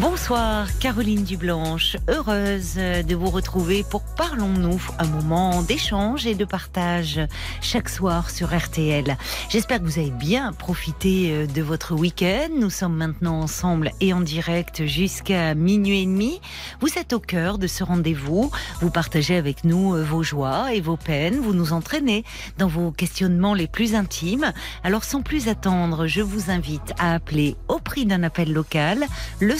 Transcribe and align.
Bonsoir 0.00 0.76
Caroline 0.80 1.22
Dublanche, 1.22 1.96
heureuse 2.08 2.74
de 2.74 3.14
vous 3.14 3.30
retrouver 3.30 3.84
pour 3.88 4.02
Parlons-nous, 4.16 4.82
un 4.98 5.06
moment 5.06 5.62
d'échange 5.62 6.26
et 6.26 6.34
de 6.34 6.44
partage 6.44 7.20
chaque 7.60 7.88
soir 7.88 8.30
sur 8.30 8.56
RTL. 8.56 9.16
J'espère 9.48 9.78
que 9.78 9.84
vous 9.84 10.00
avez 10.00 10.10
bien 10.10 10.52
profité 10.52 11.30
euh, 11.30 11.46
de 11.46 11.62
votre 11.62 11.94
week-end. 11.94 12.48
Nous 12.58 12.70
sommes 12.70 12.96
maintenant 12.96 13.40
ensemble 13.40 13.92
et 14.00 14.12
en 14.12 14.20
direct 14.20 14.84
jusqu'à 14.84 15.54
minuit 15.54 16.02
et 16.02 16.06
demi. 16.06 16.40
Vous 16.80 16.98
êtes 16.98 17.12
au 17.12 17.20
cœur 17.20 17.58
de 17.58 17.68
ce 17.68 17.84
rendez-vous. 17.84 18.50
Vous 18.80 18.90
partagez 18.90 19.36
avec 19.36 19.62
nous 19.62 19.94
euh, 19.94 20.02
vos 20.02 20.24
joies 20.24 20.74
et 20.74 20.80
vos 20.80 20.96
peines. 20.96 21.38
Vous 21.38 21.54
nous 21.54 21.72
entraînez 21.72 22.24
dans 22.58 22.68
vos 22.68 22.90
questionnements 22.90 23.54
les 23.54 23.68
plus 23.68 23.94
intimes. 23.94 24.52
Alors 24.82 25.04
sans 25.04 25.22
plus 25.22 25.46
attendre, 25.46 26.08
je 26.08 26.20
vous 26.20 26.50
invite 26.50 26.92
à 26.98 27.14
appeler 27.14 27.56
au 27.68 27.78
prix 27.78 28.06
d'un 28.06 28.24
appel 28.24 28.52
local 28.52 29.06
le 29.38 29.56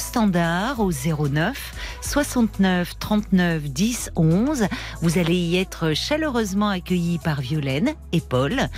au 0.78 0.90
09 0.90 1.74
69 2.00 2.98
39 2.98 3.62
10 3.64 4.10
11. 4.16 4.64
Vous 5.02 5.18
allez 5.18 5.34
y 5.34 5.56
être 5.56 5.92
chaleureusement 5.92 6.68
accueillis 6.70 7.18
par 7.18 7.40
Violaine 7.42 7.92
et 8.12 8.20
Paul, 8.20 8.68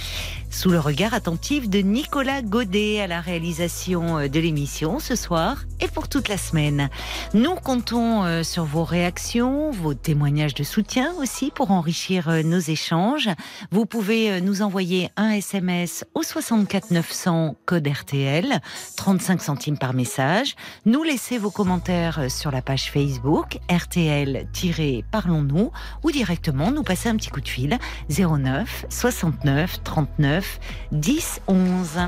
sous 0.50 0.70
le 0.70 0.80
regard 0.80 1.14
attentif 1.14 1.68
de 1.68 1.78
Nicolas 1.78 2.42
Godet 2.42 3.00
à 3.00 3.06
la 3.06 3.20
réalisation 3.20 4.18
euh, 4.18 4.28
de 4.28 4.40
l'émission 4.40 4.98
ce 4.98 5.14
soir 5.14 5.64
et 5.80 5.86
pour 5.86 6.08
toute 6.08 6.28
la 6.28 6.36
semaine. 6.36 6.88
Nous 7.34 7.54
comptons 7.54 8.24
euh, 8.24 8.42
sur 8.42 8.64
vos 8.64 8.84
réactions, 8.84 9.70
vos 9.70 9.94
témoignages 9.94 10.54
de 10.54 10.64
soutien 10.64 11.14
aussi 11.18 11.52
pour 11.54 11.70
enrichir 11.70 12.28
euh, 12.28 12.42
nos 12.42 12.58
échanges. 12.58 13.28
Vous 13.70 13.86
pouvez 13.86 14.40
nous 14.40 14.62
envoyer 14.62 15.10
un 15.16 15.30
SMS 15.30 16.04
au 16.14 16.22
64 16.22 16.90
900 16.90 17.56
code 17.66 17.86
RTL, 17.86 18.60
35 18.96 19.42
centimes 19.42 19.78
par 19.78 19.94
message. 19.94 20.56
Nous 20.86 21.02
laisser 21.02 21.35
vos 21.38 21.50
commentaires 21.50 22.30
sur 22.30 22.50
la 22.50 22.62
page 22.62 22.90
Facebook 22.90 23.58
RTL-Parlons-nous 23.70 25.70
ou 26.02 26.10
directement 26.10 26.70
nous 26.70 26.82
passer 26.82 27.08
un 27.08 27.16
petit 27.16 27.30
coup 27.30 27.40
de 27.40 27.48
fil 27.48 27.78
09 28.08 28.86
69 28.88 29.82
39 29.82 30.60
10 30.92 31.40
11. 31.48 31.98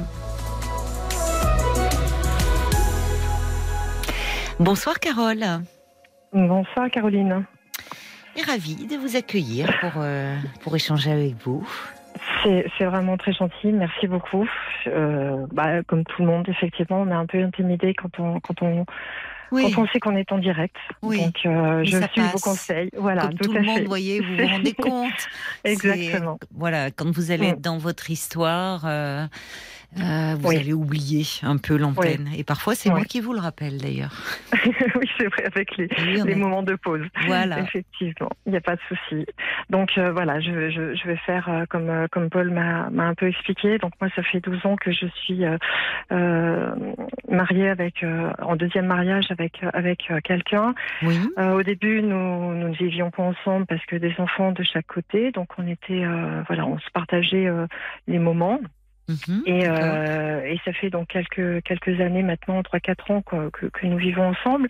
Bonsoir 4.60 5.00
Carole. 5.00 5.44
Bonsoir 6.32 6.90
Caroline. 6.90 7.44
Et 8.36 8.42
ravie 8.42 8.86
de 8.86 8.96
vous 8.96 9.16
accueillir 9.16 9.72
pour, 9.80 9.92
euh, 9.96 10.36
pour 10.60 10.76
échanger 10.76 11.10
avec 11.10 11.34
vous. 11.44 11.66
C'est 12.42 12.84
vraiment 12.84 13.16
très 13.16 13.32
gentil, 13.32 13.72
merci 13.72 14.06
beaucoup. 14.06 14.48
Euh, 14.86 15.46
bah, 15.52 15.82
comme 15.84 16.04
tout 16.04 16.22
le 16.22 16.28
monde, 16.28 16.48
effectivement, 16.48 17.02
on 17.02 17.08
est 17.08 17.14
un 17.14 17.26
peu 17.26 17.42
intimidé 17.42 17.94
quand 17.94 18.18
on, 18.18 18.40
quand 18.40 18.62
on, 18.62 18.84
quand 19.50 19.78
on 19.78 19.86
sait 19.88 20.00
qu'on 20.00 20.16
est 20.16 20.30
en 20.32 20.38
direct. 20.38 20.76
Oui. 21.02 21.24
Donc, 21.24 21.36
euh, 21.46 21.84
je 21.84 21.98
suis 22.12 22.20
vos 22.20 22.38
conseils. 22.38 22.90
Voilà, 22.96 23.22
Comme 23.22 23.38
tout, 23.38 23.52
le 23.52 23.62
monde, 23.62 23.82
voyez, 23.86 24.20
vous 24.20 24.36
vous 24.36 24.46
rendez 24.46 24.72
compte. 24.78 25.28
Exactement. 25.64 26.38
Voilà, 26.54 26.90
quand 26.90 27.10
vous 27.10 27.30
allez 27.30 27.48
être 27.48 27.60
dans 27.60 27.78
votre 27.78 28.10
histoire. 28.10 28.82
Euh, 28.84 29.26
euh, 29.96 30.36
vous 30.38 30.50
allez 30.50 30.74
oublier 30.74 31.24
un 31.42 31.56
peu 31.56 31.76
l'antenne. 31.76 32.28
Et 32.36 32.44
parfois, 32.44 32.74
c'est 32.74 32.90
moi 32.90 33.04
qui 33.04 33.20
vous 33.20 33.32
le 33.32 33.40
rappelle 33.40 33.78
d'ailleurs. 33.78 34.12
oui, 34.94 35.08
c'est 35.18 35.26
vrai, 35.28 35.44
avec 35.46 35.76
les, 35.78 35.88
les 36.24 36.34
moments 36.34 36.62
de 36.62 36.74
pause. 36.74 37.06
Voilà. 37.26 37.60
Effectivement, 37.60 38.28
il 38.44 38.52
n'y 38.52 38.58
a 38.58 38.60
pas 38.60 38.76
de 38.76 38.80
souci. 38.88 39.26
Donc 39.70 39.96
euh, 39.96 40.12
voilà, 40.12 40.40
je, 40.40 40.70
je, 40.70 40.94
je, 40.94 41.06
vais 41.06 41.16
faire 41.16 41.48
euh, 41.48 41.64
comme, 41.70 42.06
comme 42.12 42.28
Paul 42.28 42.50
m'a 42.50 42.88
un 42.98 43.14
peu 43.14 43.28
expliqué. 43.28 43.78
Donc 43.78 43.92
moi, 44.00 44.10
ça 44.14 44.22
fait 44.22 44.40
12 44.40 44.66
ans 44.66 44.76
que 44.76 44.92
je 44.92 45.06
suis 45.24 45.44
mariée 47.28 47.68
avec, 47.68 48.04
en 48.40 48.56
deuxième 48.56 48.86
mariage 48.86 49.26
avec, 49.30 49.62
avec 49.72 50.12
quelqu'un. 50.22 50.74
Oui. 51.02 51.18
au 51.38 51.62
début, 51.62 52.02
nous, 52.02 52.54
nous 52.54 52.68
ne 52.68 52.74
vivions 52.74 53.10
pas 53.10 53.22
ensemble 53.22 53.64
parce 53.66 53.84
que 53.86 53.96
des 53.96 54.14
enfants 54.18 54.52
de 54.52 54.62
chaque 54.62 54.86
côté. 54.86 55.32
Donc 55.32 55.48
on 55.56 55.66
était, 55.66 56.04
voilà, 56.46 56.66
on 56.66 56.78
se 56.78 56.90
partageait 56.92 57.48
les 58.06 58.18
moments. 58.18 58.60
Mhm, 59.08 59.42
et, 59.46 59.66
euh, 59.66 60.42
et, 60.44 60.60
ça 60.64 60.72
fait 60.74 60.90
donc 60.90 61.08
quelques, 61.08 61.62
quelques 61.62 62.00
années 62.00 62.22
maintenant, 62.22 62.60
3-4 62.60 63.12
ans 63.12 63.22
quoi, 63.22 63.50
que, 63.50 63.66
que, 63.66 63.86
nous 63.86 63.96
vivons 63.96 64.28
ensemble. 64.28 64.68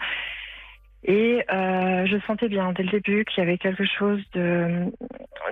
Et 1.04 1.44
euh, 1.52 2.06
je 2.06 2.16
sentais 2.26 2.48
bien 2.48 2.72
dès 2.72 2.82
le 2.82 2.90
début 2.90 3.24
qu'il 3.24 3.42
y 3.42 3.46
avait 3.46 3.58
quelque 3.58 3.84
chose 3.84 4.20
de, 4.34 4.92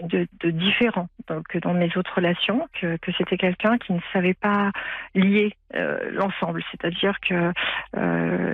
de, 0.03 0.27
de 0.41 0.51
différent 0.51 1.09
que 1.49 1.59
dans 1.59 1.73
mes 1.73 1.97
autres 1.97 2.15
relations, 2.17 2.69
que, 2.81 2.97
que 2.97 3.13
c'était 3.17 3.37
quelqu'un 3.37 3.79
qui 3.79 3.93
ne 3.93 4.01
savait 4.13 4.35
pas 4.35 4.71
lier 5.15 5.53
euh, 5.75 6.11
l'ensemble, 6.13 6.63
c'est-à-dire 6.71 7.19
que 7.21 7.53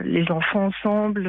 les 0.05 0.31
enfants 0.31 0.67
ensemble, 0.67 1.29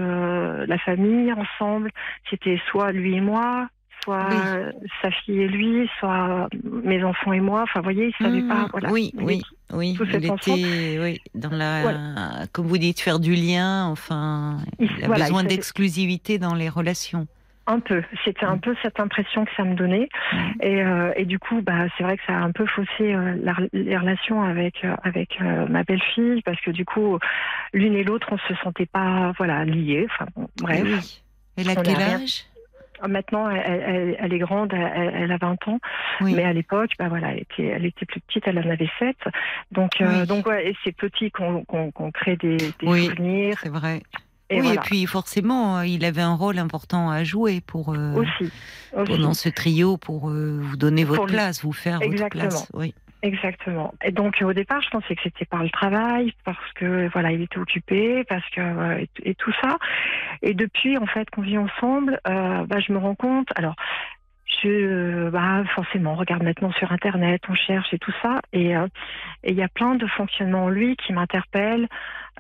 la 0.65 0.77
famille 0.79 1.31
ensemble, 1.33 1.91
c'était 2.29 2.59
soit 2.69 2.91
lui 2.91 3.15
et 3.15 3.21
moi, 3.21 3.67
soit 4.03 4.27
oui. 4.29 4.89
sa 5.01 5.11
fille 5.11 5.41
et 5.41 5.47
lui, 5.47 5.89
soit 5.99 6.47
mes 6.63 7.03
enfants 7.03 7.33
et 7.33 7.39
moi. 7.39 7.63
Enfin, 7.63 7.79
vous 7.79 7.85
voyez, 7.85 8.05
il 8.19 8.23
ne 8.23 8.29
savait 8.29 8.41
mmh, 8.41 8.47
pas. 8.47 8.67
Voilà. 8.71 8.91
Oui, 8.91 9.11
oui, 9.15 9.41
oui. 9.71 9.95
Tout 9.97 10.05
il 10.05 10.25
était, 10.25 10.99
oui, 10.99 11.19
dans 11.33 11.49
la, 11.49 11.81
voilà. 11.81 12.45
comme 12.51 12.67
vous 12.67 12.77
dites, 12.77 12.99
faire 12.99 13.19
du 13.19 13.33
lien. 13.33 13.85
Enfin, 13.87 14.57
il, 14.79 14.89
il 14.97 15.03
a 15.03 15.07
voilà, 15.07 15.25
besoin 15.25 15.43
d'exclusivité 15.43 16.37
dans 16.37 16.53
les 16.53 16.69
relations. 16.69 17.27
Un 17.65 17.79
peu. 17.79 18.03
C'était 18.25 18.45
un 18.45 18.57
peu 18.57 18.75
cette 18.81 18.99
impression 18.99 19.45
que 19.45 19.51
ça 19.55 19.63
me 19.63 19.73
donnait. 19.75 20.09
Mmh. 20.33 20.37
Et, 20.61 20.83
euh, 20.83 21.13
et, 21.15 21.23
du 21.23 21.39
coup, 21.39 21.61
bah, 21.61 21.85
c'est 21.97 22.03
vrai 22.03 22.17
que 22.17 22.23
ça 22.27 22.33
a 22.33 22.41
un 22.41 22.51
peu 22.51 22.65
faussé 22.65 23.13
euh, 23.13 23.37
la, 23.41 23.53
les 23.71 23.97
relations 23.97 24.43
avec, 24.43 24.83
euh, 24.83 24.95
avec 25.03 25.39
ma 25.39 25.83
belle-fille, 25.83 26.41
parce 26.41 26.59
que 26.59 26.71
du 26.71 26.83
coup, 26.83 27.17
l'une 27.71 27.95
et 27.95 28.03
l'autre, 28.03 28.27
on 28.31 28.37
se 28.37 28.55
sentait 28.61 28.85
pas 28.85 29.31
voilà, 29.37 29.63
liés. 29.63 30.07
Enfin, 30.09 30.25
bon, 30.35 30.49
bref. 30.61 30.83
Oui. 30.83 31.21
Elle 31.55 31.69
a 31.69 31.75
quel 31.75 32.01
âge? 32.01 32.45
Maintenant, 33.07 33.49
elle, 33.49 33.83
elle, 33.85 34.17
elle, 34.19 34.33
est 34.33 34.39
grande, 34.39 34.73
elle, 34.73 35.13
elle 35.15 35.31
a 35.31 35.37
20 35.37 35.67
ans, 35.67 35.79
oui. 36.21 36.33
mais 36.35 36.43
à 36.43 36.53
l'époque, 36.53 36.91
bah 36.99 37.09
voilà, 37.09 37.31
elle 37.31 37.41
était, 37.41 37.65
elle 37.65 37.85
était 37.85 38.05
plus 38.05 38.21
petite, 38.21 38.43
elle 38.47 38.59
en 38.59 38.69
avait 38.69 38.89
7. 38.99 39.15
Donc, 39.71 39.91
oui. 39.99 40.05
euh, 40.05 40.25
donc 40.25 40.45
ouais, 40.45 40.69
et 40.69 40.75
c'est 40.83 40.95
petit 40.95 41.31
qu'on 41.31 41.63
qu 41.63 41.91
qu 41.91 42.11
crée 42.13 42.37
des, 42.37 42.57
des 42.57 42.71
oui, 42.83 43.05
souvenirs. 43.07 43.57
C'est 43.61 43.69
vrai. 43.69 44.01
Et 44.49 44.57
oui, 44.57 44.61
voilà. 44.61 44.81
et 44.81 44.83
puis 44.83 45.05
forcément, 45.05 45.81
il 45.81 46.05
avait 46.05 46.21
un 46.21 46.35
rôle 46.35 46.59
important 46.59 47.09
à 47.09 47.23
jouer 47.23 47.61
pour 47.61 47.93
euh, 47.93 48.13
aussi, 48.13 48.51
aussi. 48.95 49.17
dans 49.21 49.33
ce 49.33 49.49
trio 49.49 49.97
pour 49.97 50.29
euh, 50.29 50.59
vous 50.61 50.77
donner 50.77 51.03
votre 51.03 51.21
pour 51.21 51.27
place, 51.27 51.63
vous 51.63 51.71
faire 51.71 52.01
Exactement. 52.01 52.43
votre 52.43 52.49
place. 52.49 52.71
Oui. 52.73 52.93
Exactement. 53.23 53.93
Et 54.03 54.11
donc 54.11 54.41
au 54.43 54.51
départ, 54.51 54.81
je 54.81 54.89
pensais 54.89 55.15
que 55.15 55.21
c'était 55.23 55.45
par 55.45 55.63
le 55.63 55.69
travail, 55.69 56.33
parce 56.43 56.73
que 56.73 57.09
voilà, 57.13 57.31
il 57.31 57.41
était 57.41 57.57
occupé, 57.57 58.25
parce 58.25 58.47
que 58.49 58.59
euh, 58.59 58.97
et, 58.99 59.29
et, 59.29 59.33
tout 59.33 59.53
ça. 59.61 59.77
Et 60.41 60.53
depuis 60.53 60.97
en 60.97 61.05
fait 61.05 61.29
qu'on 61.29 61.41
vit 61.41 61.57
ensemble, 61.57 62.19
euh, 62.27 62.65
bah, 62.65 62.81
je 62.81 62.91
me 62.91 62.97
rends 62.97 63.15
compte. 63.15 63.47
Alors, 63.55 63.75
je 64.45 65.29
bah 65.29 65.63
forcément, 65.75 66.13
on 66.13 66.15
regarde 66.15 66.43
maintenant 66.43 66.71
sur 66.73 66.91
internet, 66.91 67.41
on 67.49 67.55
cherche 67.55 67.93
et 67.93 67.99
tout 67.99 68.13
ça, 68.21 68.41
et 68.51 68.75
euh, 68.75 68.87
il 69.43 69.55
y 69.55 69.63
a 69.63 69.67
plein 69.67 69.95
de 69.95 70.07
fonctionnements 70.07 70.65
en 70.65 70.69
lui 70.69 70.95
qui 70.95 71.13
m'interpellent. 71.13 71.87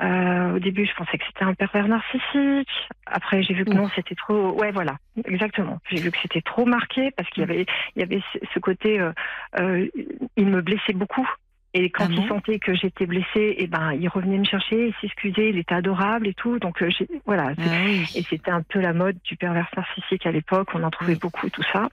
Euh, 0.01 0.55
au 0.55 0.59
début, 0.59 0.85
je 0.85 0.93
pensais 0.95 1.17
que 1.17 1.23
c'était 1.27 1.45
un 1.45 1.53
pervers 1.53 1.87
narcissique. 1.87 2.69
Après, 3.05 3.43
j'ai 3.43 3.53
vu 3.53 3.63
que 3.63 3.69
non, 3.71 3.89
c'était 3.95 4.15
trop. 4.15 4.59
Ouais, 4.59 4.71
voilà, 4.71 4.97
exactement. 5.25 5.79
J'ai 5.89 5.99
vu 5.99 6.11
que 6.11 6.17
c'était 6.21 6.41
trop 6.41 6.65
marqué 6.65 7.11
parce 7.11 7.29
qu'il 7.29 7.41
y 7.41 7.43
avait, 7.43 7.65
il 7.95 7.99
y 7.99 8.03
avait 8.03 8.21
ce 8.53 8.59
côté. 8.59 8.99
Euh, 8.99 9.11
euh, 9.59 9.87
il 10.35 10.47
me 10.47 10.61
blessait 10.61 10.93
beaucoup. 10.93 11.29
Et 11.75 11.89
quand 11.89 12.05
ah 12.07 12.11
il 12.11 12.27
sentait 12.27 12.59
que 12.59 12.75
j'étais 12.75 13.07
blessée, 13.07 13.55
et 13.57 13.67
ben, 13.67 13.93
il 13.93 14.07
revenait 14.07 14.37
me 14.37 14.43
chercher, 14.43 14.89
il 14.89 14.93
s'excusait, 15.01 15.49
il 15.49 15.57
était 15.57 15.73
adorable 15.73 16.27
et 16.27 16.33
tout. 16.35 16.59
Donc, 16.59 16.81
euh, 16.83 16.89
voilà. 17.25 17.53
Ah 17.57 17.61
oui. 17.85 18.03
Et 18.15 18.21
c'était 18.21 18.51
un 18.51 18.61
peu 18.61 18.79
la 18.79 18.93
mode 18.93 19.17
du 19.23 19.35
pervers 19.37 19.69
narcissique 19.75 20.25
à 20.27 20.31
l'époque. 20.31 20.69
On 20.75 20.83
en 20.83 20.91
trouvait 20.91 21.13
oui. 21.13 21.19
beaucoup, 21.19 21.49
tout 21.49 21.63
ça. 21.73 21.89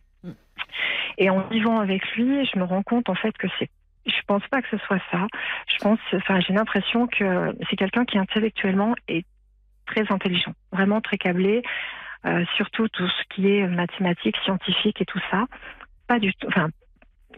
Et 1.17 1.31
en 1.31 1.41
vivant 1.49 1.81
avec 1.81 2.07
lui, 2.15 2.47
je 2.47 2.59
me 2.59 2.65
rends 2.65 2.83
compte 2.83 3.09
en 3.09 3.15
fait 3.15 3.37
que 3.37 3.49
c'est 3.59 3.69
je 4.07 4.23
pense 4.27 4.43
pas 4.49 4.63
que 4.63 4.69
ce 4.71 4.79
soit 4.87 5.01
ça. 5.11 5.27
Je 5.69 5.77
pense, 5.79 5.99
enfin, 6.15 6.41
j'ai 6.41 6.55
l'impression 6.55 7.07
que 7.07 7.55
c'est 7.69 7.77
quelqu'un 7.77 8.05
qui 8.05 8.19
intellectuellement 8.19 8.95
est 9.09 9.27
très 9.87 10.11
intelligent, 10.11 10.55
vraiment 10.73 11.01
très 11.01 11.19
câblé, 11.19 11.63
euh, 12.25 12.45
surtout 12.57 12.89
tout 12.89 13.07
ce 13.07 13.35
qui 13.35 13.49
est 13.49 13.67
mathématiques, 13.67 14.37
scientifique 14.45 15.01
et 15.01 15.05
tout 15.05 15.21
ça. 15.31 15.45
Pas 16.07 16.19
du 16.19 16.33
tout. 16.35 16.49
Enfin, 16.49 16.71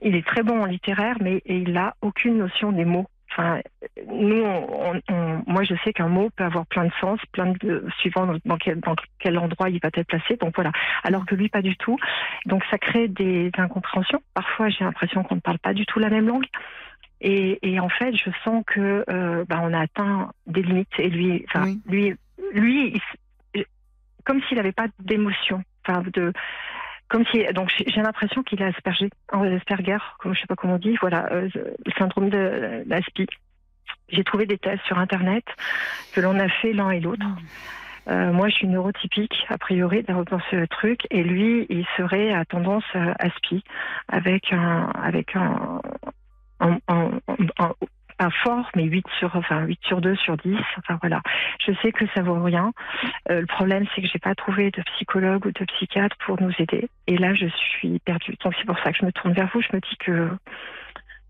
il 0.02 0.14
est 0.16 0.26
très 0.26 0.42
bon 0.42 0.62
en 0.62 0.66
littéraire, 0.66 1.16
mais 1.20 1.42
il 1.46 1.76
a 1.76 1.94
aucune 2.02 2.38
notion 2.38 2.72
des 2.72 2.84
mots. 2.84 3.06
Enfin, 3.30 3.60
nous, 4.08 4.42
on, 4.44 5.00
on, 5.08 5.42
moi, 5.46 5.62
je 5.64 5.74
sais 5.82 5.94
qu'un 5.94 6.08
mot 6.08 6.28
peut 6.36 6.44
avoir 6.44 6.66
plein 6.66 6.84
de 6.84 6.92
sens, 7.00 7.18
plein 7.32 7.54
de 7.62 7.86
suivant 7.98 8.26
dans, 8.44 8.56
quel, 8.58 8.80
dans 8.80 8.94
quel 9.18 9.38
endroit 9.38 9.70
il 9.70 9.80
va 9.82 9.88
être 9.94 10.06
placé. 10.06 10.36
Donc 10.36 10.54
voilà. 10.54 10.70
Alors 11.02 11.24
que 11.24 11.34
lui, 11.34 11.48
pas 11.48 11.62
du 11.62 11.76
tout. 11.76 11.98
Donc 12.44 12.62
ça 12.70 12.76
crée 12.76 13.08
des 13.08 13.50
incompréhensions. 13.56 14.20
Parfois, 14.34 14.68
j'ai 14.68 14.84
l'impression 14.84 15.22
qu'on 15.22 15.36
ne 15.36 15.40
parle 15.40 15.58
pas 15.58 15.72
du 15.72 15.86
tout 15.86 15.98
la 15.98 16.10
même 16.10 16.26
langue. 16.26 16.46
Et, 17.22 17.58
et 17.62 17.80
en 17.80 17.88
fait, 17.88 18.14
je 18.14 18.30
sens 18.44 18.64
que 18.66 19.04
euh, 19.08 19.44
bah, 19.48 19.60
on 19.62 19.72
a 19.72 19.80
atteint 19.80 20.30
des 20.46 20.62
limites. 20.62 20.92
Et 20.98 21.08
lui, 21.08 21.46
enfin, 21.48 21.64
Oui. 21.64 21.80
lui, 21.86 22.14
lui, 22.52 23.00
il 23.54 23.64
comme 24.24 24.42
s'il 24.42 24.56
n'avait 24.56 24.72
pas 24.72 24.86
d'émotion. 25.00 25.62
Enfin, 25.86 26.02
de, 26.12 26.32
comme 27.12 27.26
si, 27.26 27.44
donc 27.52 27.70
j'ai 27.86 28.00
l'impression 28.00 28.42
qu'il 28.42 28.62
a 28.62 28.68
Asperger, 28.68 29.10
Asperger, 29.30 29.98
comme 30.18 30.34
je 30.34 30.40
sais 30.40 30.46
pas 30.46 30.56
comment 30.56 30.74
on 30.74 30.78
dit, 30.78 30.96
voilà, 30.98 31.30
euh, 31.30 31.46
le 31.54 31.92
syndrome 31.98 32.30
de 32.30 32.84
l'ASPI. 32.86 33.26
J'ai 34.08 34.24
trouvé 34.24 34.46
des 34.46 34.56
tests 34.56 34.82
sur 34.86 34.98
internet 34.98 35.44
que 36.12 36.22
l'on 36.22 36.38
a 36.40 36.48
fait 36.48 36.72
l'un 36.72 36.90
et 36.90 37.00
l'autre. 37.00 37.26
Euh, 38.08 38.32
moi, 38.32 38.48
je 38.48 38.54
suis 38.54 38.66
neurotypique, 38.66 39.44
a 39.50 39.58
priori, 39.58 40.02
dans 40.04 40.24
ce 40.50 40.64
truc, 40.66 41.06
et 41.10 41.22
lui, 41.22 41.66
il 41.68 41.84
serait 41.98 42.32
à 42.32 42.46
tendance 42.46 42.84
euh, 42.96 43.12
aspi, 43.18 43.62
avec 44.08 44.50
un, 44.50 44.86
avec 44.94 45.36
un, 45.36 45.82
un, 46.60 46.78
un, 46.88 47.10
un- 47.58 47.74
fort, 48.30 48.70
mais 48.76 48.84
8 48.84 49.06
sur, 49.18 49.34
enfin, 49.36 49.62
8 49.64 49.80
sur 49.84 50.00
2 50.00 50.14
sur 50.16 50.36
10. 50.36 50.56
Enfin, 50.78 50.98
voilà. 51.00 51.20
Je 51.66 51.72
sais 51.82 51.92
que 51.92 52.04
ça 52.14 52.22
vaut 52.22 52.42
rien. 52.42 52.72
Euh, 53.30 53.40
le 53.40 53.46
problème, 53.46 53.86
c'est 53.94 54.02
que 54.02 54.08
j'ai 54.08 54.18
pas 54.18 54.34
trouvé 54.34 54.70
de 54.70 54.82
psychologue 54.94 55.46
ou 55.46 55.52
de 55.52 55.64
psychiatre 55.64 56.16
pour 56.24 56.40
nous 56.40 56.52
aider. 56.58 56.88
Et 57.06 57.16
là, 57.18 57.34
je 57.34 57.46
suis 57.46 57.98
perdue. 58.00 58.36
Donc, 58.44 58.54
c'est 58.58 58.66
pour 58.66 58.78
ça 58.80 58.92
que 58.92 58.98
je 58.98 59.04
me 59.06 59.12
tourne 59.12 59.32
vers 59.32 59.48
vous. 59.52 59.60
Je 59.60 59.68
me 59.74 59.80
dis 59.80 59.96
que 59.98 60.28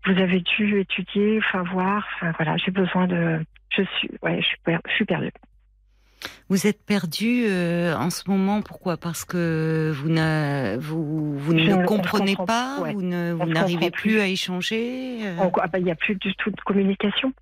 vous 0.05 0.21
avez 0.21 0.41
dû 0.41 0.79
étudier, 0.79 1.39
enfin, 1.39 1.63
voir. 1.63 2.07
Enfin, 2.15 2.33
voilà, 2.37 2.57
j'ai 2.57 2.71
besoin 2.71 3.07
de, 3.07 3.43
je 3.69 3.83
suis, 3.83 4.09
ouais, 4.21 4.41
je 4.41 4.47
suis, 4.47 4.57
per- 4.63 4.79
je 4.87 4.93
suis 4.93 5.05
perdue. 5.05 5.31
Vous 6.49 6.67
êtes 6.67 6.83
perdu 6.85 7.45
euh, 7.47 7.95
en 7.95 8.09
ce 8.09 8.29
moment, 8.29 8.61
pourquoi? 8.61 8.97
Parce 8.97 9.25
que 9.25 9.91
vous, 9.93 10.09
vous, 10.79 11.37
vous 11.37 11.53
ne 11.53 11.73
on 11.73 11.83
comprenez 11.85 12.35
pas, 12.35 12.79
ouais. 12.81 12.93
vous 12.93 12.99
vous 12.99 13.45
n'arrivez 13.45 13.91
plus 13.91 14.11
plus. 14.13 14.19
à 14.19 14.27
échanger 14.27 15.19
euh, 15.23 15.35
On- 15.39 15.51
ah 15.61 15.67
bah, 15.67 15.79
Il 15.79 15.85
n'y 15.85 15.91
a 15.91 15.95
plus 15.95 16.15
du 16.15 16.35
tout 16.35 16.51
de 16.51 16.61
communication. 16.61 17.33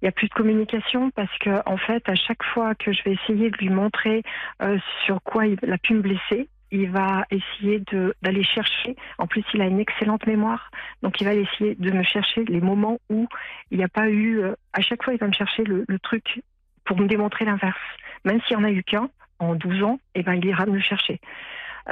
Il 0.00 0.04
n'y 0.04 0.08
a 0.08 0.12
plus 0.12 0.28
de 0.28 0.34
communication 0.34 1.10
parce 1.10 1.36
que, 1.38 1.50
en 1.66 1.76
fait, 1.76 2.08
à 2.08 2.14
chaque 2.14 2.42
fois 2.42 2.74
que 2.74 2.92
je 2.92 3.02
vais 3.04 3.12
essayer 3.22 3.50
de 3.50 3.56
lui 3.56 3.70
montrer 3.70 4.22
euh, 4.62 4.78
sur 5.04 5.22
quoi 5.22 5.46
il 5.46 5.58
a 5.70 5.78
pu 5.78 5.94
me 5.94 6.00
blesser, 6.00 6.48
il 6.72 6.88
va 6.90 7.24
essayer 7.30 7.82
d'aller 8.22 8.44
chercher. 8.44 8.94
En 9.18 9.26
plus, 9.26 9.42
il 9.54 9.60
a 9.60 9.66
une 9.66 9.80
excellente 9.80 10.26
mémoire. 10.26 10.70
Donc, 11.02 11.20
il 11.20 11.24
va 11.24 11.34
essayer 11.34 11.74
de 11.74 11.90
me 11.90 12.04
chercher 12.04 12.44
les 12.44 12.60
moments 12.60 12.98
où 13.10 13.26
il 13.72 13.78
n'y 13.78 13.84
a 13.84 13.88
pas 13.88 14.08
eu. 14.08 14.42
à 14.72 14.80
chaque 14.80 15.02
fois, 15.02 15.12
il 15.12 15.18
va 15.18 15.26
me 15.26 15.32
chercher 15.32 15.64
le, 15.64 15.84
le 15.88 15.98
truc 15.98 16.42
pour 16.84 16.96
me 16.98 17.06
démontrer 17.08 17.44
l'inverse. 17.44 17.76
Même 18.24 18.40
s'il 18.46 18.56
n'y 18.56 18.62
en 18.64 18.66
a 18.66 18.70
eu 18.70 18.82
qu'un 18.82 19.08
en 19.38 19.54
12 19.54 19.82
ans, 19.82 19.98
eh 20.14 20.22
ben, 20.22 20.34
il 20.34 20.44
ira 20.44 20.66
me 20.66 20.74
le 20.74 20.80
chercher. 20.82 21.20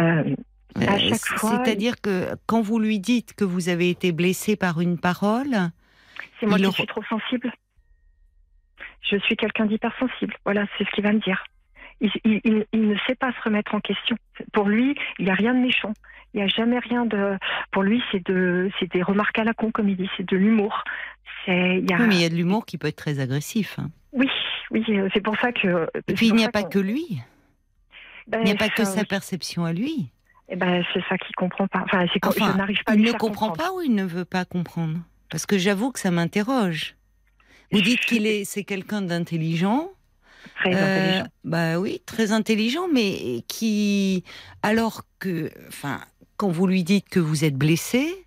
Euh, 0.01 0.35
à 0.77 0.99
chaque 0.99 1.15
c- 1.15 1.35
fois, 1.37 1.63
C'est-à-dire 1.65 2.01
que 2.01 2.29
quand 2.47 2.61
vous 2.61 2.79
lui 2.79 3.01
dites 3.01 3.35
que 3.35 3.45
vous 3.45 3.69
avez 3.69 3.89
été 3.91 4.13
blessé 4.13 4.55
par 4.57 4.81
une 4.81 4.99
parole, 4.99 5.57
C'est 6.41 6.47
moi 6.47 6.59
qui 6.59 6.71
suis 6.73 6.87
trop 6.87 7.03
sensible. 7.05 7.53
Je 9.03 9.17
suis 9.21 9.37
quelqu'un 9.37 9.67
d'hypersensible. 9.67 10.35
Voilà, 10.45 10.67
c'est 10.77 10.85
ce 10.85 10.91
qu'il 10.91 11.05
va 11.05 11.13
me 11.13 11.21
dire. 11.21 11.43
Il, 12.01 12.11
il- 12.25 12.41
il- 12.45 12.67
il 12.73 12.89
ne 12.89 12.97
sait 13.07 13.15
pas 13.15 13.33
se 13.33 13.41
remettre 13.43 13.75
en 13.75 13.81
question. 13.81 14.17
Pour 14.53 14.69
lui, 14.69 14.95
il 15.19 15.25
n'y 15.25 15.31
a 15.31 15.35
rien 15.35 15.55
de 15.55 15.61
méchant. 15.61 15.95
Il 16.35 16.39
n'y 16.39 16.43
a 16.45 16.49
jamais 16.49 16.79
rien 16.79 17.07
de. 17.07 17.39
Pour 17.73 17.83
lui, 17.83 18.03
c'est 18.13 18.25
de, 18.27 18.71
c'est 18.79 18.93
des 18.93 19.03
remarques 19.03 19.39
à 19.39 19.45
la 19.45 19.55
con, 19.55 19.71
comme 19.73 19.89
il 19.89 19.97
dit. 19.97 20.11
C'est 20.17 20.29
de 20.29 20.37
l'humour. 20.37 20.85
C'est, 21.47 21.53
a. 21.93 21.97
oui, 21.99 22.07
mais 22.09 22.15
il 22.17 22.21
y 22.21 22.25
a 22.25 22.29
de 22.29 22.35
l'humour 22.37 22.67
qui 22.67 22.77
peut 22.77 22.89
être 22.89 22.97
très 22.97 23.19
agressif. 23.19 23.79
hein. 23.79 23.91
Oui, 24.13 24.29
oui, 24.71 24.85
c'est 25.15 25.21
pour 25.21 25.37
ça 25.39 25.53
que. 25.53 25.89
Et 26.09 26.15
puis 26.15 26.29
il 26.29 26.35
n'y 26.35 26.45
a 26.45 26.51
pas 26.51 26.63
que 26.65 26.79
lui, 26.79 27.21
Ben, 28.27 28.41
il 28.41 28.45
n'y 28.45 28.51
a 28.53 28.57
pas 28.57 28.69
que 28.69 28.85
sa 28.85 29.05
perception 29.05 29.65
à 29.65 29.73
lui. 29.73 30.11
Eh 30.51 30.57
ben, 30.57 30.83
c'est 30.95 31.03
ça 31.09 31.19
qu'il 31.19 31.35
comprend 31.37 31.67
pas. 31.69 31.83
Enfin, 31.85 32.07
c'est 32.13 32.25
Enfin, 32.25 32.55
n'arrive 32.57 32.83
pas 32.85 32.95
il 32.95 33.03
ne 33.03 33.13
comprend 33.13 33.49
comprendre. 33.49 33.57
pas 33.57 33.73
ou 33.75 33.83
il 33.83 33.95
ne 33.95 34.05
veut 34.05 34.25
pas 34.25 34.45
comprendre? 34.47 34.99
Parce 35.31 35.45
que 35.45 35.59
j'avoue 35.59 35.93
que 35.93 36.01
ça 36.01 36.11
m'interroge. 36.11 36.97
Vous 37.71 37.83
dites 37.83 38.01
qu'il 38.01 38.27
est, 38.27 38.45
c'est 38.47 38.65
quelqu'un 38.65 39.03
d'intelligent. 39.03 39.91
Très 40.61 40.75
Euh, 40.75 40.79
intelligent. 40.79 41.27
bah 41.45 41.79
oui, 41.79 42.01
très 42.07 42.33
intelligent, 42.33 42.89
mais 42.91 43.43
qui, 43.47 44.25
alors 44.63 45.03
que, 45.19 45.51
enfin, 45.69 46.01
quand 46.39 46.49
vous 46.49 46.67
lui 46.67 46.83
dites 46.83 47.09
que 47.11 47.21
vous 47.21 47.45
êtes 47.45 47.57
blessé. 47.57 48.27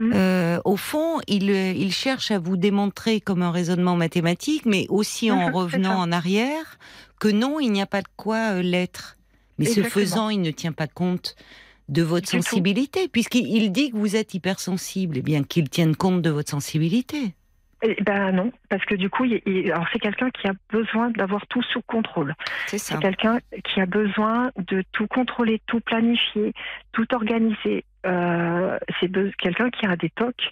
Euh, 0.00 0.60
au 0.64 0.76
fond, 0.76 1.18
il, 1.26 1.50
euh, 1.50 1.72
il 1.72 1.92
cherche 1.92 2.30
à 2.30 2.38
vous 2.38 2.56
démontrer 2.56 3.20
comme 3.20 3.42
un 3.42 3.50
raisonnement 3.50 3.96
mathématique, 3.96 4.64
mais 4.66 4.86
aussi 4.88 5.30
en 5.30 5.50
revenant 5.52 5.98
en 5.98 6.12
arrière, 6.12 6.78
que 7.20 7.28
non, 7.28 7.58
il 7.60 7.72
n'y 7.72 7.82
a 7.82 7.86
pas 7.86 8.02
de 8.02 8.08
quoi 8.16 8.54
euh, 8.54 8.62
l'être. 8.62 9.16
Mais 9.58 9.64
ce 9.66 9.82
faisant, 9.82 10.28
il 10.30 10.40
ne 10.40 10.50
tient 10.52 10.72
pas 10.72 10.86
compte 10.86 11.34
de 11.88 12.02
votre 12.02 12.28
sensibilité, 12.28 13.08
puisqu'il 13.08 13.46
il 13.48 13.72
dit 13.72 13.90
que 13.90 13.96
vous 13.96 14.14
êtes 14.14 14.34
hypersensible, 14.34 15.18
et 15.18 15.22
bien 15.22 15.42
qu'il 15.42 15.68
tienne 15.68 15.96
compte 15.96 16.22
de 16.22 16.30
votre 16.30 16.50
sensibilité. 16.50 17.34
Eh 17.82 17.96
ben 18.02 18.32
non, 18.32 18.50
parce 18.68 18.84
que 18.84 18.96
du 18.96 19.08
coup, 19.08 19.24
il, 19.24 19.40
il- 19.46 19.70
alors 19.70 19.86
c'est 19.92 20.00
quelqu'un 20.00 20.30
qui 20.30 20.48
a 20.48 20.52
besoin 20.70 21.10
d'avoir 21.10 21.46
tout 21.46 21.62
sous 21.62 21.80
contrôle. 21.82 22.34
C'est 22.66 22.76
ça. 22.78 22.96
C'est 22.96 23.00
quelqu'un 23.02 23.38
qui 23.64 23.80
a 23.80 23.86
besoin 23.86 24.50
de 24.58 24.82
tout 24.92 25.06
contrôler, 25.06 25.62
tout 25.66 25.78
planifier, 25.80 26.52
tout 26.92 27.06
organiser. 27.14 27.84
Euh, 28.06 28.78
c'est 29.00 29.10
quelqu'un 29.38 29.70
qui 29.70 29.86
a 29.86 29.96
des 29.96 30.10
tocs, 30.10 30.50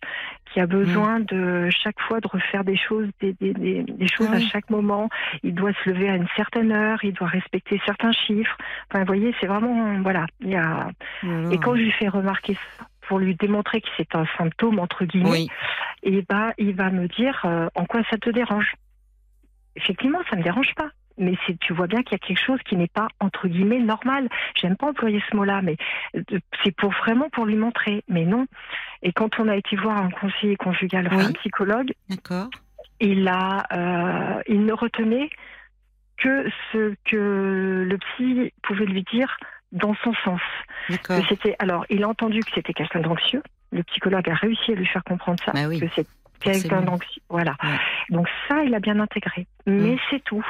qui 0.52 0.60
a 0.60 0.66
besoin 0.66 1.20
de 1.20 1.68
chaque 1.70 2.00
fois 2.00 2.20
de 2.20 2.28
refaire 2.28 2.64
des 2.64 2.76
choses, 2.76 3.08
des, 3.20 3.34
des, 3.34 3.52
des, 3.54 3.82
des 3.82 4.08
choses 4.08 4.28
oui. 4.30 4.36
à 4.36 4.40
chaque 4.40 4.68
moment. 4.70 5.08
Il 5.42 5.54
doit 5.54 5.72
se 5.84 5.90
lever 5.90 6.08
à 6.08 6.16
une 6.16 6.28
certaine 6.36 6.72
heure, 6.72 6.98
il 7.04 7.12
doit 7.12 7.28
respecter 7.28 7.80
certains 7.86 8.12
chiffres. 8.12 8.56
Enfin, 8.90 9.00
vous 9.00 9.06
voyez, 9.06 9.34
c'est 9.40 9.46
vraiment 9.46 10.00
voilà. 10.02 10.26
Il 10.40 10.50
y 10.50 10.56
a... 10.56 10.88
Et 11.52 11.58
quand 11.58 11.76
je 11.76 11.82
lui 11.82 11.92
fais 11.92 12.08
remarquer 12.08 12.54
ça, 12.54 12.86
pour 13.08 13.18
lui 13.20 13.36
démontrer 13.36 13.80
que 13.80 13.88
c'est 13.96 14.14
un 14.16 14.26
symptôme 14.36 14.80
entre 14.80 15.04
guillemets, 15.04 15.30
oui, 15.30 15.48
et 16.02 16.22
bah, 16.28 16.52
il 16.58 16.74
va 16.74 16.90
me 16.90 17.06
dire 17.06 17.40
euh, 17.44 17.68
en 17.74 17.84
quoi 17.84 18.02
ça 18.10 18.18
te 18.18 18.30
dérange? 18.30 18.74
Effectivement, 19.76 20.18
ça 20.28 20.36
me 20.36 20.42
dérange 20.42 20.74
pas. 20.74 20.90
Mais 21.18 21.34
tu 21.60 21.72
vois 21.72 21.86
bien 21.86 22.02
qu'il 22.02 22.12
y 22.12 22.14
a 22.16 22.26
quelque 22.26 22.42
chose 22.44 22.58
qui 22.68 22.76
n'est 22.76 22.88
pas 22.88 23.08
entre 23.20 23.48
guillemets 23.48 23.80
normal. 23.80 24.28
J'aime 24.54 24.76
pas 24.76 24.88
employer 24.88 25.22
ce 25.30 25.36
mot-là, 25.36 25.62
mais 25.62 25.76
euh, 26.16 26.22
c'est 26.62 26.74
pour 26.76 26.92
vraiment 26.92 27.28
pour 27.30 27.46
lui 27.46 27.56
montrer. 27.56 28.02
Mais 28.08 28.24
non. 28.24 28.46
Et 29.02 29.12
quand 29.12 29.38
on 29.40 29.48
a 29.48 29.56
été 29.56 29.76
voir 29.76 29.96
un 30.00 30.10
conseiller 30.10 30.56
conjugal, 30.56 31.08
Oui. 31.12 31.24
un 31.24 31.32
psychologue, 31.32 31.92
d'accord. 32.08 32.48
il 33.00 33.26
a, 33.28 33.66
euh, 33.72 34.42
il 34.48 34.64
ne 34.64 34.72
retenait 34.72 35.30
que 36.18 36.48
ce 36.72 36.94
que 37.04 37.86
le 37.88 37.98
psy 37.98 38.52
pouvait 38.62 38.86
lui 38.86 39.02
dire 39.12 39.36
dans 39.72 39.94
son 40.02 40.14
sens. 40.24 40.40
C'était, 41.28 41.56
alors, 41.58 41.84
il 41.90 42.04
a 42.04 42.08
entendu 42.08 42.40
que 42.40 42.50
c'était 42.54 42.72
quelqu'un 42.72 43.00
d'anxieux. 43.00 43.42
Le 43.72 43.82
psychologue 43.82 44.28
a 44.30 44.34
réussi 44.34 44.72
à 44.72 44.74
lui 44.76 44.86
faire 44.86 45.04
comprendre 45.04 45.38
ça, 45.44 45.52
Bah 45.52 45.66
oui, 45.68 45.80
que 45.80 45.86
c'est 45.94 46.06
quelqu'un 46.40 46.80
d'anxieux. 46.82 47.20
Voilà. 47.28 47.56
Ouais. 47.62 47.78
Donc 48.10 48.28
ça, 48.48 48.62
il 48.64 48.74
a 48.74 48.80
bien 48.80 48.98
intégré. 49.00 49.46
Mais 49.66 49.94
Mm. 49.94 49.98
c'est 50.10 50.24
tout. 50.24 50.46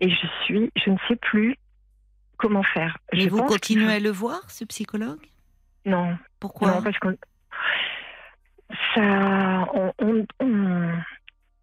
Et 0.00 0.10
je 0.10 0.26
suis, 0.44 0.70
je 0.76 0.90
ne 0.90 0.96
sais 1.08 1.16
plus 1.16 1.56
comment 2.36 2.62
faire. 2.62 2.98
Mais 3.12 3.20
je 3.20 3.28
vous 3.28 3.38
pense 3.38 3.50
continuez 3.52 3.92
à 3.92 4.00
le 4.00 4.10
voir, 4.10 4.50
ce 4.50 4.64
psychologue? 4.64 5.20
Non, 5.86 6.16
Pourquoi? 6.40 6.68
Non, 6.72 6.82
parce 6.82 6.98
que 6.98 7.16
ça, 8.94 9.68
on, 9.74 9.92
on, 9.98 10.26
on- 10.40 10.98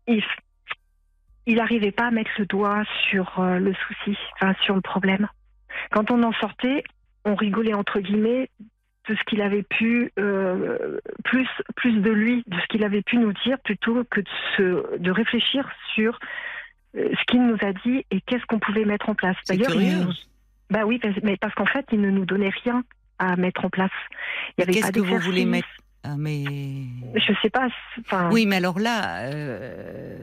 il, 0.08 0.24
il 1.46 1.60
arrivait 1.60 1.92
pas 1.92 2.08
à 2.08 2.12
mettre 2.12 2.32
le 2.38 2.46
doigt 2.46 2.84
sur 3.10 3.40
euh, 3.40 3.60
le 3.60 3.74
souci, 3.74 4.18
enfin 4.36 4.54
sur 4.62 4.76
le 4.76 4.82
problème. 4.82 5.28
Quand 5.92 6.12
on 6.12 6.22
en 6.24 6.34
sortait, 6.34 6.84
on 7.26 7.36
rigolait 7.36 7.74
entre 7.74 8.00
guillemets 8.00 8.50
de 9.10 9.16
ce 9.16 9.24
qu'il 9.24 9.42
avait 9.42 9.64
pu, 9.64 10.12
euh, 10.20 11.00
plus, 11.24 11.48
plus 11.76 12.00
de 12.00 12.12
lui, 12.12 12.44
de 12.48 12.60
ce 12.60 12.68
qu'il 12.68 12.84
avait 12.84 13.02
pu 13.02 13.18
nous 13.18 13.34
dire, 13.46 13.58
plutôt 13.60 14.04
que 14.06 14.22
de, 14.22 14.30
se, 14.56 14.98
de 14.98 15.12
réfléchir 15.12 15.68
sur 15.96 16.20
ce 16.94 17.24
qu'il 17.28 17.46
nous 17.46 17.58
a 17.62 17.74
dit 17.74 18.06
et 18.12 18.22
qu'est-ce 18.22 18.46
qu'on 18.46 18.60
pouvait 18.60 18.86
mettre 18.86 19.10
en 19.10 19.16
place. 19.16 19.38
D'ailleurs, 19.48 19.76
nous- 19.76 20.12
bah 20.70 20.86
oui, 20.86 21.00
parce, 21.00 21.16
mais 21.24 21.38
parce 21.38 21.54
qu'en 21.56 21.66
fait, 21.66 21.86
il 21.92 22.02
ne 22.02 22.10
nous 22.10 22.26
donnait 22.26 22.52
rien 22.64 22.84
à 23.20 23.36
mettre 23.36 23.66
en 23.66 23.70
place. 23.70 23.92
Il 24.58 24.62
y 24.62 24.64
avait 24.64 24.74
Qu'est-ce 24.74 24.92
que 24.92 25.00
vous 25.00 25.20
voulez 25.20 25.46
mettre? 25.46 25.68
Ah, 26.04 26.16
mais... 26.18 26.44
Je 27.16 27.34
sais 27.42 27.50
pas. 27.50 27.68
Oui, 28.32 28.46
mais 28.46 28.56
alors 28.56 28.80
là, 28.80 29.26
euh, 29.26 30.18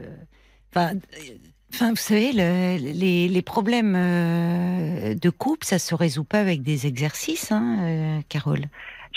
enfin, 0.75 0.95
euh, 0.95 1.33
enfin, 1.73 1.89
vous 1.91 1.95
savez, 1.95 2.31
le- 2.33 2.77
les, 2.77 3.27
les 3.29 3.41
problèmes 3.41 3.95
euh, 3.95 5.15
de 5.15 5.29
couple, 5.29 5.65
ça 5.65 5.79
se 5.79 5.95
résout 5.95 6.25
pas 6.25 6.39
avec 6.39 6.61
des 6.63 6.85
exercices, 6.87 7.51
hein, 7.51 7.77
euh, 7.81 8.19
Carole. 8.27 8.65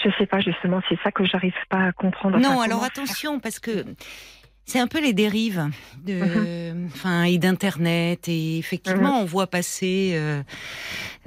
je 0.03 0.09
sais 0.19 0.27
pas 0.27 0.39
justement. 0.41 0.81
C'est 0.89 0.99
ça 1.03 1.11
que 1.11 1.25
j'arrive 1.25 1.55
pas 1.69 1.87
à 1.87 1.93
comprendre. 1.93 2.39
non, 2.39 2.51
Enfin, 2.51 2.63
alors 2.65 2.85
attention, 2.85 3.41
parce 3.41 3.59
que 3.59 3.85
c'est 4.65 4.79
un 4.79 4.87
peu 4.87 5.01
les 5.03 5.13
dérives 5.13 5.69
de, 6.05 6.87
enfin, 6.87 7.25
et 7.25 7.39
d'internet 7.39 8.29
et 8.29 8.59
effectivement, 8.59 9.21
on 9.21 9.25
voit 9.25 9.47
passer 9.49 10.13
euh, 10.15 10.43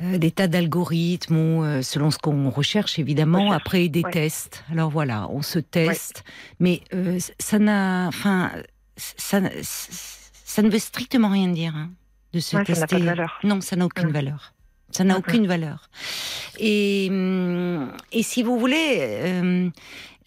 euh, 0.02 0.18
des 0.18 0.32
tas 0.32 0.48
d'algorithmes 0.48 1.36
euh, 1.64 1.82
selon 1.82 2.12
ce 2.12 2.18
qu'on 2.18 2.50
recherche 2.50 2.98
évidemment, 3.00 3.46
Recherche, 3.50 3.62
après 3.62 3.88
des 3.90 4.02
ouais. 4.04 4.12
tests. 4.12 4.64
Alors 4.72 4.90
voilà, 4.90 5.28
on 5.32 5.42
se 5.42 5.60
teste, 5.60 6.24
mais 6.60 6.82
euh, 6.94 7.20
ça 7.40 7.60
n'a, 7.60 8.08
enfin, 8.08 8.52
ça, 8.98 9.42
ça 9.64 10.62
ne 10.62 10.70
veut 10.70 10.80
strictement 10.80 11.30
rien 11.30 11.50
dire 11.50 11.76
hein, 11.76 11.92
de 12.34 12.40
se 12.40 12.56
Ouais, 12.56 12.64
ça 12.66 12.74
tester. 12.74 12.96
pas 12.96 13.00
de 13.00 13.06
valeur. 13.06 13.40
Non, 13.44 13.62
ça 13.62 13.76
n'a 13.76 13.86
aucune 13.86 14.10
Mm. 14.10 14.14
valeur. 14.14 14.54
Ça 14.92 15.04
n'a 15.04 15.16
Mhm. 15.16 15.20
aucune 15.20 15.48
valeur. 15.48 15.90
Et, 16.58 17.08
hum, 17.10 17.92
et 18.14 18.24
si 18.24 18.44
vous 18.44 18.58
voulez, 18.58 18.98
euh, 19.02 19.70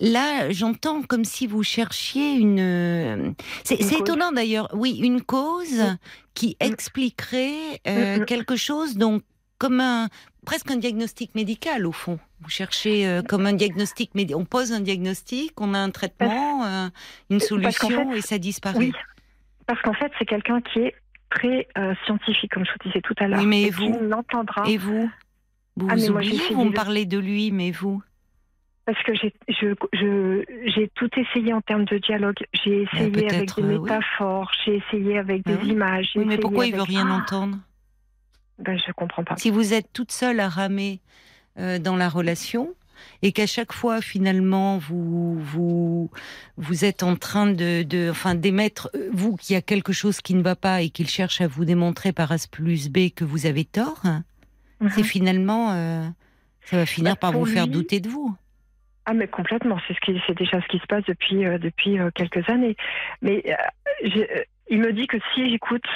là, 0.00 0.50
j'entends 0.50 1.02
comme 1.02 1.24
si 1.24 1.46
vous 1.46 1.62
cherchiez 1.62 2.34
une. 2.34 3.34
C'est 3.64 3.80
étonnant 3.80 4.32
d'ailleurs. 4.32 4.68
Oui, 4.72 4.98
une 5.02 5.22
cause 5.22 5.82
qui 6.34 6.56
mm. 6.60 6.64
expliquerait 6.64 7.80
euh, 7.86 8.18
mm, 8.18 8.20
mm. 8.20 8.24
quelque 8.26 8.56
chose, 8.56 8.96
donc 8.96 9.22
comme 9.58 9.80
un 9.80 10.08
presque 10.46 10.70
un 10.70 10.76
diagnostic 10.76 11.34
médical 11.34 11.86
au 11.86 11.92
fond. 11.92 12.18
Vous 12.40 12.48
cherchez 12.48 13.06
euh, 13.06 13.22
comme 13.22 13.46
un 13.46 13.52
diagnostic 13.52 14.14
médical. 14.14 14.40
On 14.40 14.44
pose 14.44 14.72
un 14.72 14.80
diagnostic, 14.80 15.60
on 15.60 15.74
a 15.74 15.78
un 15.78 15.90
traitement, 15.90 16.64
euh, 16.64 16.88
une 17.30 17.40
solution 17.40 18.12
et 18.12 18.20
ça 18.20 18.38
disparaît. 18.38 18.78
Oui, 18.78 18.92
parce 19.66 19.82
qu'en 19.82 19.94
fait, 19.94 20.12
c'est 20.18 20.24
quelqu'un 20.24 20.60
qui 20.60 20.80
est 20.80 20.94
très 21.30 21.68
scientifique, 22.06 22.52
comme 22.52 22.64
je 22.64 22.70
vous 22.70 22.88
disais 22.88 23.02
tout 23.02 23.14
à 23.18 23.28
l'heure. 23.28 23.40
Oui, 23.40 23.46
mais 23.46 23.62
et 23.64 23.70
vous 23.70 23.98
l'entendra. 24.00 24.66
Et 24.66 24.78
vous 24.78 25.10
Vous, 25.76 25.88
ah, 25.90 25.96
vous 25.96 26.10
oubliez, 26.10 26.40
vous 26.54 26.64
me 26.64 26.72
parlez 26.72 27.04
de 27.04 27.18
lui, 27.18 27.50
mais 27.50 27.70
vous 27.70 28.00
parce 28.88 29.02
que 29.02 29.12
j'ai 29.14 29.34
je, 29.48 30.86
tout 30.94 31.10
essayé 31.14 31.52
en 31.52 31.60
termes 31.60 31.84
de 31.84 31.98
dialogue. 31.98 32.38
J'ai 32.54 32.86
bah, 32.86 33.00
essayé 33.00 33.34
avec 33.34 33.54
des 33.54 33.62
métaphores, 33.62 34.50
j'ai 34.64 34.76
essayé 34.76 35.18
avec 35.18 35.44
des 35.44 35.68
images. 35.68 36.08
Oui, 36.14 36.24
mais 36.24 36.38
pourquoi 36.38 36.64
il 36.64 36.74
veut 36.74 36.80
rien 36.80 37.06
entendre? 37.10 37.58
Ben, 38.58 38.78
Je 38.78 38.90
comprends 38.92 39.24
pas. 39.24 39.36
Si 39.36 39.50
vous 39.50 39.74
êtes 39.74 39.92
toute 39.92 40.10
seule 40.10 40.40
à 40.40 40.48
ramer 40.48 41.00
euh, 41.58 41.78
dans 41.78 41.96
la 41.96 42.08
relation 42.08 42.74
et 43.20 43.32
qu'à 43.32 43.46
chaque 43.46 43.74
fois 43.74 44.00
finalement 44.00 44.78
vous 44.78 45.38
vous 45.38 46.10
vous 46.56 46.84
êtes 46.86 47.02
en 47.02 47.14
train 47.14 47.46
de, 47.46 47.82
de 47.82 48.08
enfin 48.10 48.34
d'émettre 48.34 48.90
euh, 48.94 49.10
vous 49.12 49.36
qu'il 49.36 49.52
y 49.52 49.56
a 49.56 49.62
quelque 49.62 49.92
chose 49.92 50.22
qui 50.22 50.32
ne 50.32 50.42
va 50.42 50.56
pas 50.56 50.80
et 50.80 50.88
qu'il 50.88 51.10
cherche 51.10 51.42
à 51.42 51.46
vous 51.46 51.66
démontrer 51.66 52.12
par 52.12 52.32
A 52.32 52.36
plus 52.50 52.88
B 52.88 53.10
que 53.14 53.24
vous 53.26 53.44
avez 53.44 53.66
tort, 53.66 54.00
c'est 54.80 55.02
mhm. 55.02 55.04
finalement 55.04 55.72
euh, 55.72 56.08
ça 56.64 56.78
va 56.78 56.86
finir 56.86 57.12
bah, 57.12 57.16
par 57.16 57.32
vous 57.32 57.44
faire 57.44 57.68
douter 57.68 58.00
de 58.00 58.08
vous. 58.08 58.34
Ah 59.10 59.14
mais 59.14 59.26
complètement, 59.26 59.78
c'est 59.88 59.94
ce 59.94 60.00
qui, 60.00 60.20
c'est 60.26 60.36
déjà 60.36 60.60
ce 60.60 60.66
qui 60.66 60.78
se 60.78 60.86
passe 60.86 61.02
depuis 61.06 61.46
euh, 61.46 61.56
depuis 61.56 61.98
euh, 61.98 62.10
quelques 62.14 62.46
années. 62.50 62.76
Mais 63.22 63.42
euh, 63.46 64.42
il 64.68 64.80
me 64.80 64.92
dit 64.92 65.06
que 65.06 65.16
si 65.32 65.48
j'écoute, 65.48 65.86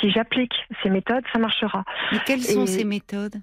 si 0.00 0.10
j'applique 0.10 0.54
ces 0.82 0.90
méthodes, 0.90 1.22
ça 1.32 1.38
marchera. 1.38 1.84
Mais 2.10 2.18
quelles 2.26 2.42
sont 2.42 2.66
ces 2.66 2.82
méthodes? 2.82 3.36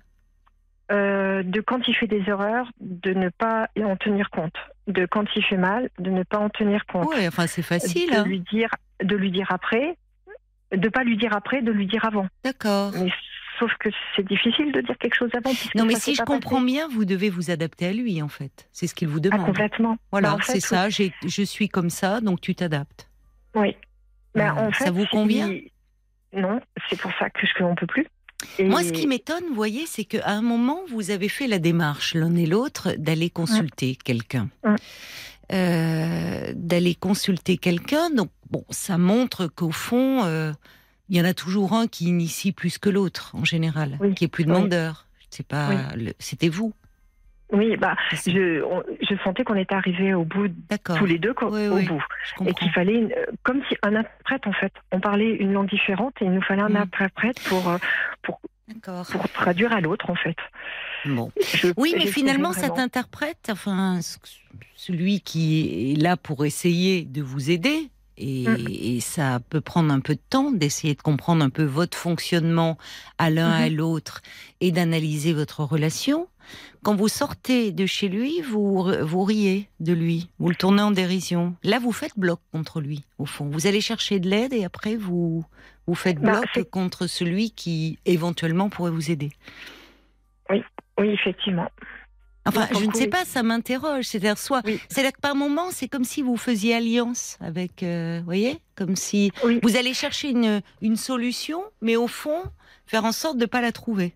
De 0.89 1.61
quand 1.61 1.87
il 1.87 1.95
fait 1.95 2.07
des 2.07 2.23
erreurs, 2.27 2.69
de 2.81 3.13
ne 3.13 3.29
pas 3.29 3.69
en 3.81 3.95
tenir 3.95 4.29
compte. 4.31 4.57
De 4.87 5.05
quand 5.05 5.23
il 5.37 5.43
fait 5.45 5.55
mal, 5.55 5.89
de 5.97 6.09
ne 6.09 6.23
pas 6.23 6.39
en 6.39 6.49
tenir 6.49 6.85
compte. 6.87 7.07
Oui, 7.07 7.25
enfin 7.25 7.47
c'est 7.47 7.61
facile. 7.61 8.11
De 8.11 8.17
hein. 8.17 8.25
lui 8.25 8.41
dire, 8.41 8.69
de 9.01 9.15
lui 9.15 9.31
dire 9.31 9.47
après, 9.49 9.97
de 10.73 10.89
pas 10.89 11.05
lui 11.05 11.15
dire 11.15 11.33
après, 11.33 11.61
de 11.61 11.71
lui 11.71 11.87
dire 11.87 12.03
avant. 12.03 12.27
D'accord. 12.43 12.91
Sauf 13.59 13.71
que 13.79 13.89
c'est 14.15 14.27
difficile 14.27 14.71
de 14.71 14.81
dire 14.81 14.97
quelque 14.97 15.15
chose 15.15 15.29
avant. 15.33 15.51
Non, 15.75 15.85
mais 15.85 15.95
si 15.95 16.15
je 16.15 16.23
comprends 16.23 16.61
bien, 16.61 16.87
vous 16.89 17.05
devez 17.05 17.29
vous 17.29 17.51
adapter 17.51 17.87
à 17.87 17.93
lui, 17.93 18.21
en 18.21 18.27
fait. 18.27 18.67
C'est 18.71 18.87
ce 18.87 18.95
qu'il 18.95 19.07
vous 19.07 19.19
demande. 19.19 19.41
Ah, 19.43 19.45
complètement. 19.45 19.97
Voilà, 20.11 20.31
bah, 20.31 20.43
c'est 20.43 20.59
ça. 20.59 20.89
Je 20.89 21.43
suis 21.43 21.69
comme 21.69 21.89
ça, 21.89 22.21
donc 22.21 22.41
tu 22.41 22.55
t'adaptes. 22.55 23.09
Oui. 23.55 23.75
Bah, 24.33 24.53
en 24.57 24.71
fait, 24.71 24.85
ça 24.85 24.91
vous 24.91 25.05
convient 25.05 25.49
Non, 26.33 26.59
c'est 26.89 26.99
pour 26.99 27.11
ça 27.17 27.29
que 27.29 27.47
je 27.47 27.63
ne 27.63 27.73
peux 27.75 27.87
plus. 27.87 28.05
Moi, 28.59 28.83
ce 28.83 28.91
qui 28.91 29.07
m'étonne, 29.07 29.43
vous 29.47 29.55
voyez, 29.55 29.85
c'est 29.85 30.03
qu'à 30.03 30.27
un 30.27 30.41
moment, 30.41 30.81
vous 30.89 31.09
avez 31.11 31.29
fait 31.29 31.47
la 31.47 31.59
démarche, 31.59 32.13
l'un 32.13 32.35
et 32.35 32.45
l'autre, 32.45 32.93
d'aller 32.97 33.29
consulter 33.29 33.95
quelqu'un. 33.95 34.49
Euh, 35.51 36.51
d'aller 36.55 36.95
consulter 36.95 37.57
quelqu'un. 37.57 38.09
Donc, 38.09 38.29
bon, 38.49 38.65
ça 38.69 38.97
montre 38.97 39.47
qu'au 39.47 39.71
fond, 39.71 40.23
euh, 40.25 40.51
il 41.09 41.17
y 41.17 41.21
en 41.21 41.25
a 41.25 41.33
toujours 41.33 41.73
un 41.73 41.87
qui 41.87 42.05
initie 42.05 42.51
plus 42.51 42.77
que 42.77 42.89
l'autre, 42.89 43.31
en 43.35 43.45
général, 43.45 43.99
qui 44.15 44.25
est 44.25 44.29
plus 44.29 44.45
demandeur. 44.45 45.07
C'est 45.29 45.45
pas, 45.45 45.69
c'était 46.19 46.49
vous. 46.49 46.73
Oui, 47.51 47.77
bah, 47.77 47.95
je, 48.11 48.63
je 49.01 49.23
sentais 49.23 49.43
qu'on 49.43 49.55
était 49.55 49.75
arrivés 49.75 50.13
au 50.13 50.23
bout, 50.23 50.47
tous 50.97 51.05
les 51.05 51.19
deux, 51.19 51.33
au 51.41 51.49
bout. 51.49 52.03
Et 52.45 52.53
qu'il 52.53 52.71
fallait, 52.71 53.03
euh, 53.03 53.25
comme 53.43 53.61
si 53.69 53.77
un 53.83 53.95
interprète, 53.95 54.47
en 54.47 54.53
fait. 54.53 54.73
On 54.91 54.99
parlait 54.99 55.29
une 55.29 55.53
langue 55.53 55.69
différente 55.69 56.13
et 56.21 56.25
il 56.25 56.31
nous 56.31 56.41
fallait 56.41 56.63
un 56.63 56.69
mm. 56.69 56.77
interprète 56.77 57.39
pour, 57.43 57.69
euh, 57.69 57.77
pour, 58.23 58.41
pour 58.83 59.29
traduire 59.29 59.73
à 59.73 59.79
l'autre, 59.79 60.09
en 60.09 60.15
fait. 60.15 60.37
Bon. 61.05 61.31
oui, 61.77 61.93
mais 61.95 62.07
finalement, 62.07 62.51
cet 62.51 62.79
interprète, 62.79 63.49
enfin, 63.51 63.99
celui 64.75 65.21
qui 65.21 65.91
est 65.91 66.01
là 66.01 66.17
pour 66.17 66.45
essayer 66.45 67.05
de 67.05 67.21
vous 67.21 67.51
aider, 67.51 67.89
Mm. 68.17 68.55
Et, 68.69 68.99
ça 68.99 69.39
peut 69.49 69.61
prendre 69.61 69.93
un 69.93 69.99
peu 69.99 70.15
de 70.15 70.21
temps 70.29 70.51
d'essayer 70.51 70.95
de 70.95 71.01
comprendre 71.01 71.43
un 71.43 71.49
peu 71.49 71.63
votre 71.63 71.97
fonctionnement 71.97 72.77
à 73.17 73.29
l'un 73.29 73.51
à 73.51 73.67
mm-hmm. 73.67 73.75
l'autre 73.75 74.21
et 74.61 74.71
d'analyser 74.71 75.33
votre 75.33 75.63
relation. 75.63 76.27
Quand 76.83 76.95
vous 76.95 77.07
sortez 77.07 77.71
de 77.71 77.85
chez 77.85 78.07
lui, 78.07 78.41
vous, 78.41 78.87
vous 79.01 79.23
riez 79.23 79.69
de 79.79 79.93
lui, 79.93 80.29
vous 80.37 80.49
le 80.49 80.55
tournez 80.55 80.83
en 80.83 80.91
dérision. 80.91 81.55
Là, 81.63 81.79
vous 81.79 81.91
faites 81.91 82.17
bloc 82.17 82.39
contre 82.51 82.79
lui, 82.79 83.03
au 83.17 83.25
fond. 83.25 83.49
Vous 83.49 83.65
allez 83.65 83.81
chercher 83.81 84.19
de 84.19 84.29
l'aide 84.29 84.53
et 84.53 84.63
après, 84.63 84.95
vous, 84.95 85.43
vous 85.87 85.95
faites 85.95 86.19
bah, 86.19 86.41
bloc 86.41 86.69
contre 86.69 87.07
celui 87.07 87.51
qui 87.51 87.97
éventuellement 88.05 88.69
pourrait 88.69 88.91
vous 88.91 89.09
aider. 89.09 89.31
Oui, 90.51 90.63
oui, 90.99 91.09
effectivement. 91.09 91.69
Enfin, 92.47 92.67
je 92.71 92.85
ne 92.85 92.93
sais 92.93 93.07
pas, 93.07 93.25
ça 93.25 93.43
m'interroge. 93.43 94.05
C'est-à-dire, 94.05 94.37
soit, 94.37 94.61
c'est-à-dire 94.89 95.13
que 95.13 95.21
par 95.21 95.35
moment, 95.35 95.71
c'est 95.71 95.87
comme 95.87 96.03
si 96.03 96.21
vous 96.21 96.37
faisiez 96.37 96.75
alliance 96.75 97.37
avec, 97.41 97.81
euh, 97.81 98.19
vous 98.19 98.25
voyez, 98.25 98.59
comme 98.75 98.95
si 98.95 99.31
vous 99.63 99.77
allez 99.77 99.93
chercher 99.93 100.29
une, 100.29 100.61
une 100.81 100.95
solution, 100.95 101.63
mais 101.81 101.95
au 101.95 102.07
fond, 102.07 102.43
faire 102.85 103.05
en 103.05 103.11
sorte 103.11 103.37
de 103.37 103.43
ne 103.43 103.47
pas 103.47 103.61
la 103.61 103.71
trouver. 103.71 104.13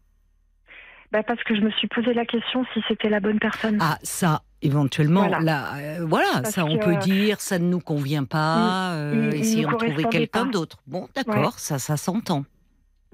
Bah 1.11 1.23
parce 1.23 1.41
que 1.43 1.55
je 1.55 1.61
me 1.61 1.71
suis 1.71 1.87
posé 1.87 2.13
la 2.13 2.25
question 2.25 2.65
si 2.73 2.83
c'était 2.87 3.09
la 3.09 3.19
bonne 3.19 3.39
personne. 3.39 3.79
Ah, 3.81 3.97
ça, 4.03 4.43
éventuellement, 4.61 5.21
voilà. 5.21 5.39
là, 5.39 5.73
euh, 5.77 6.05
voilà, 6.05 6.43
ça, 6.43 6.65
on 6.65 6.77
peut 6.77 6.97
dire, 6.97 7.41
ça 7.41 7.57
ne 7.57 7.65
nous 7.65 7.79
convient 7.79 8.25
pas, 8.25 8.93
euh, 8.93 9.31
essayons 9.31 9.71
de 9.71 9.75
trouver 9.75 10.03
quelqu'un 10.03 10.45
d'autre. 10.45 10.77
Bon, 10.85 11.07
d'accord, 11.15 11.57
ça, 11.57 11.79
ça 11.79 11.97
s'entend. 11.97 12.45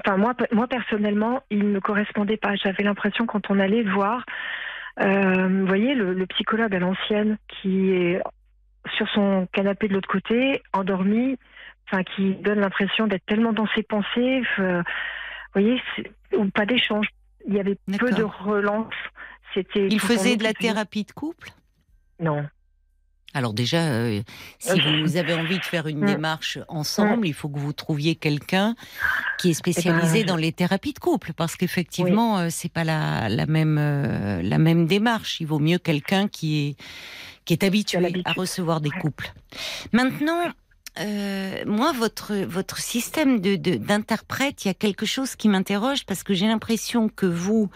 Enfin, 0.06 0.18
moi, 0.18 0.34
moi, 0.52 0.68
personnellement, 0.68 1.42
il 1.50 1.60
ne 1.60 1.76
me 1.76 1.80
correspondait 1.80 2.36
pas. 2.36 2.56
J'avais 2.56 2.84
l'impression, 2.84 3.26
quand 3.26 3.50
on 3.50 3.60
allait 3.60 3.84
voir, 3.84 4.20
euh, 4.20 4.65
vous 4.98 5.68
voyez, 5.68 5.94
le, 5.96 6.26
psychologue 6.28 6.74
à 6.76 6.80
l'ancienne 6.80 7.38
qui 7.48 7.92
est 7.92 8.22
sur 8.96 9.08
son 9.10 9.48
canapé 9.52 9.88
de 9.88 9.94
l'autre 9.94 10.08
côté, 10.10 10.62
endormi, 10.74 11.38
enfin 11.88 12.04
qui 12.04 12.36
donne 12.36 12.60
l'impression 12.60 13.08
d'être 13.08 13.26
tellement 13.26 13.54
dans 13.54 13.68
ses 13.76 13.84
pensées. 13.84 14.42
vous 14.58 14.84
voyez, 15.54 15.82
ou 16.34 16.46
pas 16.50 16.66
d'échange. 16.66 17.08
Il 17.48 17.54
y 17.54 17.60
avait 17.60 17.78
peu 18.00 18.12
de 18.12 18.24
relance. 18.24 18.94
C'était. 19.54 19.88
Il 19.88 20.00
faisait 20.00 20.36
de 20.36 20.44
la 20.44 20.54
thérapie 20.54 21.04
de 21.04 21.12
couple? 21.12 21.50
Non. 22.20 22.46
Alors 23.36 23.54
déjà, 23.54 23.82
euh, 23.82 24.22
si 24.60 24.80
vous 25.04 25.18
avez 25.18 25.34
envie 25.34 25.60
de 25.60 25.66
faire 25.66 25.88
une 25.88 26.00
mm. 26.00 26.06
démarche 26.06 26.58
ensemble, 26.70 27.28
il 27.28 27.34
faut 27.34 27.50
que 27.50 27.60
vous 27.60 27.74
trouviez 27.74 28.16
quelqu'un 28.16 28.76
qui 29.38 29.50
est 29.50 29.52
eh 29.52 29.54
ben, 29.54 29.74
spécialisé 29.74 30.24
dans 30.24 30.38
les 30.38 30.54
thérapies 30.54 30.94
de 30.94 31.00
couple, 31.00 31.34
parce 31.34 31.58
qu'effectivement, 31.58 32.40
euh, 32.40 32.48
c'est 32.50 32.72
pas 32.72 32.86
la, 32.86 33.28
même 33.46 33.78
euh, 33.78 34.42
la 34.42 34.58
même 34.58 34.88
démarche. 34.88 35.42
Il 35.42 35.48
vaut 35.48 35.60
mieux 35.60 35.80
quelqu'un 35.80 36.30
qui 36.30 36.66
est 36.66 36.76
qui 37.44 37.54
est 37.54 37.64
habitué 37.64 38.24
à 38.24 38.32
recevoir 38.32 38.82
des 38.82 38.90
couples. 38.90 39.32
Maintenant, 39.92 40.42
moi, 40.98 41.92
votre 41.94 42.36
votre 42.36 42.78
système 42.78 43.40
de 43.40 43.56
d'interprète, 43.56 44.66
il 44.66 44.70
y 44.70 44.72
a 44.72 44.74
quelque 44.74 45.06
chose 45.06 45.36
qui 45.36 45.50
m'interroge 45.50 46.06
parce 46.06 46.24
que 46.24 46.34
j'ai 46.34 46.48
l'impression 46.48 47.10
que 47.10 47.26
vous 47.26 47.70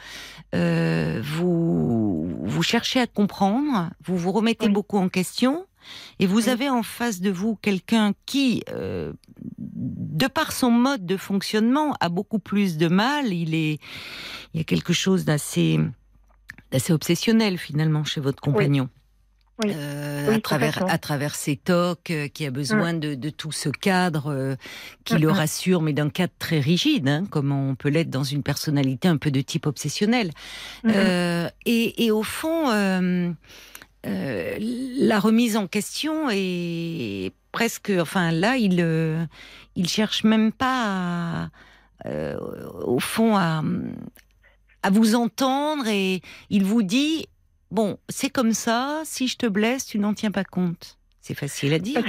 vous 0.53 2.37
vous 2.43 2.63
cherchez 2.63 2.99
à 2.99 3.07
comprendre, 3.07 3.89
vous 4.05 4.17
vous 4.17 4.31
remettez 4.31 4.69
beaucoup 4.69 4.97
en 4.97 5.09
question, 5.09 5.65
et 6.19 6.27
vous 6.27 6.49
avez 6.49 6.69
en 6.69 6.83
face 6.83 7.21
de 7.21 7.29
vous 7.29 7.55
quelqu'un 7.55 8.13
qui, 8.25 8.63
euh, 8.71 9.13
de 9.57 10.27
par 10.27 10.51
son 10.51 10.71
mode 10.71 11.05
de 11.05 11.17
fonctionnement, 11.17 11.95
a 11.99 12.09
beaucoup 12.09 12.39
plus 12.39 12.77
de 12.77 12.87
mal. 12.87 13.33
Il 13.33 13.55
est, 13.55 13.79
il 14.53 14.57
y 14.57 14.59
a 14.59 14.63
quelque 14.63 14.93
chose 14.93 15.25
d'assez, 15.25 15.79
d'assez 16.71 16.93
obsessionnel 16.93 17.57
finalement 17.57 18.03
chez 18.03 18.21
votre 18.21 18.41
compagnon. 18.41 18.89
Euh, 19.65 20.35
à 20.35 20.39
travers 20.39 20.83
à 20.89 20.97
travers 20.97 21.35
ses 21.35 21.57
tocs, 21.57 22.11
euh, 22.11 22.27
qui 22.29 22.45
a 22.45 22.51
besoin 22.51 22.93
mm. 22.93 23.15
de, 23.15 23.29
tout 23.29 23.51
ce 23.51 23.67
cadre 23.69 24.31
euh, 24.31 24.55
qui 25.03 25.17
le 25.17 25.29
rassure, 25.29 25.81
mais 25.81 25.91
d'un 25.91 26.09
cadre 26.09 26.33
très 26.39 26.59
rigide, 26.59 27.09
hein, 27.09 27.25
comme 27.29 27.51
on 27.51 27.75
peut 27.75 27.89
l'être 27.89 28.09
dans 28.09 28.23
une 28.23 28.41
personnalité 28.41 29.07
un 29.07 29.17
peu 29.17 29.31
de 29.31 29.41
type 29.41 29.65
obsessionnel. 29.65 30.31
Et, 30.85 32.05
et, 32.05 32.11
au 32.11 32.23
fond, 32.23 32.69
la 34.03 35.19
remise 35.19 35.57
en 35.57 35.67
question 35.67 36.29
est 36.31 37.33
presque, 37.51 37.91
enfin 37.99 38.31
là, 38.31 38.55
il 38.57 39.27
il 39.75 39.87
cherche 39.87 40.23
même 40.23 40.51
pas, 40.51 41.49
au 42.05 42.99
fond, 42.99 43.35
à 43.35 43.61
à 44.81 44.89
vous 44.89 45.15
entendre 45.15 45.87
et 45.87 46.21
il 46.49 46.63
vous 46.63 46.83
dit 46.83 47.27
bon, 47.71 47.97
c'est 48.09 48.29
comme 48.29 48.53
ça, 48.53 49.01
si 49.05 49.27
je 49.27 49.37
te 49.37 49.45
blesse, 49.45 49.85
tu 49.85 49.99
n'en 49.99 50.13
tiens 50.13 50.31
pas 50.31 50.43
compte. 50.43 50.97
C'est 51.21 51.35
facile 51.35 51.73
à 51.73 51.79
dire. 51.79 52.03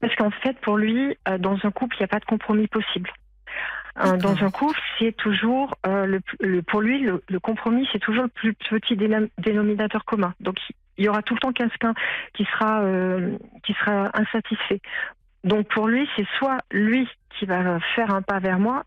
Parce 0.00 0.14
qu'en 0.14 0.30
fait, 0.30 0.58
pour 0.60 0.76
lui, 0.76 1.16
euh, 1.28 1.38
dans 1.38 1.58
un 1.64 1.70
couple, 1.70 1.96
il 1.96 2.00
n'y 2.00 2.04
a 2.04 2.08
pas 2.08 2.20
de 2.20 2.24
compromis 2.24 2.68
possible. 2.68 3.10
Euh, 4.04 4.16
dans 4.16 4.44
un 4.44 4.50
couple, 4.50 4.78
c'est 4.98 5.16
toujours, 5.16 5.74
euh, 5.86 6.20
le, 6.40 6.62
pour 6.62 6.80
lui, 6.80 7.00
le, 7.00 7.40
compromis, 7.40 7.88
c'est 7.92 7.98
toujours 7.98 8.24
le 8.24 8.28
plus 8.28 8.54
petit 8.54 8.96
dénominateur 8.96 10.04
commun. 10.04 10.34
Donc, 10.40 10.58
il 10.98 11.04
y 11.04 11.08
aura 11.08 11.22
tout 11.22 11.34
le 11.34 11.40
temps 11.40 11.52
quelqu'un 11.52 11.94
qui 12.34 12.44
sera 12.44 12.82
euh, 12.82 13.36
qui 13.64 13.72
sera 13.74 14.10
insatisfait. 14.14 14.80
Donc 15.44 15.68
pour 15.68 15.86
lui, 15.86 16.08
c'est 16.16 16.26
soit 16.38 16.58
lui 16.72 17.08
qui 17.38 17.46
va 17.46 17.78
faire 17.94 18.12
un 18.12 18.22
pas 18.22 18.40
vers 18.40 18.58
moi, 18.58 18.84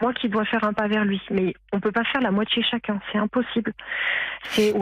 moi 0.00 0.12
qui 0.14 0.28
dois 0.28 0.44
faire 0.44 0.64
un 0.64 0.72
pas 0.72 0.88
vers 0.88 1.04
lui. 1.04 1.20
Mais 1.30 1.54
on 1.72 1.80
peut 1.80 1.92
pas 1.92 2.04
faire 2.04 2.20
la 2.20 2.30
moitié 2.30 2.62
chacun, 2.62 3.00
c'est 3.12 3.18
impossible. 3.18 3.72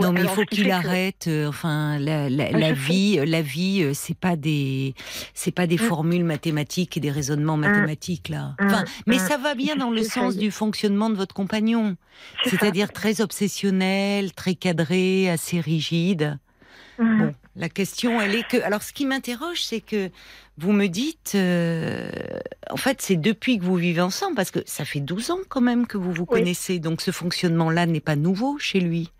Non, 0.00 0.12
mais 0.12 0.22
il 0.22 0.28
faut 0.28 0.44
qu'il 0.44 0.70
arrête. 0.70 1.26
Euh, 1.26 1.48
enfin, 1.48 1.98
la, 1.98 2.28
la, 2.28 2.72
vie, 2.72 3.20
la 3.24 3.42
vie, 3.42 3.82
euh, 3.82 3.92
c'est 3.94 4.18
pas 4.18 4.36
des, 4.36 4.94
c'est 5.34 5.54
pas 5.54 5.66
des 5.66 5.76
mm. 5.76 5.78
formules 5.78 6.24
mathématiques 6.24 6.96
et 6.96 7.00
des 7.00 7.10
raisonnements 7.10 7.56
mm. 7.56 7.60
mathématiques 7.60 8.28
là. 8.28 8.54
Mm. 8.60 8.66
Enfin, 8.66 8.84
mais 9.06 9.18
ça 9.18 9.36
va 9.36 9.54
bien 9.54 9.76
dans 9.76 9.90
le 9.90 10.02
sens 10.02 10.36
du 10.36 10.50
fonctionnement 10.50 11.10
de 11.10 11.16
votre 11.16 11.34
compagnon, 11.34 11.96
c'est-à-dire 12.44 12.92
très 12.92 13.20
obsessionnel, 13.20 14.32
très 14.32 14.54
cadré, 14.54 15.30
assez 15.30 15.60
rigide. 15.60 16.38
Bon, 16.98 17.32
la 17.58 17.68
question, 17.68 18.20
elle 18.20 18.34
est 18.34 18.46
que. 18.46 18.62
Alors, 18.62 18.82
ce 18.82 18.92
qui 18.92 19.04
m'interroge, 19.04 19.60
c'est 19.62 19.80
que 19.80 20.10
vous 20.56 20.72
me 20.72 20.86
dites, 20.86 21.32
euh, 21.34 22.08
en 22.70 22.76
fait, 22.76 23.02
c'est 23.02 23.16
depuis 23.16 23.58
que 23.58 23.64
vous 23.64 23.76
vivez 23.76 24.00
ensemble, 24.00 24.36
parce 24.36 24.50
que 24.50 24.60
ça 24.64 24.84
fait 24.84 25.00
12 25.00 25.32
ans 25.32 25.38
quand 25.48 25.60
même 25.60 25.86
que 25.86 25.98
vous 25.98 26.12
vous 26.12 26.26
connaissez, 26.26 26.78
donc 26.78 27.00
ce 27.00 27.10
fonctionnement-là 27.10 27.86
n'est 27.86 28.00
pas 28.00 28.16
nouveau 28.16 28.58
chez 28.58 28.80
lui? 28.80 29.10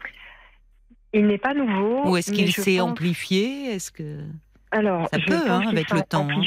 Il 1.12 1.26
n'est 1.26 1.38
pas 1.38 1.54
nouveau. 1.54 2.08
Ou 2.08 2.16
est-ce 2.16 2.32
qu'il 2.32 2.52
s'est 2.52 2.80
amplifié? 2.80 3.72
Est-ce 3.72 3.90
que 3.90 4.20
alors 4.70 5.08
ça 5.10 5.18
peut 5.18 5.50
hein, 5.50 5.62
avec 5.66 5.90
le 5.90 6.02
temps. 6.02 6.28
Hein. 6.30 6.42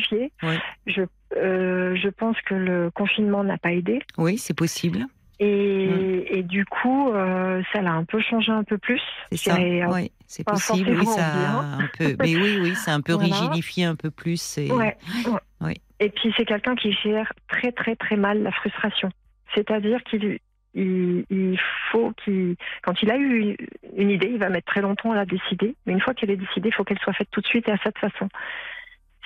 Je, 0.85 1.01
euh, 1.35 1.95
je 1.95 2.09
pense 2.09 2.39
que 2.41 2.53
le 2.53 2.91
confinement 2.91 3.43
n'a 3.43 3.57
pas 3.57 3.71
aidé. 3.71 3.99
Oui, 4.17 4.37
c'est 4.37 4.53
possible. 4.53 5.07
Et, 5.43 6.37
et, 6.37 6.43
du 6.43 6.65
coup, 6.65 7.09
euh, 7.09 7.63
ça 7.73 7.81
l'a 7.81 7.93
un 7.93 8.03
peu 8.03 8.21
changé 8.21 8.51
un 8.51 8.63
peu 8.63 8.77
plus. 8.77 9.01
C'est 9.31 9.49
ça. 9.49 9.57
Oui, 9.57 10.11
c'est 10.27 10.43
possible. 10.43 10.99
Oui, 10.99 11.05
ça 11.07 11.61
un 11.79 11.89
peu. 11.97 12.15
Mais 12.19 12.35
oui, 12.35 12.59
oui, 12.61 12.75
c'est 12.75 12.91
un 12.91 13.01
peu 13.01 13.15
rigidifié 13.15 13.85
un 13.85 13.95
peu 13.95 14.11
plus. 14.11 14.59
Et... 14.59 14.71
Ouais. 14.71 14.95
Oui. 15.61 15.73
Et 15.99 16.09
puis 16.09 16.31
c'est 16.37 16.45
quelqu'un 16.45 16.75
qui 16.75 16.93
gère 16.93 17.33
très 17.47 17.71
très 17.71 17.95
très 17.95 18.17
mal 18.17 18.43
la 18.43 18.51
frustration. 18.51 19.09
C'est-à-dire 19.55 20.03
qu'il 20.03 20.37
il, 20.75 21.59
faut 21.91 22.11
qu'il, 22.23 22.55
quand 22.83 23.01
il 23.01 23.11
a 23.11 23.17
eu 23.17 23.57
une 23.97 24.11
idée, 24.11 24.27
il 24.27 24.37
va 24.37 24.49
mettre 24.49 24.71
très 24.71 24.81
longtemps 24.81 25.11
à 25.11 25.15
la 25.15 25.25
décider. 25.25 25.75
Mais 25.85 25.93
une 25.93 26.01
fois 26.01 26.13
qu'elle 26.13 26.29
est 26.29 26.37
décidée, 26.37 26.69
il 26.69 26.73
faut 26.73 26.83
qu'elle 26.83 26.99
soit 26.99 27.13
faite 27.13 27.29
tout 27.31 27.41
de 27.41 27.47
suite 27.47 27.67
et 27.67 27.71
à 27.71 27.77
cette 27.83 27.97
façon. 27.97 28.29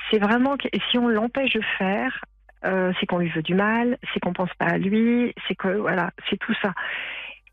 C'est 0.09 0.19
vraiment 0.19 0.55
que 0.55 0.69
si 0.89 0.97
on 0.97 1.09
l'empêche 1.09 1.53
de 1.53 1.61
faire, 1.77 2.23
euh, 2.65 2.91
c'est 2.99 3.05
qu'on 3.05 3.19
lui 3.19 3.29
veut 3.29 3.43
du 3.43 3.53
mal, 3.53 3.97
c'est 4.13 4.19
qu'on 4.19 4.33
pense 4.33 4.49
pas 4.57 4.65
à 4.65 4.77
lui, 4.77 5.33
c'est 5.47 5.55
que 5.55 5.67
voilà, 5.67 6.11
c'est 6.29 6.37
tout 6.37 6.53
ça. 6.61 6.73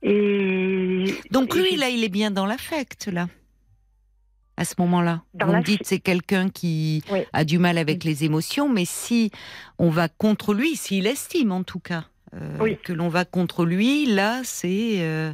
Et 0.03 1.05
donc 1.31 1.55
lui, 1.55 1.77
là, 1.77 1.89
il 1.89 2.03
est 2.03 2.09
bien 2.09 2.31
dans 2.31 2.47
l'affect, 2.47 3.09
là. 3.09 3.29
À 4.57 4.65
ce 4.65 4.75
moment-là, 4.79 5.23
vous 5.35 5.53
me 5.53 5.63
dites 5.63 5.81
c'est 5.85 5.99
quelqu'un 5.99 6.49
qui 6.49 7.03
a 7.33 7.45
du 7.45 7.59
mal 7.59 7.79
avec 7.79 8.05
les 8.05 8.25
émotions, 8.25 8.69
mais 8.69 8.85
si 8.85 9.31
on 9.79 9.89
va 9.89 10.09
contre 10.09 10.55
lui, 10.55 10.77
s'il 10.77 11.07
estime 11.07 11.53
en 11.53 11.63
tout 11.63 11.81
cas 11.81 12.05
euh, 12.35 12.75
que 12.85 12.93
l'on 12.93 13.09
va 13.09 13.25
contre 13.25 13.65
lui, 13.65 14.07
là, 14.07 14.41
c'est 14.45 14.99
euh, 15.01 15.33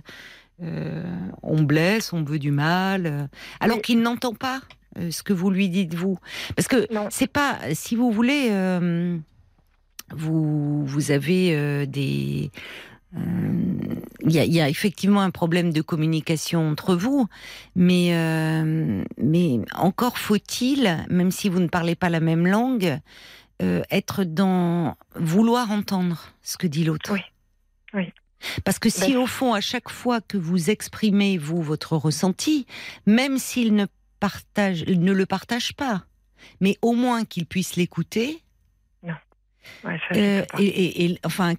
on 1.42 1.62
blesse, 1.62 2.12
on 2.12 2.22
veut 2.22 2.38
du 2.38 2.52
mal, 2.52 3.28
alors 3.60 3.82
qu'il 3.82 4.00
n'entend 4.00 4.34
pas 4.34 4.60
ce 5.10 5.22
que 5.22 5.32
vous 5.32 5.50
lui 5.50 5.68
dites 5.68 5.94
vous, 5.94 6.18
parce 6.56 6.68
que 6.68 6.86
c'est 7.10 7.30
pas, 7.30 7.58
si 7.74 7.96
vous 7.96 8.12
voulez 8.12 8.50
vous, 10.10 10.84
vous 10.84 11.10
avez 11.10 11.56
euh, 11.56 11.86
des... 11.86 12.50
Euh, 13.16 13.78
il 14.20 14.32
y, 14.32 14.60
a, 14.60 14.68
effectivement 14.68 15.22
un 15.22 15.30
problème 15.30 15.72
de 15.72 15.80
communication 15.80 16.68
entre 16.68 16.94
vous, 16.94 17.26
mais, 17.74 18.10
euh, 18.12 19.02
mais 19.16 19.60
encore 19.74 20.18
faut-il, 20.18 21.06
même 21.08 21.30
si 21.30 21.48
vous 21.48 21.60
ne 21.60 21.68
parlez 21.68 21.94
pas 21.94 22.10
la 22.10 22.20
même 22.20 22.46
langue, 22.46 23.00
être 23.90 24.24
dans 24.24 24.94
vouloir 25.16 25.70
entendre 25.70 26.34
ce 26.42 26.58
que 26.58 26.66
dit 26.66 26.84
l'autre. 26.84 27.12
Oui. 27.12 27.20
oui. 27.94 28.12
Parce 28.64 28.78
que 28.78 28.90
si 28.90 29.12
ben, 29.12 29.16
au 29.16 29.26
fond, 29.26 29.54
à 29.54 29.60
chaque 29.60 29.88
fois 29.88 30.20
que 30.20 30.36
vous 30.36 30.70
exprimez 30.70 31.38
vous 31.38 31.62
votre 31.62 31.96
ressenti, 31.96 32.66
même 33.06 33.38
s'il 33.38 33.74
ne 33.74 33.86
partage, 34.20 34.84
ne 34.86 35.12
le 35.12 35.26
partage 35.26 35.74
pas, 35.74 36.04
mais 36.60 36.76
au 36.82 36.92
moins 36.92 37.24
qu'il 37.24 37.46
puisse 37.46 37.76
l'écouter, 37.76 38.42
euh, 40.14 40.44
et, 40.58 41.18
enfin, 41.24 41.54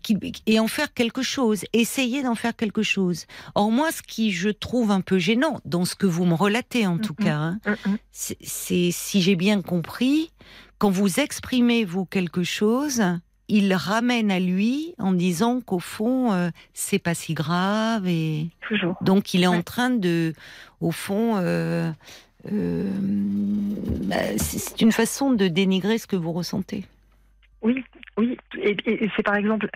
et 0.46 0.60
en 0.60 0.68
faire 0.68 0.94
quelque 0.94 1.22
chose, 1.22 1.64
essayer 1.74 2.24
d'en 2.24 2.36
faire 2.36 2.56
quelque 2.56 2.84
chose. 2.84 3.26
Or 3.56 3.72
moi, 3.72 3.92
ce 3.92 4.02
qui 4.02 4.32
je 4.32 4.50
trouve 4.50 4.92
un 4.92 5.02
peu 5.02 5.20
gênant 5.20 5.62
dans 5.66 5.86
ce 5.86 5.96
que 5.96 6.06
vous 6.06 6.26
me 6.26 6.34
relatez 6.34 6.88
en 6.88 6.98
tout 6.98 7.14
cas, 7.14 7.54
hein, 7.66 7.78
c'est 8.12 8.92
si 8.92 9.22
j'ai 9.22 9.36
bien 9.36 9.62
compris, 9.62 10.32
quand 10.78 10.90
vous 10.90 11.20
exprimez 11.20 11.86
vous 11.86 12.06
quelque 12.06 12.44
chose, 12.44 13.04
il 13.48 13.74
ramène 13.74 14.32
à 14.32 14.40
lui 14.40 14.94
en 14.98 15.12
disant 15.14 15.60
qu'au 15.62 15.80
fond 15.80 16.32
euh, 16.32 16.50
c'est 16.74 17.00
pas 17.00 17.16
si 17.16 17.34
grave 17.34 18.08
et 18.08 18.48
Toujours. 18.68 18.96
donc 19.02 19.34
il 19.34 19.44
est 19.44 19.48
en 19.48 19.64
train 19.64 19.90
de, 19.90 20.34
au 20.82 20.92
fond. 20.92 21.38
Euh, 21.38 22.84
bah, 24.06 24.16
c'est 24.38 24.82
une 24.82 24.92
façon 24.94 25.32
de 25.32 25.48
dénigrer 25.48 25.98
ce 25.98 26.08
que 26.08 26.16
vous 26.16 26.32
ressentez. 26.32 26.86
Oui, 27.62 27.84
oui, 28.18 28.38
et, 28.62 29.10
c'est 29.16 29.24
par 29.24 29.36
exemple 29.36 29.70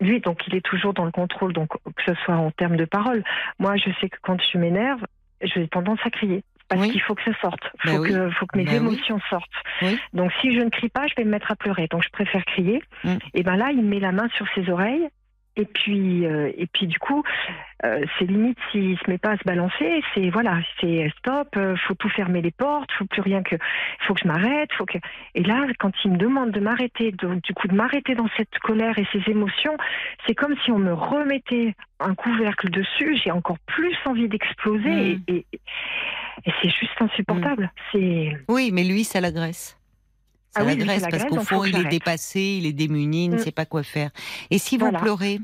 lui, 0.00 0.20
donc 0.20 0.46
il 0.46 0.54
est 0.54 0.64
toujours 0.64 0.94
dans 0.94 1.04
le 1.04 1.10
contrôle, 1.10 1.52
donc 1.52 1.68
que 1.68 2.02
ce 2.06 2.14
soit 2.24 2.36
en 2.36 2.50
termes 2.50 2.76
de 2.76 2.84
parole. 2.84 3.22
Moi, 3.58 3.76
je 3.76 3.90
sais 4.00 4.08
que 4.08 4.16
quand 4.22 4.38
je 4.52 4.58
m'énerve, 4.58 5.00
j'ai 5.42 5.68
tendance 5.68 5.98
à 6.04 6.10
crier 6.10 6.42
parce 6.68 6.88
qu'il 6.88 7.00
faut 7.02 7.14
que 7.14 7.22
ça 7.24 7.38
sorte, 7.40 7.60
il 7.84 7.90
faut, 7.90 8.02
bah 8.02 8.08
que, 8.08 8.30
faut 8.30 8.46
que 8.46 8.56
mes 8.56 8.64
bah 8.64 8.72
émotions 8.72 9.20
sortent. 9.28 9.50
Donc 10.12 10.32
si 10.40 10.54
je 10.54 10.60
ne 10.60 10.70
crie 10.70 10.88
pas, 10.88 11.06
je 11.06 11.14
vais 11.16 11.24
me 11.24 11.30
mettre 11.30 11.50
à 11.50 11.56
pleurer. 11.56 11.88
Donc 11.88 12.02
je 12.02 12.08
préfère 12.10 12.44
crier. 12.46 12.82
Mm. 13.04 13.16
Et 13.34 13.42
ben 13.42 13.56
là, 13.56 13.70
il 13.70 13.82
met 13.82 14.00
la 14.00 14.12
main 14.12 14.28
sur 14.36 14.46
ses 14.54 14.70
oreilles 14.70 15.08
et 15.56 15.66
puis, 15.66 16.26
euh, 16.26 16.50
et 16.56 16.66
puis 16.66 16.86
du 16.86 16.98
coup, 16.98 17.22
euh, 17.84 18.04
c'est 18.18 18.24
limite 18.24 18.58
s'il 18.72 18.98
se 18.98 19.08
met 19.08 19.18
pas 19.18 19.32
à 19.32 19.36
se 19.36 19.44
balancer, 19.44 20.02
c'est 20.12 20.28
voilà, 20.30 20.58
c'est 20.80 21.12
stop, 21.18 21.48
euh, 21.56 21.76
faut 21.86 21.94
tout 21.94 22.08
fermer 22.08 22.42
les 22.42 22.50
portes, 22.50 22.90
faut 22.98 23.04
plus 23.04 23.22
rien 23.22 23.42
que, 23.42 23.54
faut 24.06 24.14
que 24.14 24.20
je 24.20 24.26
m'arrête, 24.26 24.72
faut 24.76 24.84
que. 24.84 24.98
Et 25.34 25.44
là, 25.44 25.64
quand 25.78 25.92
il 26.04 26.12
me 26.12 26.16
demande 26.16 26.50
de 26.50 26.58
m'arrêter, 26.58 27.12
du 27.12 27.54
coup 27.54 27.68
de 27.68 27.74
m'arrêter 27.74 28.16
dans 28.16 28.28
cette 28.36 28.58
colère 28.60 28.98
et 28.98 29.06
ces 29.12 29.30
émotions, 29.30 29.76
c'est 30.26 30.34
comme 30.34 30.56
si 30.64 30.72
on 30.72 30.78
me 30.78 30.92
remettait 30.92 31.74
un 32.00 32.14
couvercle 32.16 32.70
dessus. 32.70 33.16
J'ai 33.22 33.30
encore 33.30 33.58
plus 33.66 33.96
envie 34.06 34.28
d'exploser 34.28 35.16
mm. 35.16 35.22
et, 35.28 35.46
et, 35.52 36.52
c'est 36.62 36.70
juste 36.70 37.00
insupportable. 37.00 37.64
Mm. 37.64 37.70
C'est. 37.92 38.36
Oui, 38.48 38.70
mais 38.72 38.82
lui, 38.82 39.04
ça 39.04 39.20
l'agresse. 39.20 39.78
Ah 40.54 40.62
l'agresse 40.64 41.04
parce 41.10 41.24
qu'au 41.24 41.40
fond, 41.40 41.64
il 41.64 41.76
est 41.76 41.88
dépassé, 41.88 42.58
il 42.58 42.66
est 42.66 42.72
démuni, 42.72 43.24
il 43.26 43.30
ne 43.30 43.36
mm. 43.36 43.40
sait 43.40 43.52
pas 43.52 43.66
quoi 43.66 43.82
faire. 43.82 44.10
Et 44.50 44.58
si 44.58 44.76
vous 44.78 44.92
pleurez, 44.92 45.40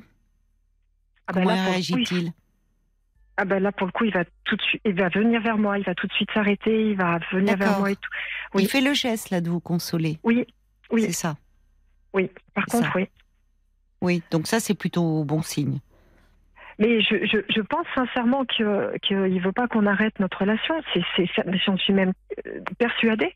ah 1.27 1.33
ben 1.33 1.43
comment 1.43 1.65
réagit-il? 1.65 2.33
Ah 3.37 3.45
ben 3.45 3.63
là 3.63 3.73
pour 3.73 3.87
le 3.87 3.93
coup 3.93 4.05
il 4.05 4.13
va 4.13 4.25
tout 4.45 4.57
de 4.57 4.63
suite 4.63 4.83
il 4.85 4.95
va 4.95 5.09
venir 5.09 5.41
vers 5.41 5.57
moi 5.57 5.79
il 5.79 5.85
va 5.85 5.95
tout 5.95 6.07
de 6.07 6.13
suite 6.13 6.29
s'arrêter 6.35 6.91
il 6.91 6.97
va 6.97 7.19
venir 7.33 7.57
vers 7.57 7.79
moi 7.79 7.91
et 7.91 7.97
tout. 7.97 8.11
Il 8.59 8.69
fait 8.69 8.83
le 8.83 8.93
geste 8.93 9.31
là 9.31 9.41
de 9.41 9.49
vous 9.49 9.61
consoler. 9.61 10.19
Oui 10.25 10.47
oui. 10.91 11.05
C'est 11.07 11.13
ça. 11.13 11.37
Oui 12.13 12.31
par 12.53 12.67
contre 12.67 12.91
oui. 12.97 13.09
Oui 14.03 14.23
donc 14.31 14.47
ça 14.47 14.61
c'est 14.61 14.75
plutôt 14.75 15.25
bon 15.25 15.41
signe 15.41 15.79
mais 16.81 17.03
je, 17.03 17.27
je, 17.27 17.39
je 17.55 17.61
pense 17.61 17.87
sincèrement 17.95 18.45
qu'il 18.47 18.67
ne 18.67 19.41
veut 19.41 19.53
pas 19.53 19.69
qu'on 19.69 19.87
arrête 19.87 20.19
notre 20.19 20.39
relation. 20.39 20.75
C'est, 20.95 21.27
j'en 21.65 21.77
suis 21.77 21.93
même 21.93 22.13
euh, 22.47 22.61
persuadée. 22.79 23.35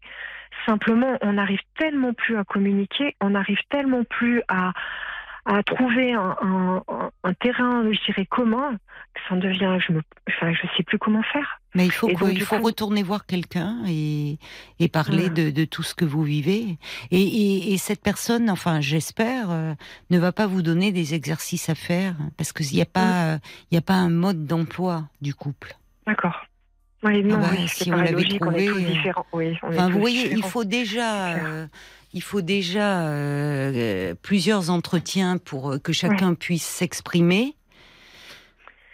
Simplement, 0.67 1.19
on 1.21 1.35
n'arrive 1.35 1.61
tellement 1.77 2.15
plus 2.15 2.39
à 2.39 2.45
communiquer, 2.45 3.15
on 3.21 3.31
n'arrive 3.31 3.59
tellement 3.69 4.05
plus 4.05 4.41
à, 4.49 4.73
à 5.47 5.63
trouver 5.63 6.13
un, 6.13 6.37
un, 6.43 6.83
un, 7.23 7.35
terrain, 7.35 7.85
je 7.93 8.05
dirais, 8.07 8.27
commun, 8.27 8.79
que 9.15 9.21
ça 9.29 9.37
devient, 9.37 9.79
je 9.87 9.93
ne 9.93 10.01
enfin, 10.29 10.53
je 10.55 10.67
sais 10.77 10.83
plus 10.83 10.99
comment 10.99 11.23
faire. 11.23 11.61
Mais 11.75 11.85
il 11.85 11.93
faut, 11.93 12.09
il 12.09 12.41
faut 12.41 12.59
retourner 12.59 13.03
voir 13.03 13.27
quelqu'un 13.27 13.79
et, 13.87 14.39
et 14.79 14.89
parler 14.89 15.29
de, 15.29 15.51
de, 15.51 15.65
tout 15.65 15.83
ce 15.83 15.95
que 15.95 16.05
vous 16.05 16.23
vivez. 16.23 16.79
Et, 17.11 17.21
et, 17.21 17.75
et 17.75 17.79
cette 17.79 18.01
personne, 18.01 18.49
enfin, 18.49 18.81
j'espère, 18.81 19.51
euh, 19.51 19.75
ne 20.11 20.19
va 20.19 20.33
pas 20.33 20.47
vous 20.47 20.63
donner 20.63 20.93
des 20.93 21.15
exercices 21.15 21.69
à 21.69 21.75
faire 21.75 22.15
parce 22.37 22.53
qu'il 22.53 22.77
n'y 22.77 22.83
a 22.83 22.87
pas, 22.87 23.39
il 23.71 23.79
a 23.79 23.83
pas 23.83 23.95
un 23.95 24.11
mode 24.11 24.47
d'emploi 24.47 25.05
du 25.21 25.35
couple. 25.35 25.77
D'accord. 26.07 26.47
Oui, 27.05 27.23
non, 27.23 27.39
ah 27.39 27.51
bah, 27.51 27.67
si 27.67 27.93
on 27.93 27.97
l'avait 27.97 28.25
trouvé. 28.25 28.71
Oui, 29.33 29.59
enfin, 29.63 29.91
vous 29.91 30.01
voyez, 30.01 30.33
il 30.33 30.43
faut 30.43 30.65
déjà, 30.65 31.35
euh, 31.35 31.67
il 32.15 32.23
faut 32.23 32.41
déjà 32.41 33.09
euh, 33.09 34.15
plusieurs 34.23 34.71
entretiens 34.71 35.37
pour 35.37 35.73
euh, 35.73 35.79
que 35.79 35.93
chacun 35.93 36.35
puisse 36.35 36.65
s'exprimer 36.65 37.57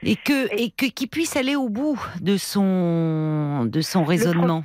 et 0.02 0.16
que 0.16 0.52
et 0.59 0.70
que 0.70 0.87
qu'il 0.87 1.09
puisse 1.09 1.37
aller 1.37 1.54
au 1.54 1.68
bout 1.68 2.00
de 2.22 2.38
son 2.38 3.66
de 3.66 3.80
son 3.83 4.04
raisonnement. 4.04 4.64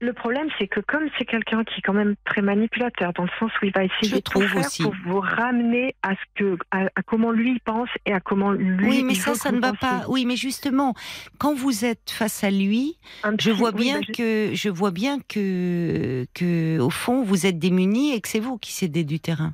Le 0.00 0.12
problème, 0.12 0.48
c'est 0.58 0.68
que 0.68 0.78
comme 0.78 1.08
c'est 1.18 1.24
quelqu'un 1.24 1.64
qui 1.64 1.78
est 1.78 1.82
quand 1.82 1.92
même 1.92 2.14
très 2.24 2.40
manipulateur, 2.40 3.12
dans 3.14 3.24
le 3.24 3.30
sens 3.40 3.50
où 3.60 3.64
il 3.64 3.72
va 3.72 3.82
essayer 3.84 4.08
Je 4.08 4.14
de 4.16 4.20
tout 4.20 4.30
trouve 4.32 4.46
faire 4.46 4.60
aussi. 4.66 4.82
pour 4.84 4.94
vous 5.06 5.18
ramener 5.18 5.94
à 6.02 6.12
ce 6.14 6.20
que, 6.36 6.56
à, 6.70 6.84
à 6.94 7.02
comment 7.04 7.32
lui 7.32 7.50
il 7.52 7.60
pense 7.60 7.88
et 8.06 8.12
à 8.12 8.20
comment 8.20 8.52
lui. 8.52 8.88
Oui, 8.88 9.02
mais 9.02 9.14
il 9.14 9.16
ça, 9.16 9.34
ça 9.34 9.50
ne 9.50 9.58
va 9.60 9.72
pas. 9.72 10.04
Oui, 10.08 10.24
mais 10.24 10.36
justement, 10.36 10.94
quand 11.38 11.52
vous 11.54 11.84
êtes 11.84 12.10
face 12.10 12.44
à 12.44 12.50
lui, 12.50 12.96
je 13.40 13.50
vois 13.50 13.72
oui, 13.74 13.82
bien 13.82 14.00
bah, 14.00 14.06
que 14.16 14.50
je 14.54 14.68
vois 14.68 14.92
bien 14.92 15.18
que 15.28 16.26
que 16.32 16.78
au 16.78 16.90
fond 16.90 17.22
vous 17.24 17.46
êtes 17.46 17.58
démunis 17.58 18.14
et 18.14 18.20
que 18.20 18.28
c'est 18.28 18.38
vous 18.40 18.56
qui 18.56 18.72
cédez 18.72 19.02
du 19.02 19.18
terrain. 19.18 19.52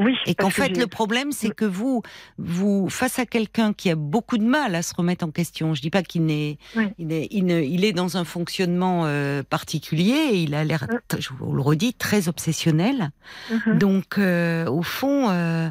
Oui. 0.00 0.14
Et 0.26 0.34
qu'en 0.34 0.48
que 0.48 0.54
fait 0.54 0.76
le 0.76 0.86
problème 0.86 1.32
c'est 1.32 1.50
que 1.54 1.64
vous 1.64 2.02
vous 2.38 2.88
face 2.88 3.18
à 3.18 3.26
quelqu'un 3.26 3.72
qui 3.72 3.90
a 3.90 3.94
beaucoup 3.96 4.38
de 4.38 4.44
mal 4.44 4.74
à 4.74 4.82
se 4.82 4.94
remettre 4.94 5.24
en 5.24 5.30
question. 5.30 5.74
Je 5.74 5.80
dis 5.82 5.90
pas 5.90 6.02
qu'il 6.02 6.24
n'est 6.26 6.58
Oui. 6.76 6.84
il 6.98 7.12
est 7.12 7.28
il, 7.30 7.44
ne- 7.46 7.60
il 7.62 7.84
est 7.84 7.92
dans 7.92 8.16
un 8.16 8.24
fonctionnement 8.24 9.02
euh, 9.06 9.42
particulier 9.42 10.14
et 10.32 10.42
il 10.42 10.54
a 10.54 10.64
l'air 10.64 10.86
je 11.18 11.30
vous 11.38 11.52
le 11.52 11.60
redis 11.62 11.94
très 11.94 12.28
obsessionnel. 12.28 13.10
Mhm. 13.50 13.78
Donc, 13.78 14.18
euh, 14.18 14.66
au 14.68 14.82
fond, 14.82 15.28
euh, 15.30 15.68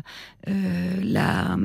euh, 0.48 0.92
la, 1.04 1.56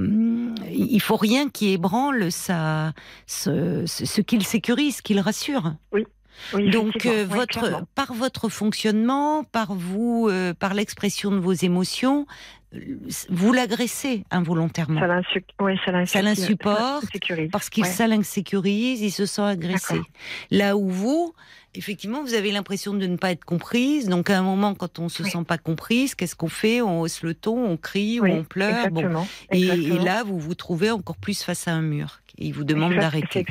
il 0.70 1.00
faut 1.00 1.16
rien 1.16 1.48
qui 1.48 1.72
ébranle 1.72 2.30
sa, 2.32 2.92
ce, 3.26 3.84
ce- 3.86 4.04
ce 4.06 4.20
qu'il 4.20 4.44
sécurise, 4.44 4.96
ce 4.96 5.02
qu'il 5.02 5.20
rassure. 5.20 5.74
Oui, 5.92 6.04
Donc, 6.52 7.06
euh, 7.06 7.24
oui, 7.24 7.36
votre, 7.36 7.60
clairement. 7.60 7.86
par 7.94 8.12
votre 8.12 8.48
fonctionnement, 8.48 9.44
par 9.44 9.74
vous, 9.74 10.28
euh, 10.30 10.54
par 10.54 10.74
l'expression 10.74 11.30
de 11.30 11.38
vos 11.38 11.52
émotions, 11.52 12.26
euh, 12.74 12.78
vous 13.28 13.52
l'agressez 13.52 14.24
involontairement. 14.30 15.00
Ça 15.00 15.06
ouais, 15.60 16.22
l'insupporte. 16.22 17.04
Parce 17.50 17.70
qu'il 17.70 17.84
Ouais. 17.84 17.90
ça 17.90 18.06
l'insécurise, 18.06 19.00
il 19.02 19.10
se 19.10 19.26
sent 19.26 19.42
agressé. 19.42 20.00
Là 20.50 20.76
où 20.76 20.88
vous, 20.88 21.34
effectivement, 21.74 22.22
vous 22.22 22.34
avez 22.34 22.52
l'impression 22.52 22.94
de 22.94 23.06
ne 23.06 23.16
pas 23.16 23.30
être 23.32 23.44
comprise. 23.44 24.08
Donc 24.08 24.30
à 24.30 24.38
un 24.38 24.42
moment, 24.42 24.74
quand 24.74 24.98
on 24.98 25.08
se 25.08 25.22
Oui. 25.22 25.30
sent 25.30 25.44
pas 25.46 25.58
comprise, 25.58 26.14
qu'est-ce 26.14 26.34
qu'on 26.36 26.48
fait? 26.48 26.80
On 26.82 27.00
hausse 27.00 27.22
le 27.22 27.34
ton, 27.34 27.64
on 27.64 27.76
crie 27.76 28.20
Oui, 28.20 28.30
ou 28.30 28.34
on 28.34 28.44
pleure. 28.44 28.88
Bon. 28.90 29.00
Exactement. 29.00 29.26
Et, 29.50 29.98
là, 30.04 30.22
vous 30.24 30.38
vous 30.38 30.54
trouvez 30.54 30.90
encore 30.90 31.16
plus 31.16 31.42
face 31.42 31.68
à 31.68 31.72
un 31.72 31.82
mur. 31.82 32.20
Et 32.38 32.46
il 32.46 32.52
vous 32.54 32.64
demande 32.64 32.94
d'arrêter. 32.94 33.44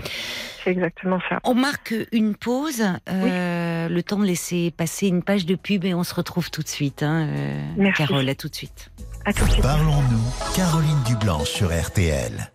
c'est- 0.64 0.72
exactement 0.72 1.20
ça. 1.30 1.40
On 1.44 1.54
marque 1.54 1.94
une 2.12 2.36
pause, 2.36 2.84
euh, 3.10 3.88
le 3.90 4.04
temps 4.04 4.18
de 4.20 4.26
laisser 4.26 4.72
passer 4.76 5.08
une 5.08 5.22
page 5.24 5.46
de 5.46 5.56
pub 5.56 5.86
et 5.86 5.94
on 5.94 6.04
se 6.04 6.14
retrouve 6.16 6.50
tout 6.52 6.62
de 6.64 6.68
suite. 6.68 7.04
Hein, 7.04 7.28
euh, 7.28 7.62
Merci. 7.78 8.06
Carole, 8.08 8.28
à 8.28 8.36
tout 8.36 8.50
de 8.50 8.56
suite. 8.56 8.92
À 9.26 9.34
tout 9.34 9.46
de 9.46 9.52
suite. 9.52 9.62
Parlons-nous, 9.64 10.54
Caroline 10.56 10.98
Dublanche 11.06 11.50
sur 11.50 11.70
RTL. 11.72 12.52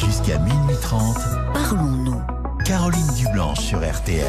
Jusqu'à 0.00 0.38
minuit 0.38 0.76
30, 0.80 1.16
Parlons-nous. 1.54 2.41
Caroline 2.92 3.14
Dublanche 3.24 3.60
sur 3.60 3.78
RTL. 3.78 4.26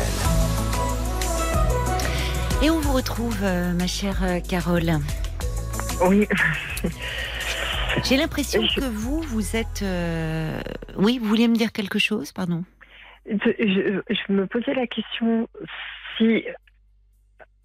Et 2.63 2.69
on 2.69 2.79
vous 2.79 2.93
retrouve, 2.93 3.37
euh, 3.43 3.73
ma 3.73 3.87
chère 3.87 4.23
euh, 4.23 4.39
Carole. 4.39 4.99
Oui. 6.07 6.27
J'ai 8.05 8.15
l'impression 8.15 8.61
Je- 8.63 8.79
que 8.79 8.85
vous, 8.85 9.21
vous 9.21 9.55
êtes... 9.57 9.81
euh, 9.81 10.61
Oui, 10.97 11.19
vous 11.19 11.27
vouliez 11.27 11.47
me 11.49 11.55
dire 11.55 11.71
quelque 11.73 11.99
chose, 11.99 12.31
pardon 12.31 12.63
Je, 13.29 13.35
je- 13.59 14.01
je 14.13 14.33
me 14.33 14.47
posais 14.47 14.73
la 14.73 14.87
question 14.87 15.49
si 16.17 16.45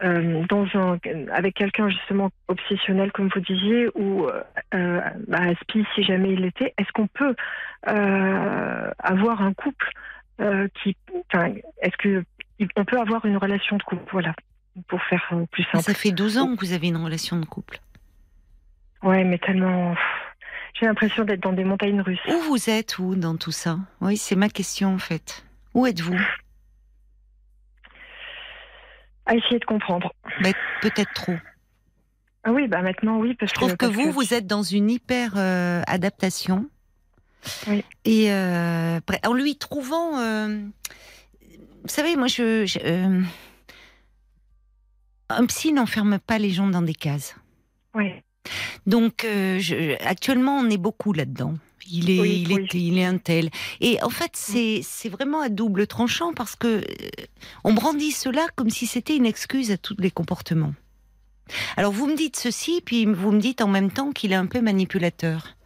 euh, 0.02 0.42
dans 0.48 0.66
un 0.74 0.98
avec 1.32 1.54
quelqu'un 1.54 1.88
justement 1.88 2.30
obsessionnel 2.48 3.12
comme 3.12 3.28
vous 3.34 3.40
disiez 3.40 3.88
ou 3.94 4.26
euh, 4.74 5.00
bah, 5.28 5.38
Aspi 5.42 5.84
si 5.94 6.02
jamais 6.02 6.30
il 6.32 6.40
l'était, 6.40 6.74
est-ce 6.78 6.90
qu'on 6.92 7.06
peut 7.08 7.34
euh, 7.88 8.90
avoir 8.98 9.42
un 9.42 9.52
couple 9.54 9.90
euh, 9.94 10.00
qui, 10.82 10.96
enfin, 11.32 11.52
est-ce 11.82 11.96
que 11.96 12.24
on 12.76 12.84
peut 12.84 12.98
avoir 12.98 13.24
une 13.24 13.36
relation 13.36 13.76
de 13.76 13.82
couple, 13.82 14.10
voilà, 14.12 14.34
pour 14.88 15.02
faire 15.04 15.26
euh, 15.32 15.46
plus 15.50 15.64
simple. 15.64 15.84
Ça 15.84 15.94
fait 15.94 16.10
12 16.10 16.38
ans 16.38 16.56
que 16.56 16.64
vous 16.64 16.72
avez 16.72 16.88
une 16.88 16.96
relation 16.96 17.38
de 17.38 17.44
couple. 17.44 17.80
Ouais, 19.02 19.24
mais 19.24 19.38
tellement. 19.38 19.94
J'ai 20.74 20.86
l'impression 20.86 21.24
d'être 21.24 21.40
dans 21.40 21.52
des 21.52 21.64
montagnes 21.64 22.00
russes. 22.00 22.20
Où 22.28 22.40
vous 22.48 22.70
êtes, 22.70 22.98
où, 22.98 23.14
dans 23.16 23.36
tout 23.36 23.50
ça? 23.50 23.78
Oui, 24.00 24.16
c'est 24.16 24.36
ma 24.36 24.48
question, 24.48 24.94
en 24.94 24.98
fait. 24.98 25.44
Où 25.74 25.86
êtes-vous? 25.86 26.18
À 29.26 29.34
essayer 29.34 29.58
de 29.58 29.64
comprendre. 29.64 30.12
Ben, 30.40 30.54
Peut-être 30.80 31.12
trop. 31.12 31.36
Ah 32.44 32.52
oui, 32.52 32.68
bah 32.68 32.80
maintenant 32.80 33.18
oui, 33.18 33.34
parce 33.34 33.50
Je 33.50 33.54
trouve 33.54 33.76
que 33.76 33.84
vous, 33.84 34.10
vous 34.10 34.32
êtes 34.32 34.46
dans 34.46 34.62
une 34.62 34.90
hyper 34.90 35.32
euh. 35.36 35.82
Oui. 37.66 37.84
Et 38.04 38.32
euh, 38.32 39.00
en 39.24 39.32
lui 39.34 39.56
trouvant, 39.56 40.18
euh, 40.18 40.60
vous 41.82 41.88
savez, 41.88 42.16
moi, 42.16 42.26
je, 42.26 42.66
je, 42.66 42.78
euh, 42.84 43.22
un 45.28 45.46
psy 45.46 45.72
n'enferme 45.72 46.18
pas 46.18 46.38
les 46.38 46.50
gens 46.50 46.68
dans 46.68 46.82
des 46.82 46.94
cases. 46.94 47.36
Ouais. 47.94 48.22
Donc, 48.86 49.24
je- 49.24 49.96
actuellement, 50.06 50.56
on 50.58 50.70
est 50.70 50.78
beaucoup 50.78 51.12
là-dedans. 51.12 51.54
Il 51.90 52.10
est, 52.10 52.20
Oui, 52.20 52.44
il 52.46 52.52
oui. 52.54 52.64
est, 52.64 52.74
il 52.74 52.98
est 52.98 53.04
un 53.04 53.16
tel. 53.18 53.50
Et 53.80 54.02
en 54.02 54.10
fait, 54.10 54.32
c'est, 54.34 54.80
c'est 54.82 55.08
vraiment 55.08 55.40
à 55.40 55.48
double 55.48 55.86
tranchant 55.86 56.34
parce 56.34 56.54
que 56.54 56.84
on 57.64 57.72
brandit 57.72 58.12
cela 58.12 58.46
comme 58.56 58.68
si 58.68 58.86
c'était 58.86 59.16
une 59.16 59.24
excuse 59.26 59.70
à 59.70 59.78
tous 59.78 59.96
les 59.98 60.10
comportements. 60.10 60.74
Alors, 61.78 61.92
vous 61.92 62.06
me 62.06 62.14
dites 62.14 62.36
ceci, 62.36 62.82
puis 62.84 63.06
vous 63.06 63.32
me 63.32 63.40
dites 63.40 63.62
en 63.62 63.68
même 63.68 63.90
temps 63.90 64.12
qu'il 64.12 64.32
est 64.32 64.36
un 64.36 64.44
peu 64.46 64.60
manipulateur. 64.60 65.56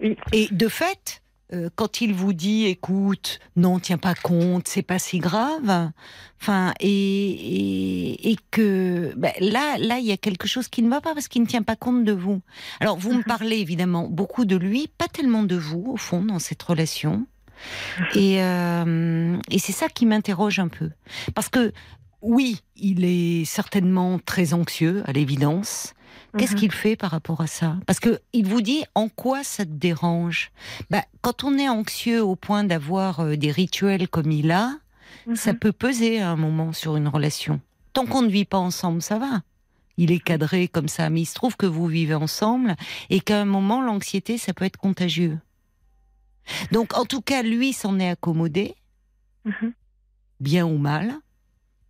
Oui. 0.00 0.16
Et 0.32 0.48
de 0.50 0.68
fait, 0.68 1.22
euh, 1.52 1.70
quand 1.76 2.00
il 2.00 2.12
vous 2.12 2.32
dit, 2.32 2.66
écoute, 2.66 3.38
non, 3.56 3.78
tiens 3.78 3.98
pas 3.98 4.14
compte, 4.14 4.66
c'est 4.68 4.82
pas 4.82 4.98
si 4.98 5.18
grave, 5.18 5.90
enfin, 6.40 6.72
et, 6.80 6.88
et, 6.90 8.30
et 8.32 8.36
que 8.50 9.12
ben, 9.16 9.32
là, 9.40 9.76
là, 9.78 9.98
il 9.98 10.04
y 10.06 10.12
a 10.12 10.16
quelque 10.16 10.48
chose 10.48 10.68
qui 10.68 10.82
ne 10.82 10.90
va 10.90 11.00
pas 11.00 11.14
parce 11.14 11.28
qu'il 11.28 11.42
ne 11.42 11.46
tient 11.46 11.62
pas 11.62 11.76
compte 11.76 12.04
de 12.04 12.12
vous. 12.12 12.40
Alors, 12.80 12.96
vous 12.98 13.12
me 13.12 13.18
Mhm. 13.18 13.24
parlez 13.24 13.58
évidemment 13.58 14.08
beaucoup 14.08 14.44
de 14.44 14.56
lui, 14.56 14.88
pas 14.98 15.08
tellement 15.08 15.44
de 15.44 15.56
vous, 15.56 15.84
au 15.86 15.96
fond, 15.96 16.22
dans 16.24 16.38
cette 16.40 16.62
relation. 16.62 17.26
Et, 18.14 18.42
euh, 18.42 19.38
et 19.50 19.58
c'est 19.58 19.72
ça 19.72 19.88
qui 19.88 20.04
m'interroge 20.04 20.58
un 20.58 20.68
peu. 20.68 20.90
Parce 21.34 21.48
que, 21.48 21.72
oui, 22.20 22.60
il 22.76 23.04
est 23.04 23.44
certainement 23.46 24.18
très 24.18 24.52
anxieux, 24.52 25.02
à 25.06 25.12
l'évidence. 25.12 25.94
Qu'est-ce 26.38 26.52
Mhm. 26.52 26.58
qu'il 26.58 26.72
fait 26.72 26.96
par 26.96 27.10
rapport 27.10 27.40
à 27.40 27.46
ça? 27.46 27.76
Parce 27.86 28.00
que 28.00 28.20
il 28.32 28.46
vous 28.46 28.60
dit 28.60 28.84
en 28.94 29.08
quoi 29.08 29.42
ça 29.44 29.64
te 29.64 29.70
dérange? 29.70 30.50
Bah, 30.90 31.04
Quand 31.22 31.44
on 31.44 31.56
est 31.58 31.68
anxieux 31.68 32.22
au 32.22 32.36
point 32.36 32.64
d'avoir 32.64 33.20
euh, 33.20 33.36
des 33.36 33.50
rituels 33.50 34.08
comme 34.08 34.30
il 34.30 34.50
a, 34.50 34.72
Mhm. 35.26 35.36
ça 35.36 35.54
peut 35.54 35.72
peser 35.72 36.20
à 36.20 36.30
un 36.30 36.36
moment 36.36 36.72
sur 36.72 36.96
une 36.96 37.08
relation. 37.08 37.60
Tant 37.92 38.06
qu'on 38.06 38.22
ne 38.22 38.28
vit 38.28 38.44
pas 38.44 38.58
ensemble, 38.58 39.02
ça 39.02 39.18
va. 39.18 39.42
Il 39.96 40.12
est 40.12 40.18
cadré 40.20 40.68
comme 40.68 40.88
ça, 40.88 41.08
mais 41.10 41.22
il 41.22 41.26
se 41.26 41.34
trouve 41.34 41.56
que 41.56 41.64
vous 41.66 41.86
vivez 41.86 42.14
ensemble 42.14 42.76
et 43.08 43.20
qu'à 43.20 43.40
un 43.40 43.44
moment, 43.46 43.80
l'anxiété, 43.80 44.36
ça 44.36 44.52
peut 44.52 44.66
être 44.66 44.76
contagieux. 44.76 45.38
Donc, 46.70 46.96
en 46.96 47.04
tout 47.06 47.22
cas, 47.22 47.42
lui 47.42 47.72
s'en 47.72 47.98
est 47.98 48.10
accommodé, 48.10 48.74
Mhm. 49.44 49.72
bien 50.40 50.66
ou 50.66 50.76
mal. 50.78 51.14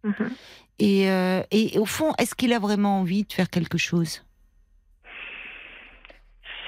Mhm. 0.04 0.30
Et, 0.78 1.10
euh, 1.10 1.42
et 1.50 1.78
au 1.78 1.84
fond, 1.86 2.12
est-ce 2.18 2.34
qu'il 2.34 2.52
a 2.52 2.58
vraiment 2.58 3.00
envie 3.00 3.24
de 3.24 3.32
faire 3.32 3.50
quelque 3.50 3.78
chose? 3.78 4.22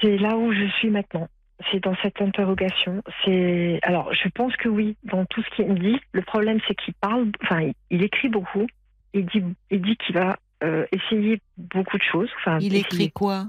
C'est 0.01 0.17
là 0.17 0.37
où 0.37 0.53
je 0.53 0.65
suis 0.77 0.89
maintenant. 0.89 1.27
C'est 1.71 1.83
dans 1.83 1.95
cette 2.01 2.21
interrogation. 2.21 3.03
C'est 3.25 3.79
alors, 3.83 4.13
je 4.13 4.29
pense 4.29 4.55
que 4.55 4.69
oui, 4.69 4.95
dans 5.03 5.25
tout 5.25 5.41
ce 5.43 5.49
qu'il 5.55 5.67
me 5.67 5.77
dit. 5.77 5.99
Le 6.13 6.21
problème, 6.21 6.59
c'est 6.67 6.75
qu'il 6.75 6.93
parle. 6.95 7.31
Enfin, 7.43 7.61
il, 7.61 7.73
il 7.89 8.03
écrit 8.03 8.29
beaucoup. 8.29 8.65
Il 9.13 9.25
dit, 9.25 9.43
il 9.69 9.81
dit 9.81 9.97
qu'il 9.97 10.15
va 10.15 10.37
euh, 10.63 10.85
essayer 10.91 11.41
beaucoup 11.57 11.97
de 11.97 12.03
choses. 12.03 12.29
Enfin, 12.39 12.59
Il 12.59 12.67
essayer- 12.67 12.79
écrit 12.79 13.11
quoi? 13.11 13.45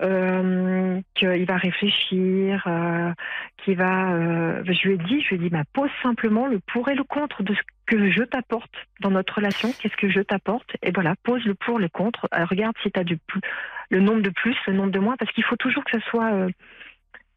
Euh, 0.00 1.00
qu'il 1.14 1.44
va 1.46 1.56
réfléchir, 1.56 2.64
euh, 2.66 3.12
qu'il 3.58 3.76
va. 3.76 4.12
euh, 4.12 4.62
je 4.64 4.88
lui 4.88 4.94
ai 4.94 4.98
dit, 4.98 5.20
je 5.22 5.28
lui 5.30 5.36
ai 5.36 5.38
dit, 5.38 5.48
bah, 5.50 5.62
pose 5.72 5.90
simplement 6.02 6.46
le 6.46 6.60
pour 6.60 6.88
et 6.88 6.94
le 6.94 7.04
contre 7.04 7.42
de 7.42 7.54
ce 7.54 7.60
que 7.86 8.10
je 8.10 8.22
t'apporte 8.22 8.74
dans 9.00 9.10
notre 9.10 9.34
relation. 9.36 9.72
Qu'est-ce 9.78 9.96
que 9.96 10.08
je 10.08 10.20
t'apporte? 10.20 10.68
Et 10.82 10.90
voilà, 10.92 11.14
pose 11.22 11.44
le 11.44 11.54
pour, 11.54 11.78
le 11.78 11.88
contre. 11.88 12.28
Regarde 12.32 12.74
si 12.82 12.90
tu 12.90 12.98
as 13.00 13.04
du 13.04 13.16
plus, 13.18 13.40
le 13.90 14.00
nombre 14.00 14.22
de 14.22 14.30
plus, 14.30 14.56
le 14.66 14.72
nombre 14.74 14.90
de 14.92 14.98
moins, 14.98 15.16
parce 15.16 15.30
qu'il 15.32 15.44
faut 15.44 15.56
toujours 15.56 15.84
que 15.84 15.98
ça 15.98 16.04
soit 16.10 16.46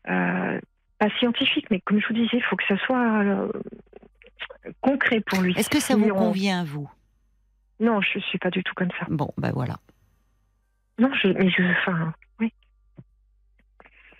pas 0.03 1.09
scientifique, 1.19 1.67
mais 1.69 1.79
comme 1.81 1.99
je 2.01 2.07
vous 2.07 2.13
disais, 2.13 2.37
il 2.37 2.43
faut 2.43 2.55
que 2.55 2.65
ça 2.67 2.77
soit 2.77 3.49
concret 4.81 5.21
pour 5.21 5.41
lui. 5.41 5.53
Est-ce 5.57 5.69
que 5.69 5.79
ça 5.79 5.93
Si 5.95 5.99
vous 5.99 6.09
on- 6.09 6.15
convient 6.15 6.61
à 6.61 6.63
vous? 6.63 6.89
Non, 7.79 8.01
je 8.01 8.19
suis 8.19 8.39
pas 8.39 8.49
du 8.49 8.63
tout 8.63 8.73
comme 8.75 8.89
ça. 8.99 9.05
Bon, 9.09 9.31
ben 9.37 9.51
voilà. 9.53 9.75
Non, 10.99 11.09
je, 11.21 11.27
mais 11.29 11.49
je, 11.49 11.61
enfin, 11.81 12.13
oui. 12.39 12.51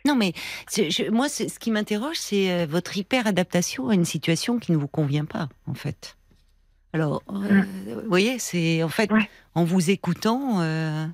Non, 0.05 0.15
mais 0.15 0.33
je- 0.75 1.09
moi, 1.09 1.27
ce 1.29 1.43
qui 1.59 1.71
m'interroge, 1.71 2.17
c'est 2.17 2.51
euh, 2.51 2.65
votre 2.65 2.97
hyper 2.97 3.27
adaptation 3.27 3.89
à 3.89 3.93
une 3.95 4.05
situation 4.05 4.59
qui 4.59 4.71
ne 4.71 4.77
vous 4.77 4.87
convient 4.87 5.25
pas, 5.25 5.49
en 5.65 5.73
fait. 5.73 6.15
Alors, 6.93 7.21
euh, 7.31 7.61
vous 7.87 8.07
voyez, 8.07 8.39
c'est 8.39 8.81
en 8.83 8.89
fait 8.89 9.11
Mm. 9.11 9.15
Ouais. 9.15 9.29
en 9.55 9.63
vous 9.65 9.89
écoutant, 9.89 10.61
euh, 10.61 11.05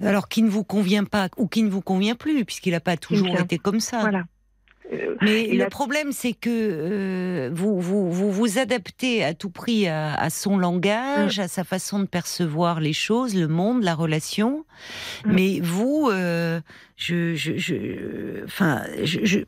alors 0.00 0.28
qui 0.28 0.42
ne 0.42 0.48
vous 0.48 0.64
convient 0.64 1.04
pas 1.04 1.28
ou 1.36 1.46
qui 1.48 1.62
ne 1.62 1.70
vous 1.70 1.82
convient 1.82 2.14
plus, 2.14 2.44
puisqu'il 2.44 2.72
n'a 2.72 2.80
pas 2.80 2.96
toujours 2.96 3.28
été 3.40 3.58
comme 3.58 3.80
ça. 3.80 4.00
Voilà. 4.00 4.24
Euh, 4.92 5.16
Mais 5.22 5.44
il 5.48 5.58
le 5.58 5.64
a- 5.64 5.70
problème, 5.70 6.12
c'est 6.12 6.34
que 6.34 6.50
euh, 6.50 7.50
vous, 7.52 7.80
vous, 7.80 8.10
vous 8.12 8.30
vous 8.30 8.58
adaptez 8.58 9.24
à 9.24 9.32
tout 9.32 9.48
prix 9.50 9.88
à, 9.88 10.14
à 10.14 10.28
son 10.30 10.58
langage, 10.58 11.38
à 11.38 11.48
sa 11.48 11.64
façon 11.64 12.00
de 12.00 12.04
percevoir 12.06 12.80
les 12.80 12.92
choses, 12.92 13.34
le 13.34 13.48
monde, 13.48 13.82
la 13.82 13.94
relation. 13.94 14.64
Mm. 15.24 15.32
Mais 15.32 15.60
vous, 15.60 16.10
euh, 16.12 16.60
je, 16.96 17.34
je, 17.34 17.56
je, 17.56 18.44
enfin, 18.44 18.82
je, 19.02 19.20
je- 19.24 19.40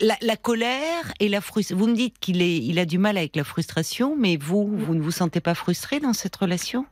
la, 0.00 0.14
la 0.22 0.36
colère 0.36 1.12
et 1.20 1.28
la 1.28 1.40
frustration. 1.40 1.76
Vous 1.76 1.90
me 1.90 1.96
dites 1.96 2.18
qu'il 2.18 2.42
est, 2.42 2.56
il 2.58 2.78
a 2.78 2.84
du 2.84 2.98
mal 2.98 3.16
avec 3.16 3.36
la 3.36 3.44
frustration, 3.44 4.16
mais 4.16 4.36
vous, 4.36 4.66
vous 4.66 4.94
ne 4.94 5.00
vous 5.00 5.10
sentez 5.12 5.40
pas 5.40 5.54
frustré 5.54 6.00
dans 6.00 6.12
cette 6.12 6.34
relation? 6.36 6.84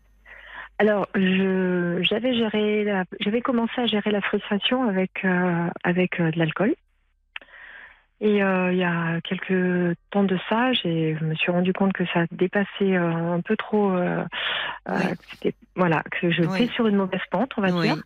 Alors, 0.79 1.09
j'avais 1.14 2.35
géré, 2.37 2.85
la- 2.85 3.05
j'avais 3.20 3.40
commencé 3.40 3.72
à 3.79 3.87
gérer 3.87 4.11
la 4.11 4.20
frustration 4.20 4.88
avec 4.88 5.11
euh, 5.24 5.68
avec 5.85 6.20
euh, 6.20 6.31
de 6.31 6.38
l'alcool. 6.38 6.74
Et 8.20 8.42
euh, 8.42 8.72
il 8.72 8.79
y 8.79 8.85
a 8.85 9.20
quelques 9.20 9.96
temps 10.11 10.24
de 10.24 10.38
ça, 10.48 10.72
je 10.72 11.22
me 11.22 11.35
suis 11.35 11.52
rendu 11.52 11.72
compte 11.74 11.92
que 11.92 12.07
ça 12.07 12.24
dépassait 12.31 12.96
euh, 12.96 13.35
un 13.35 13.40
peu 13.42 13.57
trop. 13.57 13.92
euh, 13.92 14.24
Oui. 14.88 15.52
voilà, 15.74 16.02
que 16.11 16.31
je 16.31 16.44
Oui. 16.44 16.70
sur 16.70 16.87
une 16.87 16.96
mauvaise 16.96 17.20
pente, 17.31 17.52
on 17.59 17.61
va 17.61 17.72
Oui, 17.72 17.88
dire. 17.88 18.02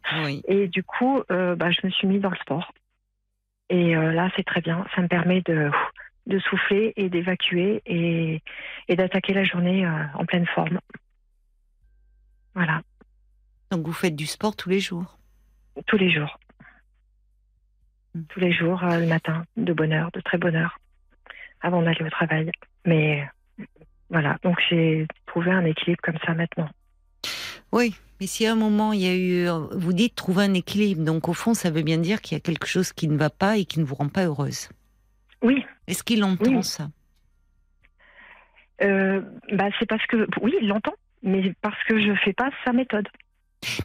Et 0.49 0.67
du 0.67 0.83
coup, 0.83 1.23
bah, 1.29 1.71
je 1.71 1.87
me 1.87 1.91
suis 1.91 2.09
mis 2.09 2.19
dans 2.19 2.31
le 2.31 2.37
sport. 2.37 2.73
Et 3.69 3.95
là, 3.95 4.29
c'est 4.35 4.43
très 4.45 4.61
bien. 4.61 4.85
Ça 4.97 5.01
me 5.03 5.07
permet 5.07 5.43
de, 5.43 5.71
de 6.27 6.39
souffler 6.41 6.93
et 6.97 7.09
d'évacuer 7.09 7.81
et, 7.87 8.43
et 8.89 8.97
d'attaquer 8.97 9.33
la 9.33 9.45
journée 9.45 9.87
en 10.15 10.25
pleine 10.25 10.47
forme. 10.47 10.81
Voilà, 12.55 12.83
Donc 13.71 13.87
vous 13.87 13.93
faites 13.93 14.17
du 14.17 14.27
sport 14.27 14.57
tous 14.57 14.69
les 14.71 14.81
jours? 14.81 15.17
tous 15.87 15.97
les 15.97 16.11
jours. 16.11 16.39
Tous 18.29 18.41
les 18.41 18.53
jours, 18.53 18.83
euh, 18.85 18.99
le 18.99 19.07
matin, 19.07 19.45
de 19.57 19.73
bonne 19.73 19.93
heure, 19.93 20.11
de 20.13 20.21
très 20.21 20.39
bonne 20.39 20.57
heure, 20.57 20.79
avant 21.61 21.83
d'aller 21.83 22.05
au 22.05 22.11
travail. 22.11 22.51
Mais 22.85 23.27
voilà, 24.09 24.39
donc 24.43 24.59
j'ai 24.69 25.07
trouvé 25.27 25.51
un 25.51 25.65
équilibre 25.65 26.01
comme 26.03 26.19
ça 26.27 26.35
maintenant. 26.35 26.69
Oui, 27.73 27.95
mais 28.21 28.27
si 28.27 28.47
à 28.47 28.53
un 28.53 28.57
moment 28.57 28.93
il 28.93 29.01
y 29.01 29.09
a 29.09 29.15
eu, 29.17 29.47
vous 29.73 29.93
dites 29.93 30.15
trouver 30.17 30.45
un 30.45 30.55
équilibre, 30.55 31.05
donc 31.05 31.29
au 31.29 31.35
fond 31.35 31.55
ça 31.55 31.71
veut 31.71 31.83
bien 31.83 31.99
dire 31.99 32.21
qu'il 32.21 32.37
y 32.37 32.41
a 32.41 32.41
quelque 32.41 32.67
chose 32.67 32.93
qui 32.93 33.07
ne 33.07 33.17
va 33.17 33.31
pas 33.31 33.57
et 33.59 33.65
qui 33.65 33.79
ne 33.79 33.85
vous 33.85 33.95
rend 33.95 34.09
pas 34.09 34.25
heureuse. 34.25 34.69
Oui, 35.43 35.65
Est-ce 35.87 36.03
qu'il 36.03 36.23
entend 36.25 36.51
Oui. 36.57 36.65
ça? 36.65 36.89
Euh, 38.83 39.21
bah, 39.53 39.69
c'est 39.79 39.87
parce 39.87 40.05
que, 40.07 40.27
oui, 40.41 40.55
il 40.61 40.69
l'entend, 40.69 40.95
mais 41.23 41.53
parce 41.61 41.83
que 41.85 42.01
je 42.01 42.15
fais 42.25 42.33
pas 42.33 42.51
sa 42.65 42.73
méthode. 42.73 43.09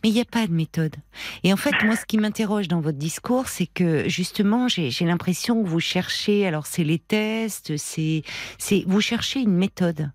Mais 0.04 0.10
il 0.10 0.14
n'y 0.14 0.22
a 0.22 0.26
pas 0.26 0.48
de 0.48 0.54
méthode. 0.54 0.96
Et 1.44 1.52
en 1.52 1.58
fait, 1.58 1.74
moi, 1.84 1.96
ce 1.98 2.06
qui 2.06 2.18
m'interroge 2.18 2.68
dans 2.70 2.80
votre 2.80 2.98
discours, 2.98 3.48
c'est 3.50 3.66
que 3.68 4.08
justement, 4.08 4.68
j'ai 4.70 4.90
l'impression 5.06 5.62
que 5.62 5.68
vous 5.68 5.80
cherchez. 5.82 6.48
Alors, 6.48 6.66
c'est 6.66 6.84
les 6.86 7.00
tests, 7.00 7.76
c'est, 7.78 8.24
vous 8.88 9.02
cherchez 9.02 9.42
une 9.42 9.54
méthode. 9.56 10.12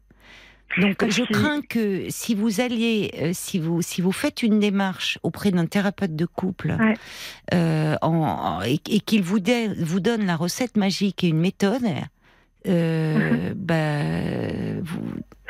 Donc, 0.80 1.04
je 1.10 1.24
crains 1.24 1.62
que 1.62 2.06
si 2.10 2.34
vous 2.36 2.60
alliez, 2.60 3.10
euh, 3.20 3.30
si 3.34 3.58
vous, 3.58 3.82
si 3.82 4.00
vous 4.00 4.12
faites 4.12 4.42
une 4.44 4.60
démarche 4.60 5.18
auprès 5.24 5.50
d'un 5.50 5.66
thérapeute 5.66 6.14
de 6.14 6.26
couple, 6.26 6.76
Ouais. 6.78 6.94
euh, 7.54 7.96
en, 8.02 8.14
en- 8.14 8.62
et, 8.62 8.80
et 8.88 9.00
qu'il 9.00 9.22
vous, 9.22 9.40
dé- 9.40 9.68
vous 9.76 9.98
donne 10.00 10.24
la 10.26 10.36
recette 10.36 10.76
magique 10.76 11.24
et 11.24 11.28
une 11.28 11.40
méthode, 11.40 11.82
euh, 12.68 13.52
bah, 13.56 14.80
vous, 14.82 15.02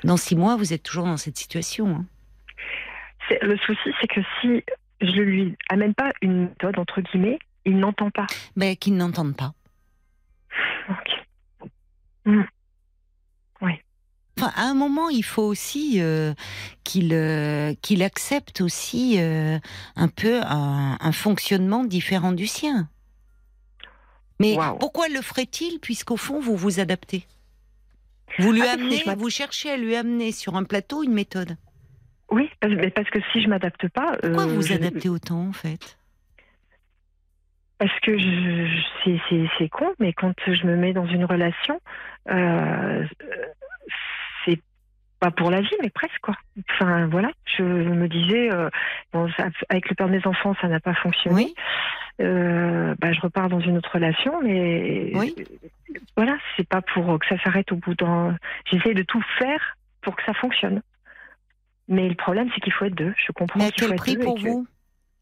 dans 0.05 0.17
six 0.17 0.37
mois, 0.37 0.57
vous 0.57 0.73
êtes 0.73 0.83
toujours 0.83 1.05
dans 1.05 1.19
cette 1.19 1.37
situation. 1.39 1.89
hein. 1.89 2.07
Le 3.43 3.57
souci, 3.59 3.91
c'est 4.01 4.07
que 4.09 4.21
si 4.41 4.65
je 5.01 5.21
lui 5.21 5.57
amène 5.69 5.95
pas 5.95 6.11
une 6.23 6.49
méthode, 6.49 6.79
entre 6.79 7.01
guillemets, 7.01 7.39
il 7.65 7.79
n'entend 7.79 8.11
pas. 8.11 8.27
Ben, 8.57 8.77
qu'ils 8.77 8.97
n'entendent 8.97 9.37
pas. 9.37 9.53
Ok. 10.89 12.37
Enfin, 14.39 14.53
à 14.57 14.63
un 14.63 14.75
moment, 14.75 15.11
il 15.11 15.23
faut 15.23 15.43
aussi 15.43 16.01
euh, 16.01 16.33
qu'il 16.83 17.13
euh, 17.13 17.75
qu'il 17.83 18.03
accepte 18.03 18.63
aussi 18.63 19.17
euh, 19.19 19.59
un 19.97 20.09
peu 20.09 20.41
un, 20.43 20.97
un 20.99 21.13
fonctionnement 21.13 21.85
différent 21.85 22.33
du 22.33 22.47
sien. 22.47 22.89
Mais 24.39 24.57
pourquoi 24.79 25.09
le 25.09 25.21
ferait-il 25.21 25.79
puisqu'au 25.81 26.17
fond 26.17 26.41
vous 26.41 26.57
vous 26.57 26.81
adaptez? 26.81 27.27
Vous 28.39 28.53
lui 28.53 28.63
Ah, 28.63 28.77
mais 28.79 29.03
amenez, 29.03 29.15
vous 29.19 29.29
cherchez 29.29 29.71
à 29.71 29.77
lui 29.77 29.95
amener 29.95 30.33
sur 30.33 30.57
un 30.57 30.65
plateau 30.65 31.03
une 31.03 31.13
méthode. 31.13 31.57
Oui, 32.31 32.51
parce, 32.61 32.73
mais 32.75 32.91
parce 32.91 33.11
que 33.11 33.19
si 33.33 33.43
je 33.43 33.49
m'adapte 33.49 33.89
pas, 33.89 34.17
Pourquoi 34.23 34.45
euh, 34.45 34.55
vous 34.55 34.73
adaptez 34.73 35.09
autant 35.09 35.49
en 35.49 35.53
fait? 35.53 35.97
Parce 37.79 37.99
que 38.01 38.17
je, 38.19 38.67
je- 39.07 39.49
c'est- 39.59 39.69
con, 39.69 39.93
mais 39.99 40.13
quand 40.13 40.35
je 40.47 40.67
me 40.67 40.77
mets 40.77 40.93
dans 40.93 41.07
une 41.07 41.25
relation, 41.25 41.81
euh, 42.31 43.07
c'est 44.45 44.61
pas 45.19 45.31
pour 45.31 45.51
la 45.51 45.61
vie, 45.63 45.75
mais 45.83 45.91
presque 45.91 46.19
quoi. 46.23 46.35
Enfin 46.71 47.07
voilà, 47.07 47.31
je 47.57 47.63
me 47.63 48.07
disais, 48.09 48.53
euh, 48.53 48.69
bon, 49.13 49.31
ça- 49.33 49.49
avec 49.71 49.89
le 49.89 49.95
père 49.95 50.07
de 50.09 50.13
mes 50.13 50.27
enfants, 50.27 50.55
ça 50.61 50.69
n'a 50.69 50.81
pas 50.81 50.95
fonctionné. 50.95 51.35
Oui. 51.47 51.55
Euh, 52.21 52.95
bah, 52.99 53.13
je 53.13 53.21
repars 53.23 53.49
dans 53.49 53.61
une 53.61 53.79
autre 53.79 53.93
relation, 53.95 54.41
mais 54.43 55.13
Oui. 55.15 55.35
voilà, 56.17 56.37
c'est 56.57 56.69
pas 56.69 56.83
pour 56.83 57.19
que 57.19 57.27
ça 57.27 57.39
s'arrête 57.43 57.73
au 57.73 57.77
bout 57.77 57.95
d'un. 57.95 58.37
J'essaie 58.67 58.93
de 58.95 59.03
tout 59.03 59.23
faire 59.39 59.77
pour 60.03 60.17
que 60.17 60.23
ça 60.25 60.35
fonctionne. 60.35 60.83
Mais 61.91 62.09
le 62.09 62.15
problème, 62.15 62.49
c'est 62.55 62.61
qu'il 62.63 62.73
faut 62.73 62.87
être 62.87 62.95
deux. 62.95 63.13
Je 63.27 63.33
comprends 63.33 63.59
Mais 63.59 63.67
à 63.67 63.71
quel 63.73 63.95
prix 63.97 64.17
pour 64.17 64.37
que- 64.37 64.41
vous? 64.41 64.67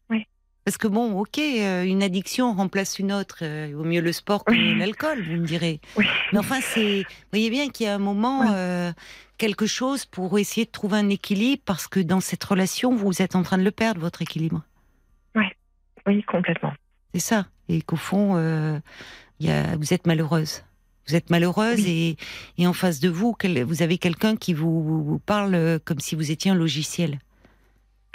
Oui. 0.09 0.25
Parce 0.65 0.77
que 0.77 0.87
bon, 0.87 1.19
ok, 1.19 1.37
euh, 1.39 1.83
une 1.83 2.03
addiction 2.03 2.53
remplace 2.53 2.99
une 2.99 3.11
autre. 3.11 3.39
euh, 3.41 3.71
vaut 3.75 3.83
mieux 3.83 4.01
le 4.01 4.11
sport 4.13 4.45
que 4.45 4.51
Oui. 4.51 4.77
l'alcool, 4.77 5.21
vous 5.23 5.33
me 5.37 5.45
direz. 5.45 5.81
Oui. 5.97 6.05
Mais 6.31 6.39
enfin, 6.39 6.61
c'est, 6.61 6.99
vous 7.01 7.15
voyez 7.31 7.49
bien 7.49 7.69
qu'il 7.69 7.87
y 7.87 7.89
a 7.89 7.95
un 7.95 7.99
moment, 7.99 8.51
euh, 8.53 8.91
quelque 9.39 9.65
chose 9.65 10.05
pour 10.05 10.37
essayer 10.37 10.65
de 10.65 10.71
trouver 10.71 10.97
un 10.97 11.09
équilibre, 11.09 11.63
parce 11.65 11.87
que 11.87 11.99
dans 11.99 12.19
cette 12.19 12.43
relation, 12.43 12.95
vous 12.95 13.21
êtes 13.21 13.35
en 13.35 13.41
train 13.43 13.57
de 13.57 13.63
le 13.63 13.71
perdre, 13.71 13.99
votre 13.99 14.21
équilibre. 14.21 14.61
Oui, 16.07 16.23
complètement. 16.23 16.73
C'est 17.13 17.19
ça. 17.19 17.45
Et 17.67 17.81
qu'au 17.81 17.95
fond, 17.97 18.35
euh, 18.35 18.79
il 19.39 19.47
y 19.47 19.51
a, 19.51 19.75
vous 19.75 19.93
êtes 19.93 20.07
malheureuse. 20.07 20.63
Vous 21.09 21.15
êtes 21.15 21.31
malheureuse 21.31 21.87
et, 21.87 22.17
et 22.59 22.67
en 22.67 22.73
face 22.73 22.99
de 22.99 23.09
vous, 23.09 23.35
vous 23.65 23.81
avez 23.81 23.97
quelqu'un 23.97 24.35
qui 24.35 24.53
vous, 24.53 25.19
parle 25.25 25.55
euh, 25.55 25.79
comme 25.83 25.99
si 25.99 26.13
vous 26.13 26.29
étiez 26.29 26.51
un 26.51 26.55
logiciel. 26.55 27.17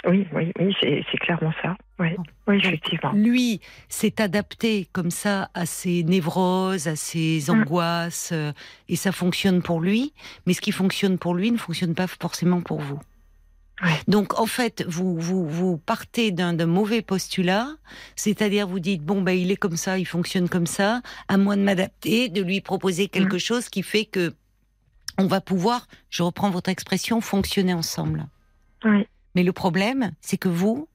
Oui, 0.07 0.25
oui, 0.33 0.51
oui, 0.59 0.73
c'est 0.81 1.17
clairement 1.19 1.51
ça. 1.61 1.75
Oui, 1.99 2.11
effectivement. 2.47 3.11
Lui 3.11 3.59
s'est 3.89 4.21
adapté 4.21 4.87
comme 4.93 5.11
ça 5.11 5.49
à 5.53 5.65
ses 5.65 6.03
névroses, 6.03 6.87
à 6.87 6.95
ses 6.95 7.41
Mm. 7.47 7.49
angoisses, 7.49 8.29
euh, 8.31 8.53
et 8.87 8.95
ça 8.95 9.11
fonctionne 9.11 9.61
pour 9.61 9.81
lui. 9.81 10.13
Mais 10.45 10.53
ce 10.53 10.61
qui 10.61 10.71
fonctionne 10.71 11.17
pour 11.17 11.33
lui 11.35 11.51
ne 11.51 11.57
fonctionne 11.57 11.95
pas 11.95 12.07
forcément 12.07 12.61
pour 12.61 12.79
vous. 12.79 12.99
Ouais. 13.83 13.99
Donc 14.07 14.39
en 14.39 14.45
fait, 14.45 14.85
vous 14.87 15.19
vous, 15.19 15.47
vous 15.47 15.77
partez 15.77 16.31
d'un 16.31 16.65
mauvais 16.65 17.01
postulat, 17.01 17.67
c'est-à-dire 18.15 18.67
vous 18.67 18.79
dites 18.79 19.03
bon 19.03 19.21
ben 19.21 19.33
il 19.33 19.51
est 19.51 19.57
comme 19.57 19.75
ça, 19.75 19.99
il 19.99 20.05
fonctionne 20.05 20.47
comme 20.47 20.67
ça, 20.67 21.01
à 21.27 21.37
moi 21.37 21.55
de 21.57 21.61
m'adapter, 21.61 22.29
de 22.29 22.41
lui 22.41 22.61
proposer 22.61 23.09
quelque 23.09 23.37
chose 23.37 23.67
qui 23.67 23.83
fait 23.83 24.05
que 24.05 24.33
on 25.17 25.27
va 25.27 25.41
pouvoir, 25.41 25.87
je 26.09 26.23
reprends 26.23 26.49
votre 26.49 26.69
expression, 26.69 27.21
fonctionner 27.21 27.73
ensemble. 27.73 28.27
Oui, 28.83 29.07
Mais 29.33 29.43
le 29.43 29.53
problème, 29.53 30.11
c'est 30.21 30.37
que 30.37 30.49
vous, 30.49 30.87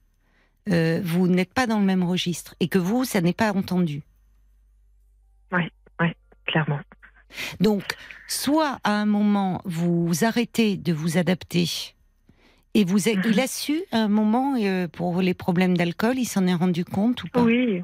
euh, 0.69 1.01
vous 1.03 1.27
n'êtes 1.27 1.53
pas 1.53 1.65
dans 1.65 1.79
le 1.79 1.85
même 1.85 2.03
registre 2.03 2.55
et 2.59 2.67
que 2.67 2.77
vous, 2.77 3.03
ça 3.03 3.21
n'est 3.21 3.33
pas 3.33 3.51
entendu. 3.53 4.03
clairement. 6.45 6.79
Donc, 7.59 7.83
soit 8.27 8.79
à 8.83 8.91
un 8.91 9.05
moment, 9.05 9.61
vous 9.65 10.23
arrêtez 10.23 10.77
de 10.77 10.93
vous 10.93 11.17
adapter 11.17 11.95
et 12.73 12.83
vous, 12.85 13.09
a- 13.09 13.13
Mhm. 13.13 13.21
il 13.25 13.39
a 13.39 13.47
su 13.47 13.81
à 13.91 13.97
un 13.97 14.07
moment 14.07 14.55
euh, 14.57 14.87
pour 14.87 15.21
les 15.21 15.33
problèmes 15.33 15.75
d'alcool, 15.77 16.17
il 16.17 16.25
s'en 16.25 16.47
est 16.47 16.53
rendu 16.53 16.85
compte 16.85 17.23
ou 17.23 17.27
pas? 17.27 17.41
Oui. 17.43 17.81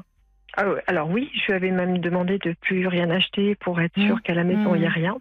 Ah 0.56 0.68
ouais, 0.68 0.82
Alors 0.86 1.10
oui, 1.10 1.30
je 1.34 1.46
lui 1.46 1.52
avais 1.54 1.70
même 1.70 1.98
demandé 1.98 2.38
de 2.38 2.54
plus 2.60 2.86
rien 2.86 3.10
acheter 3.10 3.54
pour 3.56 3.80
être 3.80 3.98
Mm. 3.98 4.06
sûr 4.06 4.22
qu'à 4.22 4.34
la 4.34 4.44
maison 4.44 4.74
il 4.74 4.80
n'y 4.80 4.86
a 4.86 4.90
Mm. 4.90 4.92
rien. 4.92 5.16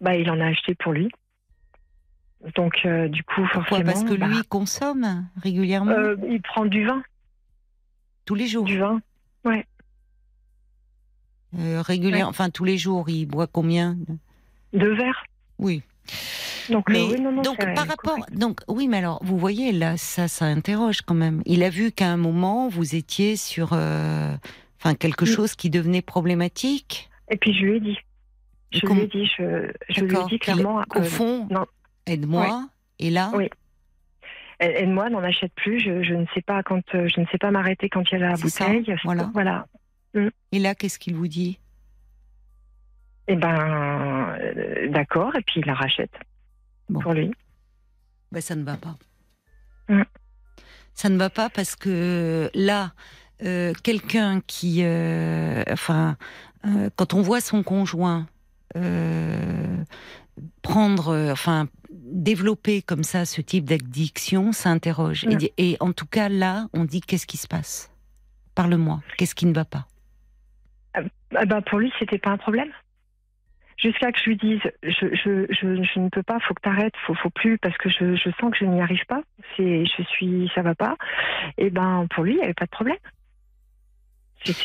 Bah, 0.00 0.16
il 0.16 0.30
en 0.30 0.40
a 0.40 0.46
acheté 0.46 0.74
pour 0.74 0.92
lui. 0.92 1.08
Donc 2.56 2.74
euh, 2.86 3.08
du 3.08 3.22
coup, 3.22 3.42
Pourquoi? 3.52 3.62
Forcément, 3.64 3.84
Parce 3.92 4.04
que 4.04 4.14
bah, 4.14 4.26
lui 4.26 4.42
consomme 4.44 5.26
régulièrement, 5.42 5.92
euh, 5.92 6.16
il 6.28 6.40
prend 6.40 6.64
du 6.64 6.86
vin, 6.86 7.02
tous 8.24 8.34
les 8.34 8.46
jours? 8.46 8.64
du 8.64 8.78
vin. 8.78 9.00
Euh, 11.58 11.82
régulière, 11.82 12.28
enfin 12.28 12.48
tous 12.48 12.64
les 12.64 12.78
jours, 12.78 13.08
il 13.10 13.26
boit 13.26 13.48
combien? 13.48 13.96
Deux 14.72 14.94
verres. 14.94 15.24
Oui. 15.58 15.82
Donc, 16.68 16.88
euh, 16.90 16.92
Mais 16.92 17.02
oui, 17.02 17.20
non, 17.20 17.32
non, 17.32 17.42
donc 17.42 17.56
c'est 17.60 17.74
par 17.74 17.86
rapport, 17.86 18.18
donc 18.32 18.60
oui, 18.68 18.86
mais 18.88 18.98
alors 18.98 19.18
vous 19.24 19.38
voyez 19.38 19.72
là, 19.72 19.96
ça, 19.96 20.28
ça 20.28 20.44
interroge 20.44 21.02
quand 21.02 21.14
même. 21.14 21.42
Il 21.46 21.62
a 21.62 21.70
vu 21.70 21.90
qu'à 21.92 22.08
un 22.08 22.16
moment 22.16 22.68
vous 22.68 22.94
étiez 22.94 23.36
sur, 23.36 23.70
euh, 23.72 24.34
enfin 24.78 24.94
quelque 24.94 25.26
chose 25.26 25.54
qui 25.56 25.70
devenait 25.70 26.02
problématique. 26.02 27.10
Et 27.30 27.36
puis 27.36 27.52
je 27.54 27.64
lui 27.64 27.76
ai 27.76 27.80
dit. 27.80 27.98
Je 28.72 28.86
lui 28.86 29.00
ai 29.00 29.06
dit, 29.08 29.28
je, 29.36 29.72
je 29.88 30.04
lui 30.04 30.16
ai 30.16 30.24
dit 30.26 30.38
clairement. 30.38 30.82
Qu'au 30.88 31.00
euh, 31.00 31.04
fond, 31.04 31.48
aide-moi. 32.06 32.68
Et 33.00 33.10
là, 33.10 33.32
Oui. 33.34 33.48
Et, 34.60 34.82
et 34.82 34.86
moi, 34.86 35.08
n'en 35.08 35.22
achète 35.24 35.52
plus. 35.54 35.80
Je, 35.80 36.02
je 36.02 36.14
ne 36.14 36.26
sais 36.34 36.42
pas 36.42 36.62
quand, 36.62 36.82
je 36.92 37.20
ne 37.20 37.26
sais 37.32 37.38
pas 37.38 37.50
m'arrêter 37.50 37.88
quand 37.88 38.02
il 38.10 38.20
y 38.20 38.22
a 38.22 38.28
la 38.28 38.36
C'est 38.36 38.48
ça, 38.50 38.68
bouteille. 38.68 38.94
voilà. 39.04 39.30
Voilà. 39.32 39.66
Mm. 40.14 40.28
Et 40.52 40.58
là, 40.58 40.74
qu'est-ce 40.74 40.98
qu'il 40.98 41.14
vous 41.14 41.28
dit? 41.28 41.58
Et 43.30 43.36
ben, 43.36 44.34
euh, 44.40 44.88
d'accord, 44.88 45.36
et 45.36 45.42
puis 45.42 45.60
il 45.60 45.66
la 45.66 45.74
rachète 45.74 46.10
Bon. 46.88 46.98
pour 46.98 47.12
lui. 47.12 47.30
ben, 48.32 48.40
Ça 48.40 48.56
ne 48.56 48.64
va 48.64 48.76
pas. 48.76 48.96
Mm. 49.88 50.02
Ça 50.94 51.08
ne 51.08 51.16
va 51.16 51.30
pas 51.30 51.48
parce 51.48 51.76
que 51.76 52.50
là, 52.54 52.92
euh, 53.44 53.72
quelqu'un 53.84 54.40
qui. 54.48 54.80
euh, 54.82 55.62
enfin, 55.70 56.16
quand 56.96 57.14
on 57.14 57.22
voit 57.22 57.40
son 57.40 57.62
conjoint 57.62 58.26
prendre. 60.62 61.30
enfin, 61.30 61.68
développer 61.92 62.82
comme 62.82 63.04
ça 63.04 63.24
ce 63.24 63.40
type 63.40 63.64
d'addiction, 63.66 64.50
ça 64.50 64.70
interroge. 64.70 65.24
Mm. 65.26 65.38
Et, 65.40 65.70
et 65.70 65.76
en 65.78 65.92
tout 65.92 66.06
cas, 66.06 66.28
là, 66.28 66.66
on 66.72 66.84
dit 66.84 67.00
qu'est-ce 67.00 67.28
qui 67.28 67.36
se 67.36 67.46
passe? 67.46 67.92
Parle-moi. 68.56 69.00
Qu'est-ce 69.16 69.36
qui 69.36 69.46
ne 69.46 69.54
va 69.54 69.64
pas? 69.64 69.86
Ah 70.94 71.46
bah, 71.46 71.62
pour 71.62 71.78
lui, 71.78 71.92
c'était 72.00 72.18
pas 72.18 72.30
un 72.30 72.36
problème. 72.38 72.72
Jusqu'à 73.82 74.12
que 74.12 74.18
je 74.18 74.24
lui 74.30 74.36
dise, 74.36 74.60
je, 74.82 75.06
je, 75.14 75.46
je, 75.48 75.82
je 75.82 75.98
ne 76.00 76.08
peux 76.10 76.22
pas, 76.22 76.38
faut 76.40 76.52
que 76.54 76.60
t'arrêtes, 76.60 76.94
faut, 77.06 77.14
faut 77.14 77.30
plus, 77.30 77.56
parce 77.58 77.76
que 77.78 77.88
je, 77.88 78.14
je 78.14 78.30
sens 78.38 78.50
que 78.50 78.58
je 78.58 78.64
n'y 78.66 78.80
arrive 78.80 79.04
pas. 79.08 79.22
C'est, 79.56 79.84
je 79.86 80.02
suis, 80.02 80.50
ça 80.54 80.60
va 80.62 80.74
pas. 80.74 80.96
Et 81.56 81.70
ben, 81.70 82.06
pour 82.14 82.24
lui, 82.24 82.32
il 82.32 82.36
n'y 82.36 82.42
avait 82.44 82.54
pas 82.54 82.66
de 82.66 82.70
problème. 82.70 82.98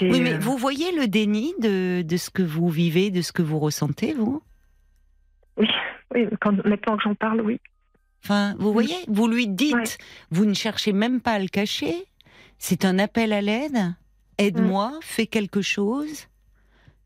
Oui, 0.02 0.22
mais 0.22 0.34
euh, 0.34 0.40
vous 0.40 0.58
voyez 0.58 0.92
le 0.94 1.08
déni 1.08 1.54
de, 1.60 2.02
de 2.02 2.18
ce 2.18 2.30
que 2.30 2.44
vous 2.44 2.70
vivez, 2.70 3.10
de 3.10 3.22
ce 3.22 3.32
que 3.32 3.42
vous 3.42 3.60
ressentez, 3.60 4.14
vous? 4.14 4.42
Oui, 5.58 6.28
quand, 6.42 6.64
maintenant 6.66 6.98
que 6.98 7.04
j'en 7.04 7.16
parle, 7.16 7.42
oui. 7.42 7.60
Enfin, 8.24 8.56
vous 8.58 8.74
voyez, 8.74 8.96
vous 9.08 9.28
lui 9.28 9.48
dites, 9.48 9.76
Ouais. 9.76 9.84
vous 10.32 10.46
ne 10.46 10.54
cherchez 10.54 10.94
même 10.94 11.22
pas 11.22 11.34
à 11.34 11.40
le 11.40 11.48
cacher. 11.48 11.94
C'est 12.58 12.86
un 12.86 13.00
appel 13.00 13.32
à 13.34 13.42
l'aide. 13.42 13.96
Aide-moi, 14.38 14.92
fais 15.02 15.28
quelque 15.28 15.62
chose. 15.62 16.28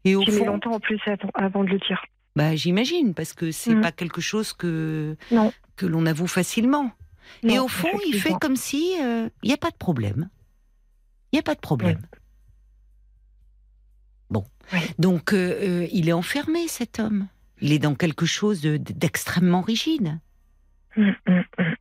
Et 0.09 0.15
au 0.15 0.23
J'ai 0.25 0.31
mis 0.31 0.37
fond, 0.39 0.45
longtemps 0.45 0.73
en 0.73 0.79
plus 0.79 0.99
avant, 1.05 1.29
avant 1.33 1.63
de 1.63 1.69
le 1.69 1.79
dire. 1.79 2.01
bah, 2.35 2.55
j'imagine, 2.55 3.13
parce 3.13 3.33
que 3.33 3.51
c'est 3.51 3.75
Mm. 3.75 3.81
pas 3.81 3.91
quelque 3.91 4.21
chose 4.21 4.53
que 4.53 5.15
Non. 5.31 5.51
que 5.75 5.85
l'on 5.85 6.05
avoue 6.05 6.27
facilement. 6.27 6.91
Et 7.43 7.59
au 7.59 7.67
fond, 7.67 7.89
il 8.07 8.15
fait 8.19 8.33
comme 8.41 8.55
si 8.55 8.95
il 8.97 9.31
n'y 9.43 9.53
a 9.53 9.57
pas 9.57 9.69
de 9.71 9.77
problème. 9.77 10.29
Il 11.31 11.35
n'y 11.35 11.39
a 11.39 11.43
pas 11.43 11.53
de 11.55 11.59
problème. 11.59 12.01
Bon, 14.29 14.45
Oui. 14.73 14.79
donc 14.99 15.33
euh, 15.33 15.37
euh, 15.83 15.87
il 15.91 16.09
est 16.09 16.13
enfermé, 16.13 16.67
cet 16.67 16.99
homme. 16.99 17.27
Il 17.61 17.71
est 17.73 17.79
dans 17.79 17.95
quelque 17.95 18.25
chose 18.25 18.61
de- 18.61 18.77
d'extrêmement 18.77 19.61
rigide. 19.61 20.19
Hum, 20.97 21.15
hum, 21.27 21.43
hum. 21.59 21.75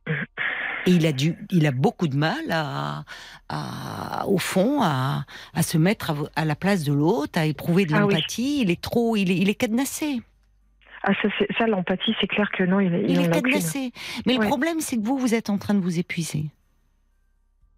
Et 0.85 0.91
il 0.91 1.05
a, 1.05 1.11
dû, 1.11 1.35
il 1.51 1.65
a 1.67 1.71
beaucoup 1.71 2.07
de 2.07 2.15
mal 2.15 2.43
à, 2.51 3.03
à- 3.49 4.25
au 4.27 4.37
fond, 4.37 4.81
à, 4.81 5.25
à 5.53 5.61
se 5.63 5.77
mettre 5.77 6.29
à, 6.35 6.45
la 6.45 6.55
place 6.55 6.83
de 6.83 6.93
l'autre, 6.93 7.37
à 7.39 7.45
éprouver 7.45 7.85
de 7.85 7.93
Ah 7.93 8.05
oui. 8.05 8.13
l'empathie. 8.13 8.61
Il 8.61 8.71
est 8.71 8.81
trop, 8.81 9.15
il 9.15 9.29
est, 9.31 9.37
il 9.37 9.49
est 9.49 9.55
cadenassé. 9.55 10.21
Ah, 11.03 11.11
ça, 11.21 11.29
c'est- 11.37 11.47
ça 11.57 11.67
l'empathie, 11.67 12.13
c'est 12.19 12.27
clair 12.27 12.49
que 12.51 12.63
non, 12.63 12.79
il, 12.79 12.93
il, 12.93 13.11
Il 13.11 13.19
en 13.19 13.23
est 13.23 13.29
cadenassé. 13.29 13.91
Mais 14.25 14.35
le 14.37 14.45
problème, 14.47 14.79
c'est 14.81 14.97
que 14.97 15.03
vous, 15.05 15.17
vous 15.17 15.33
êtes 15.33 15.49
en 15.49 15.57
train 15.57 15.73
de 15.73 15.79
vous 15.81 15.99
épuiser. 15.99 16.45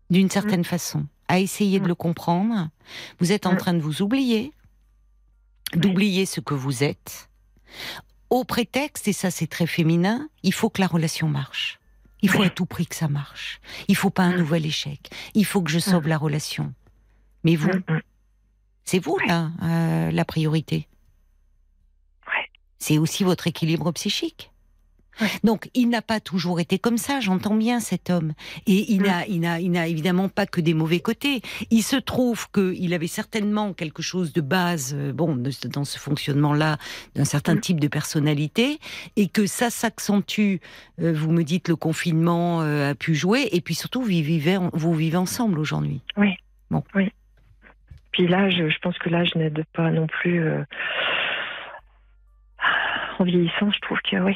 D'une 0.09 0.29
certaine 0.29 0.63
façon. 0.63 1.05
À 1.27 1.39
essayer 1.39 1.79
de 1.79 1.85
Mm. 1.85 1.89
le 1.89 1.95
comprendre. 1.95 2.69
Vous 3.19 3.31
êtes 3.31 3.45
en 3.45 3.53
Mm. 3.53 3.57
train 3.57 3.73
de 3.73 3.79
vous 3.81 4.01
oublier. 4.01 4.51
D'oublier 5.73 6.25
ce 6.25 6.39
que 6.41 6.53
vous 6.53 6.83
êtes. 6.83 7.29
Au 8.29 8.43
prétexte, 8.43 9.07
et 9.07 9.13
ça 9.13 9.31
c'est 9.31 9.47
très 9.47 9.65
féminin, 9.67 10.27
il 10.43 10.53
faut 10.53 10.69
que 10.69 10.81
la 10.81 10.87
relation 10.87 11.27
marche. 11.27 11.79
Il 12.21 12.29
faut 12.29 12.43
à 12.43 12.49
tout 12.49 12.65
prix 12.65 12.86
que 12.86 12.95
ça 12.95 13.07
marche. 13.07 13.60
Il 13.88 13.95
faut 13.95 14.10
pas 14.12 14.23
un 14.23 14.34
Mm. 14.34 14.39
nouvel 14.39 14.65
échec. 14.65 15.10
Il 15.34 15.45
faut 15.45 15.62
que 15.62 15.71
je 15.71 15.79
sauve 15.79 16.07
la 16.07 16.17
relation. 16.17 16.73
Mais 17.43 17.55
vous, 17.55 17.69
Hum, 17.69 17.84
hum. 17.89 18.01
c'est 18.86 18.99
vous 18.99 19.17
là, 19.27 19.49
euh, 19.63 20.12
la 20.12 20.25
priorité. 20.25 20.88
C'est 22.77 22.97
aussi 22.97 23.23
votre 23.23 23.45
équilibre 23.47 23.91
psychique. 23.91 24.50
Ouais. 25.21 25.27
Donc, 25.43 25.69
il 25.73 25.88
n'a 25.89 26.01
pas 26.01 26.19
toujours 26.19 26.60
été 26.60 26.79
comme 26.79 26.97
ça, 26.97 27.19
j'entends 27.19 27.55
bien 27.55 27.79
cet 27.79 28.10
homme. 28.10 28.34
Et 28.67 28.91
il 28.91 29.03
n'a, 29.03 29.25
il 29.27 29.39
n'a, 29.39 29.60
il 29.60 29.71
n'a 29.71 29.88
évidemment 29.88 30.29
pas 30.29 30.45
que 30.45 30.60
des 30.62 30.73
mauvais 30.73 30.99
côtés. 30.99 31.41
Il 31.69 31.84
se 31.84 31.95
trouve 31.95 32.49
qu'il 32.51 32.93
avait 32.93 33.07
certainement 33.07 33.73
quelque 33.73 34.01
chose 34.01 34.34
de 34.34 34.41
base, 34.41 34.95
euh, 34.97 35.13
bon, 35.13 35.36
dans 35.65 35.84
ce 35.86 35.99
fonctionnement-là, 35.99 36.77
d'un 37.15 37.25
certain 37.25 37.55
Mm. 37.55 37.62
type 37.62 37.79
de 37.79 37.88
personnalité, 37.88 38.79
et 39.15 39.27
que 39.27 39.45
ça 39.45 39.69
s'accentue. 39.69 40.57
euh, 41.01 41.13
vous 41.13 41.31
me 41.31 41.43
dites 41.43 41.67
le 41.69 41.75
confinement 41.75 42.62
euh, 42.62 42.91
a 42.91 42.95
pu 42.95 43.13
jouer, 43.15 43.47
et 43.51 43.62
puis 43.62 43.75
surtout, 43.75 44.01
vous 44.01 44.07
vivez, 44.07 44.57
vous 44.73 44.93
vivez 44.93 45.17
ensemble 45.17 45.60
aujourd'hui. 45.60 46.01
Puis 48.12 48.27
là, 48.27 48.49
je, 48.49 48.69
je 48.69 48.79
pense 48.79 48.97
que 48.97 49.10
là, 49.10 49.23
je 49.23 49.38
n'aide 49.38 49.63
pas 49.73 49.89
non 49.91 50.07
plus. 50.07 50.41
euh, 50.43 50.63
En 53.19 53.23
vieillissant, 53.23 53.71
je 53.71 53.79
trouve 53.81 53.99
que 54.10 54.17
oui. 54.17 54.36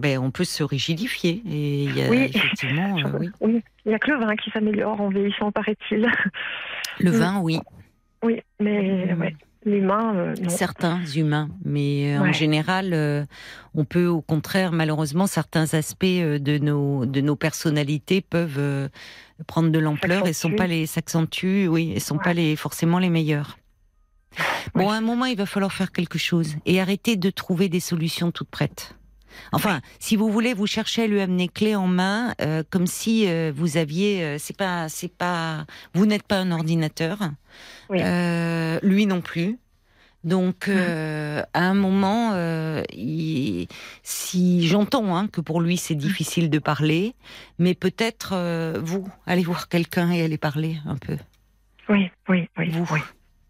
Ben, 0.00 0.18
on 0.18 0.30
peut 0.30 0.44
se 0.44 0.62
rigidifier, 0.62 1.42
et 1.46 1.84
il 1.84 1.94
y 1.96 2.02
a 2.02 2.08
Oui. 2.08 2.30
effectivement, 2.34 2.96
euh, 2.98 3.18
oui. 3.18 3.30
Oui, 3.40 3.62
il 3.84 3.88
n'y 3.90 3.94
a 3.94 3.98
que 3.98 4.10
le 4.10 4.18
vin 4.18 4.34
qui 4.36 4.50
s'améliore 4.50 5.00
en 5.00 5.08
vieillissant, 5.10 5.52
paraît-il. 5.52 6.10
Le 6.98 7.10
vin, 7.10 7.38
oui. 7.40 7.60
Oui, 8.22 8.40
mais 8.58 9.14
Mm. 9.14 9.20
ouais, 9.20 9.36
l'humain, 9.64 10.14
euh, 10.16 10.34
non. 10.42 10.48
certains 10.48 11.04
humains, 11.06 11.48
mais 11.64 12.16
euh, 12.16 12.20
en 12.20 12.32
général, 12.32 12.90
euh, 12.92 13.24
on 13.74 13.84
peut 13.84 14.06
au 14.06 14.20
contraire, 14.22 14.72
malheureusement, 14.72 15.26
certains 15.26 15.72
aspects 15.74 16.04
euh, 16.04 16.38
de 16.38 16.58
nos 16.58 17.04
de 17.06 17.20
nos 17.20 17.36
personnalités 17.36 18.20
peuvent 18.22 18.58
euh, 18.58 18.88
prendre 19.46 19.70
de 19.70 19.78
l'ampleur 19.78 20.26
et 20.26 20.32
sont 20.32 20.48
S'accentuer. 20.48 20.56
pas 20.56 20.66
les 20.66 20.86
s'accentuent, 20.86 21.68
oui, 21.68 21.92
et 21.94 22.00
sont 22.00 22.16
Ouais. 22.16 22.24
pas 22.24 22.34
les 22.34 22.56
forcément 22.56 22.98
les 22.98 23.10
meilleurs. 23.10 23.58
Bon, 24.74 24.86
Ouais. 24.86 24.92
à 24.94 24.96
un 24.96 25.00
moment, 25.00 25.24
il 25.24 25.36
va 25.36 25.46
falloir 25.46 25.72
faire 25.72 25.90
quelque 25.92 26.18
chose 26.18 26.56
et 26.66 26.80
arrêter 26.80 27.16
de 27.16 27.30
trouver 27.30 27.68
des 27.68 27.80
solutions 27.80 28.30
toutes 28.30 28.50
prêtes. 28.50 28.94
Enfin, 29.52 29.80
si 29.98 30.16
vous 30.16 30.30
voulez, 30.30 30.54
vous 30.54 30.66
cherchez 30.66 31.04
à 31.04 31.06
lui 31.06 31.20
amener 31.20 31.48
clé 31.48 31.74
en 31.76 31.86
main, 31.86 32.34
euh, 32.40 32.62
comme 32.70 32.86
si 32.86 33.26
euh, 33.28 33.52
vous 33.54 33.76
aviez, 33.76 34.22
euh, 34.24 34.36
c'est 34.38 34.56
pas, 34.56 34.88
c'est 34.88 35.12
pas, 35.12 35.66
vous 35.94 36.06
n'êtes 36.06 36.22
pas 36.24 36.38
un 36.38 36.50
ordinateur, 36.52 37.18
Oui. 37.88 38.00
Lui 38.82 39.06
non 39.06 39.20
plus. 39.20 39.58
Donc, 40.22 40.68
euh, 40.68 41.42
à 41.54 41.60
un 41.62 41.74
moment, 41.74 42.34
il- 42.92 43.66
si 44.02 44.66
j'entends 44.66 45.16
hein, 45.16 45.28
que 45.28 45.40
pour 45.40 45.60
lui 45.62 45.76
c'est 45.78 45.94
difficile 45.94 46.50
de 46.50 46.58
parler, 46.58 47.14
mais 47.58 47.74
peut-être 47.74 48.34
vous 48.80 49.08
allez 49.26 49.42
voir 49.42 49.68
quelqu'un 49.68 50.10
et 50.12 50.22
allez 50.22 50.36
parler 50.38 50.76
un 50.86 50.96
peu. 50.96 51.16
Oui, 51.88 52.10
oui, 52.28 52.48
oui. 52.58 52.68
Vous, 52.70 52.86
oui. 52.92 53.00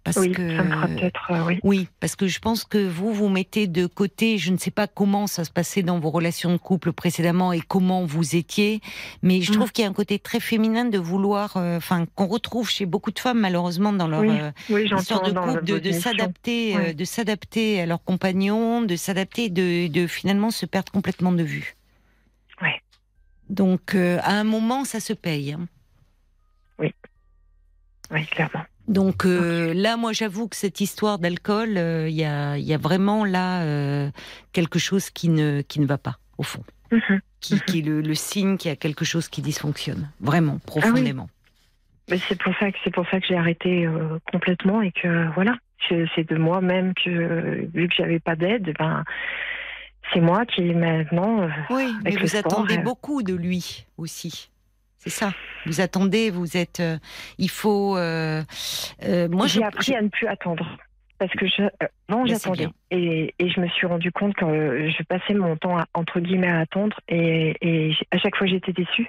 Parce 0.02 0.16
Oui, 0.16 0.32
que 0.32 0.56
ça 0.56 0.62
me 0.64 0.70
fera 0.70 0.86
peut-être, 0.88 1.30
euh, 1.30 1.44
oui. 1.44 1.60
oui, 1.62 1.88
parce 2.00 2.16
que 2.16 2.26
je 2.26 2.38
pense 2.38 2.64
que 2.64 2.78
vous 2.78 3.12
vous 3.12 3.28
mettez 3.28 3.66
de 3.66 3.86
côté. 3.86 4.38
Je 4.38 4.50
ne 4.50 4.56
sais 4.56 4.70
pas 4.70 4.86
comment 4.86 5.26
ça 5.26 5.44
se 5.44 5.50
passait 5.50 5.82
dans 5.82 5.98
vos 6.00 6.10
relations 6.10 6.50
de 6.52 6.56
couple 6.56 6.92
précédemment 6.92 7.52
et 7.52 7.60
comment 7.60 8.04
vous 8.06 8.34
étiez, 8.34 8.80
mais 9.22 9.42
je 9.42 9.52
Mm. 9.52 9.54
trouve 9.56 9.72
qu'il 9.72 9.82
y 9.84 9.86
a 9.86 9.90
un 9.90 9.94
côté 9.94 10.18
très 10.18 10.40
féminin 10.40 10.86
de 10.86 10.98
vouloir, 10.98 11.56
euh, 11.58 11.76
enfin, 11.76 12.06
qu'on 12.14 12.26
retrouve 12.26 12.70
chez 12.70 12.86
beaucoup 12.86 13.10
de 13.10 13.18
femmes 13.18 13.40
malheureusement 13.40 13.92
dans 13.92 14.08
leur 14.08 14.20
Oui, 14.20 14.30
euh, 14.30 14.50
Oui, 14.70 14.84
histoire 14.84 15.22
de 15.22 15.32
couple, 15.38 15.80
de, 15.80 15.92
s'adapter, 15.92 16.94
de 16.94 17.04
s'adapter 17.04 17.80
à 17.82 17.86
leurs 17.86 18.02
compagnons, 18.02 18.80
de 18.82 18.96
s'adapter, 18.96 19.50
de, 19.50 19.88
de 19.88 20.06
finalement 20.06 20.50
se 20.50 20.64
perdre 20.66 20.90
complètement 20.90 21.32
de 21.32 21.42
vue. 21.42 21.76
Ouais. 22.62 22.80
Donc, 23.50 23.94
euh, 23.94 24.18
à 24.22 24.32
un 24.32 24.44
moment, 24.44 24.84
ça 24.84 25.00
se 25.00 25.12
paye. 25.12 25.52
hein. 25.52 25.68
Oui, 28.12 28.26
clairement. 28.26 28.64
Donc 28.88 29.24
euh, 29.24 29.72
là, 29.74 29.96
moi, 29.96 30.12
j'avoue 30.12 30.48
que 30.48 30.56
cette 30.56 30.80
histoire 30.80 31.18
d'alcool, 31.18 31.76
euh, 31.76 32.08
il 32.08 32.16
y, 32.16 32.24
a, 32.24 32.56
il 32.58 32.64
y 32.64 32.74
a 32.74 32.78
vraiment 32.78 33.24
là 33.24 33.62
euh, 33.62 34.10
quelque 34.52 34.78
chose 34.78 35.10
qui 35.10 35.28
ne, 35.28 35.60
qui 35.62 35.80
ne 35.80 35.86
va 35.86 35.98
pas, 35.98 36.18
au 36.38 36.42
fond. 36.42 36.64
Mhm. 36.90 37.20
Qui, 37.40 37.60
qui 37.60 37.78
est 37.78 37.82
le, 37.82 38.00
le 38.02 38.14
signe 38.14 38.56
qu'il 38.58 38.68
y 38.68 38.72
a 38.72 38.76
quelque 38.76 39.04
chose 39.04 39.28
qui 39.28 39.40
dysfonctionne, 39.40 40.10
vraiment, 40.20 40.58
Ah 40.58 40.66
profondément. 40.66 41.30
Mais 42.10 42.18
c'est 42.18 42.38
pour 42.38 42.52
ça 42.58 42.70
que 42.70 42.76
c'est 42.82 42.92
pour 42.92 43.08
ça 43.08 43.20
que 43.20 43.26
j'ai 43.26 43.36
arrêté 43.36 43.88
complètement 44.32 44.82
et 44.82 44.90
que 44.90 45.32
voilà, 45.34 45.56
c'est 45.88 46.28
de 46.28 46.36
moi-même 46.36 46.92
que 46.92 47.66
vu 47.72 47.88
que 47.88 47.94
j'avais 47.96 48.18
pas 48.18 48.34
d'aide, 48.34 48.74
ben 48.78 49.04
c'est 50.12 50.20
moi 50.20 50.44
qui 50.44 50.62
maintenant. 50.74 51.48
Oui, 51.70 51.94
mais 52.04 52.16
vous 52.16 52.26
sport, 52.26 52.52
attendez 52.52 52.78
beaucoup 52.78 53.22
de 53.22 53.32
lui 53.32 53.86
aussi. 53.96 54.50
C'est 55.00 55.10
ça. 55.10 55.32
Vous 55.66 55.80
attendez, 55.80 56.30
vous 56.30 56.56
êtes. 56.56 56.80
euh, 56.80 56.98
il 57.38 57.50
faut. 57.50 57.96
euh, 57.96 58.42
euh, 59.04 59.28
moi, 59.28 59.46
j'ai 59.46 59.64
appris 59.64 59.94
à 59.94 60.02
ne 60.02 60.08
plus 60.08 60.26
attendre. 60.26 60.76
Parce 61.18 61.32
que 61.32 61.46
je, 61.46 61.62
non, 62.08 62.24
j'attendais. 62.24 62.68
Et, 62.90 63.34
et 63.38 63.50
je 63.50 63.60
me 63.60 63.68
suis 63.68 63.86
rendu 63.86 64.10
compte 64.10 64.34
que 64.34 64.88
je 64.88 65.02
passais 65.02 65.34
mon 65.34 65.56
temps, 65.56 65.76
à, 65.78 65.84
entre 65.92 66.18
guillemets, 66.20 66.48
à 66.50 66.60
attendre. 66.60 66.96
Et, 67.08 67.94
à 68.10 68.18
chaque 68.18 68.36
fois, 68.36 68.46
j'étais 68.46 68.72
déçue. 68.72 69.08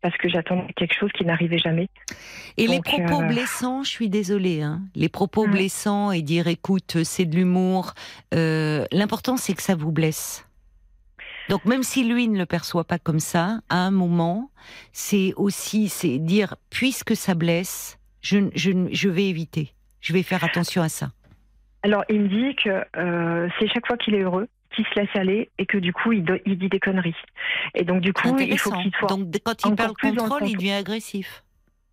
Parce 0.00 0.16
que 0.16 0.28
j'attendais 0.28 0.72
quelque 0.74 0.94
chose 0.94 1.10
qui 1.12 1.24
n'arrivait 1.24 1.58
jamais. 1.58 1.88
Et 2.56 2.68
les 2.68 2.80
propos 2.80 3.22
euh, 3.22 3.26
blessants, 3.26 3.82
je 3.82 3.88
suis 3.90 4.08
désolée. 4.08 4.62
Hein. 4.62 4.82
Les 4.94 5.08
propos 5.08 5.48
Mm. 5.48 5.50
blessants 5.50 6.12
et 6.12 6.22
dire 6.22 6.46
écoute, 6.46 6.98
c'est 7.02 7.24
de 7.24 7.34
l'humour. 7.34 7.94
euh, 8.34 8.84
L'important, 8.92 9.36
c'est 9.36 9.54
que 9.54 9.62
ça 9.62 9.74
vous 9.74 9.90
blesse. 9.90 10.47
Donc 11.48 11.64
même 11.64 11.82
si 11.82 12.04
lui 12.04 12.28
ne 12.28 12.38
le 12.38 12.46
perçoit 12.46 12.84
pas 12.84 12.98
comme 12.98 13.20
ça, 13.20 13.60
à 13.68 13.76
un 13.78 13.90
moment, 13.90 14.50
c'est 14.92 15.32
aussi 15.36 15.88
c'est 15.88 16.18
dire 16.18 16.56
puisque 16.70 17.16
ça 17.16 17.34
blesse, 17.34 17.98
je, 18.20 18.38
je, 18.54 18.70
je 18.92 19.08
vais 19.08 19.26
éviter. 19.28 19.72
Je 20.00 20.12
vais 20.12 20.22
faire 20.22 20.44
attention 20.44 20.82
à 20.82 20.88
ça. 20.88 21.10
Alors, 21.82 22.04
il 22.08 22.20
me 22.22 22.28
dit 22.28 22.54
que 22.56 22.84
euh, 22.96 23.48
c'est 23.58 23.68
chaque 23.68 23.86
fois 23.86 23.96
qu'il 23.96 24.14
est 24.14 24.20
heureux, 24.22 24.48
qu'il 24.74 24.84
se 24.86 24.98
laisse 25.00 25.08
aller 25.14 25.50
et 25.58 25.66
que 25.66 25.78
du 25.78 25.92
coup, 25.92 26.12
il, 26.12 26.24
do- 26.24 26.38
il 26.44 26.58
dit 26.58 26.68
des 26.68 26.80
conneries. 26.80 27.14
Et 27.74 27.84
donc, 27.84 28.00
du 28.00 28.12
coup, 28.12 28.36
il 28.38 28.58
faut 28.58 28.70
qu'il 28.72 28.92
soit. 28.98 29.08
Donc 29.08 29.26
quand 29.44 29.62
il 29.64 29.66
encore 29.68 29.76
parle 29.76 29.92
plus 29.94 30.12
dans 30.12 30.24
le 30.24 30.28
contrôle, 30.30 30.48
il 30.48 30.56
devient 30.56 30.72
agressif. 30.72 31.44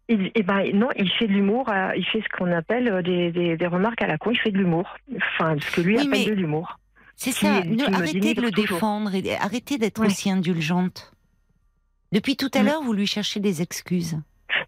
Il- 0.09 0.31
eh 0.35 0.43
ben, 0.43 0.63
non, 0.73 0.89
il 0.97 1.09
fait 1.11 1.27
de 1.27 1.33
l'humour, 1.33 1.71
il 1.95 2.05
fait 2.05 2.21
ce 2.21 2.37
qu'on 2.37 2.51
appelle 2.51 2.87
euh, 2.89 3.01
des, 3.01 3.31
des, 3.31 3.57
des 3.57 3.67
remarques 3.67 4.01
à 4.01 4.07
la 4.07 4.17
con, 4.17 4.31
il 4.31 4.39
fait 4.39 4.51
de 4.51 4.57
l'humour. 4.57 4.87
Enfin, 5.15 5.55
ce 5.59 5.75
que 5.75 5.81
lui 5.81 5.95
Oui, 5.97 6.01
appelle 6.07 6.19
mais- 6.19 6.25
de 6.25 6.33
l'humour. 6.33 6.77
C'est 7.15 7.31
ça. 7.31 7.61
qui 7.61 7.69
Ne- 7.69 7.75
me 7.89 7.93
arrêtez 7.95 8.33
de 8.33 8.41
le 8.41 8.51
toujours. 8.51 8.75
défendre 8.75 9.15
et 9.15 9.35
arrêtez 9.37 9.77
d'être 9.77 9.99
Ouais. 10.01 10.07
aussi 10.07 10.29
indulgente. 10.29 11.11
Depuis 12.11 12.35
tout 12.37 12.49
à 12.53 12.61
l'heure, 12.63 12.81
vous 12.81 12.93
lui 12.93 13.07
cherchez 13.07 13.39
des 13.39 13.61
excuses. 13.61 14.17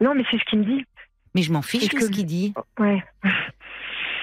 Non, 0.01 0.13
mais 0.15 0.23
c'est 0.31 0.37
ce 0.37 0.43
qu'il 0.49 0.59
me 0.59 0.65
dit. 0.65 0.85
Mais 1.35 1.41
je 1.43 1.51
m'en 1.53 1.61
fiche 1.61 1.87
de 1.89 1.99
ce 1.99 2.07
qu'il 2.09 2.25
dit. 2.25 2.53
Ouais. 2.79 3.03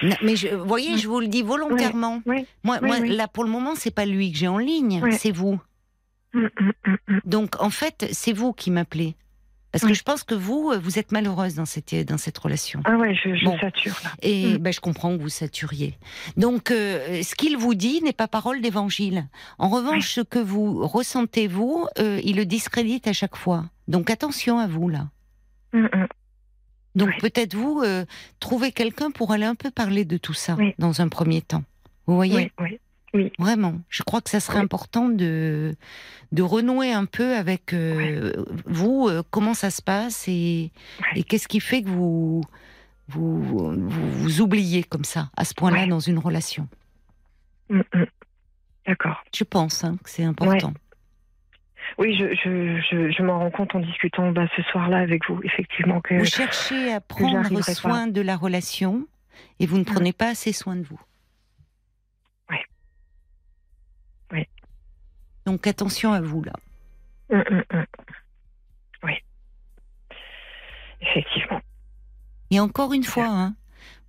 Non, 0.03 0.17
mais 0.23 0.37
je, 0.37 0.49
vous 0.49 0.67
voyez, 0.67 0.99
je 0.99 1.07
vous 1.09 1.21
le 1.21 1.29
dis 1.29 1.43
volontairement. 1.43 2.21
ouais, 2.27 2.45
moi, 2.65 2.79
là, 2.81 3.29
pour 3.29 3.45
le 3.45 3.51
moment, 3.51 3.75
c'est 3.75 3.95
pas 3.95 4.05
lui 4.07 4.33
que 4.33 4.39
j'ai 4.39 4.49
en 4.49 4.59
ligne, 4.59 5.01
Ouais. 5.03 5.13
c'est 5.13 5.31
vous. 5.31 5.61
Mm, 6.35 6.41
mm, 6.61 6.71
mm. 7.09 7.21
Donc, 7.25 7.61
en 7.63 7.71
fait, 7.71 8.09
c'est 8.13 8.33
vous 8.33 8.53
qui 8.53 8.71
m'appelez. 8.71 9.15
Parce 9.75 9.85
que 9.91 9.95
je 9.95 10.03
pense 10.05 10.23
que 10.23 10.35
vous, 10.37 10.71
euh, 10.73 10.79
vous 10.79 11.01
êtes 11.01 11.11
malheureuse 11.11 11.57
dans 11.57 11.65
cette, 11.65 11.95
dans 12.07 12.17
cette 12.17 12.39
relation. 12.39 12.81
Ah 12.85 12.97
ouais, 12.97 13.13
je, 13.15 13.35
je 13.35 13.45
Bon. 13.45 13.59
sature 13.59 13.97
là. 14.05 14.11
Et 14.23 14.55
Mm. 14.55 14.59
ben, 14.59 14.73
je 14.73 14.79
comprends 14.81 15.17
que 15.17 15.21
vous 15.21 15.29
saturiez. 15.29 15.99
Donc, 16.37 16.71
euh, 16.71 17.23
ce 17.25 17.35
qu'il 17.35 17.57
vous 17.57 17.75
dit 17.75 18.01
n'est 18.03 18.13
pas 18.13 18.29
parole 18.29 18.61
d'évangile. 18.61 19.27
En 19.59 19.69
revanche, 19.69 20.09
ce 20.11 20.21
que 20.21 20.39
vous 20.39 20.87
ressentez, 20.87 21.49
vous, 21.49 21.87
euh, 21.99 22.21
il 22.23 22.37
le 22.37 22.47
discrédite 22.47 23.09
à 23.09 23.13
chaque 23.13 23.35
fois. 23.37 23.65
Donc, 23.89 24.11
attention 24.11 24.61
à 24.61 24.69
vous, 24.69 24.89
là. 24.89 25.09
Mm, 25.73 25.81
mm. 25.87 26.07
Donc, 26.95 27.11
peut-être 27.19 27.55
vous, 27.55 27.83
euh, 27.85 28.05
trouver 28.39 28.71
quelqu'un 28.71 29.11
pour 29.11 29.33
aller 29.33 29.45
un 29.47 29.57
peu 29.57 29.73
parler 29.73 30.05
de 30.05 30.17
tout 30.17 30.35
ça, 30.35 30.57
dans 30.79 31.01
un 31.01 31.09
premier 31.09 31.43
temps. 31.43 31.65
Vous 32.07 32.15
voyez? 32.15 32.37
Oui, 32.37 32.51
oui. 32.61 32.79
Vraiment. 33.39 33.75
Je 33.89 34.03
crois 34.03 34.21
que 34.21 34.31
ça 34.31 34.41
serait 34.41 34.59
Oui. 34.59 34.65
important 34.65 35.09
de, 35.09 35.75
de 36.33 36.43
renouer 36.43 36.93
un 36.93 37.05
peu 37.05 37.37
avec 37.37 37.73
euh, 37.73 38.33
vous, 38.67 39.07
euh, 39.09 39.23
comment 39.31 39.55
ça 39.55 39.71
se 39.71 39.81
passe 39.83 40.27
et, 40.29 40.73
Ouais. 41.01 41.21
et 41.21 41.23
qu'est-ce 41.25 41.47
qui 41.49 41.61
fait 41.61 41.83
que 41.83 41.89
vous 41.89 42.43
vous, 43.09 43.41
vous, 43.43 43.75
vous 43.89 44.41
oubliez 44.41 44.83
comme 44.83 45.05
ça, 45.05 45.31
à 45.37 45.45
ce 45.45 45.55
point-là, 45.55 45.83
Ouais. 45.83 45.87
dans 45.89 46.01
une 46.01 46.19
relation? 46.19 46.67
Mm, 47.69 47.81
mm. 47.95 48.05
D'accord. 48.87 49.23
Je 49.35 49.45
pense 49.45 49.85
hein, 49.85 49.97
que 50.03 50.11
c'est 50.11 50.25
important. 50.25 50.73
Oui, 51.99 52.17
je, 52.19 52.35
je, 52.35 52.81
je, 52.91 53.11
je 53.11 53.23
m'en 53.23 53.39
rends 53.39 53.51
compte 53.51 53.75
en 53.75 53.81
discutant 53.81 54.33
bah, 54.33 54.47
ce 54.57 54.63
soir-là 54.63 54.99
avec 54.99 55.29
vous, 55.29 55.39
effectivement. 55.45 56.01
Que... 56.01 56.15
Vous 56.19 56.25
cherchez 56.25 56.93
à 56.93 57.01
prendre 57.01 57.49
pas. 57.63 57.75
soin 57.75 58.07
de 58.07 58.21
la 58.23 58.37
relation 58.37 59.07
et 59.61 59.67
vous 59.67 59.79
ne 59.79 59.85
prenez 59.85 60.13
pas 60.13 60.29
assez 60.31 60.53
soin 60.53 60.77
de 60.77 60.83
vous. 60.83 61.01
Ouais. 62.51 62.65
Ouais. 64.33 64.49
Donc 65.47 65.67
attention 65.67 66.13
à 66.13 66.21
vous 66.21 66.43
là. 66.43 66.53
Mm, 67.31 67.37
mm, 67.37 67.63
mm. 67.73 67.85
Oui. 69.05 69.13
Effectivement. 71.01 71.61
Et 72.51 72.61
encore 72.61 72.93
une 72.93 73.05
fois, 73.05 73.27
hein, 73.27 73.55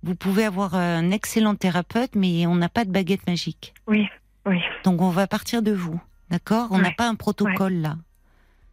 vous 0.02 0.14
pouvez 0.14 0.44
avoir 0.44 0.74
un 0.74 1.10
excellent 1.10 1.54
thérapeute, 1.54 2.14
mais 2.14 2.46
on 2.46 2.54
n'a 2.54 2.68
pas 2.68 2.84
de 2.84 2.90
baguette 2.90 3.26
magique. 3.26 3.74
Oui, 3.86 4.06
oui, 4.46 4.60
Donc 4.84 5.00
on 5.00 5.10
va 5.10 5.26
partir 5.26 5.62
de 5.62 5.72
vous, 5.72 6.00
d'accord? 6.30 6.68
On 6.70 6.78
n'a 6.78 6.88
Ouais. 6.88 6.94
pas 6.96 7.08
un 7.08 7.14
protocole 7.14 7.74
là. 7.74 7.96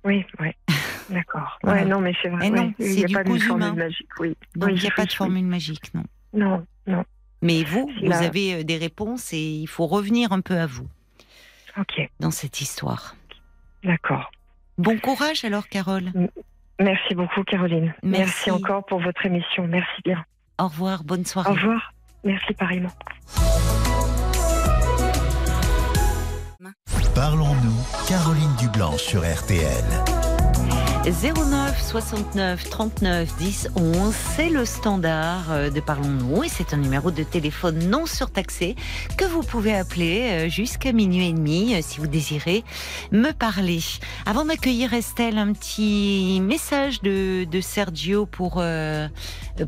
oui, 0.03 0.26
oui. 0.39 0.49
D'accord. 1.09 1.59
Ouais, 1.64 1.84
non, 1.84 1.99
mais 1.99 2.14
c'est 2.22 2.30
vrai. 2.30 2.47
Eh 2.47 2.49
non, 2.49 2.74
oui. 2.80 2.88
C'est 2.88 2.95
n'y 2.95 3.03
a 3.03 3.07
du 3.07 3.14
pas 3.14 3.24
de 3.24 3.30
cousu 3.30 3.47
formule 3.47 3.74
magique, 3.74 4.20
oui. 4.20 4.38
Donc 4.55 4.70
Oui, 4.70 4.76
il 4.78 4.82
n'y 4.82 4.88
a 4.88 4.91
pas 4.91 5.05
de 5.05 5.11
formule 5.11 5.45
magique, 5.45 5.93
non. 5.93 6.03
Non, 6.34 6.66
non. 6.88 7.03
Mais 7.41 7.64
vous, 7.66 7.91
C'est 7.99 8.05
vous 8.07 8.14
avez 8.14 8.53
euh, 8.55 8.64
des 8.64 8.78
réponses 8.78 9.34
et 9.34 9.38
il 9.41 9.68
faut 9.68 9.86
revenir 9.86 10.32
un 10.32 10.39
peu 10.39 10.57
à 10.57 10.66
vous 10.66 10.88
Ok, 11.78 12.09
dans 12.19 12.32
cette 12.32 12.61
histoire. 12.61 13.15
d'accord. 13.84 14.32
Bon 14.78 14.97
courage 14.97 15.45
alors, 15.45 15.67
Carole. 15.67 16.11
Merci 16.80 17.13
beaucoup, 17.13 17.43
Caroline. 17.43 17.93
Merci. 18.01 18.49
encore 18.49 18.86
pour 18.86 18.99
votre 18.99 19.26
émission. 19.26 19.67
Merci 19.67 20.01
bien. 20.03 20.26
Au 20.59 20.67
revoir, 20.67 21.03
bonne 21.03 21.26
soirée. 21.26 21.49
Au 21.49 21.53
revoir. 21.53 21.93
Merci 22.24 22.53
pareillement. 22.53 22.91
Parlons-nous, 27.13 28.07
Caroline 28.07 28.55
Dublanche 28.57 29.01
sur 29.01 29.21
RTL. 29.21 30.22
09 31.05 31.81
69 31.81 32.69
39 32.69 33.35
10 33.37 33.67
11, 33.75 34.15
c'est 34.37 34.47
le 34.47 34.63
standard 34.63 35.51
euh, 35.51 35.69
de 35.69 35.81
Parlons-nous 35.81 36.45
et 36.45 36.47
c'est 36.47 36.73
un 36.73 36.77
numéro 36.77 37.11
de 37.11 37.23
téléphone 37.23 37.89
non 37.89 38.05
surtaxé 38.05 38.77
que 39.17 39.25
vous 39.25 39.41
pouvez 39.41 39.75
appeler 39.75 40.45
euh, 40.45 40.49
jusqu'à 40.49 40.93
minuit 40.93 41.27
et 41.27 41.33
demi 41.33 41.75
euh, 41.75 41.79
si 41.81 41.99
vous 41.99 42.07
désirez 42.07 42.63
me 43.11 43.31
parler. 43.31 43.81
Avant 44.25 44.45
d'accueillir 44.45 44.93
Estelle, 44.93 45.37
un 45.37 45.51
petit 45.51 46.39
message 46.41 47.01
de, 47.01 47.45
Sergio 47.59 48.25
pour, 48.25 48.63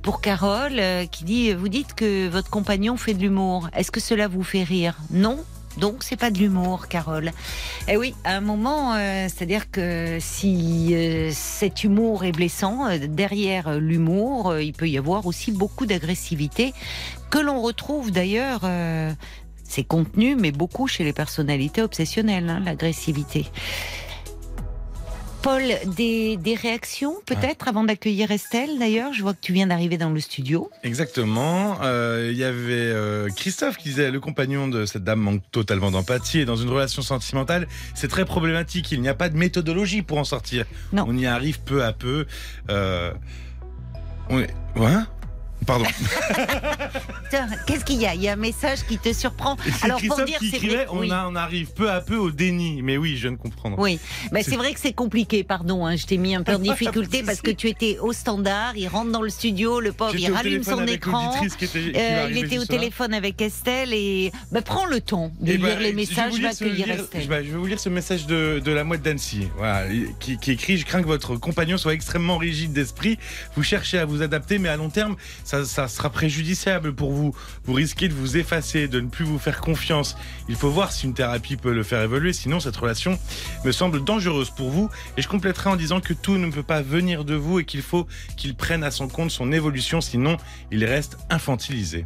pour 0.01 0.21
Carole 0.21 0.81
qui 1.11 1.25
dit 1.25 1.53
Vous 1.53 1.67
dites 1.67 1.95
que 1.95 2.29
votre 2.29 2.49
compagnon 2.49 2.95
fait 2.95 3.13
de 3.13 3.21
l'humour. 3.21 3.69
Est-ce 3.75 3.91
que 3.91 3.99
cela 3.99 4.29
vous 4.29 4.43
fait 4.43 4.63
rire? 4.63 4.95
Non 5.11 5.43
donc 5.77 6.03
c'est 6.03 6.15
pas 6.15 6.31
de 6.31 6.37
l'humour, 6.37 6.87
Carole. 6.87 7.31
Eh 7.87 7.97
oui, 7.97 8.15
à 8.23 8.35
un 8.35 8.41
moment, 8.41 8.93
euh, 8.93 9.27
c'est-à-dire 9.27 9.69
que 9.71 10.17
si 10.19 10.93
euh, 10.93 11.29
cet 11.33 11.83
humour 11.83 12.23
est 12.23 12.31
blessant, 12.31 12.87
euh, 12.87 12.97
derrière 13.07 13.79
l'humour, 13.79 14.57
il 14.57 14.73
peut 14.73 14.87
y 14.87 14.97
avoir 14.97 15.25
aussi 15.25 15.51
beaucoup 15.51 15.85
d'agressivité 15.85 16.73
que 17.29 17.39
l'on 17.39 17.61
retrouve 17.61 18.11
d'ailleurs. 18.11 18.61
c'est 19.67 19.83
contenu, 19.83 20.35
mais 20.35 20.51
beaucoup 20.51 20.87
chez 20.87 21.03
les 21.03 21.13
personnalités 21.13 21.81
obsessionnelles, 21.81 22.49
hein, 22.49 22.61
l'agressivité. 22.63 23.47
Paul, 25.45 25.61
des, 25.95 26.37
des 26.37 26.55
réactions 26.55 27.17
peut-être 27.23 27.67
avant 27.67 27.83
d'accueillir 27.83 28.31
Estelle 28.31 28.79
d'ailleurs? 28.79 29.13
Je 29.13 29.21
vois 29.21 29.35
que 29.35 29.41
tu 29.41 29.53
viens 29.53 29.67
d'arriver 29.67 29.95
dans 29.95 30.09
le 30.09 30.19
studio. 30.19 30.71
Exactement. 30.81 31.77
Euh, 31.83 32.29
Il 32.31 32.37
y 32.37 32.43
avait 32.43 32.71
euh, 32.71 33.29
Christophe 33.29 33.77
qui 33.77 33.89
disait 33.89 34.09
le 34.09 34.19
compagnon 34.19 34.67
de 34.67 34.87
cette 34.87 35.03
dame 35.03 35.19
manque 35.19 35.43
totalement 35.51 35.91
d'empathie 35.91 36.39
et 36.39 36.45
dans 36.45 36.55
une 36.55 36.69
relation 36.69 37.03
sentimentale, 37.03 37.67
c'est 37.93 38.07
très 38.07 38.25
problématique. 38.25 38.91
Il 38.91 39.01
n'y 39.01 39.07
a 39.07 39.13
pas 39.13 39.29
de 39.29 39.37
méthodologie 39.37 40.01
pour 40.01 40.17
en 40.17 40.23
sortir. 40.23 40.65
Non. 40.91 41.05
On 41.07 41.15
y 41.15 41.27
arrive 41.27 41.59
peu 41.61 41.83
à 41.83 41.93
peu. 41.93 42.25
Euh, 42.71 43.13
on 44.29 44.39
est... 44.39 44.49
Ouais 44.75 44.95
Pardon. 45.65 45.85
Qu'est-ce 47.67 47.83
qu'il 47.83 47.99
y 47.99 48.05
a? 48.05 48.13
Il 48.15 48.21
y 48.21 48.29
a 48.29 48.33
un 48.33 48.37
message 48.37 48.85
qui 48.87 48.97
te 48.97 49.11
surprend. 49.11 49.57
Alors 49.81 49.99
pour 50.07 50.21
dire, 50.23 50.37
qui 50.39 50.47
écrivait 50.49 50.85
on, 50.89 50.99
oui. 50.99 51.11
a- 51.11 51.27
on 51.27 51.35
arrive 51.35 51.73
peu 51.73 51.91
à 51.91 51.99
peu 52.01 52.15
au 52.15 52.31
déni. 52.31 52.81
Mais 52.81 52.97
oui, 52.97 53.15
je 53.17 53.23
viens 53.23 53.31
de 53.31 53.37
comprendre. 53.37 53.77
Oui, 53.79 53.99
bah, 54.31 54.39
C'est- 54.43 54.55
vrai 54.55 54.73
que 54.73 54.79
c'est 54.79 54.93
compliqué, 54.93 55.43
pardon, 55.43 55.85
hein, 55.85 55.95
je 55.97 56.05
t'ai 56.05 56.17
mis 56.17 56.35
un 56.35 56.43
peu 56.43 56.53
en 56.55 56.59
difficulté 56.75 57.23
parce 57.23 57.41
que 57.41 57.51
tu 57.51 57.67
étais 57.67 57.97
au 57.99 58.13
standard, 58.13 58.77
il 58.77 58.87
rentre 58.87 59.11
dans 59.11 59.21
le 59.21 59.29
studio, 59.29 59.79
le 59.81 59.91
pauvre, 59.91 60.15
il 60.15 60.31
rallume 60.31 60.63
son 60.63 60.85
écran, 60.87 61.25
l'auditrice 61.35 61.55
qui 61.55 61.65
était- 61.65 61.91
qui 61.91 61.91
va 61.91 61.99
euh, 61.99 62.27
il 62.31 62.37
était 62.37 62.57
au 62.59 62.65
téléphone 62.65 63.13
avec 63.13 63.41
Estelle 63.41 63.93
et 63.93 64.31
bah, 64.51 64.61
prends 64.61 64.85
le 64.85 65.01
temps 65.01 65.31
de 65.41 65.51
Eh 65.53 65.57
ben, 65.57 65.67
lire 65.67 65.79
les 65.79 65.85
je 65.85 65.89
vais 65.89 65.93
messages, 65.95 66.33
accueillir 66.43 66.85
lire- 66.87 66.95
Estelle. 67.01 67.21
je 67.23 67.27
vais- 67.27 67.43
je 67.43 67.51
vais 67.51 67.57
vous 67.57 67.65
lire 67.65 67.79
ce 67.79 67.89
message 67.89 68.27
de, 68.27 68.61
de 68.63 68.71
la 68.71 68.83
mouette 68.83 69.01
d'Annecy, 69.01 69.47
voilà, 69.57 69.85
qui, 70.19 70.37
qui 70.37 70.51
écrit 70.51 70.77
Je 70.77 70.85
crains 70.85 71.01
que 71.01 71.07
votre 71.07 71.35
compagnon 71.35 71.77
soit 71.77 71.93
extrêmement 71.93 72.37
rigide 72.37 72.71
d'esprit. 72.71 73.17
Vous 73.55 73.63
cherchez 73.63 73.97
à 73.97 74.05
vous 74.05 74.21
adapter, 74.21 74.57
mais 74.59 74.69
à 74.69 74.77
long 74.77 74.89
terme, 74.89 75.15
ça, 75.43 75.54
ça 75.63 75.87
sera 75.87 76.09
préjudiciable 76.09 76.93
pour 76.93 77.11
vous. 77.11 77.35
Vous 77.63 77.73
risquez 77.73 78.07
de 78.07 78.13
vous 78.13 78.37
effacer, 78.37 78.87
de 78.87 78.99
ne 78.99 79.07
plus 79.07 79.25
vous 79.25 79.39
faire 79.39 79.61
confiance. 79.61 80.17
Il 80.49 80.55
faut 80.55 80.69
voir 80.69 80.91
si 80.91 81.05
une 81.05 81.13
thérapie 81.13 81.55
peut 81.55 81.73
le 81.73 81.83
faire 81.83 82.01
évoluer, 82.01 82.33
sinon 82.33 82.59
cette 82.59 82.75
relation 82.75 83.17
me 83.63 83.71
semble 83.71 84.03
dangereuse 84.03 84.49
pour 84.49 84.69
vous. 84.69 84.89
Et 85.17 85.21
je 85.21 85.27
compléterai 85.27 85.69
en 85.69 85.75
disant 85.75 86.01
que 86.01 86.13
tout 86.13 86.37
ne 86.37 86.49
peut 86.51 86.63
pas 86.63 86.81
venir 86.81 87.25
de 87.25 87.35
vous 87.35 87.59
et 87.59 87.65
qu'il 87.65 87.81
faut 87.81 88.07
qu'il 88.37 88.55
prenne 88.55 88.83
à 88.83 88.91
son 88.91 89.07
compte 89.07 89.31
son 89.31 89.51
évolution, 89.51 90.01
sinon 90.01 90.37
il 90.71 90.83
reste 90.83 91.17
infantilisé. 91.29 92.05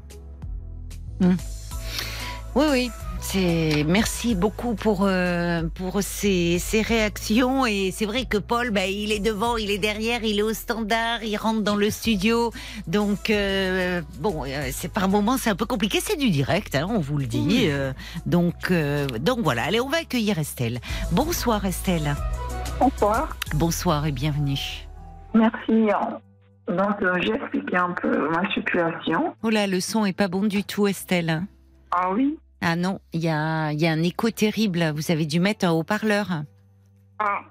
Oui, 2.55 2.65
oui. 2.71 2.91
C'est 3.21 3.83
merci 3.87 4.33
beaucoup 4.33 4.75
pour 4.75 5.01
euh, 5.03 5.63
pour 5.75 6.01
ces, 6.01 6.57
ces 6.57 6.81
réactions. 6.81 7.65
Et 7.65 7.91
c'est 7.91 8.05
vrai 8.05 8.25
que 8.25 8.37
Paul 8.37 8.71
bah, 8.71 8.87
il 8.87 9.11
est 9.11 9.19
devant 9.19 9.57
il 9.57 9.69
est 9.71 9.77
derrière 9.77 10.23
il 10.23 10.39
est 10.39 10.43
au 10.43 10.53
standard 10.53 11.23
il 11.23 11.35
rentre 11.37 11.61
dans 11.61 11.75
le 11.75 11.89
studio. 11.89 12.51
Donc 12.87 13.29
euh, 13.29 14.01
bon 14.19 14.45
euh, 14.45 14.69
c'est 14.71 14.91
par 14.91 15.09
moments 15.09 15.37
c'est 15.37 15.49
un 15.49 15.55
peu 15.55 15.65
compliqué. 15.65 15.99
C'est 16.01 16.17
du 16.17 16.29
direct 16.29 16.75
hein, 16.75 16.87
on 16.89 16.99
vous 16.99 17.17
le 17.17 17.25
dit. 17.25 17.67
Euh, 17.67 17.91
donc 18.25 18.71
euh, 18.71 19.05
donc 19.07 19.39
voilà. 19.39 19.63
Allez 19.63 19.79
on 19.79 19.89
va 19.89 19.97
accueillir 19.97 20.39
Estelle. 20.39 20.79
Bonsoir 21.11 21.65
Estelle. 21.65 22.15
Bonsoir, 22.79 23.35
bonsoir 23.55 24.05
et 24.07 24.11
bienvenue. 24.11 24.87
Merci. 25.33 25.89
Donc, 26.67 27.01
euh, 27.01 27.17
j'ai 27.21 27.33
expliqué 27.33 27.77
un 27.77 27.91
peu 27.91 28.29
ma 28.29 28.49
situation. 28.53 29.35
oh 29.43 29.49
là 29.49 29.67
le 29.67 29.79
son 29.79 30.05
est 30.05 30.13
pas 30.13 30.27
bon 30.27 30.43
du 30.43 30.63
tout 30.63 30.87
Estelle. 30.87 31.43
Ah 31.91 32.11
oui 32.11 32.37
ah 32.61 32.75
non 32.75 32.99
il 33.13 33.21
y 33.21 33.29
a 33.29 33.71
il 33.71 33.79
y 33.81 33.87
a 33.87 33.91
un 33.91 34.03
écho 34.03 34.29
terrible 34.29 34.91
vous 34.95 35.11
avez 35.11 35.25
dû 35.25 35.39
mettre 35.39 35.65
un 35.65 35.71
haut-parleur 35.71 36.43
Ah, 37.19 37.41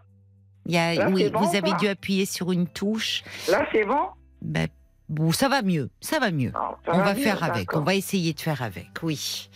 y 0.66 0.76
a, 0.76 0.94
Là, 0.94 1.10
oui, 1.10 1.30
bon, 1.30 1.40
vous 1.40 1.56
avez 1.56 1.72
dû 1.74 1.88
appuyer 1.88 2.26
sur 2.26 2.52
une 2.52 2.66
touche. 2.66 3.22
là, 3.48 3.66
c'est 3.72 3.84
bon 3.84 4.08
Ben, 4.42 4.68
Bon, 5.08 5.32
ça 5.32 5.48
va 5.48 5.62
mieux, 5.62 5.88
ça 6.00 6.18
va 6.18 6.30
mieux. 6.30 6.52
Ça 6.52 6.92
On 6.92 6.98
va 6.98 7.14
mieux, 7.14 7.22
faire 7.22 7.42
avec, 7.42 7.74
on 7.74 7.80
va 7.80 7.94
essayer 7.94 8.34
de 8.34 8.40
faire 8.40 8.62
avec, 8.62 8.90
oui. 9.02 9.48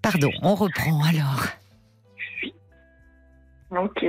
Pardon, 0.00 0.30
on 0.42 0.54
reprend 0.54 1.04
alors. 1.04 1.44
Ok. 3.70 4.04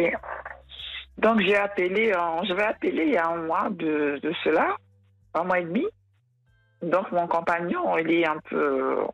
Donc 1.18 1.42
j'ai 1.42 1.58
appelé, 1.58 2.14
je 2.48 2.54
vais 2.54 2.64
appeler 2.64 3.04
il 3.08 3.14
y 3.14 3.18
a 3.18 3.28
un 3.28 3.44
mois 3.44 3.70
de, 3.72 4.20
de 4.24 4.34
cela, 4.44 4.78
un 5.34 5.44
mois 5.44 5.60
et 5.60 5.66
demi. 5.66 5.86
Donc 6.82 7.12
mon 7.12 7.28
compagnon, 7.28 7.98
il 7.98 8.10
est 8.10 8.26
un 8.26 8.38
peu. 8.50 9.06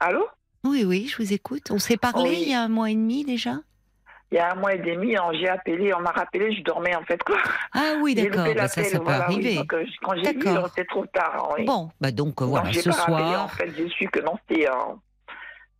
Allô? 0.00 0.26
Oui, 0.64 0.84
oui, 0.84 1.06
je 1.08 1.16
vous 1.22 1.32
écoute. 1.32 1.70
On 1.70 1.78
s'est 1.78 1.96
parlé 1.96 2.30
Oui. 2.30 2.38
il 2.42 2.48
y 2.50 2.54
a 2.54 2.62
un 2.62 2.68
mois 2.68 2.90
et 2.90 2.94
demi 2.94 3.24
déjà? 3.24 3.54
Il 4.32 4.34
y 4.34 4.38
a 4.38 4.50
un 4.52 4.56
mois 4.56 4.74
et 4.74 4.78
demi, 4.78 5.14
j'ai 5.40 5.48
appelé, 5.48 5.94
on 5.94 6.00
m'a 6.00 6.10
rappelé, 6.10 6.52
je 6.52 6.60
dormais 6.62 6.96
en 6.96 7.04
fait 7.04 7.22
quoi. 7.22 7.36
Ah 7.72 7.94
oui, 8.02 8.16
d'accord, 8.16 8.44
bah, 8.56 8.66
ça, 8.66 8.82
ça 8.82 8.98
peut 8.98 9.04
voilà, 9.04 9.26
oui. 9.28 9.34
arriver. 9.36 9.54
Donc, 9.54 9.72
euh, 9.72 9.84
quand 10.02 10.14
j'ai 10.16 10.32
vu, 10.32 10.42
c'était 10.68 10.84
trop 10.84 11.06
tard. 11.06 11.54
oui. 11.56 11.64
Bon, 11.64 11.90
bah 12.00 12.10
donc 12.10 12.42
euh, 12.42 12.44
Donc, 12.44 12.50
voilà, 12.50 12.70
j'ai 12.72 12.82
ce 12.82 12.90
pas 12.90 12.96
rappelé, 12.96 13.22
en 13.22 13.28
soir. 13.46 13.52
fait, 13.52 13.72
j'ai 13.76 13.88
su 13.88 14.08
que 14.08 14.18
non, 14.20 14.32
c'était 14.48 14.68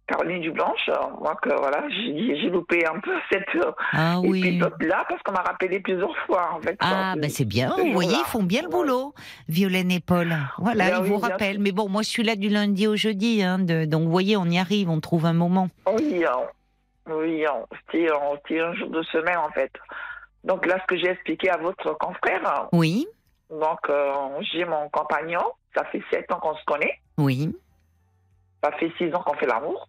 Caroline 0.07 0.41
Dublanche. 0.41 0.89
euh, 0.89 0.95
Moi, 1.21 1.35
que 1.43 1.49
voilà, 1.49 1.83
j'ai 1.91 2.49
loupé 2.51 2.87
un 2.87 3.01
peu 3.01 3.13
cette 3.33 3.43
euh, 3.57 3.73
Ah 3.93 4.21
oui. 4.21 4.47
épisode-là 4.47 5.05
parce 5.09 5.21
qu'on 5.23 5.33
m'a 5.33 5.43
rappelé 5.43 5.81
plusieurs 5.81 6.17
fois 6.27 6.51
en 6.55 6.61
fait. 6.61 6.77
Ah, 6.81 7.15
ben 7.17 7.29
c'est 7.29 7.45
bien, 7.45 7.75
vous 7.77 7.93
voyez, 7.93 8.13
ils 8.17 8.25
font 8.27 8.43
bien 8.43 8.63
le 8.63 8.69
boulot, 8.69 9.15
Violaine 9.49 9.91
et 9.91 10.01
Paul. 10.01 10.35
Voilà, 10.59 10.91
Ben 10.91 10.97
ils 10.99 11.03
oui, 11.03 11.09
vous 11.11 11.19
rappellent. 11.19 11.59
Mais 11.59 11.73
bon, 11.73 11.89
moi 11.89 12.03
je 12.03 12.09
suis 12.09 12.23
là 12.23 12.37
du 12.37 12.49
lundi 12.49 12.87
au 12.87 12.97
jeudi, 12.97 13.43
hein, 13.43 13.59
de- 13.59 13.85
donc 13.85 14.05
vous 14.05 14.11
voyez, 14.11 14.37
on 14.37 14.45
y 14.47 14.59
arrive, 14.59 14.89
on 14.91 15.01
trouve 15.01 15.27
un 15.27 15.33
moment. 15.33 15.69
Oui, 15.87 16.25
oui, 17.09 17.45
c'était 17.91 18.11
un 18.61 18.75
jour 18.75 18.91
de 18.91 19.03
semaine 19.05 19.39
en 19.39 19.51
fait. 19.51 19.73
Donc 20.45 20.65
là, 20.67 20.79
ce 20.81 20.87
que 20.87 20.97
j'ai 20.97 21.09
expliqué 21.09 21.51
à 21.51 21.57
votre 21.57 21.97
confrère, 21.99 22.69
Oui, 22.73 23.07
donc 23.51 23.79
euh, 23.89 24.13
j'ai 24.53 24.65
mon 24.65 24.89
compagnon, 24.91 25.43
ça 25.75 25.85
fait 25.87 26.03
sept 26.13 26.31
ans 26.33 26.39
qu'on 26.41 26.55
se 26.55 26.65
connaît, 26.65 27.01
oui. 27.19 27.53
ça 28.63 28.71
fait 28.73 28.93
six 28.99 29.13
ans 29.15 29.23
qu'on 29.27 29.35
fait 29.35 29.47
l'amour. 29.47 29.89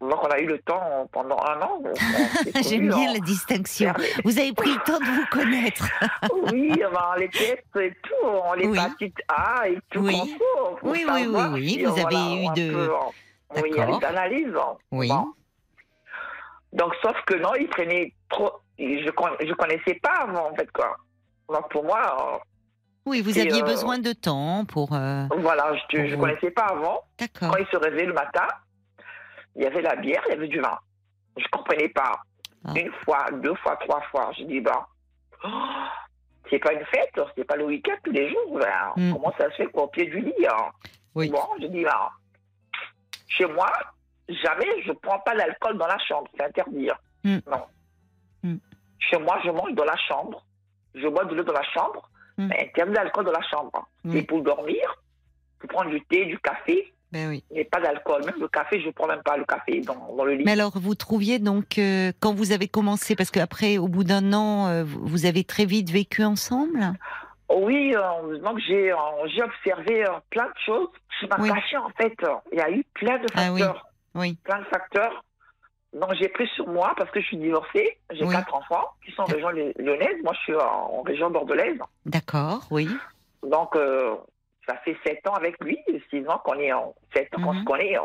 Donc 0.00 0.22
on 0.22 0.26
a 0.28 0.38
eu 0.38 0.46
le 0.46 0.58
temps 0.58 1.08
pendant 1.12 1.38
un 1.38 1.60
an. 1.62 1.82
J'aime 2.68 2.88
bien 2.88 3.12
la 3.12 3.20
distinction. 3.20 3.92
Vous 4.24 4.38
avez 4.38 4.52
pris 4.52 4.70
le 4.74 4.80
temps 4.84 4.98
de 4.98 5.04
vous 5.04 5.26
connaître. 5.30 5.86
Oui, 6.52 6.70
ben, 6.76 7.14
les 7.18 7.28
tests 7.30 7.64
et 7.80 7.92
tout, 8.02 8.12
on 8.22 8.52
les 8.54 8.66
Oui. 8.66 8.78
A 9.28 9.68
et 9.68 9.78
tout. 9.90 10.00
Oui. 10.00 10.36
pour 10.58 10.78
Oui, 10.82 11.04
oui, 11.08 11.26
oui, 11.26 11.42
oui, 11.52 11.84
vous 11.84 11.98
euh, 11.98 12.04
avez 12.06 12.42
eu 12.44 12.48
de- 12.54 12.72
peu, 12.72 12.90
euh, 12.92 13.62
Oui, 13.62 13.70
D'accord. 13.70 13.82
avec 13.88 14.02
l'analyse. 14.02 14.54
hein. 14.56 14.76
Oui. 14.92 15.08
Bon. 15.08 15.32
Donc, 16.72 16.92
sauf 17.02 17.16
que 17.26 17.34
non, 17.34 17.54
il 17.58 17.68
prenait 17.68 18.12
trop. 18.28 18.52
Je 18.78 19.10
con- 19.10 19.36
je 19.40 19.52
connaissais 19.54 19.94
pas 20.02 20.22
avant, 20.22 20.50
en 20.50 20.54
fait, 20.54 20.70
quoi. 20.72 20.96
Donc, 21.48 21.70
pour 21.70 21.84
moi, 21.84 22.42
Oui, 23.06 23.20
vous 23.22 23.38
aviez 23.38 23.62
euh, 23.62 23.66
besoin 23.66 23.98
de 23.98 24.12
temps 24.12 24.64
pour. 24.64 24.92
euh, 24.92 25.24
euh, 25.32 25.36
voilà, 25.38 25.72
je 25.90 25.98
ne 25.98 26.16
connaissais 26.16 26.50
pas 26.50 26.64
avant. 26.66 27.02
D'accord. 27.18 27.52
Quand 27.52 27.58
il 27.58 27.66
se 27.66 27.76
réveillait 27.76 28.06
le 28.06 28.14
matin, 28.14 28.46
il 29.56 29.62
y 29.62 29.66
avait 29.66 29.82
la 29.82 29.96
bière, 29.96 30.22
il 30.26 30.30
y 30.30 30.36
avait 30.36 30.48
du 30.48 30.60
vin. 30.60 30.78
Je 31.36 31.46
comprenais 31.50 31.88
pas. 31.88 32.12
Ah. 32.64 32.72
Une 32.76 32.92
fois, 33.04 33.26
deux 33.32 33.54
fois, 33.56 33.76
trois 33.76 34.00
fois. 34.10 34.30
Je 34.38 34.44
dis, 34.44 34.60
bah, 34.60 34.86
oh, 35.44 35.48
c'est 36.50 36.58
pas 36.58 36.72
une 36.72 36.84
fête, 36.86 37.12
c'est 37.36 37.44
pas 37.44 37.56
le 37.56 37.64
week-end 37.66 37.96
tous 38.04 38.10
les 38.12 38.30
jours. 38.30 38.58
ben, 38.58 38.92
Mm. 38.96 39.12
Comment 39.12 39.32
ça 39.38 39.50
se 39.50 39.56
fait 39.56 39.66
qu'au 39.66 39.88
pied 39.88 40.06
du 40.06 40.20
lit 40.20 40.46
hein? 40.48 40.70
Oui. 41.14 41.28
Bon, 41.30 41.42
je 41.60 41.66
dis, 41.66 41.84
bah, 41.84 42.10
chez 43.28 43.46
moi, 43.46 43.70
jamais 44.28 44.82
je 44.84 44.92
prends 44.92 45.18
pas 45.20 45.34
l'alcool 45.34 45.76
dans 45.78 45.86
la 45.86 45.98
chambre, 45.98 46.28
c'est 46.36 46.44
interdit. 46.44 46.90
hein. 46.90 46.96
Mm. 47.24 47.38
Non. 47.50 47.64
Mm. 48.42 48.56
Chez 48.98 49.18
moi, 49.18 49.38
je 49.44 49.50
mange 49.50 49.72
dans 49.74 49.84
la 49.84 49.96
chambre, 49.96 50.44
je 50.94 51.06
bois 51.08 51.24
de 51.24 51.34
l'eau 51.34 51.42
dans 51.44 51.52
la 51.52 51.62
chambre, 51.64 52.08
mais 52.38 52.68
interdit 52.68 52.94
l'alcool 52.94 53.24
dans 53.26 53.32
la 53.32 53.42
chambre. 53.42 53.70
hein. 53.74 53.84
C'est 54.12 54.22
pour 54.22 54.42
dormir, 54.42 55.02
pour 55.58 55.68
prendre 55.70 55.90
du 55.90 56.00
thé, 56.06 56.24
du 56.26 56.38
café, 56.38 56.93
Ben 57.14 57.28
oui. 57.28 57.44
mais 57.54 57.64
pas 57.64 57.80
d'alcool. 57.80 58.22
Même 58.26 58.34
le 58.40 58.48
café, 58.48 58.80
je 58.80 58.88
ne 58.88 58.90
prends 58.92 59.06
même 59.06 59.22
pas 59.22 59.36
le 59.36 59.44
café 59.44 59.80
dans, 59.80 60.14
dans 60.16 60.24
le 60.24 60.34
lit. 60.34 60.44
Mais 60.44 60.52
alors, 60.52 60.72
vous 60.74 60.94
trouviez 60.96 61.38
donc, 61.38 61.78
euh, 61.78 62.10
quand 62.20 62.34
vous 62.34 62.50
avez 62.52 62.66
commencé, 62.68 63.14
parce 63.14 63.30
qu'après, 63.30 63.78
au 63.78 63.86
bout 63.88 64.02
d'un 64.04 64.32
an, 64.32 64.66
euh, 64.66 64.82
vous 64.84 65.24
avez 65.24 65.44
très 65.44 65.64
vite 65.64 65.90
vécu 65.90 66.24
ensemble? 66.24 66.80
Oui, 67.54 67.94
euh, 67.94 68.38
donc 68.38 68.58
j'ai 68.66 68.90
euh, 68.90 68.96
j'ai 69.26 69.42
observé 69.42 70.04
plein 70.30 70.46
de 70.46 70.58
choses 70.66 70.88
qui 71.20 71.26
m'a 71.28 71.36
Oui. 71.38 71.48
caché 71.50 71.76
en 71.76 71.90
fait. 71.90 72.16
Il 72.52 72.58
y 72.58 72.62
a 72.62 72.70
eu 72.70 72.84
plein 72.94 73.18
de 73.18 73.26
Ah 73.36 73.52
oui. 73.52 73.60
facteurs. 73.60 73.86
Oui. 74.16 74.36
Plein 74.44 74.58
de 74.58 74.64
facteurs. 74.64 75.24
Donc 75.92 76.14
j'ai 76.18 76.28
pris 76.28 76.48
sur 76.56 76.66
moi 76.66 76.94
parce 76.96 77.10
que 77.12 77.20
je 77.20 77.26
suis 77.26 77.36
divorcée. 77.36 77.98
J'ai 78.12 78.24
Oui. 78.24 78.34
quatre 78.34 78.52
enfants 78.54 78.84
qui 79.04 79.12
sont 79.12 79.22
en 79.22 79.26
région 79.26 79.50
ly- 79.50 79.72
lyonnaise. 79.78 80.16
Moi 80.24 80.32
je 80.34 80.40
suis 80.40 80.54
en, 80.56 81.02
région 81.02 81.30
bordelaise. 81.30 81.78
D'accord, 82.06 82.66
oui. 82.72 82.88
Donc 83.48 83.76
ça 84.66 84.76
fait 84.84 84.96
sept 85.06 85.26
ans 85.28 85.34
avec 85.34 85.62
lui, 85.62 85.78
six 86.10 86.26
ans 86.28 86.40
qu'on 86.44 86.54
est 86.58 86.72
en 86.72 86.94
sept 87.14 87.28
ans 87.36 87.42
qu'on 87.42 87.52
Mhm. 87.54 87.60
se 87.60 87.64
connaît. 87.64 87.98
euh, 87.98 88.02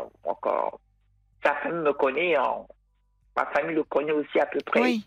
sa 1.44 1.54
famille 1.56 1.82
me 1.82 1.92
connaît. 1.92 2.36
ma 3.36 3.46
famille 3.46 3.74
le 3.76 3.84
connaît 3.84 4.12
aussi 4.12 4.38
à 4.38 4.46
peu 4.46 4.58
près. 4.66 4.80
Oui. 4.82 5.06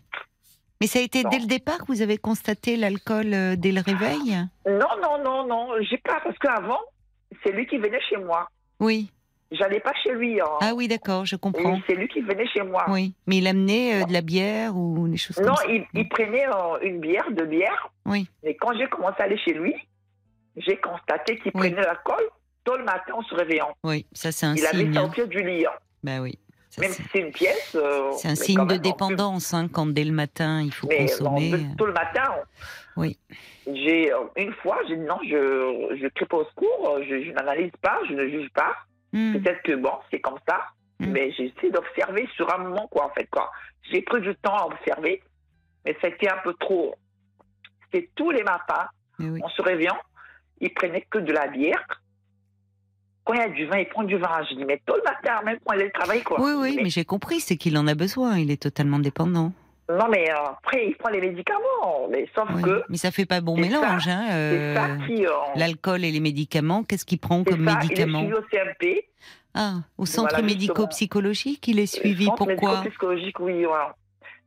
Mais 0.81 0.87
ça 0.87 0.99
a 0.99 1.01
été 1.03 1.23
Non. 1.23 1.29
dès 1.29 1.39
le 1.39 1.45
départ 1.45 1.77
que 1.79 1.85
vous 1.87 2.01
avez 2.01 2.17
constaté 2.17 2.75
l'alcool 2.75 3.33
euh, 3.33 3.55
dès 3.55 3.71
le 3.71 3.81
réveil? 3.81 4.35
Non, 4.65 4.87
non, 5.01 5.23
non, 5.23 5.45
non. 5.47 5.69
J'ai 5.81 5.97
pas 5.99 6.19
parce 6.23 6.37
qu'avant 6.39 6.79
c'est 7.43 7.51
lui 7.51 7.65
qui 7.67 7.77
venait 7.77 8.01
chez 8.01 8.17
moi. 8.17 8.47
Oui. 8.79 9.09
J'allais 9.51 9.79
pas 9.81 9.93
chez 10.03 10.11
lui. 10.13 10.41
hein. 10.41 10.45
Ah 10.61 10.73
oui, 10.75 10.87
d'accord, 10.87 11.25
je 11.25 11.35
comprends. 11.35 11.79
C'est 11.87 11.93
lui 11.93 12.07
qui 12.07 12.21
venait 12.21 12.47
chez 12.47 12.63
moi. 12.63 12.85
Oui. 12.89 13.13
Mais 13.27 13.37
il 13.37 13.47
amenait 13.47 14.01
euh, 14.01 14.05
de 14.05 14.13
la 14.13 14.21
bière 14.21 14.75
ou 14.75 15.07
des 15.07 15.17
choses 15.17 15.37
Non, 15.39 15.53
comme 15.53 15.55
ça? 15.57 15.63
il, 15.69 15.85
il 15.93 16.09
prenait 16.09 16.47
euh, 16.47 16.79
une 16.81 16.99
bière, 16.99 17.29
deux 17.31 17.45
bières. 17.45 17.89
Oui. 18.07 18.27
Mais 18.43 18.55
quand 18.55 18.73
j'ai 18.75 18.87
commencé 18.87 19.17
à 19.19 19.25
aller 19.25 19.37
chez 19.37 19.53
lui, 19.53 19.75
j'ai 20.57 20.77
constaté 20.77 21.37
qu'il 21.39 21.51
Oui. 21.55 21.69
prenait 21.71 21.85
l'alcool 21.85 22.23
tôt 22.63 22.77
le 22.77 22.83
matin 22.83 23.13
en 23.13 23.21
se 23.23 23.35
réveillant. 23.35 23.75
Oui, 23.83 24.05
ça 24.13 24.31
c'est 24.31 24.45
un 24.45 24.55
il 24.55 24.65
avait 24.65 24.77
signe. 24.79 24.97
au 24.97 25.01
hein. 25.05 25.25
du 25.27 25.43
lit. 25.43 25.65
Ben 26.03 26.21
oui. 26.21 26.37
Ça, 26.69 26.81
Même 26.81 26.91
c'est- 26.91 27.03
si 27.03 27.09
c'est 27.11 27.19
une 27.19 27.31
pièce. 27.31 27.75
euh, 27.75 28.11
C'est 28.13 28.29
un 28.29 28.35
signe 28.35 28.65
de 28.65 28.77
dépendance 28.77 29.53
hein, 29.53 29.67
quand 29.67 29.85
dès 29.85 30.03
le 30.03 30.11
matin 30.11 30.61
il 30.61 30.73
faut 30.73 30.87
Mais 30.87 31.05
consommer. 31.05 31.51
de- 31.51 31.75
tôt 31.77 31.85
le 31.85 31.93
matin. 31.93 32.23
Oui. 32.97 33.17
J'ai 33.67 34.11
euh, 34.11 34.19
une 34.37 34.53
fois, 34.53 34.79
j'ai 34.87 34.95
dit 34.95 35.01
non, 35.03 35.19
je 35.23 35.97
je 36.01 36.07
crie 36.09 36.25
pas 36.25 36.37
au 36.37 36.45
secours, 36.45 36.89
euh, 36.95 37.03
je, 37.07 37.23
je 37.25 37.31
n'analyse 37.31 37.71
pas, 37.81 37.99
je 38.07 38.13
ne 38.13 38.27
juge 38.27 38.49
pas. 38.53 38.75
Hmm. 39.11 39.33
Peut-être 39.33 39.61
que 39.63 39.73
bon, 39.75 39.93
c'est 40.09 40.19
comme 40.19 40.39
ça, 40.47 40.61
Mm. 40.99 41.05
mais 41.11 41.31
j'ai 41.31 41.45
essayé 41.45 41.71
d'observer 41.71 42.27
sur 42.35 42.51
un 42.53 42.59
moment, 42.59 42.87
quoi, 42.87 43.05
en 43.05 43.09
fait, 43.09 43.27
quoi. 43.29 43.51
J'ai 43.91 44.01
pris 44.03 44.21
du 44.21 44.35
temps 44.35 44.55
à 44.55 44.65
observer, 44.67 45.21
mais 45.85 45.97
c'était 46.01 46.29
un 46.29 46.37
peu 46.43 46.53
trop. 46.59 46.93
C'était 47.91 48.09
tous 48.15 48.29
les 48.31 48.43
matins, 48.43 48.87
oui. 49.19 49.39
en 49.43 49.49
se 49.49 49.61
réveillant, 49.63 49.97
il 50.63 50.73
prenait 50.73 51.05
que 51.09 51.19
de 51.19 51.31
la 51.31 51.47
bière. 51.47 51.85
Quand 53.25 53.33
il 53.35 53.39
y 53.39 53.43
a 53.43 53.49
du 53.49 53.65
vin, 53.67 53.77
il 53.77 53.87
prend 53.87 54.03
du 54.03 54.17
vin. 54.17 54.43
Je 54.49 54.55
dis, 54.55 54.65
mais 54.65 54.81
tôt 54.85 54.95
le 54.95 55.03
matin, 55.03 55.41
même 55.45 55.57
quand 55.65 55.73
il 55.75 55.81
est 55.83 55.91
travailler, 55.91 56.21
quoi. 56.23 56.41
Oui, 56.41 56.51
oui, 56.57 56.79
mais 56.83 56.89
j'ai 56.89 57.05
compris, 57.05 57.39
c'est 57.39 57.55
qu'il 57.55 57.77
en 57.77 57.87
a 57.87 57.95
besoin, 57.95 58.37
il 58.37 58.51
est 58.51 58.61
totalement 58.61 58.99
dépendant. 58.99 59.51
Non, 59.89 60.07
mais 60.09 60.29
euh, 60.31 60.35
après, 60.57 60.87
il 60.87 60.95
prend 60.95 61.09
les 61.09 61.21
médicaments. 61.21 62.07
Mais 62.09 62.27
sauf 62.35 62.49
Oui. 62.55 62.61
que 62.63 62.83
Mais 62.89 62.97
ça 62.97 63.11
fait 63.11 63.25
pas 63.25 63.41
bon 63.41 63.57
mélange, 63.57 64.07
hein, 64.07 64.27
euh, 64.31 64.75
ça 64.75 65.05
qui. 65.07 65.25
euh, 65.25 65.31
L'alcool 65.55 66.03
et 66.05 66.11
les 66.11 66.19
médicaments, 66.21 66.83
qu'est-ce 66.83 67.05
qu'il 67.05 67.19
prend 67.19 67.43
comme 67.43 67.67
ça, 67.67 67.75
médicaments 67.77 68.21
Il 68.23 68.25
est 68.25 68.31
suivi 68.31 68.33
au 68.33 68.41
CMP. 68.49 69.07
Ah, 69.53 69.73
au 69.97 70.05
centre 70.05 70.29
Voilà, 70.31 70.45
médico-psychologique, 70.47 71.67
il 71.67 71.79
est 71.79 71.85
suivi. 71.85 72.25
Centre 72.25 72.37
Pourquoi 72.45 72.69
médico-psychologique, 72.77 73.39
oui, 73.39 73.63
voilà. 73.65 73.95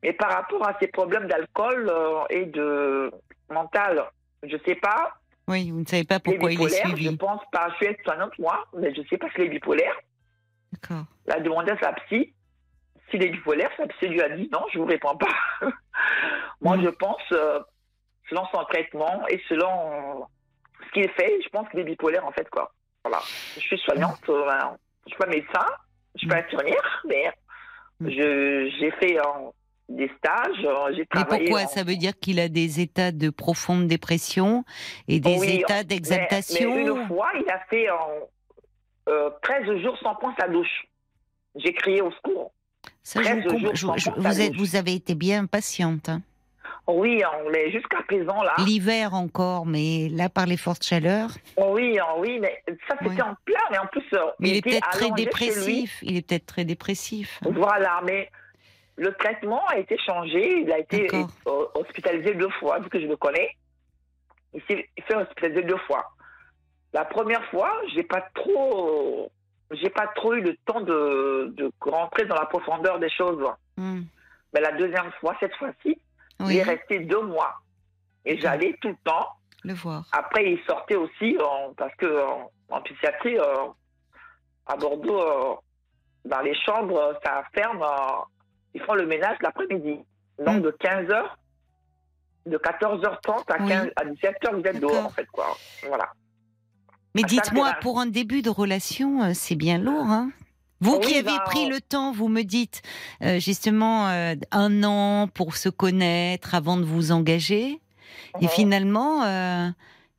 Mais 0.02 0.12
par 0.12 0.30
rapport 0.32 0.66
à 0.66 0.76
ces 0.80 0.88
problèmes 0.88 1.28
d'alcool 1.28 1.88
euh, 1.88 2.24
et 2.30 2.44
de 2.46 3.10
mental, 3.50 4.04
je 4.42 4.56
sais 4.66 4.74
pas. 4.74 5.12
Oui, 5.48 5.70
vous 5.70 5.80
ne 5.80 5.84
savez 5.86 6.04
pas 6.04 6.16
Les 6.16 6.20
pourquoi 6.20 6.50
il 6.52 6.54
est 6.54 6.64
bipolaires, 6.64 6.86
je 6.90 6.94
suivi. 6.96 7.16
pense 7.16 7.42
pas. 7.52 7.68
Je 7.70 7.74
suis 7.76 7.86
aide-soignante, 7.86 8.38
moi, 8.38 8.66
mais 8.76 8.94
je 8.94 9.02
sais 9.08 9.16
pas 9.18 9.28
si 9.30 9.38
les 9.42 9.48
bipolaires. 9.48 9.96
D'accord. 10.72 11.04
La 11.26 11.40
demandé 11.40 11.72
à 11.72 11.78
sa 11.78 11.92
psy. 11.92 12.32
S'il 13.10 13.22
est 13.22 13.28
bipolaire, 13.28 13.70
sa 13.76 13.86
psy 13.86 14.08
lui 14.08 14.20
a 14.20 14.28
dit 14.30 14.48
non, 14.52 14.64
je 14.72 14.78
vous 14.78 14.84
réponds 14.86 15.16
pas. 15.16 15.28
moi, 16.60 16.76
Mm. 16.76 16.82
je 16.84 16.88
pense, 16.88 17.22
euh, 17.32 17.60
selon 18.28 18.44
son 18.52 18.64
traitement 18.64 19.24
et 19.28 19.40
selon 19.48 20.20
euh, 20.20 20.24
ce 20.86 20.90
qu'il 20.92 21.08
fait, 21.10 21.38
je 21.42 21.48
pense 21.50 21.68
qu'il 21.68 21.78
est 21.80 21.84
bipolaire, 21.84 22.26
en 22.26 22.32
fait, 22.32 22.48
quoi. 22.50 22.72
Voilà. 23.04 23.20
Je 23.54 23.60
suis 23.60 23.78
soignante, 23.78 24.28
euh, 24.28 24.44
ben, 24.44 24.76
je 25.06 25.10
suis 25.10 25.18
pas 25.18 25.26
médecin, 25.26 25.66
je 26.16 26.18
suis 26.20 26.28
pas 26.28 26.38
infirmière, 26.38 27.02
mais 27.08 27.30
Mm. 28.00 28.08
j'ai 28.10 28.90
fait 29.00 29.18
euh, 29.18 29.22
des 29.88 30.10
stages, 30.18 30.64
euh, 30.64 30.92
j'ai 30.92 30.98
Mais 31.00 31.06
travaillé. 31.06 31.44
pourquoi? 31.44 31.62
en- 31.62 31.68
Ça 31.68 31.84
veut 31.84 31.96
dire 31.96 32.18
qu'il 32.18 32.40
a 32.40 32.48
des 32.48 32.80
états 32.80 33.12
de 33.12 33.30
profonde 33.30 33.86
dépression 33.86 34.64
et 35.08 35.20
des 35.20 35.36
Oui, 35.38 35.60
états 35.60 35.76
Mais, 35.78 35.84
d'exaltation? 35.84 36.74
mais 36.74 36.82
une 36.82 37.06
fois, 37.06 37.28
il 37.40 37.48
a 37.50 37.60
fait 37.70 37.88
euh, 37.88 37.94
euh, 39.08 39.30
13 39.42 39.80
jours 39.82 39.96
sans 40.02 40.14
prendre 40.16 40.34
sa 40.40 40.48
douche. 40.48 40.86
J'ai 41.54 41.72
crié 41.72 42.02
au 42.02 42.10
secours. 42.10 42.52
Ça, 43.02 43.20
je 43.22 43.28
13 43.28 43.44
vous, 43.44 43.58
jours 43.60 43.70
je- 43.74 43.76
je- 44.04 44.10
vous, 44.20 44.40
êtes- 44.40 44.52
douche. 44.52 44.58
vous 44.70 44.76
avez 44.76 44.94
été 44.94 45.14
bien 45.14 45.46
patiente. 45.46 46.08
hein? 46.08 46.20
Oui, 46.88 47.20
on 47.44 47.52
est 47.52 47.70
jusqu'à 47.72 48.02
présent 48.02 48.42
là. 48.42 48.54
L'hiver 48.58 49.14
encore, 49.14 49.66
mais 49.66 50.08
là, 50.08 50.28
par 50.28 50.46
les 50.46 50.56
fortes 50.56 50.84
chaleurs? 50.84 51.30
Oh 51.56 51.70
oui, 51.74 51.98
oh 52.00 52.20
oui, 52.20 52.38
mais 52.40 52.62
ça 52.88 52.96
c'était 53.02 53.22
en 53.22 53.34
plein, 53.44 53.58
mais 53.72 53.78
en 53.78 53.86
plus. 53.86 54.04
euh, 54.14 54.18
Mais 54.38 54.50
il 54.50 54.56
est 54.56 54.62
peut-être 54.62 54.90
très 54.90 55.10
dépressif. 55.12 55.98
Il 56.02 56.16
est 56.16 56.22
peut-être 56.26 56.46
très 56.46 56.64
dépressif. 56.64 57.40
Voilà, 57.42 58.00
mais 58.04 58.30
le 58.96 59.12
traitement 59.14 59.64
a 59.66 59.78
été 59.78 59.96
changé. 59.98 60.60
Il 60.62 60.72
a 60.72 60.78
été 60.78 61.08
euh, 61.14 61.66
hospitalisé 61.74 62.34
deux 62.34 62.50
fois, 62.60 62.78
vu 62.78 62.88
que 62.88 63.00
je 63.00 63.06
le 63.06 63.16
connais. 63.16 63.50
Il 64.54 64.62
s'est 64.68 64.88
il 64.96 65.04
s'est 65.04 65.14
hospitalisé 65.16 65.62
deux 65.62 65.76
fois. 65.86 66.12
La 66.92 67.04
première 67.04 67.44
fois, 67.50 67.70
j'ai 67.94 68.04
pas 68.04 68.22
trop, 68.34 69.30
j'ai 69.70 69.90
pas 69.90 70.06
trop 70.14 70.32
eu 70.34 70.40
le 70.40 70.56
temps 70.64 70.80
de, 70.80 71.52
de 71.56 71.70
rentrer 71.80 72.24
dans 72.24 72.36
la 72.36 72.46
profondeur 72.46 72.98
des 72.98 73.10
choses. 73.10 73.44
Hmm. 73.76 74.02
Mais 74.54 74.60
la 74.60 74.72
deuxième 74.72 75.10
fois, 75.20 75.36
cette 75.40 75.54
fois-ci, 75.56 76.00
il 76.40 76.56
est 76.56 76.62
resté 76.62 77.00
deux 77.00 77.20
mois. 77.22 77.54
Et 78.24 78.38
j'allais 78.38 78.76
tout 78.80 78.88
le 78.88 78.96
temps. 79.04 79.28
le 79.64 79.74
voir. 79.74 80.04
Après, 80.12 80.50
il 80.52 80.58
sortait 80.64 80.96
aussi 80.96 81.36
en- 81.38 81.74
parce 81.74 81.94
que 81.96 82.24
en, 82.26 82.50
en 82.70 82.80
psychiatrie, 82.82 83.38
euh, 83.38 83.66
à 84.66 84.76
Bordeaux, 84.76 85.20
euh, 85.20 85.54
dans 86.24 86.40
les 86.40 86.54
chambres, 86.54 87.18
ça 87.24 87.44
ferme. 87.54 87.82
euh, 87.82 88.22
ils 88.76 88.82
font 88.82 88.94
le 88.94 89.06
ménage 89.06 89.36
l'après-midi. 89.40 89.98
Donc 90.44 90.58
Mm. 90.58 90.62
de 90.62 90.70
15h, 90.70 91.22
de 92.46 92.58
14h30 92.58 93.50
à, 93.50 93.62
Oui. 93.62 93.68
15, 93.68 93.88
à 93.96 94.04
17h, 94.04 94.54
vous 94.54 94.62
êtes 94.66 94.80
dehors, 94.80 95.06
en 95.06 95.10
fait. 95.10 95.26
Quoi. 95.32 95.56
Voilà. 95.88 96.12
Mais 97.14 97.22
dites-moi, 97.24 97.72
pour 97.80 97.98
un 97.98 98.06
début 98.06 98.42
de 98.42 98.50
relation, 98.50 99.22
euh, 99.22 99.30
c'est 99.34 99.54
bien 99.56 99.78
lourd, 99.78 100.04
hein 100.06 100.30
vous 100.80 100.96
Oui, 100.96 101.06
qui 101.06 101.14
avez 101.14 101.22
bah, 101.38 101.42
pris 101.46 101.66
le 101.70 101.80
temps, 101.80 102.12
vous 102.12 102.28
me 102.28 102.42
dites 102.42 102.82
euh, 103.22 103.40
justement 103.40 104.08
euh, 104.08 104.34
un 104.52 104.84
an 104.84 105.26
pour 105.26 105.56
se 105.56 105.70
connaître 105.70 106.54
avant 106.54 106.76
de 106.76 106.84
vous 106.84 107.12
engager, 107.12 107.80
et 108.40 108.44
Mhm. 108.44 108.48
finalement, 108.50 109.22
euh, 109.24 109.68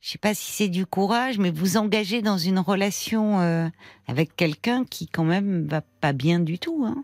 je 0.01 0.10
sais 0.10 0.18
pas 0.18 0.34
si 0.34 0.51
c'est 0.51 0.68
du 0.68 0.88
courage, 0.88 1.38
mais 1.38 1.51
vous 1.51 1.78
engagez 1.78 2.24
dans 2.24 2.39
une 2.39 2.58
relation 2.58 3.70
avec 4.08 4.36
quelqu'un 4.36 4.84
qui 4.84 5.08
quand 5.08 5.24
même 5.24 5.68
va 5.68 5.82
pas 5.82 6.14
bien 6.14 6.39
du 6.39 6.58
tout. 6.58 6.84
Hein 6.88 7.03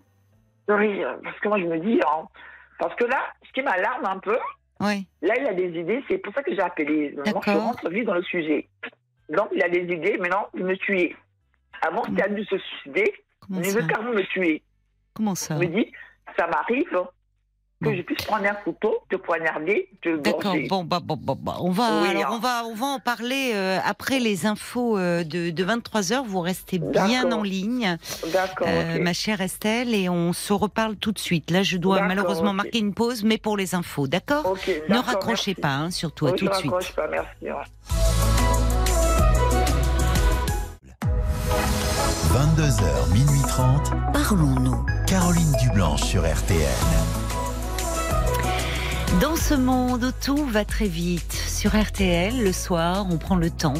parce 0.68 1.39
que 1.39 1.47
moi, 1.47 1.59
je 1.59 1.66
me 1.66 1.80
dis, 1.80 1.99
hein, 2.05 2.28
parce 2.80 2.95
que 2.95 3.05
là, 3.05 3.20
ce 3.45 3.51
qui 3.53 3.61
m'alarme 3.61 4.05
un 4.05 4.20
peu, 4.20 4.38
là, 5.22 5.34
il 5.39 5.45
a 5.47 5.53
des 5.53 5.80
idées, 5.80 6.03
c'est 6.09 6.18
pour 6.18 6.34
ça 6.34 6.43
que 6.43 6.53
j'ai 6.53 6.61
appelé. 6.61 7.14
Maintenant, 7.16 7.41
je 7.45 7.51
rentre 7.51 7.89
vite 7.89 8.05
dans 8.05 8.16
le 8.16 8.24
sujet. 8.24 8.68
Donc, 9.30 9.49
il 9.53 9.64
a 9.64 9.70
des 9.70 9.84
idées, 9.84 10.18
maintenant, 10.18 10.47
de 10.53 10.64
me 10.64 10.76
tuer. 10.76 11.16
Avant, 11.82 12.03
c'était 12.03 12.24
à 12.24 12.28
de 12.28 12.43
se 12.43 12.57
suicider, 12.57 13.14
Comment 13.41 13.61
il 13.61 13.72
veut 13.72 13.88
carrément 13.88 14.14
me 14.14 14.24
tuer. 14.24 14.61
Comment 15.14 15.36
ça 15.36 15.57
Il 15.61 15.70
me 15.70 15.76
dit, 15.76 15.91
ça 16.38 16.47
m'arrive 16.47 17.03
que 17.84 17.95
je 17.95 18.01
puisse 18.01 18.23
prendre 18.25 18.45
un 18.45 18.53
couteau, 18.55 18.99
te 19.09 19.15
poignarder, 19.15 19.89
te 20.01 20.17
D'accord. 20.17 20.55
Bon, 20.69 20.84
bah, 20.84 20.99
bon, 21.03 21.17
bon, 21.17 21.38
bah, 21.39 21.57
on 21.59 21.71
va 21.71 22.01
Oui, 22.01 22.09
alors 22.09 22.25
hein. 22.25 22.29
on 22.34 22.39
va 22.39 22.63
on 22.65 22.75
va 22.75 22.86
en 22.88 22.99
parler 22.99 23.51
euh, 23.53 23.79
après 23.86 24.19
les 24.19 24.45
infos 24.45 24.97
euh, 24.97 25.23
de, 25.23 25.49
de 25.49 25.63
23 25.63 26.01
h 26.01 26.23
Vous 26.25 26.39
restez 26.41 26.79
bien 26.79 27.31
en 27.31 27.43
ligne, 27.43 27.97
D'accord, 28.31 28.67
euh, 28.69 28.99
ma 29.01 29.13
chère 29.13 29.41
Estelle, 29.41 29.93
et 29.93 30.09
on 30.09 30.34
se 30.34 30.53
reparle 30.53 30.95
tout 30.95 31.11
de 31.11 31.19
suite. 31.19 31.51
Là, 31.51 31.63
je 31.63 31.77
dois 31.77 31.95
D'accord, 31.95 32.07
malheureusement 32.09 32.53
marquer 32.53 32.79
une 32.79 32.93
pause, 32.93 33.23
mais 33.23 33.38
pour 33.38 33.57
les 33.57 33.75
infos, 33.75 34.07
d'accord 34.07 34.45
Ok, 34.45 34.69
Ne 34.89 34.97
raccrochez 34.97 35.51
merci. 35.51 35.55
pas, 35.55 35.69
hein, 35.73 35.91
surtout 35.91 36.27
à 36.27 36.31
Oui, 36.31 36.38
tout 36.39 36.47
de 36.47 36.53
suite. 36.53 36.71
pas, 36.95 37.07
merci. 37.07 37.27
ouais. 37.43 37.51
22h, 42.34 43.13
minuit 43.13 43.41
30. 43.47 43.91
Parlons-nous. 44.13 44.86
Caroline 45.07 45.51
Dublanche 45.61 46.01
sur 46.01 46.21
RTL. 46.23 47.22
Dans 49.22 49.36
ce 49.36 49.53
monde 49.53 50.11
tout 50.22 50.43
va 50.45 50.66
très 50.66 50.88
vite, 50.88 51.34
sur 51.34 51.80
RTL, 51.80 52.43
le 52.43 52.51
soir, 52.51 53.05
on 53.09 53.18
prend 53.18 53.36
le 53.36 53.49
temps 53.51 53.76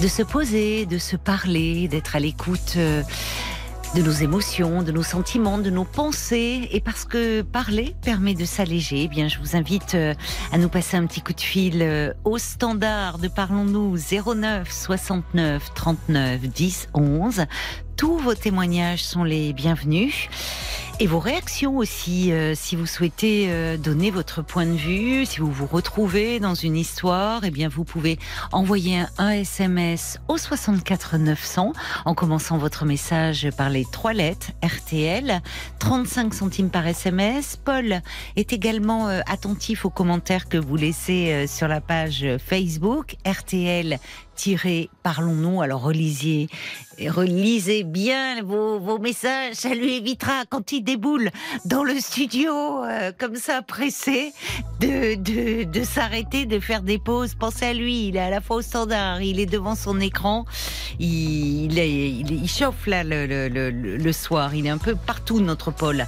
de 0.00 0.06
se 0.06 0.22
poser, 0.22 0.86
de 0.86 0.98
se 0.98 1.16
parler, 1.16 1.88
d'être 1.88 2.14
à 2.14 2.20
l'écoute 2.20 2.74
euh, 2.76 3.02
de 3.96 4.02
nos 4.02 4.12
émotions, 4.12 4.82
de 4.82 4.92
nos 4.92 5.02
sentiments, 5.02 5.58
de 5.58 5.70
nos 5.70 5.84
pensées. 5.84 6.68
Et 6.70 6.80
parce 6.80 7.04
que 7.04 7.42
parler 7.42 7.96
permet 8.02 8.34
de 8.34 8.44
s'alléger, 8.44 9.02
eh 9.02 9.08
bien, 9.08 9.28
je 9.28 9.38
vous 9.38 9.56
invite 9.56 9.94
euh, 9.94 10.14
à 10.52 10.58
nous 10.58 10.68
passer 10.68 10.96
un 10.96 11.06
petit 11.06 11.20
coup 11.20 11.32
de 11.32 11.40
fil 11.40 11.82
euh, 11.82 12.12
au 12.24 12.38
standard 12.38 13.18
de 13.18 13.28
Parlons-nous 13.28 13.96
09 13.96 14.70
69 14.70 15.74
39 15.74 16.40
10 16.42 16.88
11. 16.94 17.44
Tous 17.96 18.18
vos 18.18 18.34
témoignages 18.34 19.04
sont 19.04 19.24
les 19.24 19.52
bienvenus. 19.52 20.28
Et 20.98 21.06
vos 21.06 21.18
réactions 21.18 21.76
aussi, 21.76 22.32
euh, 22.32 22.54
si 22.54 22.74
vous 22.74 22.86
souhaitez 22.86 23.48
euh, 23.50 23.76
donner 23.76 24.10
votre 24.10 24.40
point 24.40 24.64
de 24.64 24.76
vue, 24.76 25.26
si 25.26 25.40
vous 25.40 25.52
vous 25.52 25.66
retrouvez 25.66 26.40
dans 26.40 26.54
une 26.54 26.74
histoire, 26.74 27.44
eh 27.44 27.50
bien 27.50 27.68
vous 27.68 27.84
pouvez 27.84 28.18
envoyer 28.50 29.02
un, 29.18 29.28
SMS 29.28 30.18
au 30.28 30.38
64 30.38 31.18
900 31.18 31.74
en 32.06 32.14
commençant 32.14 32.56
votre 32.56 32.86
message 32.86 33.50
par 33.58 33.68
les 33.68 33.84
trois 33.92 34.14
lettres 34.14 34.52
RTL, 34.64 35.42
35 35.80 36.32
centimes 36.32 36.70
par 36.70 36.86
SMS. 36.86 37.56
Paul 37.62 38.00
est 38.36 38.54
également 38.54 39.10
euh, 39.10 39.20
attentif 39.26 39.84
aux 39.84 39.90
commentaires 39.90 40.48
que 40.48 40.56
vous 40.56 40.76
laissez 40.76 41.30
euh, 41.30 41.46
sur 41.46 41.68
la 41.68 41.82
page 41.82 42.26
Facebook 42.38 43.16
RTL. 43.26 43.98
Parlons-nous. 45.02 45.62
Alors 45.62 45.82
relisez, 45.82 46.48
relisez 47.08 47.84
bien 47.84 48.42
vos, 48.42 48.78
vos 48.78 48.98
messages. 48.98 49.54
Ça 49.54 49.74
lui 49.74 49.96
évitera 49.96 50.44
quand 50.48 50.72
il 50.72 50.82
déboule 50.82 51.30
dans 51.64 51.84
le 51.84 51.98
studio 52.00 52.84
euh, 52.84 53.12
comme 53.18 53.36
ça 53.36 53.62
pressé 53.62 54.32
de, 54.80 55.14
de, 55.14 55.64
de 55.64 55.84
s'arrêter, 55.84 56.46
de 56.46 56.60
faire 56.60 56.82
des 56.82 56.98
pauses. 56.98 57.34
Pensez 57.34 57.66
à 57.66 57.72
lui, 57.72 58.08
il 58.08 58.16
est 58.16 58.20
à 58.20 58.30
la 58.30 58.40
fois 58.40 58.56
au 58.56 58.62
standard, 58.62 59.22
il 59.22 59.40
est 59.40 59.46
devant 59.46 59.74
son 59.74 60.00
écran, 60.00 60.44
il, 60.98 61.78
il, 61.78 62.48
chauffe 62.48 62.86
là 62.86 63.04
le, 63.04 63.26
le 63.48 64.12
soir. 64.12 64.54
Il 64.54 64.66
est 64.66 64.70
un 64.70 64.78
peu 64.78 64.94
partout 64.94 65.40
notre 65.40 65.70
Paul. 65.70 66.06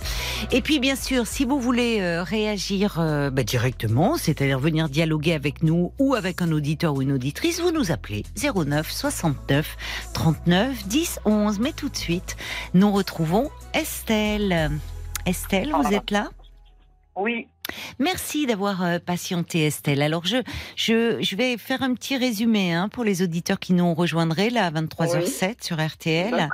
Et 0.53 0.61
puis 0.61 0.79
bien 0.79 0.97
sûr, 0.97 1.26
si 1.26 1.45
vous 1.45 1.61
voulez 1.61 2.01
euh, 2.01 2.22
réagir 2.22 2.97
euh, 2.99 3.31
bah, 3.31 3.43
directement, 3.43 4.16
c'est-à-dire 4.16 4.59
venir 4.59 4.89
dialoguer 4.89 5.33
avec 5.33 5.62
nous 5.62 5.93
ou 5.99 6.14
avec 6.14 6.43
un 6.43 6.53
auditeur 6.53 6.95
ou 6.95 7.03
une 7.03 7.12
auditrice, 7.12 7.61
vous 7.61 7.72
nous 7.72 7.91
appelez 7.91 8.18
09 8.37 8.91
69 8.91 9.77
39 10.14 10.87
10 10.87 11.21
11. 11.25 11.59
Mais 11.61 11.73
tout 11.73 11.89
de 11.89 11.97
suite, 11.97 12.37
nous 12.75 12.93
retrouvons 12.93 13.51
Estelle. 13.75 14.71
Estelle, 15.27 15.71
vous 15.73 15.83
Ah. 15.89 15.93
êtes 15.95 16.11
là? 16.11 16.29
Oui, 17.16 17.49
Merci 17.99 18.47
d'avoir 18.47 18.83
euh, 18.85 18.99
patienté 18.99 19.66
Estelle. 19.66 20.03
Alors 20.03 20.27
je, 20.27 20.37
je, 20.77 21.19
je 21.21 21.37
vais 21.37 21.57
faire 21.59 21.83
un 21.83 21.95
petit 21.95 22.16
résumé 22.16 22.73
hein, 22.73 22.89
pour 22.89 23.05
les 23.05 23.23
auditeurs 23.23 23.59
qui 23.59 23.73
nous 23.73 23.95
rejoindraient 23.95 24.51
là 24.51 24.66
à 24.66 24.71
23h07 24.71 25.64
sur 25.64 25.85
RTL. 25.85 26.49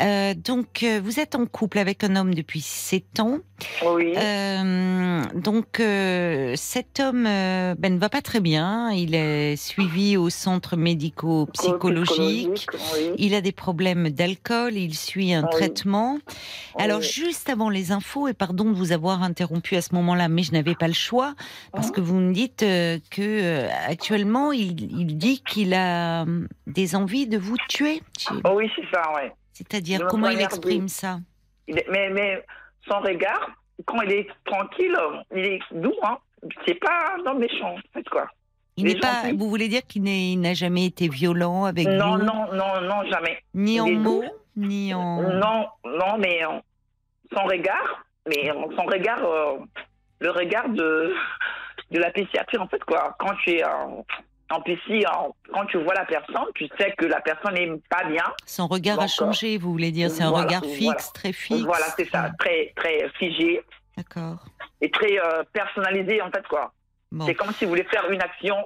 Euh, 0.00 0.34
donc 0.34 0.82
euh, 0.82 1.00
vous 1.02 1.20
êtes 1.20 1.34
en 1.34 1.46
couple 1.46 1.78
avec 1.78 2.04
un 2.04 2.16
homme 2.16 2.34
depuis 2.34 2.60
7 2.60 3.20
ans. 3.20 3.38
Oui, 3.84 4.14
Euh, 4.16 5.22
donc 5.34 5.80
euh, 5.80 6.54
cet 6.56 7.00
homme 7.00 7.24
ben, 7.24 7.94
ne 7.94 7.98
va 7.98 8.08
pas 8.08 8.22
très 8.22 8.40
bien. 8.40 8.90
Il 8.92 9.14
est 9.14 9.56
suivi 9.56 10.16
au 10.16 10.30
centre 10.30 10.76
médico-psychologique. 10.76 12.66
oui. 12.94 13.10
Il 13.18 13.34
a 13.34 13.40
des 13.40 13.52
problèmes 13.52 14.10
d'alcool, 14.10 14.74
il 14.76 14.94
suit 14.94 15.32
un 15.32 15.42
Oui. 15.42 15.48
traitement. 15.50 16.18
Alors 16.78 17.00
Oui. 17.00 17.06
juste 17.10 17.48
avant 17.50 17.68
les 17.70 17.90
infos, 17.92 18.28
et 18.28 18.34
pardon 18.34 18.64
de 18.64 18.74
vous 18.76 18.92
avoir 18.92 19.22
interrompu 19.22 19.76
à 19.76 19.82
ce 19.82 19.94
moment-là, 19.94 20.28
mais 20.38 20.44
je 20.44 20.52
n'avais 20.52 20.76
pas 20.76 20.86
le 20.86 20.94
choix, 20.94 21.34
parce 21.72 21.90
que 21.90 22.00
vous 22.00 22.14
me 22.14 22.32
dites 22.32 22.62
euh, 22.62 22.98
que 23.10 23.22
euh, 23.22 23.68
actuellement 23.88 24.52
il, 24.52 24.80
il 25.00 25.16
dit 25.18 25.42
qu'il 25.42 25.74
a 25.74 26.22
hum, 26.22 26.46
des 26.68 26.94
envies 26.94 27.26
de 27.26 27.38
vous 27.38 27.56
tuer. 27.68 28.00
Oh 28.44 28.52
oui, 28.54 28.70
c'est 28.76 28.86
ça, 28.94 29.02
ouais. 29.16 29.32
C'est-à-dire 29.52 30.06
comment 30.06 30.28
il 30.28 30.40
exprime 30.40 30.86
ça 30.86 31.18
Il 31.66 31.76
est- 31.76 31.86
mais, 31.90 32.08
mais 32.10 32.44
son 32.88 33.00
regard, 33.00 33.50
quand 33.84 34.00
il 34.02 34.12
est 34.12 34.28
tranquille, 34.44 34.96
il 35.34 35.44
est 35.44 35.60
doux, 35.72 35.92
hein. 36.04 36.18
C'est 36.64 36.78
pas 36.78 37.16
dans 37.24 37.34
méchant, 37.34 37.74
en 37.74 37.78
fait, 37.92 38.08
quoi. 38.08 38.28
Il 38.76 38.84
n'est 38.84 38.94
pas. 39.00 39.22
gentils. 39.24 39.36
Vous 39.36 39.48
voulez 39.50 39.66
dire 39.66 39.82
qu'il 39.88 40.04
n'a 40.40 40.54
jamais 40.54 40.84
été 40.86 41.08
violent 41.08 41.64
avec 41.64 41.88
Non, 41.88 42.16
vous, 42.18 42.22
non, 42.24 42.46
non, 42.52 42.80
non, 42.80 43.02
jamais. 43.10 43.38
ni 43.54 43.80
en 43.80 43.86
il 43.86 43.98
mots, 43.98 44.22
ni 44.54 44.94
en. 44.94 45.20
Non, 45.22 45.66
non, 45.84 46.16
mais 46.20 46.44
euh, 46.44 46.60
son 47.36 47.42
regard, 47.44 48.04
mais 48.28 48.52
son 48.76 48.84
regard, 48.86 49.24
euh, 49.24 49.58
le 50.20 50.30
regard 50.30 50.68
de, 50.68 51.14
de 51.90 51.98
la 51.98 52.10
psychiatrie, 52.10 52.58
en 52.58 52.68
fait, 52.68 52.82
quoi. 52.84 53.16
Quand 53.18 53.34
tu 53.44 53.50
es 53.52 53.64
en, 53.64 54.04
en 54.50 54.60
en- 54.60 55.34
quand 55.52 55.66
tu 55.66 55.78
vois 55.78 55.94
la 55.94 56.04
personne, 56.04 56.46
tu 56.54 56.66
sais 56.78 56.92
que 56.96 57.06
la 57.06 57.20
personne 57.20 57.54
n'est 57.54 57.70
pas 57.90 58.04
bien. 58.04 58.24
Son 58.46 58.66
regard 58.66 58.94
a 58.98 59.02
D'accord. 59.02 59.08
changé. 59.32 59.58
Vous 59.58 59.70
voulez 59.72 59.90
dire 59.92 60.10
c'est 60.10 60.22
un 60.22 60.30
Voilà, 60.30 60.46
regard 60.46 60.60
voilà. 60.62 60.76
fixe, 60.76 61.12
très 61.12 61.32
fixe. 61.32 61.60
Voilà, 61.64 61.86
c'est 61.96 62.08
ça, 62.10 62.30
très, 62.38 62.72
très 62.76 63.08
figé 63.18 63.62
D'accord. 63.96 64.44
et 64.80 64.90
très 64.90 65.18
euh, 65.18 65.42
personnalisé, 65.52 66.20
en 66.22 66.30
fait, 66.30 66.46
quoi. 66.48 66.72
Bon. 67.12 67.26
C'est 67.26 67.34
comme 67.34 67.52
s'il 67.52 67.68
voulait 67.68 67.84
faire 67.84 68.10
une 68.10 68.20
action. 68.22 68.56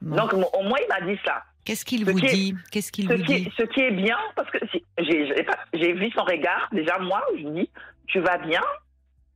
bon. 0.00 0.16
Donc, 0.16 0.32
au 0.32 0.62
moins, 0.62 0.78
il 0.82 0.88
m'a 0.88 1.00
dit 1.12 1.18
ça. 1.24 1.42
Qu'est-ce 1.64 1.84
qu'il 1.84 2.04
vous 2.04 2.20
dit? 2.20 2.54
Qu'est-ce 2.70 2.92
qu'il 2.92 3.08
Ce 3.08 3.14
vous 3.14 3.22
qui, 3.24 3.40
dit? 3.40 3.46
est, 3.48 3.60
ce 3.62 3.66
qui 3.68 3.80
est 3.80 3.90
bien, 3.90 4.18
parce 4.36 4.50
que 4.50 4.58
si- 4.70 4.84
j'ai 4.98 5.92
vu 5.94 6.10
son 6.10 6.22
regard, 6.24 6.68
déjà 6.72 6.98
moi, 6.98 7.22
je 7.38 7.42
lui 7.42 7.50
dis, 7.62 7.70
tu 8.06 8.20
vas 8.20 8.36
bien? 8.36 8.60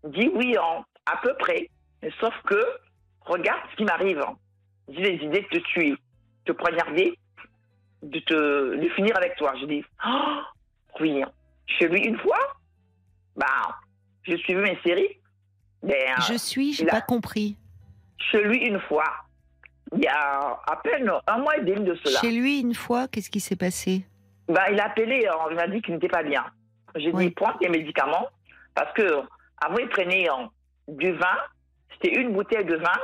Dit 0.04 0.30
oui, 0.34 0.54
à 1.12 1.16
peu 1.22 1.34
près. 1.38 1.68
Mais 2.02 2.10
sauf 2.20 2.34
que, 2.46 2.60
regarde 3.22 3.60
ce 3.72 3.76
qui 3.76 3.84
m'arrive. 3.84 4.22
J'ai 4.88 5.02
les 5.16 5.24
idées 5.24 5.42
de 5.52 5.58
te 5.58 5.62
tuer, 5.64 5.90
de 5.90 5.98
te 6.46 6.52
poignarder, 6.52 7.18
de, 8.02 8.18
te, 8.20 8.76
de 8.76 8.88
finir 8.90 9.16
avec 9.16 9.36
toi. 9.36 9.52
Je 9.60 9.66
dis, 9.66 9.84
oh, 10.06 10.38
oui, 11.00 11.22
chez 11.66 11.88
lui 11.88 12.00
une 12.06 12.18
fois, 12.18 12.38
bah, 13.36 13.76
je 14.22 14.36
suivais 14.36 14.62
mes 14.62 14.78
séries. 14.84 15.18
Ben, 15.82 16.14
Je 16.28 16.34
suis, 16.34 16.72
j'ai 16.72 16.86
pas 16.86 17.00
compris. 17.02 17.56
chez 18.30 18.42
lui 18.42 18.58
une 18.66 18.80
fois. 18.80 19.04
il 19.94 20.02
y 20.02 20.06
a 20.08 20.58
à 20.66 20.76
peine 20.82 21.10
un 21.26 21.38
mois 21.38 21.56
et 21.58 21.62
demi 21.62 21.84
de 21.84 21.94
cela. 22.02 22.20
Chez 22.20 22.30
lui, 22.32 22.60
une 22.60 22.74
fois, 22.74 23.08
qu'est-ce 23.08 23.30
qui 23.30 23.40
s'est 23.40 23.56
passé? 23.56 24.04
Bah, 24.48 24.70
il 24.70 24.80
a 24.80 24.86
appelé, 24.86 25.26
euh, 25.26 25.32
il 25.50 25.56
m'a 25.56 25.68
dit 25.68 25.80
qu'il 25.82 25.94
n'était 25.94 26.08
pas 26.08 26.22
bien. 26.22 26.44
J'ai 26.96 27.10
Oui. 27.12 27.26
dit, 27.26 27.30
prends 27.32 27.52
tes 27.58 27.68
médicaments, 27.68 28.28
parce 28.74 28.92
que 28.94 29.20
avant, 29.60 29.78
il 29.78 29.88
prenait 29.88 30.28
euh, 30.30 30.46
du 30.88 31.12
vin, 31.12 31.36
c'était 31.92 32.14
une 32.20 32.32
bouteille 32.32 32.64
de 32.64 32.76
vin 32.76 33.00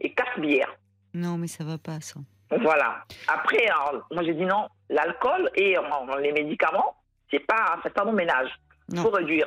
et 0.00 0.12
quatre 0.12 0.40
bières. 0.40 0.74
Non, 1.14 1.38
mais 1.38 1.46
ça 1.46 1.64
va 1.64 1.78
pas, 1.78 2.00
ça. 2.00 2.20
Voilà. 2.50 3.04
Après, 3.28 3.68
moi, 4.10 4.22
j'ai 4.24 4.34
dit 4.34 4.44
non, 4.44 4.68
l'alcool 4.88 5.50
et 5.54 5.76
les 6.20 6.32
médicaments, 6.32 6.96
c'est 7.30 7.40
pas, 7.40 7.78
c'est 7.82 7.94
pas 7.94 8.04
mon 8.04 8.12
ménage. 8.12 8.50
Il 8.88 8.98
faut 8.98 9.10
réduire. 9.10 9.46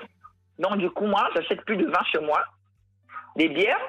Donc, 0.60 0.78
du 0.78 0.90
coup, 0.90 1.06
moi, 1.06 1.30
j'achète 1.36 1.66
plus 1.66 1.78
de 1.78 1.86
vin 1.88 2.04
chez 2.12 2.20
moi. 2.20 2.44
Les 3.36 3.50
bières, 3.50 3.82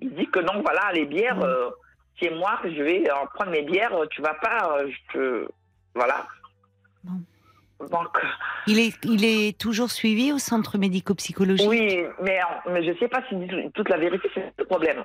il 0.00 0.14
dit 0.14 0.26
que 0.26 0.40
non, 0.40 0.62
voilà, 0.62 0.92
les 0.92 1.04
bières, 1.04 1.40
euh, 1.40 1.70
c'est 2.20 2.30
moi 2.30 2.58
que 2.62 2.74
je 2.74 2.82
vais 2.82 3.08
euh, 3.08 3.26
prendre 3.34 3.50
mes 3.50 3.62
bières, 3.62 3.92
tu 4.10 4.22
vas 4.22 4.34
pas, 4.34 4.78
euh, 4.78 4.90
je 4.90 5.12
te. 5.12 5.48
Voilà. 5.94 6.26
Non. 7.04 7.20
Donc, 7.90 8.08
Il 8.66 8.78
est, 8.78 8.94
il 9.04 9.24
est 9.24 9.58
toujours 9.58 9.90
suivi 9.90 10.32
au 10.32 10.38
centre 10.38 10.78
médico-psychologique? 10.78 11.68
Oui, 11.68 12.04
mais, 12.22 12.38
mais 12.70 12.84
je 12.84 12.96
sais 12.98 13.08
pas 13.08 13.22
si 13.28 13.34
toute 13.74 13.88
la 13.88 13.98
vérité, 13.98 14.28
c'est 14.34 14.52
le 14.56 14.64
problème. 14.64 15.04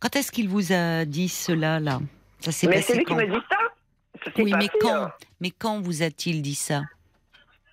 Quand 0.00 0.14
est-ce 0.16 0.32
qu'il 0.32 0.48
vous 0.48 0.72
a 0.72 1.04
dit 1.04 1.28
cela, 1.28 1.78
là? 1.78 2.00
Ça 2.40 2.50
Mais 2.68 2.82
c'est 2.82 2.96
lui 2.96 3.04
qui 3.04 3.12
quand 3.12 3.16
me 3.16 3.26
dit 3.26 3.46
ça. 3.50 4.32
Oui, 4.38 4.52
mais 4.56 4.68
quand 4.80 5.04
euh, 5.04 5.08
Mais 5.40 5.50
quand 5.50 5.80
vous 5.80 6.02
a-t-il 6.02 6.42
dit 6.42 6.54
ça? 6.54 6.82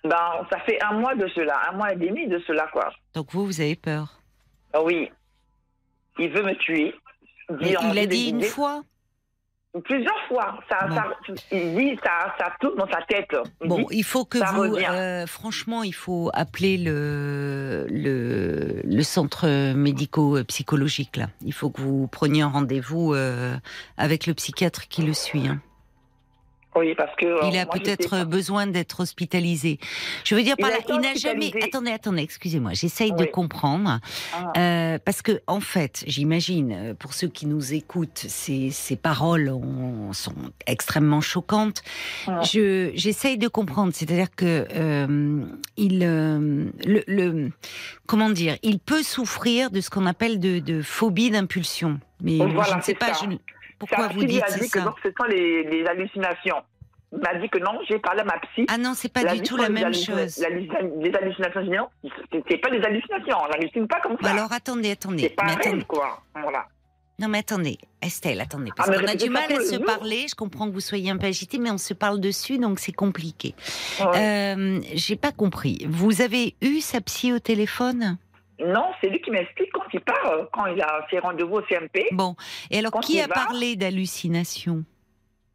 Ben, 0.04 0.46
ça 0.50 0.58
fait 0.60 0.82
un 0.82 0.92
mois 0.94 1.14
de 1.14 1.28
cela, 1.28 1.60
un 1.70 1.76
mois 1.76 1.92
et 1.92 1.96
demi 1.96 2.26
de 2.26 2.38
cela, 2.46 2.68
quoi. 2.72 2.90
Donc 3.14 3.32
vous, 3.32 3.44
vous 3.44 3.60
avez 3.60 3.76
peur? 3.76 4.20
Ah 4.72 4.82
Oui. 4.82 5.10
Il 6.18 6.30
veut 6.30 6.42
me 6.42 6.54
tuer. 6.54 6.94
En 7.48 7.92
il 7.92 7.98
a 7.98 8.06
dit 8.06 8.30
une 8.30 8.42
fois 8.42 8.82
Plusieurs 9.84 10.18
fois. 10.26 10.58
Ça, 10.68 10.88
Bon. 10.88 10.96
ça- 10.96 11.34
il 11.52 11.76
dit 11.76 11.98
ça, 12.02 12.34
ça 12.38 12.52
tourne 12.60 12.76
dans 12.76 12.88
sa 12.90 13.02
tête. 13.02 13.28
Il 13.62 13.68
Bon, 13.68 13.76
dit, 13.78 13.86
il 13.98 14.02
faut 14.04 14.24
que 14.24 14.38
vous, 14.52 14.74
euh, 14.76 15.26
franchement, 15.28 15.84
il 15.84 15.94
faut 15.94 16.28
appeler 16.34 16.76
le, 16.76 17.86
le, 17.88 18.80
le 18.84 19.02
centre 19.04 19.72
médico-psychologique 19.74 21.16
là. 21.16 21.28
Il 21.44 21.52
faut 21.52 21.70
que 21.70 21.80
vous 21.80 22.06
preniez 22.08 22.42
un 22.42 22.48
rendez-vous 22.48 23.14
euh, 23.14 23.56
avec 23.96 24.26
le 24.26 24.34
psychiatre 24.34 24.88
qui 24.88 25.02
le 25.02 25.12
suit. 25.12 25.46
hein. 25.48 25.60
Oui, 26.76 26.94
parce 26.94 27.14
que. 27.16 27.26
euh, 27.26 27.38
Il 27.50 27.56
a 27.58 27.64
je 27.64 27.78
sais 27.78 27.80
peut-être 27.80 28.24
besoin 28.24 28.66
d'être 28.66 29.00
hospitalisé. 29.00 29.78
Je 30.24 30.34
veux 30.34 30.42
dire 30.42 30.54
Il 30.58 30.62
par 30.62 30.70
a 30.70 30.74
là, 30.74 30.78
il 30.88 31.00
n'a 31.00 31.14
jamais. 31.14 31.50
Attendez, 31.62 31.90
attendez, 31.90 32.22
excusez-moi, 32.22 32.72
j'essaye 32.74 33.12
de 33.12 33.24
comprendre. 33.24 33.98
Ah. 34.32 34.52
Euh, 34.56 34.98
parce 35.04 35.22
que, 35.22 35.40
en 35.46 35.60
fait, 35.60 36.04
j'imagine, 36.06 36.72
euh, 36.72 36.94
pour 36.94 37.14
ceux 37.14 37.28
qui 37.28 37.46
nous 37.46 37.74
écoutent, 37.74 38.24
ces, 38.28 38.70
ces 38.70 38.96
paroles 38.96 39.48
ont- 39.50 40.12
sont 40.12 40.34
extrêmement 40.66 41.20
choquantes. 41.20 41.82
Ah. 42.26 42.40
Je, 42.42 42.90
j'essaye 42.94 43.36
de 43.38 43.48
comprendre, 43.48 43.92
c'est-à-dire 43.94 44.30
que 44.34 44.66
euh, 44.74 45.44
il, 45.76 46.02
euh, 46.04 46.66
le, 46.86 47.02
le- 47.06 47.50
comment 48.06 48.30
dire, 48.30 48.56
il 48.62 48.78
peut 48.78 49.02
souffrir 49.02 49.70
de 49.70 49.80
ce 49.80 49.90
qu'on 49.90 50.06
appelle 50.06 50.38
de, 50.38 50.58
de 50.60 50.82
phobie 50.82 51.30
d'impulsion. 51.30 51.98
Mais 52.22 52.38
Oh, 52.40 52.46
je 52.68 52.74
ne 52.76 52.80
sais 52.82 52.94
pas. 52.94 53.14
ça. 53.14 53.24
je 53.24 53.36
pourquoi 53.80 54.06
vous 54.08 54.24
dites 54.24 54.42
a 54.44 54.46
c'est 54.48 54.60
dit 54.60 54.70
que 54.70 54.78
donc, 54.78 54.94
ce 55.02 55.08
sont 55.08 55.24
les, 55.28 55.64
les 55.64 55.84
hallucinations. 55.86 56.62
Il 57.12 57.18
m'a 57.18 57.34
dit 57.40 57.48
que 57.48 57.58
non, 57.58 57.80
j'ai 57.88 57.98
parlé 57.98 58.20
à 58.20 58.24
ma 58.24 58.38
psy. 58.38 58.66
Ah 58.68 58.78
non, 58.78 58.92
c'est 58.94 59.12
pas 59.12 59.24
du 59.24 59.42
tout 59.42 59.56
la 59.56 59.68
même 59.68 59.92
chose. 59.92 60.38
Les 60.38 61.12
hallucinations, 61.12 61.62
non, 61.62 61.88
c'est- 62.04 62.42
c'est 62.48 62.58
pas 62.58 62.70
des 62.70 62.80
hallucinations. 62.84 63.36
On 63.44 63.48
n'hallucine 63.48 63.88
pas 63.88 63.98
comme 64.00 64.12
Bah 64.12 64.28
ça. 64.28 64.30
alors 64.30 64.52
attendez, 64.52 64.84
c'est 64.84 64.92
attendez. 64.92 65.28
pas 65.30 65.44
Mais 65.46 65.50
un 65.50 65.54
attendez. 65.56 65.76
rêve, 65.76 65.86
quoi. 65.86 66.22
Voilà. 66.40 66.66
Non 67.18 67.28
mais 67.28 67.38
attendez, 67.38 67.76
Estelle, 68.00 68.40
attendez, 68.40 68.70
parce 68.74 68.88
Ah, 68.88 68.98
qu'on 68.98 69.06
a 69.06 69.14
du 69.14 69.28
mal 69.28 69.52
à 69.52 69.60
se 69.60 69.76
parler. 69.76 70.24
Je 70.30 70.34
comprends 70.34 70.68
que 70.68 70.72
vous 70.72 70.80
soyez 70.80 71.10
un 71.10 71.18
peu 71.18 71.26
agité, 71.26 71.58
mais 71.58 71.70
on 71.70 71.76
se 71.76 71.92
parle 71.92 72.18
dessus, 72.20 72.56
donc 72.58 72.78
c'est 72.78 72.92
compliqué. 72.92 73.54
Ouais. 74.00 74.54
Euh, 74.56 74.80
J'ai 74.94 75.16
pas 75.16 75.30
compris. 75.32 75.84
Vous 75.88 76.22
avez 76.22 76.54
eu 76.62 76.80
sa 76.80 77.00
psy 77.02 77.32
au 77.34 77.38
téléphone? 77.38 78.16
Non, 78.66 78.92
c'est 79.00 79.08
lui 79.08 79.20
qui 79.20 79.30
m'explique 79.30 79.70
quand 79.72 79.84
il 79.92 80.00
part, 80.00 80.26
euh, 80.26 80.44
quand 80.52 80.66
il 80.66 80.80
a 80.82 81.06
ses 81.10 81.18
rendez-vous 81.18 81.56
au 81.56 81.62
CMP. 81.62 82.06
Bon. 82.12 82.36
Et 82.70 82.78
alors, 82.78 82.92
Quand 82.92 83.00
qui 83.00 83.20
a 83.20 83.26
va- 83.26 83.34
parlé 83.34 83.76
d'hallucination? 83.76 84.84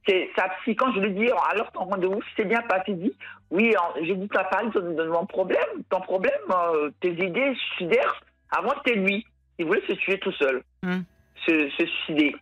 C'est 0.07 0.29
sa 0.35 0.49
psy. 0.49 0.75
Quand 0.75 0.93
je 0.93 0.99
lui 0.99 1.11
dis, 1.13 1.29
alors 1.51 1.71
ton 1.71 1.85
rendez-vous 1.85 2.21
s'est 2.35 2.45
bien 2.45 2.61
passé, 2.63 2.83
il 2.91 2.99
dit, 2.99 3.13
oui, 3.51 3.73
j'ai 4.03 4.15
dit, 4.15 4.27
tu 4.29 4.37
as 4.37 4.43
parlé 4.43 4.69
de, 4.69 4.79
de 4.79 5.07
mon 5.07 5.25
problème, 5.25 5.65
ton 5.89 5.99
problème, 6.01 6.33
euh, 6.51 6.91
tes 7.01 7.11
idées 7.11 7.53
suicidaires. 7.69 8.21
Avant, 8.51 8.73
c'était 8.83 8.99
lui. 8.99 9.25
Il 9.57 9.65
voulait 9.65 9.81
se 9.87 9.93
tuer 9.93 10.19
tout 10.19 10.31
seul, 10.33 10.61
Hmm. 10.83 11.01
se, 11.47 11.69
se 11.69 11.85
suicider. 11.85 12.35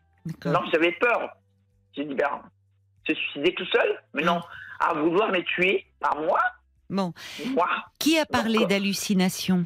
Donc, 0.45 0.63
j'avais 0.73 0.91
peur. 0.93 1.29
J'ai 1.95 2.05
dit, 2.05 2.15
ben, 2.15 2.41
se 3.07 3.13
suicider 3.13 3.53
tout 3.53 3.65
seul, 3.65 4.01
mais 4.13 4.23
non, 4.23 4.41
à 4.79 4.93
vouloir 4.93 5.29
me 5.31 5.41
tuer, 5.43 5.85
à 6.01 6.15
moi, 6.15 6.39
Bon. 6.89 7.13
moi. 7.53 7.69
Qui 7.99 8.17
a 8.19 8.25
parlé 8.25 8.53
D'accord. 8.55 8.67
d'hallucination? 8.69 9.65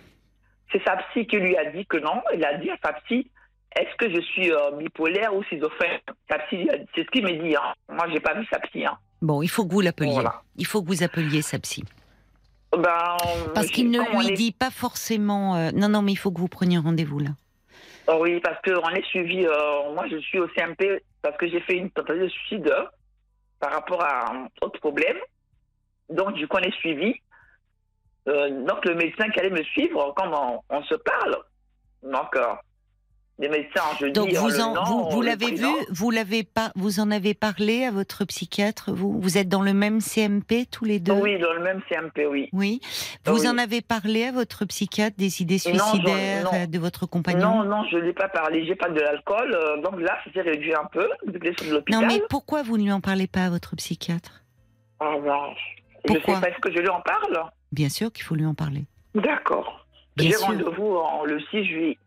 C'est 0.71 0.83
sa 0.83 0.97
psy 0.97 1.25
qui 1.27 1.37
lui 1.37 1.55
a 1.57 1.65
dit 1.71 1.85
que 1.85 1.97
non. 1.97 2.21
Il 2.33 2.43
a 2.45 2.55
dit 2.57 2.69
à 2.69 2.77
sa 2.83 2.93
psy, 2.93 3.29
est-ce 3.75 3.95
que 3.97 4.09
je 4.13 4.19
suis 4.21 4.51
euh, 4.51 4.71
bipolaire 4.71 5.33
ou 5.35 5.43
schizophrène? 5.43 5.99
Sa 6.29 6.39
psy, 6.39 6.67
c'est 6.95 7.03
ce 7.03 7.07
qu'il 7.11 7.23
me 7.23 7.31
dit. 7.43 7.55
Hein. 7.55 7.73
Moi, 7.89 8.05
j'ai 8.11 8.19
pas 8.19 8.33
vu 8.33 8.45
sa 8.51 8.59
psy. 8.59 8.85
Hein. 8.85 8.97
Bon, 9.21 9.41
il 9.41 9.47
faut 9.49 9.65
que 9.65 9.71
vous 9.71 9.81
l'appeliez. 9.81 10.11
Voilà. 10.13 10.41
Il 10.57 10.65
faut 10.65 10.81
que 10.81 10.87
vous 10.87 11.03
appeliez 11.03 11.41
sa 11.41 11.57
psy. 11.59 11.83
Ben, 12.73 13.15
Parce 13.55 13.67
qu'il 13.67 13.89
ne 13.89 13.99
lui 14.19 14.33
est- 14.33 14.35
dit 14.35 14.51
pas 14.51 14.69
forcément. 14.71 15.55
euh, 15.55 15.71
Non, 15.73 15.87
non, 15.89 16.01
mais 16.01 16.11
il 16.11 16.17
faut 16.17 16.31
que 16.31 16.39
vous 16.39 16.49
preniez 16.49 16.77
rendez-vous 16.77 17.19
là. 17.19 17.29
Oh 18.07 18.19
oui, 18.21 18.39
parce 18.41 18.61
qu'on 18.61 18.89
est 18.91 19.05
suivi. 19.05 19.45
euh, 19.45 19.93
moi, 19.93 20.05
je 20.09 20.17
suis 20.17 20.39
au 20.39 20.47
CMP 20.49 21.01
parce 21.21 21.37
que 21.37 21.47
j'ai 21.47 21.61
fait 21.61 21.75
une 21.77 21.89
tentative 21.91 22.23
de 22.23 22.27
suicide 22.29 22.73
par 23.59 23.71
rapport 23.71 24.03
à 24.03 24.31
un 24.33 24.47
autre 24.61 24.79
problème. 24.79 25.17
Donc, 26.09 26.33
du 26.33 26.47
coup, 26.47 26.57
on 26.57 26.61
est 26.63 26.75
suivi. 26.75 27.15
Euh, 28.27 28.49
donc, 28.65 28.83
le 28.85 28.95
médecin 28.95 29.29
qui 29.29 29.39
allait 29.39 29.49
me 29.49 29.63
suivre, 29.63 30.13
comme 30.15 30.33
on, 30.33 30.59
on 30.69 30.83
se 30.83 30.95
parle. 30.95 31.37
Donc, 32.03 32.35
euh, 32.35 32.53
les 33.39 33.49
médecins, 33.49 33.83
je 34.01 34.07
Donc 34.07 34.29
dis. 34.29 34.35
euh, 34.35 34.39
vous, 34.41 34.59
en, 34.59 34.73
nom, 34.73 34.83
vous, 34.83 35.09
vous 35.11 35.21
l'avez 35.21 35.51
vu, 35.51 35.67
vous 35.91 36.09
l'avez 36.11 36.43
pas, 36.43 36.71
vous 36.75 36.99
en 36.99 37.11
avez 37.11 37.33
parlé 37.35 37.85
à 37.85 37.91
votre 37.91 38.25
psychiatre? 38.25 38.91
Vous, 38.91 39.21
vous 39.21 39.37
êtes 39.37 39.47
dans 39.47 39.61
le 39.61 39.73
même 39.73 40.01
CMP 40.01 40.65
tous 40.69 40.85
les 40.85 40.99
deux? 40.99 41.13
Oui, 41.13 41.37
dans 41.39 41.53
le 41.53 41.61
même 41.61 41.81
CMP, 41.87 42.25
oui. 42.25 42.49
Oui. 42.51 42.81
Vous 43.25 43.41
Oui. 43.43 43.47
en 43.47 43.57
avez 43.59 43.81
parlé 43.81 44.25
à 44.25 44.31
votre 44.31 44.65
psychiatre 44.65 45.15
des 45.17 45.41
idées 45.41 45.59
Non, 45.67 45.79
suicidaires 45.79 46.43
non. 46.51 46.65
de 46.67 46.79
votre 46.79 47.05
compagnon? 47.05 47.57
Non, 47.57 47.63
non, 47.63 47.83
je 47.91 47.97
ne 47.97 48.01
l'ai 48.01 48.13
pas 48.13 48.27
parlé. 48.27 48.65
J'ai 48.65 48.75
pas 48.75 48.89
de 48.89 48.99
l'alcool. 48.99 49.53
euh, 49.53 49.81
donc 49.81 49.99
là, 50.01 50.17
ça 50.25 50.31
s'est 50.33 50.41
réduit 50.41 50.73
un 50.73 50.85
peu 50.91 51.07
depuis 51.27 51.39
que 51.51 51.53
je 51.53 51.57
suis 51.59 51.67
de 51.67 51.75
l'hôpital. 51.75 52.01
Non, 52.01 52.07
mais 52.07 52.19
pourquoi 52.29 52.63
vous 52.63 52.77
ne 52.77 52.83
lui 52.83 52.91
en 52.91 53.01
parlez 53.01 53.27
pas 53.27 53.45
à 53.45 53.49
votre 53.51 53.75
psychiatre? 53.75 54.43
Ah, 54.99 55.13
ben, 55.23 55.37
je 56.05 56.13
Pourquoi? 56.13 56.35
sais 56.35 56.41
pas, 56.41 56.49
est-ce 56.49 56.59
que 56.59 56.71
je 56.73 56.79
lui 56.79 56.89
en 56.89 57.01
parle? 57.01 57.39
Bien 57.71 57.89
sûr 57.89 58.11
qu'il 58.11 58.23
faut 58.23 58.35
lui 58.35 58.45
en 58.45 58.53
parler. 58.53 58.85
D'accord. 59.15 59.85
J'ai 60.17 60.35
rendez-vous 60.35 60.95
en- 60.95 61.25
le 61.25 61.39
6 61.51 61.63
juillet. 61.65 61.97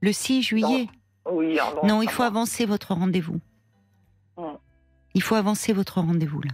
Le 0.00 0.12
6 0.12 0.42
juillet. 0.42 0.88
Oui, 1.30 1.58
en- 1.60 1.86
Non, 1.86 2.02
il 2.02 2.10
faut 2.10 2.22
avancer 2.22 2.66
votre 2.66 2.92
rendez-vous. 2.94 3.40
Hmm. 4.36 4.56
Il 5.14 5.22
faut 5.22 5.36
avancer 5.36 5.72
votre 5.72 6.00
rendez-vous 6.00 6.42
là. 6.42 6.50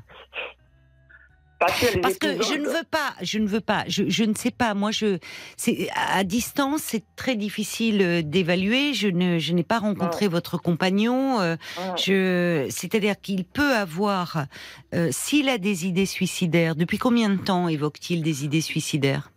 Parce, 1.61 1.79
que 2.19 2.43
je 2.43 2.55
ne 2.55 2.67
veux 2.67 2.85
pas, 2.91 3.13
je 3.21 3.39
ne 3.39 3.47
veux 3.47 3.61
pas, 3.61 3.85
je, 3.87 4.05
je 4.09 4.25
ne 4.25 4.33
sais 4.35 4.51
pas. 4.51 4.73
Moi, 4.73 4.93
je, 4.93 5.19
c'est 5.59 5.91
à 5.95 6.25
distance, 6.25 6.81
c'est 6.81 7.05
très 7.17 7.37
difficile 7.37 8.01
euh, 8.01 8.23
d'évaluer. 8.23 8.95
Je 8.95 9.09
ne, 9.09 9.39
je 9.39 9.53
n'ai 9.53 9.63
pas 9.63 9.79
rencontré 9.79 10.27
votre 10.27 10.57
compagnon. 10.57 11.39
euh, 11.41 11.57
je, 11.97 12.67
c'est-à-dire 12.71 13.21
qu'il 13.21 13.45
peut 13.45 13.75
avoir, 13.75 14.47
euh, 14.95 15.09
s'il 15.11 15.51
a 15.51 15.59
des 15.59 15.87
idées 15.87 16.07
suicidaires. 16.07 16.77
Depuis 16.77 16.97
combien 16.97 17.29
de 17.29 17.37
temps 17.37 17.69
évoque-t-il 17.69 18.23
des 18.23 18.45
idées 18.47 18.63
suicidaires? 18.63 19.31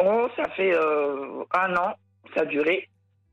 Oh, 0.00 0.26
ça 0.36 0.48
fait 0.56 0.74
euh, 0.74 1.44
un 1.54 1.76
an, 1.76 1.94
ça 2.34 2.40
a 2.42 2.44
duré. 2.44 2.88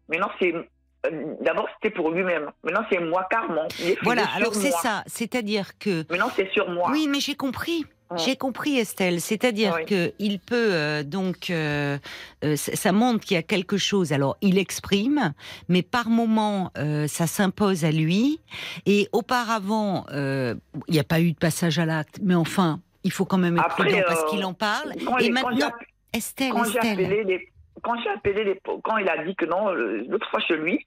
Maintenant, 0.08 0.30
c'est. 0.40 0.54
euh, 0.54 1.34
D'abord, 1.42 1.68
c'était 1.76 1.96
pour 1.96 2.12
lui-même. 2.12 2.52
Maintenant, 2.64 2.86
c'est 2.92 3.00
moi, 3.00 3.28
fait 3.30 3.98
Voilà. 4.04 4.26
Alors 4.36 4.54
c'est 4.54 4.72
ça. 4.72 5.04
C'est-à-dire 5.08 5.78
que 5.80 6.06
Maintenant, 6.12 6.30
c'est 6.36 6.52
sur 6.52 6.70
moi. 6.70 6.90
Oui, 6.92 7.08
mais 7.10 7.20
j'ai 7.20 7.36
compris. 7.36 7.86
J'ai 8.18 8.36
compris, 8.36 8.78
Estelle. 8.78 9.20
C'est-à-dire 9.20 9.74
Oui. 9.78 9.86
que 9.86 10.14
il 10.20 10.40
peut 10.40 10.74
euh, 10.74 11.04
donc, 11.04 11.50
euh, 11.50 11.98
euh, 12.44 12.56
ça 12.56 12.92
montre 12.92 13.26
qu'il 13.26 13.36
y 13.36 13.38
a 13.38 13.44
quelque 13.44 13.78
chose. 13.78 14.14
Alors, 14.14 14.38
il 14.42 14.58
exprime, 14.58 15.34
mais 15.70 15.82
par 15.82 16.10
moment, 16.10 16.72
ça 17.08 17.28
s'impose 17.28 17.84
à 17.84 17.92
lui. 17.92 18.40
Et 18.86 19.10
auparavant, 19.12 20.06
il 20.12 20.58
n'y 20.90 21.00
a 21.00 21.04
pas 21.04 21.20
eu 21.20 21.32
de 21.32 21.38
passage 21.38 21.80
à 21.80 21.86
l'acte. 21.86 22.20
Mais 22.22 22.36
enfin, 22.36 22.80
il 23.04 23.12
faut 23.12 23.26
quand 23.26 23.38
même 23.38 23.56
être 23.58 23.66
Après, 23.66 23.84
prudent 23.84 24.04
parce 24.08 24.24
qu'il 24.26 24.46
en 24.46 24.54
parle. 24.54 24.94
Et 25.20 25.30
maintenant, 25.30 25.72
Estelle, 26.14 26.52
quand 26.52 26.64
j'ai 26.66 26.78
Estelle. 26.78 27.06
appelé 27.06 27.24
les, 27.24 27.52
quand 27.82 28.02
j'ai 28.02 28.10
appelé 28.10 28.44
les, 28.44 28.62
quand 28.84 28.98
il 28.98 29.10
a 29.10 29.24
dit 29.26 29.36
que 29.36 29.46
non, 29.46 29.72
l'autre 29.72 30.30
fois 30.30 30.40
chez 30.42 30.58
lui, 30.58 30.86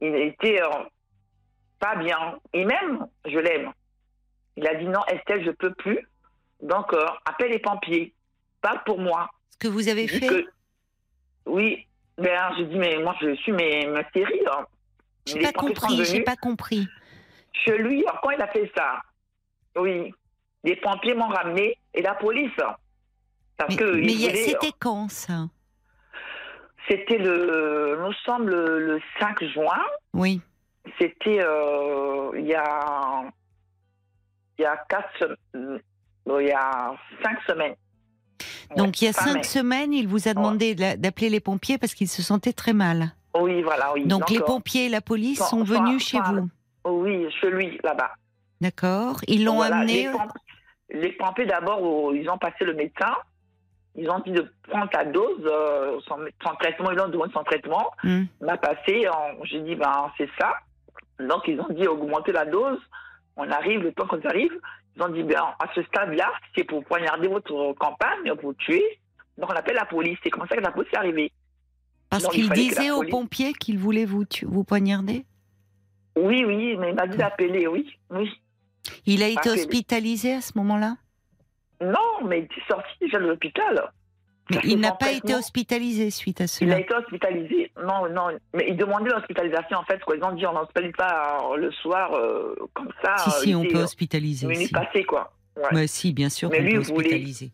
il 0.00 0.14
était 0.14 0.60
pas 1.78 1.96
bien. 1.96 2.38
Et 2.52 2.64
même, 2.64 3.06
je 3.26 3.38
l'aime. 3.38 3.72
Il 4.56 4.66
a 4.66 4.74
dit 4.74 4.86
non, 4.86 5.00
Estelle, 5.08 5.44
je 5.44 5.50
peux 5.50 5.72
plus. 5.74 6.00
Donc, 6.62 6.92
euh, 6.92 7.04
appelle 7.24 7.50
les 7.50 7.58
pompiers. 7.58 8.12
Pas 8.60 8.78
pour 8.84 8.98
moi. 8.98 9.28
Ce 9.50 9.58
que 9.58 9.68
vous 9.68 9.88
avez 9.88 10.08
fait. 10.08 10.26
que- 10.26 10.46
oui. 11.46 11.86
Ben, 12.18 12.54
je 12.58 12.62
dis, 12.64 12.76
mais 12.76 12.96
moi, 12.98 13.14
je 13.20 13.34
suis 13.36 13.52
mes, 13.52 13.86
ma 13.86 14.02
série. 14.10 14.40
hein. 14.50 14.64
J'ai 15.26 15.40
pas 15.40 15.52
compris, 15.52 16.04
j'ai 16.04 16.22
pas 16.22 16.36
compris. 16.36 16.88
Chez 17.52 17.76
lui, 17.78 18.04
quand 18.22 18.30
il 18.30 18.40
a 18.40 18.46
fait 18.48 18.70
ça, 18.76 19.02
oui, 19.76 20.14
les 20.64 20.76
pompiers 20.76 21.14
m'ont 21.14 21.28
ramené 21.28 21.78
et 21.92 22.00
la 22.02 22.14
police. 22.14 22.52
Parce 23.56 23.70
Mais, 23.70 23.76
que 23.76 23.84
mais 23.96 24.34
c'était 24.36 24.72
quand 24.78 25.10
ça? 25.10 25.48
C'était 26.88 27.18
le, 27.18 27.98
nous 28.00 28.12
sommes 28.24 28.48
le, 28.48 28.78
le 28.78 29.00
5 29.18 29.42
juin. 29.44 29.82
Oui. 30.14 30.40
C'était 30.98 31.40
euh, 31.42 32.30
il 32.36 32.46
y 32.46 32.54
a, 32.54 33.24
il 34.58 34.62
y 34.62 34.64
a 34.64 34.76
quatre, 34.88 35.36
euh, 35.56 35.78
il 36.28 36.46
y 36.48 36.52
a 36.52 36.92
cinq 37.22 37.38
semaines. 37.46 37.74
Donc 38.76 39.00
il 39.00 39.06
y 39.06 39.08
a 39.08 39.12
cinq 39.12 39.34
mai. 39.34 39.42
semaines, 39.42 39.92
il 39.92 40.08
vous 40.08 40.28
a 40.28 40.34
demandé 40.34 40.74
de 40.74 40.80
la- 40.80 40.96
d'appeler 40.96 41.30
les 41.30 41.40
pompiers 41.40 41.78
parce 41.78 41.94
qu'il 41.94 42.08
se 42.08 42.22
sentait 42.22 42.52
très 42.52 42.72
mal. 42.72 43.12
Oui, 43.38 43.62
voilà, 43.62 43.92
oui. 43.94 44.04
Donc 44.06 44.30
les 44.30 44.40
pompiers 44.40 44.86
et 44.86 44.88
la 44.88 45.00
police 45.00 45.42
sont 45.46 45.62
venus 45.62 46.04
chez 46.06 46.18
vous. 46.20 46.48
Oui, 46.84 47.26
chez 47.40 47.50
lui, 47.50 47.78
là-bas. 47.82 48.10
D'accord. 48.60 49.16
Ils 49.28 49.44
l'ont 49.44 49.56
Voilà, 49.56 49.76
amené. 49.78 50.04
Les, 50.04 50.10
pomp- 50.10 50.32
les 50.90 51.12
pompiers, 51.12 51.46
d'abord, 51.46 51.82
oh, 51.82 52.12
ils 52.14 52.28
ont 52.30 52.38
passé 52.38 52.64
le 52.64 52.74
médecin. 52.74 53.14
Ils 53.94 54.08
ont 54.10 54.18
dit 54.20 54.30
de 54.32 54.50
prendre 54.68 54.88
sa 54.92 55.04
dose, 55.04 55.40
euh, 55.44 55.98
son, 56.06 56.16
son 56.44 56.54
traitement. 56.56 56.90
Ils 56.90 57.00
ont 57.00 57.08
demandé 57.08 57.32
son 57.32 57.44
traitement. 57.44 57.90
Hmm. 58.04 58.24
On 58.40 58.48
a 58.48 58.56
passé. 58.56 59.04
J'ai 59.44 59.60
dit, 59.60 59.74
ben, 59.74 60.10
c'est 60.18 60.28
ça. 60.38 60.52
Donc, 61.18 61.42
ils 61.48 61.60
ont 61.60 61.68
dit 61.70 61.86
augmenter 61.86 62.32
la 62.32 62.44
dose. 62.44 62.78
On 63.36 63.50
arrive, 63.50 63.80
le 63.80 63.92
temps 63.92 64.06
qu'on 64.06 64.20
arrive, 64.22 64.52
ils 64.96 65.02
ont 65.02 65.08
dit, 65.08 65.22
ben, 65.22 65.42
à 65.58 65.66
ce 65.74 65.82
stade-là, 65.82 66.32
c'est 66.56 66.64
pour 66.64 66.84
poignarder 66.84 67.28
votre 67.28 67.72
campagne, 67.74 68.34
pour 68.40 68.54
tuer. 68.56 68.82
Donc, 69.38 69.50
on 69.50 69.54
appelle 69.54 69.76
la 69.76 69.84
police. 69.84 70.18
C'est 70.22 70.30
comme 70.30 70.46
ça 70.48 70.56
que 70.56 70.62
la 70.62 70.70
police 70.72 70.90
est 70.92 70.96
arrivée. 70.96 71.32
Parce 72.08 72.26
qu'il 72.28 72.48
disait 72.50 72.90
aux 72.90 72.98
police- 72.98 73.10
pompiers 73.10 73.52
qu'il 73.52 73.78
voulait 73.78 74.04
vous, 74.06 74.24
poignarder? 74.64 75.26
Oui, 76.16 76.44
oui, 76.46 76.76
mais 76.78 76.90
il 76.90 76.94
m'a 76.94 77.06
dit 77.06 77.18
d'appeler, 77.18 77.66
oui. 77.66 77.94
Oui. 78.10 78.30
Il 79.04 79.22
a 79.22 79.28
été 79.28 79.38
Appelé. 79.50 79.54
hospitalisé 79.60 80.32
à 80.34 80.40
ce 80.40 80.52
moment-là? 80.56 80.96
Non, 81.82 82.24
mais 82.26 82.40
il 82.40 82.44
est 82.44 82.68
sorti 82.68 82.88
déjà 83.00 83.18
de 83.18 83.26
l'hôpital. 83.26 83.92
Mais 84.50 84.58
il 84.64 84.78
n'a 84.78 84.92
pas 84.92 85.10
été 85.10 85.34
hospitalisé 85.34 86.10
suite 86.10 86.40
à 86.40 86.44
Il 86.44 86.48
cela. 86.48 86.76
a 86.76 86.78
été 86.80 86.94
hospitalisé. 86.94 87.72
Non, 87.84 88.08
non, 88.08 88.28
mais 88.54 88.66
ils 88.68 88.76
demandaient 88.76 89.10
l'hospitalisation 89.10 89.78
en 89.78 89.84
fait. 89.84 89.98
Quoi. 90.04 90.16
Ils 90.16 90.22
ont 90.24 90.32
dit 90.32 90.46
on 90.46 90.52
n'hospitalise 90.52 90.92
pas 90.96 91.38
euh, 91.52 91.56
le 91.56 91.70
soir 91.72 92.14
euh, 92.14 92.54
comme 92.72 92.92
ça. 93.02 93.16
Si, 93.18 93.28
euh, 93.28 93.32
si, 93.32 93.50
il 93.50 93.56
on 93.56 93.64
peut 93.64 93.78
euh, 93.78 93.82
hospitaliser. 93.84 94.46
minuit 94.46 94.66
Si. 94.66 94.72
passé 94.72 95.02
quoi. 95.04 95.32
Ouais. 95.56 95.74
Ouais, 95.74 95.86
si, 95.88 96.12
bien 96.12 96.28
sûr 96.28 96.48
Mais 96.50 96.58
qu'on 96.58 96.62
lui, 96.64 96.74
peut 96.74 96.82
il 96.88 96.92
hospitaliser. 96.92 97.50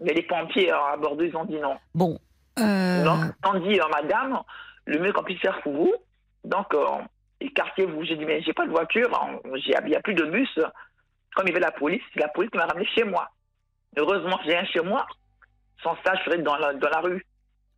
Mais 0.00 0.14
les 0.14 0.22
pompiers 0.22 0.72
euh, 0.72 0.76
à 0.92 0.96
Bordeaux 0.96 1.24
ils 1.24 1.36
ont 1.36 1.44
dit 1.44 1.58
non. 1.58 1.76
Bon. 1.94 2.18
euh, 2.58 3.04
Donc 3.04 3.18
ont 3.46 3.60
dit 3.60 3.78
euh, 3.78 3.84
madame, 3.92 4.40
le 4.86 4.98
mieux 5.00 5.12
qu'on 5.12 5.22
puisse 5.24 5.40
faire 5.40 5.60
pour 5.62 5.72
vous. 5.74 5.92
Donc 6.44 6.72
euh, 6.74 6.86
écartez-vous. 7.40 8.04
J'ai 8.04 8.16
dit 8.16 8.24
mais 8.24 8.40
j'ai 8.42 8.54
pas 8.54 8.64
de 8.66 8.70
voiture, 8.70 9.10
hein. 9.20 9.38
Il 9.44 9.84
n'y 9.86 9.94
a 9.96 10.00
plus 10.00 10.14
de 10.14 10.24
bus. 10.24 10.58
Comme 11.34 11.46
il 11.46 11.50
y 11.50 11.52
avait 11.52 11.60
la 11.60 11.72
police, 11.72 12.02
c'est 12.14 12.20
la 12.20 12.28
police 12.28 12.50
qui 12.50 12.56
m'a 12.58 12.66
ramené 12.66 12.86
chez 12.94 13.04
moi. 13.04 13.28
Heureusement 13.98 14.38
j'ai 14.46 14.52
rien 14.54 14.64
chez 14.64 14.80
moi. 14.80 15.06
Sans 15.82 15.96
ça, 16.04 16.12
je 16.18 16.24
serais 16.30 16.42
dans 16.42 16.56
la, 16.56 16.72
dans 16.74 16.88
la 16.88 17.00
rue. 17.00 17.24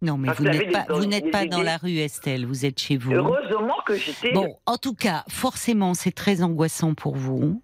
non, 0.03 0.19
mais 0.19 0.27
parce 0.29 0.39
vous 0.39 0.45
n'êtes 0.45 0.71
pas, 0.73 0.83
des- 0.83 0.93
vous 0.95 1.07
n'êtes 1.07 1.25
des 1.25 1.31
pas 1.31 1.47
dans 1.47 1.63
la 1.63 1.77
rue, 1.79 1.97
Estelle. 1.99 2.47
Vous 2.47 2.65
êtes 2.67 2.79
chez 2.81 2.97
vous. 2.97 3.13
Heureusement 3.13 3.77
que 3.87 3.95
j'étais. 3.97 4.33
Bon, 4.33 4.57
en 4.67 4.77
tout 4.77 4.95
cas, 4.95 5.25
forcément, 5.29 5.95
c'est 5.95 6.13
très 6.13 6.43
angoissant 6.43 6.95
pour 6.95 7.17
vous. 7.17 7.63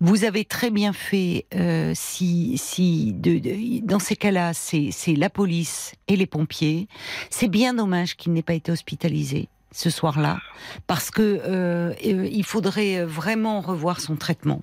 Vous 0.00 0.22
avez 0.24 0.44
très 0.44 0.70
bien 0.70 0.92
fait 0.92 1.46
euh, 1.54 1.90
si, 1.94 2.56
si 2.56 3.12
de, 3.12 3.38
de- 3.38 3.84
dans 3.84 3.98
ces 3.98 4.14
cas-là, 4.14 4.54
c'est 4.54 4.90
c'est 4.92 5.14
la 5.16 5.28
police 5.28 5.92
et 6.06 6.14
les 6.14 6.26
pompiers. 6.26 6.86
C'est 7.30 7.48
bien 7.48 7.74
dommage 7.74 8.16
qu'il 8.16 8.32
n'ait 8.32 8.42
pas 8.42 8.54
été 8.54 8.70
hospitalisé 8.70 9.48
ce 9.76 9.90
soir-là, 9.90 10.38
parce 10.86 11.10
que 11.10 11.20
euh, 11.22 11.92
euh, 12.06 12.28
il 12.32 12.44
faudrait 12.44 13.04
vraiment 13.04 13.60
revoir 13.60 14.00
son 14.00 14.16
traitement. 14.16 14.62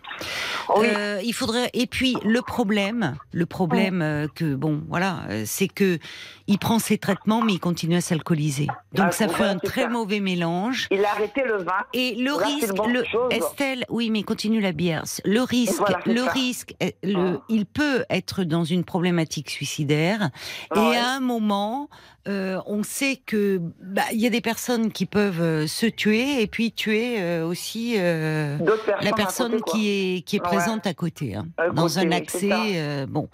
Oui. 0.76 0.88
Euh, 0.90 1.22
il 1.24 1.34
faudrait. 1.34 1.70
Et 1.74 1.86
puis 1.86 2.16
le 2.26 2.42
problème, 2.42 3.16
le 3.32 3.46
problème 3.46 4.02
euh, 4.02 4.28
que 4.34 4.56
bon, 4.56 4.82
voilà, 4.90 5.20
c'est 5.46 5.68
que 5.68 6.00
il 6.48 6.58
prend 6.58 6.80
ses 6.80 6.98
traitements, 6.98 7.42
mais 7.42 7.54
il 7.54 7.60
continue 7.60 7.96
à 7.96 8.02
s'alcooliser. 8.02 8.68
Donc 8.94 9.08
Ah, 9.10 9.12
ça 9.12 9.28
fait 9.28 9.44
un 9.44 9.60
très 9.60 9.84
ça. 9.84 9.90
mauvais 9.90 10.20
mélange. 10.20 10.88
Il 10.90 11.06
a 11.06 11.12
arrêté 11.12 11.44
le 11.46 11.58
vin. 11.58 11.72
Et 11.94 12.16
le 12.16 12.32
Là, 12.32 12.46
risque, 12.48 12.74
le. 12.88 13.04
Estelle, 13.32 13.86
oui, 13.90 14.10
mais 14.10 14.24
continue 14.24 14.62
la 14.62 14.72
bière. 14.72 15.04
Le 15.26 15.42
risque, 15.42 15.78
Voilà, 15.78 16.00
le 16.08 16.24
ça. 16.26 16.32
risque, 16.32 16.74
le, 17.04 17.36
Ah. 17.38 17.42
il 17.50 17.66
peut 17.68 18.04
être 18.10 18.44
dans 18.44 18.64
une 18.64 18.84
problématique 18.84 19.52
suicidaire. 19.52 20.32
Et 20.76 20.80
Ouais. 20.80 20.98
à 20.98 21.12
un 21.12 21.20
moment, 21.20 21.88
euh, 22.28 22.60
on 22.68 22.84
sait 22.84 23.18
que 23.26 23.60
bah, 23.82 24.04
il 24.14 24.20
y 24.22 24.26
a 24.26 24.30
des 24.30 24.40
personnes 24.40 24.92
qui 24.92 25.06
peuvent 25.06 25.42
euh, 25.42 25.68
se 25.68 25.86
tuer 25.86 26.42
et 26.42 26.48
puis 26.48 26.72
tuer 26.72 27.18
euh, 27.20 27.46
aussi 27.46 27.96
euh, 27.98 28.58
la 29.02 29.12
personne 29.12 29.60
côté, 29.60 29.72
qui 29.72 29.90
est 29.90 30.22
qui 30.22 30.38
est 30.38 30.40
Ouais. 30.40 30.48
présente 30.48 30.88
à 30.88 30.94
côté, 30.94 31.36
hein, 31.36 31.48
À 31.58 31.70
dans 31.70 31.88
côté, 31.88 32.00
un 32.00 32.12
accès. 32.14 32.50
euh, 32.52 33.06
bon, 33.08 33.28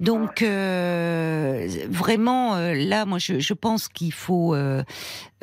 donc 0.00 0.42
euh, 0.42 1.68
vraiment 1.88 2.56
là, 2.56 3.04
moi, 3.04 3.18
je, 3.18 3.38
je 3.38 3.54
pense 3.54 3.86
qu'il 3.88 4.12
faut, 4.12 4.54
euh, 4.54 4.82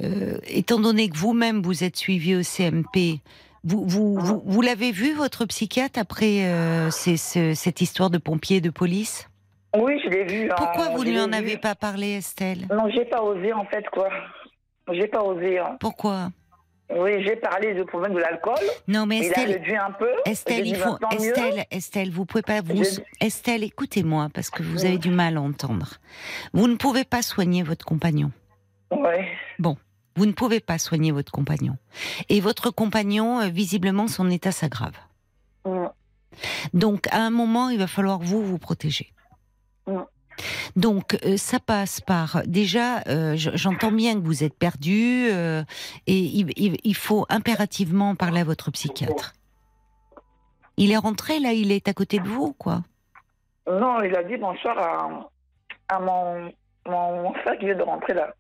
euh, 0.04 0.38
étant 0.47 0.80
donné 0.80 1.08
que 1.10 1.18
vous-même 1.18 1.62
vous 1.62 1.84
êtes 1.86 1.95
suivi 1.95 2.36
au 2.36 2.43
CMP. 2.43 3.22
Vous, 3.64 3.86
vous, 3.86 4.18
vous, 4.20 4.41
vous 4.45 4.62
l'avez 4.62 4.91
vu, 4.91 5.14
votre 5.14 5.45
psychiatre, 5.45 6.00
après 6.00 6.45
euh, 6.45 6.91
ces- 6.91 7.18
ce- 7.18 7.54
cette 7.54 7.80
histoire 7.82 8.10
de 8.10 8.18
pompiers 8.18 8.58
et 8.58 8.62
de 8.62 8.70
police? 8.70 9.28
Oui, 9.78 9.99
je 10.03 10.09
l'ai 10.09 10.24
vu. 10.26 10.49
hein, 10.51 10.55
Pourquoi 10.57 10.89
vous 10.89 11.03
je 11.03 11.09
ne 11.09 11.13
lui 11.13 11.22
en 11.22 11.28
vu. 11.28 11.34
avez 11.36 11.57
pas 11.57 11.76
parlé, 11.76 12.13
Estelle? 12.17 12.67
Non, 12.72 12.89
j'ai 12.89 13.05
pas 13.05 13.22
osé 13.22 13.53
en 13.53 13.65
fait 13.65 13.86
quoi. 13.91 14.09
J'ai 14.91 15.07
pas 15.07 15.22
osé. 15.24 15.59
hein. 15.59 15.78
Pourquoi? 15.80 16.30
Oui, 16.91 17.24
j'ai 17.24 17.36
parlé 17.36 17.76
du 17.76 17.86
problème 17.86 18.15
de 18.15 18.20
l'alcool. 18.20 18.55
Non, 18.88 19.05
mais 19.05 19.17
Il 19.20 19.26
a 19.26 19.28
Estelle, 19.28 19.61
un 19.80 19.91
peu. 19.91 20.09
Estelle, 20.26 20.65
il 20.67 20.76
faut. 20.76 20.97
mieux. 21.20 21.20
Estelle, 21.30 21.65
Estelle, 21.70 22.09
vous 22.09 22.26
pouvez 22.26 22.41
pas 22.41 22.61
vous. 22.61 22.84
Je- 22.84 23.01
Estelle, 23.24 23.63
écoutez-moi 23.63 24.30
parce 24.34 24.49
que 24.49 24.63
vous 24.63 24.80
Oui. 24.82 24.88
avez 24.88 24.97
du 24.97 25.11
mal 25.11 25.38
à 25.38 25.41
entendre. 25.41 25.97
Vous 26.53 26.67
ne 26.67 26.76
pouvez 26.78 27.03
pas 27.03 27.22
soigner 27.22 27.61
votre 27.61 27.86
compagnon. 27.86 28.32
Ouais. 28.91 29.28
Vous 30.15 30.26
ne 30.26 30.32
pouvez 30.34 30.59
pas 30.59 30.80
soigner 30.80 31.11
votre 31.11 31.32
compagnon. 31.32 31.78
Et 32.28 32.41
votre 32.41 32.72
compagnon, 32.72 33.39
euh, 33.39 33.47
visiblement, 33.49 34.07
son 34.07 34.30
état 34.32 34.51
s'aggrave. 34.51 34.97
Mm. 35.65 35.86
Donc, 36.74 37.07
à 37.11 37.20
un 37.20 37.30
moment, 37.30 37.70
il 37.70 37.78
va 37.78 37.88
falloir 37.88 38.17
vous 38.20 38.43
vous 38.43 38.57
protéger. 38.57 39.13
Donc, 40.75 41.17
euh, 41.25 41.35
ça 41.35 41.59
passe 41.59 41.99
par 41.99 42.41
déjà. 42.45 43.01
euh, 43.07 43.33
J'entends 43.35 43.91
bien 43.91 44.13
que 44.15 44.25
vous 44.25 44.43
êtes 44.43 44.57
perdu 44.57 45.27
euh, 45.31 45.63
et 46.07 46.17
il, 46.17 46.51
il- 46.55 46.77
il 46.83 46.95
faut 46.95 47.25
impérativement 47.29 48.15
parler 48.15 48.39
à 48.41 48.43
votre 48.45 48.71
psychiatre. 48.71 49.33
Il 50.77 50.91
est 50.91 50.97
rentré 50.97 51.39
là, 51.39 51.51
il 51.51 51.71
est 51.73 51.89
à 51.89 51.93
côté 51.93 52.19
de 52.19 52.27
vous, 52.27 52.53
quoi? 52.53 52.83
Non, 53.69 54.01
il 54.01 54.15
a 54.15 54.23
dit 54.23 54.37
bonsoir 54.37 54.77
à, 54.79 55.29
à 55.89 55.99
mon, 55.99 56.53
mon, 56.87 57.23
mon 57.23 57.33
frère 57.33 57.57
qui 57.59 57.65
vient 57.65 57.75
de 57.75 57.83
rentrer 57.83 58.13
là. 58.13 58.33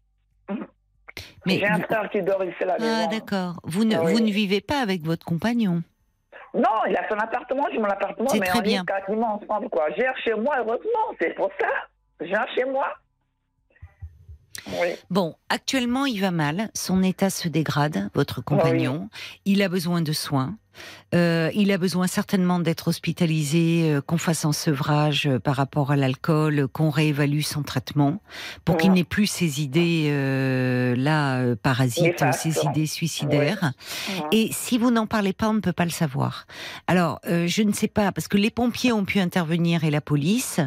Mais 1.45 1.59
J'ai 1.59 1.67
un 1.67 1.77
vous- 1.77 1.83
frère 1.83 2.09
qui 2.09 2.21
dort 2.21 2.43
ici 2.45 2.63
à 2.63 2.77
la 2.77 3.03
ah, 3.03 3.07
d'accord. 3.07 3.59
Vous 3.63 3.83
ne 3.83 3.95
Ah 3.95 4.03
oui. 4.05 4.13
vous 4.13 4.19
ne 4.21 4.31
vivez 4.31 4.61
pas 4.61 4.79
avec 4.79 5.03
votre 5.03 5.25
compagnon? 5.25 5.83
Non, 6.53 6.85
il 6.87 6.95
a 6.95 7.07
son 7.07 7.15
appartement, 7.15 7.67
j'ai 7.71 7.77
mon 7.77 7.85
appartement, 7.85 8.29
mais 8.33 8.47
on 8.55 8.61
bien. 8.61 8.83
est 8.83 8.85
quasiment 8.85 9.39
ensemble 9.41 9.69
quoi. 9.69 9.87
J'ai 9.95 10.07
un 10.07 10.15
chez 10.15 10.33
moi, 10.33 10.55
heureusement, 10.57 11.15
c'est 11.19 11.35
pour 11.35 11.49
ça. 11.59 11.67
J'ai 12.21 12.35
un 12.35 12.47
chez 12.55 12.65
moi. 12.65 12.87
Oui. 14.67 14.95
Bon, 15.09 15.35
actuellement, 15.49 16.05
il 16.05 16.19
va 16.21 16.31
mal. 16.31 16.69
Son 16.73 17.01
état 17.03 17.29
se 17.29 17.47
dégrade, 17.47 18.09
votre 18.13 18.43
compagnon. 18.43 19.09
Il 19.45 19.61
a 19.61 19.69
besoin 19.69 20.01
de 20.01 20.11
soins. 20.11 20.57
Euh, 21.15 21.49
il 21.55 21.71
a 21.71 21.77
besoin 21.77 22.05
certainement 22.07 22.59
d'être 22.59 22.87
hospitalisé, 22.89 23.91
euh, 23.91 24.01
qu'on 24.01 24.17
fasse 24.19 24.45
un 24.45 24.51
sevrage 24.53 25.25
euh, 25.27 25.39
par 25.39 25.55
rapport 25.55 25.91
à 25.91 25.95
l'alcool, 25.95 26.67
qu'on 26.71 26.89
réévalue 26.91 27.41
son 27.41 27.63
traitement, 27.63 28.21
pour 28.63 28.77
qu'il 28.77 28.91
n'ait 28.91 29.03
plus 29.03 29.25
ces 29.25 29.61
idées 29.61 30.11
là 30.97 31.55
parasites, 31.55 32.03
Néfastes. 32.21 32.41
ces 32.41 32.65
idées 32.65 32.85
suicidaires. 32.85 33.71
Et 34.31 34.49
si 34.51 34.77
vous 34.77 34.91
n'en 34.91 35.07
parlez 35.07 35.33
pas, 35.33 35.49
on 35.49 35.53
ne 35.53 35.59
peut 35.61 35.73
pas 35.73 35.85
le 35.85 35.91
savoir. 35.91 36.45
Alors, 36.87 37.19
je 37.25 37.63
ne 37.63 37.73
sais 37.73 37.87
pas, 37.87 38.11
parce 38.11 38.27
que 38.27 38.37
les 38.37 38.51
pompiers 38.51 38.91
ont 38.91 39.05
pu 39.05 39.19
intervenir 39.19 39.83
et 39.83 39.89
la 39.91 40.01
police, 40.01 40.59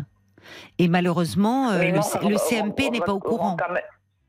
et 0.78 0.88
malheureusement, 0.88 1.70
le, 1.72 1.98
on- 1.98 2.26
on- 2.34 2.38
CMP 2.38 2.84
on- 2.88 2.90
n'est 2.90 3.00
on- 3.00 3.04
pas 3.04 3.12
au 3.12 3.16
on- 3.16 3.20
courant. 3.20 3.56
même- 3.72 3.80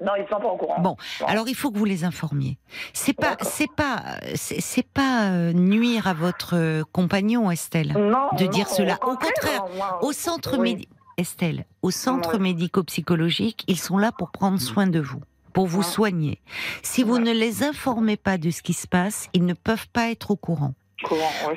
Non, 0.03 0.11
ils 0.17 0.25
sont 0.29 0.39
pas 0.39 0.47
au 0.47 0.57
courant. 0.57 0.79
Bon, 0.81 0.95
Bon. 1.19 1.25
alors 1.25 1.47
il 1.47 1.55
faut 1.55 1.71
que 1.71 1.77
vous 1.77 1.85
les 1.85 2.03
informiez. 2.03 2.57
C'est 2.93 3.13
pas, 3.13 3.37
c'est 3.41 3.71
pas, 3.71 4.03
c'est 4.35 4.87
pas 4.87 5.29
euh, 5.31 5.53
nuire 5.53 6.07
à 6.07 6.13
votre 6.13 6.55
euh, 6.55 6.83
compagnon, 6.91 7.49
Estelle, 7.51 7.93
non, 7.93 8.27
de 8.37 8.43
non, 8.43 8.49
dire 8.49 8.67
cela. 8.69 8.95
Au 9.05 9.15
contraire, 9.15 9.65
moi- 9.75 9.99
Au 10.03 10.11
centre 10.11 10.57
Oui. 10.57 10.87
Estelle, 11.17 11.65
au 11.83 11.91
centre 11.91 12.37
médico-psychologique, 12.39 13.63
ils 13.67 13.79
sont 13.79 13.97
là 13.97 14.11
pour 14.11 14.31
prendre 14.31 14.59
soin 14.59 14.87
de 14.87 14.99
vous, 14.99 15.21
pour 15.53 15.67
vous 15.67 15.79
Ouais. 15.79 15.83
soigner. 15.85 16.41
Si 16.81 17.03
vous 17.03 17.19
ne 17.19 17.31
les 17.31 17.63
informez 17.63 18.17
pas 18.17 18.37
de 18.39 18.49
ce 18.49 18.61
qui 18.63 18.73
se 18.73 18.87
passe, 18.87 19.29
ils 19.33 19.45
ne 19.45 19.53
peuvent 19.53 19.87
pas 19.89 20.09
être 20.09 20.31
au 20.31 20.35
courant. 20.35 20.73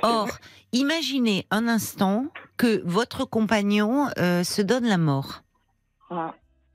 Or, 0.03 0.29
imaginez 0.73 1.47
un 1.51 1.69
instant 1.69 2.27
que 2.59 2.83
votre 2.85 3.25
compagnon 3.25 4.09
euh, 4.19 4.45
se 4.45 4.61
donne 4.61 4.85
la 4.85 4.99
mort. 4.99 5.43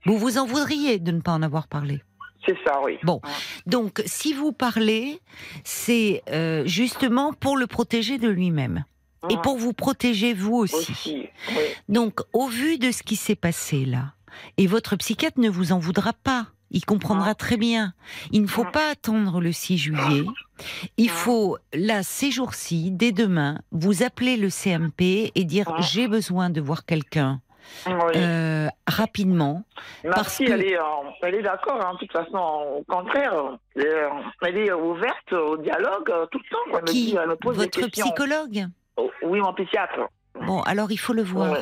Vous 0.06 0.18
vous 0.18 0.38
en 0.38 0.46
voudriez 0.46 0.98
de 0.98 1.12
ne 1.12 1.20
pas 1.20 1.32
en 1.32 1.42
avoir 1.42 1.68
parlé. 1.68 2.02
C'est 2.46 2.56
ça, 2.66 2.80
oui. 2.84 2.98
Bon. 3.04 3.20
Donc, 3.66 4.02
si 4.06 4.32
vous 4.32 4.52
parlez, 4.52 5.20
c'est 5.64 6.22
euh, 6.30 6.64
justement 6.66 7.32
pour 7.32 7.56
le 7.56 7.66
protéger 7.68 8.18
de 8.18 8.28
lui-même 8.28 8.84
et 9.30 9.34
Ouais. 9.36 9.40
pour 9.42 9.56
vous 9.58 9.72
protéger 9.72 10.34
vous 10.34 10.54
aussi. 10.56 10.90
aussi. 10.90 11.28
Oui. 11.50 11.62
Donc, 11.88 12.20
au 12.32 12.48
vu 12.48 12.78
de 12.78 12.90
ce 12.90 13.04
qui 13.04 13.14
s'est 13.14 13.36
passé 13.36 13.84
là, 13.84 14.14
et 14.56 14.66
votre 14.66 14.96
psychiatre 14.96 15.38
ne 15.38 15.48
vous 15.48 15.70
en 15.72 15.78
voudra 15.78 16.12
pas. 16.12 16.48
Il 16.74 16.84
comprendra 16.86 17.28
Ouais. 17.28 17.34
très 17.34 17.56
bien. 17.58 17.92
Il 18.32 18.42
ne 18.42 18.46
faut 18.46 18.64
Ouais. 18.64 18.70
pas 18.72 18.90
attendre 18.90 19.40
le 19.40 19.52
6 19.52 19.76
juillet. 19.78 20.24
Il 20.96 21.10
faut, 21.10 21.58
là, 21.74 22.02
ces 22.02 22.30
jours-ci, 22.30 22.90
dès 22.90 23.12
demain, 23.12 23.60
vous 23.72 24.02
appeler 24.02 24.36
le 24.38 24.48
CMP 24.48 25.30
et 25.34 25.44
dire 25.44 25.72
j'ai 25.80 26.08
besoin 26.08 26.48
de 26.50 26.60
voir 26.62 26.86
quelqu'un 26.86 27.40
Oui. 27.86 27.92
euh, 28.16 28.68
rapidement. 28.86 29.62
Ma 30.04 30.10
parce 30.14 30.36
fille, 30.36 30.46
que- 30.46 30.52
elle 30.52 30.64
est, 30.64 30.78
euh, 30.78 30.82
elle 31.22 31.34
est 31.36 31.42
d'accord, 31.42 31.80
hein, 31.84 31.94
de 31.94 31.98
toute 31.98 32.12
façon, 32.12 32.38
au 32.78 32.84
contraire. 32.88 33.34
Elle 33.76 33.82
est, 33.86 33.94
euh, 33.94 34.08
elle 34.42 34.58
est 34.58 34.72
ouverte 34.72 35.32
au 35.32 35.56
dialogue 35.56 36.12
tout 36.30 36.38
le 36.38 36.50
temps. 36.50 36.70
quoi. 36.70 36.78
Elle 36.78 36.82
me 36.82 36.86
Qui 36.92 37.04
dit, 37.06 37.16
elle 37.20 37.28
me 37.28 37.36
pose 37.36 37.56
des 37.56 37.64
Votre 37.64 37.80
questions. 37.80 38.06
psychologue? 38.06 38.66
Oh, 38.96 39.10
oui, 39.22 39.40
mon 39.40 39.52
psychiatre. 39.54 40.08
Bon, 40.46 40.60
alors 40.62 40.90
il 40.92 40.96
faut 40.98 41.12
le 41.12 41.22
voir. 41.22 41.52
Ouais. 41.52 41.60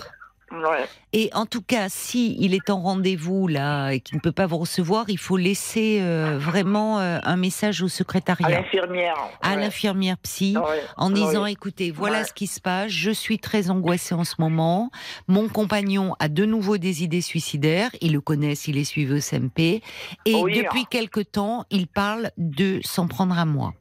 Ouais. 0.53 0.85
Et 1.13 1.31
en 1.33 1.47
tout 1.47 1.63
cas, 1.63 1.89
si 1.89 2.37
il 2.41 2.55
est 2.55 2.71
en 2.71 2.81
rendez-vous 2.81 3.47
là 3.47 3.91
et 3.93 4.01
qu'il 4.01 4.17
ne 4.17 4.21
peut 4.21 4.33
pas 4.33 4.47
vous 4.47 4.59
recevoir, 4.59 5.05
il 5.09 5.19
faut 5.19 5.37
laisser 5.37 6.01
euh, 6.01 6.39
vraiment 6.41 6.99
euh, 6.99 7.19
un 7.23 7.37
message 7.37 7.83
au 7.83 7.87
À 7.87 7.89
secrétariat, 7.89 8.49
l'infirmière. 8.63 9.15
à 9.43 9.51
ouais. 9.51 9.57
l'infirmière 9.61 10.17
psy, 10.19 10.57
Ouais. 10.57 10.83
en 10.97 11.11
disant 11.11 11.47
écoutez, 11.47 11.93
voilà 11.93 12.25
ce 12.25 12.33
qui 12.33 12.49
se 12.49 12.61
passe, 12.61 12.91
je 12.91 13.13
suis 13.13 13.39
très 13.39 13.71
angoissée 13.71 14.15
en 14.15 14.25
ce 14.25 14.35
moment, 14.41 14.91
mon 15.29 15.49
compagnon 15.49 16.17
a 16.19 16.29
de 16.29 16.45
nouveau 16.45 16.79
des 16.79 17.05
idées 17.05 17.21
suicidaires, 17.23 17.91
il 18.01 18.13
le 18.13 18.21
connaissent, 18.21 18.67
il 18.67 18.77
est 18.77 18.85
suivi 18.85 19.13
au 19.15 19.21
CMP, 19.21 19.83
et 20.27 20.35
Oui. 20.35 20.59
depuis 20.59 20.85
quelque 20.87 21.21
temps, 21.21 21.65
il 21.71 21.87
parle 21.87 22.31
de 22.39 22.81
s'en 22.83 23.07
prendre 23.07 23.39
à 23.39 23.45
moi. 23.45 23.73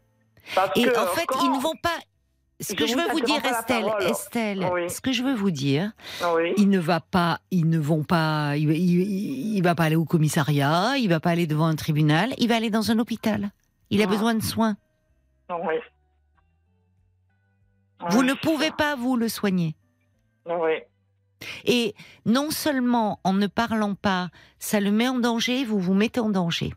Parce 0.55 0.71
Et 0.77 0.83
que, 0.83 0.89
en 0.99 1.07
fait, 1.07 1.25
quand- 1.27 1.43
ils 1.45 1.51
ne 1.51 1.59
vont 1.59 1.75
pas. 1.81 1.89
Ce 2.61 2.73
que 2.73 2.85
Je 2.85 2.95
veux 2.95 3.07
vous 3.11 3.21
dire, 3.21 3.43
Estelle. 3.45 3.85
Estelle, 4.01 4.69
Oui. 4.73 4.89
ce 4.89 4.99
que 4.99 5.13
je 5.13 5.23
veux 5.23 5.33
vous 5.33 5.49
dire, 5.51 5.91
Oui. 6.35 6.53
il 6.57 6.69
ne 6.69 6.79
va 6.79 6.99
pas, 6.99 7.39
ils 7.51 7.69
ne 7.69 7.77
vont 7.79 8.03
pas, 8.03 8.57
il, 8.57 8.69
il- 8.71 9.55
il 9.55 9.61
va 9.63 9.75
pas 9.75 9.85
aller 9.85 9.95
au 9.95 10.03
commissariat, 10.03 10.97
il 10.97 11.07
va 11.07 11.21
pas 11.21 11.29
aller 11.29 11.47
devant 11.47 11.67
un 11.67 11.75
tribunal, 11.75 12.33
il 12.37 12.49
va 12.49 12.57
aller 12.57 12.69
dans 12.69 12.91
un 12.91 12.99
hôpital. 12.99 13.51
Il 13.91 14.01
a 14.01 14.05
Ah. 14.05 14.07
besoin 14.07 14.35
de 14.35 14.43
soins. 14.43 14.75
Oui. 15.49 15.75
Vous 18.09 18.23
ne 18.23 18.33
pouvez 18.33 18.71
pas 18.71 18.95
vous 18.95 19.15
le 19.15 19.29
soigner. 19.29 19.75
Oui. 20.45 20.73
Et 21.65 21.95
non 22.25 22.51
seulement 22.51 23.19
en 23.23 23.31
ne 23.33 23.47
parlant 23.47 23.95
pas, 23.95 24.29
ça 24.59 24.81
le 24.81 24.91
met 24.91 25.07
en 25.07 25.19
danger, 25.19 25.63
vous 25.63 25.79
vous 25.79 25.93
mettez 25.93 26.19
en 26.19 26.29
danger. 26.29 26.73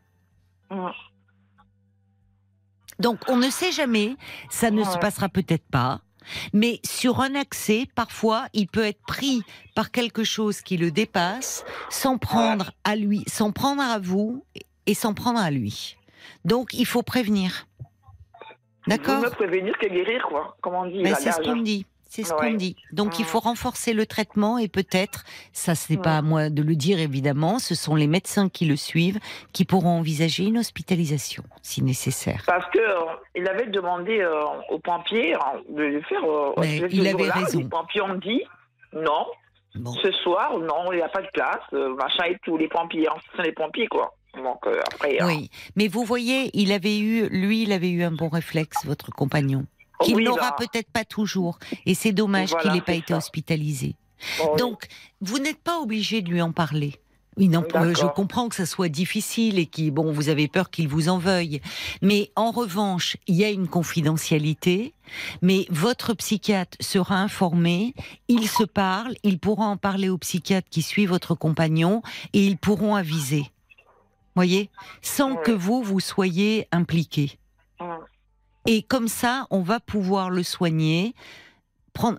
Donc 3.03 3.19
on 3.29 3.37
ne 3.37 3.51
sait 3.51 3.73
jamais, 3.73 4.17
ça 4.49 4.71
ne 4.71 4.85
se 4.85 4.97
passera 4.99 5.29
peut-être 5.29 5.67
pas. 5.71 6.01
Mais 6.53 6.81
sur 6.85 7.21
un 7.21 7.35
accès, 7.35 7.87
parfois, 7.97 8.47
il 8.53 8.69
peut 8.69 8.85
être 8.85 9.03
pris 9.09 9.43
par 9.75 9.91
quelque 9.91 10.23
chose 10.23 10.61
qui 10.61 10.77
le 10.77 10.93
dépasse, 10.93 11.65
s'en 11.91 12.17
prendre 12.17 12.71
à 12.85 12.95
lui, 12.95 13.25
s'en 13.27 13.51
prendre 13.51 13.83
à 13.83 13.99
vous 13.99 14.45
et 14.87 14.95
s'en 14.95 15.15
prendre 15.15 15.41
à 15.41 15.51
lui. 15.51 15.97
Donc 16.45 16.75
il 16.75 16.87
faut 16.87 17.03
prévenir. 17.03 17.67
D'accord? 18.87 19.23
prévenir 19.33 19.77
que 19.79 19.87
guérir, 19.87 20.25
quoi. 20.29 20.57
Comme 20.61 20.75
on 20.75 20.87
dit. 20.87 21.03
Mais 21.03 21.11
la 21.11 21.17
c'est 21.17 21.33
ce 21.33 21.41
qu'on 21.41 21.57
dit. 21.57 21.87
C'est 22.15 22.25
ce 22.25 22.35
Ouais. 22.35 22.51
qu'on 22.51 22.55
dit. 22.57 22.77
Donc 22.93 23.19
il 23.19 23.23
Mm. 23.23 23.29
faut 23.29 23.41
renforcer 23.41 23.95
le 23.95 24.05
traitement 24.05 24.59
et 24.59 24.69
peut-être, 24.69 25.25
ça 25.55 25.75
ce 25.75 25.91
n'est 25.91 25.99
pas 25.99 26.19
à 26.19 26.23
moi 26.23 26.51
de 26.51 26.63
le 26.63 26.75
dire 26.77 26.99
évidemment, 27.01 27.59
ce 27.59 27.75
sont 27.75 27.95
les 27.95 28.07
médecins 28.07 28.51
qui 28.51 28.67
le 28.67 28.77
suivent 28.77 29.19
qui 29.55 29.65
pourront 29.65 29.97
envisager 30.01 30.45
une 30.45 30.59
hospitalisation 30.59 31.43
si 31.63 31.83
nécessaire. 31.83 32.43
Parce 32.47 32.69
que 32.71 32.79
euh, 32.81 33.01
il 33.35 33.49
avait 33.49 33.69
demandé 33.69 34.21
euh, 34.21 34.43
aux 34.69 34.79
pompiers 34.79 35.35
euh, 35.35 35.39
de 35.71 35.83
le 35.85 36.03
faire. 36.03 36.23
euh, 36.23 36.53
Mais 36.59 36.83
il 36.91 37.07
avait 37.09 37.31
raison. 37.31 37.61
Les 37.61 37.65
pompiers 37.65 38.03
ont 38.03 38.17
dit 38.17 38.43
non. 38.93 39.25
Bon. 39.75 39.93
Ce 40.03 40.13
soir, 40.23 40.59
non, 40.59 40.93
il 40.93 40.97
n'y 40.97 41.03
a 41.03 41.09
pas 41.09 41.23
de 41.23 41.29
euh, 41.73 41.95
machin 41.95 42.25
et 42.29 42.37
tout. 42.45 42.59
Les 42.59 42.69
pompiers, 42.69 43.09
hein, 43.09 43.15
ce 43.31 43.37
sont 43.39 43.43
les 43.43 43.53
pompiers, 43.53 43.87
quoi. 43.87 44.15
Donc 44.35 44.67
après. 44.93 45.17
Oui, 45.25 45.51
mais 45.77 45.89
vous 45.89 46.05
voyez, 46.05 46.51
il 46.55 46.73
avait 46.73 46.99
eu, 46.99 47.29
lui, 47.31 47.63
il 47.63 47.73
avait 47.73 47.91
eu 47.91 48.03
un 48.03 48.13
bon 48.13 48.29
réflexe, 48.29 48.85
votre 48.87 49.11
compagnon, 49.11 49.65
qu'il 50.05 50.17
oui, 50.17 50.25
n'aura 50.25 50.55
peut-être 50.57 50.91
pas 50.91 51.05
toujours, 51.05 51.59
et 51.87 51.95
c'est 51.95 52.13
dommage 52.13 52.51
Voilà, 52.51 52.63
qu'il 52.63 52.73
n'ait 52.73 52.81
pas 52.81 52.95
été 52.95 53.13
ça. 53.13 53.19
hospitalisé. 53.19 53.97
bon, 54.39 54.57
Donc, 54.57 54.87
vous 55.21 55.39
n'êtes 55.39 55.61
pas 55.63 55.81
obligé 55.81 56.23
de 56.23 56.29
lui 56.31 56.43
en 56.43 56.53
parler. 56.53 56.99
Oui, 57.39 57.49
non, 57.49 57.65
euh, 57.77 57.95
je 57.99 58.05
comprends 58.07 58.51
que 58.51 58.55
ça 58.55 58.67
soit 58.67 58.91
difficile 58.91 59.59
et 59.59 59.65
que 59.65 59.89
bon, 59.89 60.13
vous 60.13 60.29
avez 60.29 60.49
peur 60.49 60.69
qu'il 60.69 60.87
vous 60.87 61.09
en 61.09 61.17
veuille. 61.17 61.63
Mais 62.03 62.31
en 62.37 62.51
revanche, 62.51 63.17
il 63.27 63.37
y 63.37 63.45
a 63.45 63.49
une 63.49 63.69
confidentialité. 63.69 64.93
Mais 65.41 65.65
votre 65.71 66.13
psychiatre 66.13 66.77
sera 66.81 67.17
informé. 67.17 67.95
Il 68.29 68.49
se 68.49 68.65
parle. 68.65 69.15
Il 69.23 69.39
pourra 69.39 69.65
en 69.65 69.79
parler 69.79 70.11
au 70.11 70.19
psychiatre 70.19 70.69
qui 70.69 70.83
suit 70.83 71.07
votre 71.07 71.35
compagnon 71.35 72.03
et 72.35 72.45
ils 72.45 72.59
pourront 72.59 72.97
aviser. 72.97 73.47
Voyez, 74.35 74.69
sans 75.01 75.37
que 75.37 75.53
vous 75.53 75.83
vous 75.83 76.01
soyez 76.01 76.69
impliqué. 76.71 77.39
Et 78.67 78.83
comme 78.83 79.09
ça, 79.09 79.47
on 79.51 79.61
va 79.61 79.81
pouvoir 79.81 80.31
le 80.31 80.43
soigner, 80.43 81.15
prendre, 81.93 82.19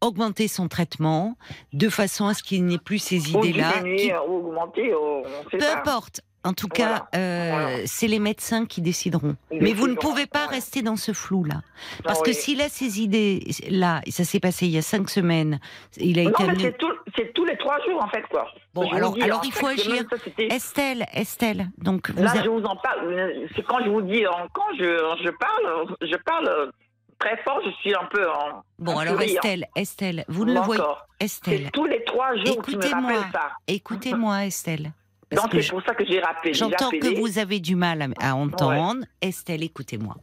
augmenter 0.00 0.48
son 0.48 0.68
traitement, 0.68 1.36
de 1.72 1.88
façon 1.88 2.26
à 2.26 2.34
ce 2.34 2.42
qu'il 2.42 2.64
n'ait 2.66 2.78
plus 2.78 2.98
ces 2.98 3.30
idées-là. 3.30 3.72
qui- 3.82 4.12
augmenter, 4.12 4.94
on 4.94 5.24
sait 5.50 5.56
Peu 5.56 5.58
pas. 5.58 5.78
importe. 5.78 6.20
En 6.46 6.52
tout 6.52 6.68
Voilà. 6.76 7.00
cas, 7.10 7.18
euh, 7.18 7.50
Voilà. 7.52 7.86
c'est 7.86 8.06
les 8.06 8.18
médecins 8.18 8.66
qui 8.66 8.82
décideront. 8.82 9.34
Ils 9.50 9.62
Mais 9.62 9.72
vous 9.72 9.88
ne 9.88 9.94
pouvez 9.94 10.26
pas 10.26 10.46
ouais. 10.46 10.56
rester 10.56 10.82
dans 10.82 10.96
ce 10.96 11.12
flou-là. 11.12 11.62
Parce 12.04 12.20
que 12.20 12.28
oui. 12.30 12.34
s'il 12.34 12.60
a 12.60 12.68
ces 12.68 13.00
idées-là, 13.00 14.02
ça 14.10 14.24
s'est 14.24 14.40
passé 14.40 14.66
il 14.66 14.72
y 14.72 14.78
a 14.78 14.82
cinq 14.82 15.08
semaines, 15.08 15.58
il 15.96 16.18
a 16.18 16.24
Non, 16.24 16.30
été 16.30 16.42
amené... 16.44 16.74
c'est 17.16 17.32
tous 17.32 17.44
les 17.46 17.56
trois 17.56 17.78
jours, 17.86 18.02
en 18.04 18.08
fait, 18.08 18.22
quoi. 18.30 18.46
Bon, 18.74 18.88
Je 18.90 18.94
alors- 18.96 19.14
dis, 19.14 19.22
alors 19.22 19.40
il 19.44 19.52
faut 19.52 19.66
agir. 19.68 20.04
ça, 20.10 20.16
Estelle, 20.38 21.06
Estelle, 21.14 21.68
donc 21.78 22.10
vous 22.10 22.22
Là, 22.22 22.32
a- 22.32 22.42
je 22.44 22.48
vous 22.50 22.62
en 22.64 22.76
parle. 22.76 23.06
euh, 23.12 23.46
C'est 23.56 23.62
quand 23.64 23.82
je 23.84 23.88
vous 23.88 24.02
dis, 24.02 24.22
quand 24.52 24.66
je, 24.78 24.84
je 25.24 25.30
parle, 25.30 25.96
je 26.02 26.16
parle 26.26 26.48
euh, 26.48 26.70
très 27.18 27.36
fort, 27.42 27.60
je 27.64 27.70
suis 27.80 27.94
un 27.94 28.04
peu 28.12 28.28
en. 28.28 28.62
Bon, 28.78 28.92
en 28.96 28.98
alors 28.98 29.18
hein. 29.18 29.22
Estelle, 29.22 29.66
Estelle, 29.76 30.24
vous 30.28 30.44
ne 30.44 30.52
le 30.52 30.60
voyez... 30.60 30.82
Estelle, 31.20 31.62
C'est 31.64 31.70
tous 31.70 31.86
les 31.86 32.04
trois 32.04 32.34
jours 32.36 32.60
qui 32.62 32.76
me 32.76 32.82
Écoutez-moi. 32.84 33.12
rappellent 33.12 33.32
ça. 33.32 33.50
écoutez-moi 33.66 34.44
Estelle. 34.46 34.92
Parce 35.34 35.42
Donc 35.46 35.52
que 35.52 35.60
c'est 35.62 35.70
pour 35.70 35.82
ça 35.84 35.94
que 35.94 36.04
j'ai 36.06 36.20
rappelé. 36.20 36.52
j'ai 36.54 36.58
J'entends 36.60 36.90
que 36.90 37.18
vous 37.18 37.38
avez 37.38 37.60
du 37.60 37.76
mal 37.76 38.02
à, 38.02 38.30
à 38.30 38.34
entendre. 38.34 39.04
Estelle, 39.20 39.62
écoutez-moi. 39.62 40.16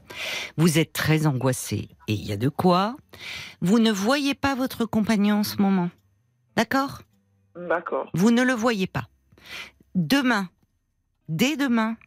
Vous 0.58 0.80
êtes 0.80 0.94
très 0.94 1.28
angoissée 1.28 1.90
et 2.08 2.14
il 2.14 2.26
y 2.26 2.32
a 2.32 2.38
de 2.38 2.50
quoi. 2.50 2.96
Vous 3.62 3.80
ne 3.80 3.92
voyez 3.92 4.34
pas 4.36 4.56
votre 4.56 4.86
compagnon 4.86 5.40
en 5.40 5.44
ce 5.44 5.62
moment. 5.62 5.90
D'accord? 6.56 7.02
D'accord. 7.56 8.10
Vous 8.14 8.32
ne 8.32 8.44
le 8.44 8.54
voyez 8.54 8.88
pas. 8.88 9.08
Demain, 9.96 10.50
dès 11.28 11.58
demain, 11.58 11.98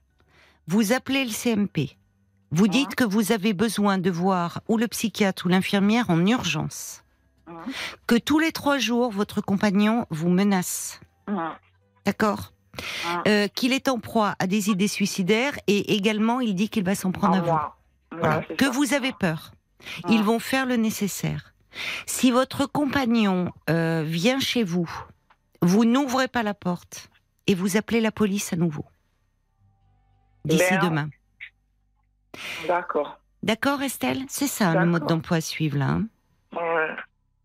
vous 0.67 0.93
appelez 0.93 1.25
le 1.25 1.31
CMP. 1.31 1.97
Vous 2.51 2.69
dites 2.69 2.95
que 2.95 3.05
vous 3.05 3.33
avez 3.33 3.53
besoin 3.53 3.99
de 3.99 4.11
voir 4.11 4.61
ou 4.69 4.79
le 4.79 4.87
psychiatre 4.89 5.47
ou 5.47 5.49
l'infirmière 5.49 6.09
en 6.09 6.25
urgence. 6.25 7.03
Que 8.07 8.15
tous 8.15 8.39
les 8.39 8.53
trois 8.53 8.79
jours, 8.79 9.11
votre 9.11 9.41
compagnon 9.43 10.07
vous 10.11 10.31
menace. 10.31 11.01
D'accord? 12.07 12.54
Ouais. 13.07 13.31
Euh, 13.45 13.49
qu'il 13.49 13.73
est 13.73 13.89
en 13.89 13.99
proie 13.99 14.35
à 14.39 14.47
des 14.47 14.71
idées 14.71 14.89
suicidaires 14.89 15.55
et 15.67 15.95
également 15.95 16.41
il 16.41 16.55
dit 16.55 16.69
qu'il 16.69 16.85
va 16.85 16.95
s'en 16.95 17.13
prendre 17.13 17.35
En 17.35 17.39
à 17.39 17.41
vous. 17.41 17.47
moi. 17.47 17.77
Voilà. 18.13 18.43
Que 18.43 18.67
ça. 18.67 18.71
vous 18.71 18.95
avez 18.95 19.13
peur. 19.13 19.53
Ouais. 20.05 20.15
Ils 20.15 20.23
vont 20.23 20.39
faire 20.39 20.67
le 20.67 20.77
nécessaire. 20.77 21.53
Si 22.07 22.31
votre 22.31 22.67
compagnon 22.67 23.51
euh, 23.71 24.03
vient 24.07 24.39
chez 24.41 24.63
vous, 24.65 24.89
vous 25.61 25.85
n'ouvrez 25.85 26.29
pas 26.29 26.43
la 26.43 26.55
porte 26.55 27.09
et 27.47 27.55
vous 27.55 27.77
appelez 27.77 28.01
la 28.01 28.13
police 28.13 28.53
à 28.53 28.57
nouveau. 28.57 28.85
D'ici 30.45 30.79
demain. 30.83 31.09
D'accord. 32.67 33.19
D'accord 33.43 33.83
Estelle? 33.83 34.23
C'est 34.29 34.47
ça 34.47 34.75
le 34.75 34.87
mode 34.87 35.07
d'emploi 35.07 35.39
à 35.39 35.41
suivre 35.41 35.79
là. 35.79 35.89
hein. 35.91 36.07
Ouais. 36.53 36.97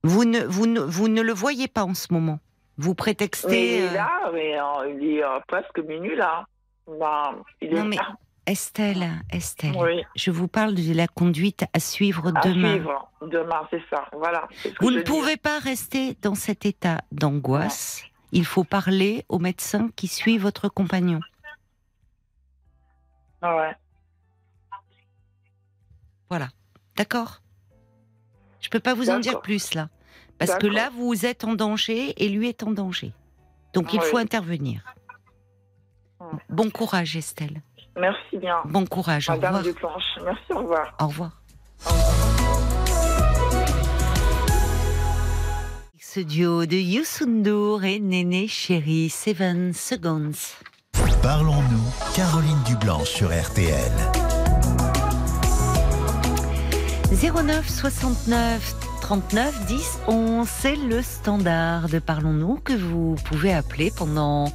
vous, 0.03 0.25
ne, 0.25 0.39
vous, 0.41 0.65
ne, 0.67 0.79
vous 0.79 1.07
ne 1.07 1.21
le 1.21 1.33
voyez 1.33 1.67
pas 1.67 1.83
en 1.83 1.93
ce 1.93 2.07
moment. 2.11 2.39
Vous 2.79 2.95
prétextez... 2.95 3.77
il 3.79 3.83
est 3.83 3.89
euh, 3.89 3.93
là, 3.93 4.31
mais 4.33 4.57
euh, 4.57 4.95
il 4.97 5.17
est 5.17 5.23
euh, 5.23 5.39
presque 5.47 5.79
minuit 5.79 6.15
là. 6.15 6.45
Il 6.87 6.95
Non, 6.97 7.83
est 7.83 7.87
mais 7.87 7.95
là. 7.97 8.15
Estelle, 8.45 9.05
Estelle, 9.31 9.75
Oui. 9.77 10.01
je 10.15 10.31
vous 10.31 10.47
parle 10.47 10.73
de 10.73 10.93
la 10.93 11.07
conduite 11.07 11.65
à 11.73 11.79
suivre 11.81 12.31
À 12.33 12.47
demain. 12.47 12.71
suivre. 12.75 13.11
Demain, 13.21 13.67
c'est 13.69 13.83
ça. 13.89 14.05
Voilà. 14.13 14.47
ce 14.63 14.69
Vous 14.79 14.91
ne 14.91 14.99
dis. 14.99 15.03
pouvez 15.03 15.35
pas 15.37 15.59
rester 15.59 16.15
dans 16.21 16.35
cet 16.35 16.65
état 16.65 17.01
d'angoisse. 17.11 18.01
Il 18.31 18.45
faut 18.45 18.63
parler 18.63 19.25
au 19.27 19.39
médecin 19.39 19.89
qui 19.95 20.07
suit 20.07 20.37
votre 20.37 20.69
compagnon. 20.69 21.19
Ouais. 23.43 23.75
Voilà. 26.29 26.47
D'accord? 26.95 27.41
Je 28.61 28.69
peux 28.69 28.79
pas 28.79 28.93
vous 28.93 29.09
en 29.09 29.19
dire 29.19 29.41
plus 29.41 29.73
là. 29.73 29.89
Parce 30.39 30.55
que 30.55 30.67
là, 30.67 30.89
vous 30.97 31.25
êtes 31.25 31.43
en 31.43 31.53
danger 31.53 32.13
et 32.23 32.29
lui 32.29 32.47
est 32.49 32.63
en 32.63 32.71
danger. 32.71 33.11
Donc 33.73 33.93
il 33.93 33.99
Oui. 33.99 34.05
faut 34.09 34.17
intervenir. 34.17 34.81
Bon 36.49 36.69
courage, 36.69 37.15
Estelle. 37.15 37.61
Merci 37.97 38.37
bien. 38.37 38.57
Bon 38.65 38.85
courage. 38.85 39.29
Au 39.29 39.33
Madame 39.33 39.55
revoir. 39.55 39.73
Duplanche. 39.73 40.03
Merci, 40.23 40.53
au 40.53 40.57
revoir. 40.59 40.95
Au 41.01 41.07
revoir. 41.07 41.31
Ce 45.99 46.19
duo 46.21 46.65
de 46.65 46.75
Youssou 46.75 47.25
N'Dour 47.27 47.83
et 47.83 47.99
Néné 47.99 48.47
Chéri, 48.47 49.09
Seven 49.09 49.73
Seconds. 49.73 50.55
Parlons-nous, 51.21 51.83
Caroline 52.15 52.63
Dublanche 52.65 53.09
sur 53.09 53.27
RTL. 53.29 53.91
09 57.11 57.67
69 57.67 58.75
39 59.09 59.65
10 59.65 60.01
11, 60.07 60.47
c'est 60.47 60.75
le 60.75 61.01
standard 61.01 61.89
de 61.89 61.97
Parlons-nous 61.97 62.57
que 62.57 62.73
vous 62.73 63.15
pouvez 63.25 63.51
appeler 63.51 63.89
pendant 63.89 64.49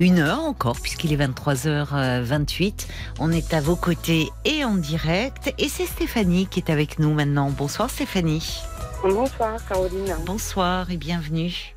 une 0.00 0.18
heure 0.18 0.40
encore, 0.40 0.80
puisqu'il 0.80 1.12
est 1.12 1.26
23h28. 1.26 2.88
On 3.20 3.30
est 3.30 3.52
à 3.52 3.60
vos 3.60 3.76
côtés 3.76 4.28
et 4.46 4.64
en 4.64 4.76
direct. 4.76 5.52
Et 5.58 5.68
c'est 5.68 5.84
Stéphanie 5.84 6.46
qui 6.46 6.60
est 6.60 6.70
avec 6.70 6.98
nous 6.98 7.12
maintenant. 7.12 7.50
Bonsoir 7.50 7.90
Stéphanie. 7.90 8.62
Bonsoir 9.02 9.58
Caroline, 9.68 10.14
Bonsoir 10.24 10.90
et 10.90 10.96
bienvenue. 10.96 11.74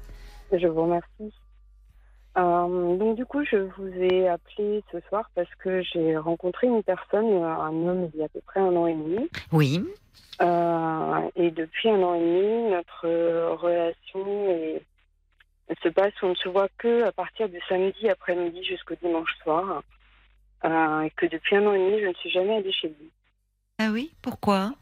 je 0.54 0.68
vous 0.68 0.84
remercie. 0.84 1.34
Euh, 2.38 2.98
donc 2.98 3.18
du 3.18 3.26
coup, 3.26 3.44
je 3.44 3.58
vous 3.58 3.88
ai 3.88 4.30
appelé 4.30 4.86
ce 4.94 5.02
soir 5.10 5.30
parce 5.36 5.54
que 5.62 5.82
j'ai 5.82 6.16
rencontré 6.16 6.68
une 6.68 6.82
personne, 6.82 7.26
euh, 7.26 7.46
un 7.46 7.88
homme, 7.90 8.10
il 8.14 8.22
y 8.22 8.24
a 8.24 8.28
à 8.28 8.30
peu 8.30 8.40
près 8.48 8.62
un 8.62 8.74
an 8.78 8.88
et 8.88 8.94
demi. 8.94 9.30
Oui, 9.52 9.84
Euh, 10.42 11.30
et 11.36 11.52
depuis 11.52 11.90
un 11.90 12.02
an 12.02 12.16
et 12.16 12.20
demi, 12.20 12.72
notre 12.72 13.06
euh, 13.06 13.54
relation 13.56 14.50
est- 14.50 14.84
se 15.84 15.90
passe, 15.90 16.14
on 16.22 16.30
ne 16.30 16.36
se 16.36 16.50
voit 16.50 16.68
que 16.78 17.04
à 17.04 17.12
partir 17.12 17.48
du 17.48 17.60
samedi 17.70 18.10
après-midi 18.10 18.64
jusqu'au 18.64 18.96
dimanche 19.02 19.34
soir. 19.44 19.84
Euh, 20.66 21.02
et 21.02 21.10
que 21.12 21.26
depuis 21.26 21.56
un 21.56 21.66
an 21.66 21.74
et 21.74 21.80
demi, 21.80 22.02
je 22.02 22.08
ne 22.08 22.14
suis 22.14 22.30
jamais 22.30 22.56
allée 22.58 22.72
chez 22.72 22.90
lui. 22.90 23.10
ah 23.80 23.90
oui, 23.92 24.12
pourquoi? 24.22 24.74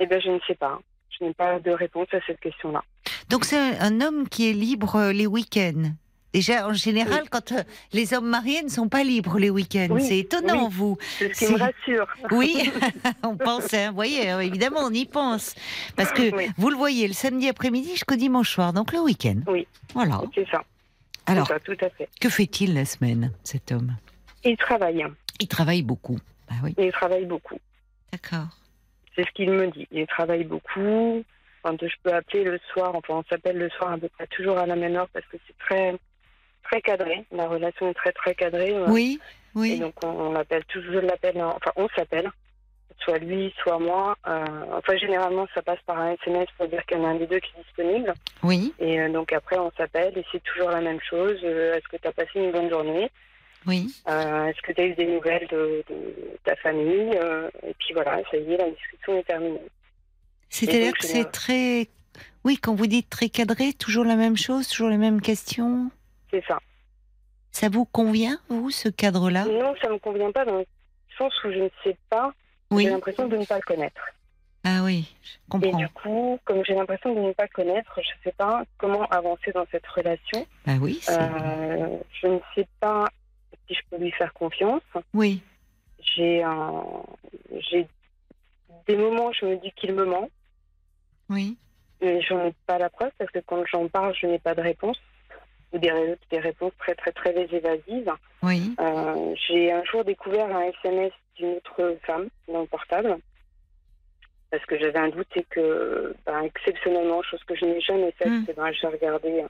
Eh 0.00 0.06
bien, 0.06 0.18
je 0.18 0.30
ne 0.30 0.40
sais 0.46 0.54
pas. 0.54 0.80
Je 1.10 1.24
n'ai 1.24 1.34
pas 1.34 1.58
de 1.60 1.70
réponse 1.70 2.08
à 2.12 2.20
cette 2.26 2.40
question-là. 2.40 2.82
Donc 3.28 3.44
c'est 3.44 3.58
un, 3.58 4.00
homme 4.00 4.28
qui 4.28 4.48
est 4.48 4.52
libre 4.52 5.10
les 5.12 5.26
week-ends? 5.26 5.92
Déjà, 6.34 6.68
en 6.68 6.74
général, 6.74 7.28
quand 7.30 7.52
euh, 7.52 7.62
les 7.92 8.12
hommes 8.12 8.28
mariés 8.28 8.62
ne 8.62 8.68
sont 8.68 8.88
pas 8.88 9.02
libres 9.02 9.38
les 9.38 9.48
week-ends, 9.50 9.88
Oui, 9.90 10.02
c'est 10.02 10.18
étonnant, 10.18 10.66
oui. 10.66 10.72
vous. 10.72 10.98
C'est 11.18 11.34
ce 11.34 11.46
qui 11.46 11.52
me 11.52 11.58
rassure. 11.58 12.06
Oui, 12.30 12.70
on 13.22 13.36
pense, 13.36 13.72
hein, 13.72 13.88
vous 13.88 13.94
voyez, 13.94 14.30
euh, 14.30 14.40
évidemment, 14.40 14.80
on 14.82 14.92
y 14.92 15.06
pense. 15.06 15.54
Parce 15.96 16.12
que 16.12 16.30
vous 16.60 16.68
le 16.70 16.76
voyez, 16.76 17.08
le 17.08 17.14
samedi 17.14 17.48
après-midi 17.48 17.90
jusqu'au 17.92 18.16
dimanche 18.16 18.50
soir, 18.50 18.72
donc 18.74 18.92
le 18.92 19.00
week-end. 19.00 19.40
Oui. 19.46 19.66
Voilà. 19.94 20.20
C'est 20.34 20.46
ça. 20.50 20.62
Alors, 21.26 21.46
ça, 21.46 21.58
tout 21.60 21.76
à 21.80 21.88
fait. 21.90 22.08
que 22.20 22.28
fait-il 22.28 22.74
la 22.74 22.84
semaine, 22.84 23.32
cet 23.42 23.72
homme? 23.72 23.96
Il 24.44 24.56
travaille. 24.56 25.04
Il 25.40 25.48
travaille 25.48 25.82
beaucoup. 25.82 26.18
Ah 26.50 26.54
oui, 26.62 26.74
Il 26.78 26.92
travaille 26.92 27.26
beaucoup. 27.26 27.58
d'accord. 28.12 28.46
C'est 29.16 29.24
ce 29.26 29.30
qu'il 29.32 29.50
me 29.50 29.66
dit. 29.70 29.88
Il 29.90 30.06
travaille 30.06 30.44
beaucoup. 30.44 31.22
Quand 31.62 31.76
je 31.80 31.94
peux 32.02 32.12
appeler 32.14 32.44
le 32.44 32.60
soir, 32.72 32.94
enfin 32.94 33.14
on 33.14 33.24
s'appelle 33.28 33.58
le 33.58 33.68
soir 33.70 33.92
à 33.92 33.98
peu 33.98 34.08
près 34.08 34.26
toujours 34.28 34.56
à 34.58 34.64
la 34.66 34.76
même 34.76 34.94
heure 34.94 35.08
parce 35.12 35.26
que 35.26 35.36
c'est 35.46 35.58
très 35.58 35.96
très 36.68 36.80
cadré. 36.80 37.24
La 37.32 37.46
relation 37.48 37.88
est 37.90 37.94
très 37.94 38.12
très 38.12 38.34
cadrée. 38.34 38.74
Oui, 38.88 39.18
Et 39.56 39.58
oui. 39.58 39.78
donc 39.78 39.94
on, 40.04 40.08
on 40.08 40.32
l'appelle 40.32 40.64
toujours, 40.66 40.92
je 40.94 40.98
l'appelle, 41.06 41.40
en- 41.42 41.56
enfin 41.56 41.72
on 41.76 41.88
s'appelle, 41.96 42.30
soit 43.00 43.18
lui, 43.18 43.52
soit 43.62 43.78
moi. 43.78 44.16
Euh, 44.26 44.44
enfin 44.72 44.96
généralement 44.96 45.46
ça 45.54 45.62
passe 45.62 45.80
par 45.86 45.98
un 45.98 46.12
SMS 46.12 46.48
pour 46.56 46.68
dire 46.68 46.84
qu'il 46.86 46.98
y 46.98 47.00
en 47.00 47.04
a 47.04 47.08
un 47.08 47.14
des 47.16 47.26
deux 47.26 47.40
qui 47.40 47.50
est 47.58 47.62
disponible. 47.62 48.12
Oui, 48.42 48.72
Et 48.78 49.00
euh, 49.00 49.08
donc 49.10 49.32
après 49.32 49.58
on 49.58 49.70
s'appelle 49.76 50.16
et 50.18 50.24
c'est 50.32 50.42
toujours 50.42 50.70
la 50.70 50.80
même 50.80 51.00
chose. 51.08 51.38
Euh, 51.44 51.74
Est-ce 51.76 51.88
que 51.88 51.96
tu 52.00 52.08
as 52.08 52.12
passé 52.12 52.30
une 52.36 52.52
bonne 52.52 52.70
journée? 52.70 53.10
Oui. 53.66 53.92
Euh, 54.08 54.46
Est-ce 54.46 54.60
que 54.62 54.72
tu 54.72 54.80
as 54.80 54.86
eu 54.86 54.94
des 54.94 55.06
nouvelles 55.06 55.46
de, 55.50 55.82
de 55.90 56.38
ta 56.44 56.54
famille 56.56 57.10
Euh, 57.16 57.48
Et 57.66 57.74
puis 57.78 57.92
voilà, 57.94 58.20
ça 58.30 58.36
y 58.36 58.52
est, 58.52 58.56
la 58.56 58.70
discussion 58.70 59.18
est 59.18 59.24
terminée. 59.24 59.60
C'est-à-dire 60.50 60.92
que 60.92 61.06
c'est 61.06 61.30
très... 61.30 61.88
Oui, 62.44 62.56
quand 62.56 62.74
vous 62.74 62.86
dites 62.86 63.10
très 63.10 63.28
cadré, 63.28 63.72
toujours 63.74 64.04
la 64.04 64.16
même 64.16 64.36
chose, 64.36 64.68
toujours 64.68 64.88
les 64.88 64.96
mêmes 64.96 65.20
questions? 65.20 65.90
C'est 66.30 66.44
ça. 66.46 66.58
Ça 67.52 67.68
vous 67.68 67.84
convient, 67.86 68.38
vous, 68.48 68.70
ce 68.70 68.88
cadre-là? 68.88 69.44
Non, 69.46 69.74
ça 69.82 69.88
me 69.88 69.98
convient 69.98 70.30
pas 70.32 70.44
dans 70.44 70.58
le 70.58 70.66
sens 71.16 71.32
où 71.44 71.50
je 71.50 71.58
ne 71.60 71.68
sais 71.82 71.96
pas. 72.10 72.32
Oui. 72.70 72.84
J'ai 72.84 72.90
l'impression 72.90 73.26
de 73.26 73.36
ne 73.36 73.44
pas 73.44 73.56
le 73.56 73.62
connaître. 73.62 74.00
Ah 74.64 74.82
oui, 74.84 75.08
je 75.22 75.30
Et 75.34 75.38
comprends. 75.48 75.78
du 75.78 75.88
coup, 75.88 76.38
comme 76.44 76.62
j'ai 76.64 76.74
l'impression 76.74 77.14
de 77.14 77.20
ne 77.20 77.32
pas 77.32 77.44
le 77.44 77.48
connaître, 77.54 77.92
je 78.02 78.08
ne 78.10 78.22
sais 78.24 78.32
pas 78.36 78.64
comment 78.76 79.06
avancer 79.06 79.50
dans 79.52 79.64
cette 79.70 79.86
relation. 79.86 80.46
Bah 80.66 80.74
oui. 80.80 81.00
Euh, 81.08 81.96
je 82.20 82.26
ne 82.26 82.38
sais 82.54 82.66
pas 82.80 83.06
si 83.66 83.74
je 83.74 83.80
peux 83.90 83.96
lui 83.96 84.10
faire 84.12 84.32
confiance. 84.34 84.82
Oui, 85.14 85.40
J'ai 86.00 86.42
un... 86.42 86.82
des 88.86 88.96
moments 88.96 89.26
où 89.28 89.32
je 89.32 89.46
me 89.46 89.56
dis 89.56 89.72
qu'il 89.72 89.94
me 89.94 90.04
ment, 90.04 90.28
oui. 91.30 91.56
mais 92.02 92.20
j'en 92.22 92.44
ai 92.46 92.54
pas 92.66 92.78
la 92.78 92.90
preuve 92.90 93.12
parce 93.18 93.30
que 93.30 93.38
quand 93.40 93.64
j'en 93.70 93.88
parle, 93.88 94.14
je 94.20 94.26
n'ai 94.26 94.38
pas 94.38 94.54
de 94.54 94.60
réponse 94.62 94.98
ou 95.72 95.78
des, 95.78 95.90
ré- 95.90 96.18
des 96.30 96.38
réponses 96.38 96.72
très 96.78 96.94
très 96.94 97.12
très 97.12 97.34
évasives. 97.52 98.12
Oui, 98.42 98.74
Euh, 98.80 99.34
j'ai 99.46 99.72
un 99.72 99.84
jour 99.84 100.04
découvert 100.04 100.54
un 100.54 100.62
SMS 100.62 101.12
d'une 101.36 101.56
autre 101.56 101.96
femme 102.06 102.28
dans 102.52 102.60
le 102.62 102.66
portable 102.66 103.18
parce 104.50 104.64
que 104.66 104.78
j'avais 104.78 104.98
un 104.98 105.08
doute 105.10 105.28
et 105.36 105.44
que, 105.50 106.14
ben, 106.24 106.42
exceptionnellement, 106.42 107.22
chose 107.22 107.42
que 107.44 107.54
je 107.54 107.64
n'ai 107.66 107.80
jamais 107.80 108.12
faite, 108.12 108.32
Mm. 108.32 108.44
c'est 108.46 108.56
ben, 108.56 108.72
j'ai 108.72 108.86
regardé 108.86 109.28
euh, 109.42 109.48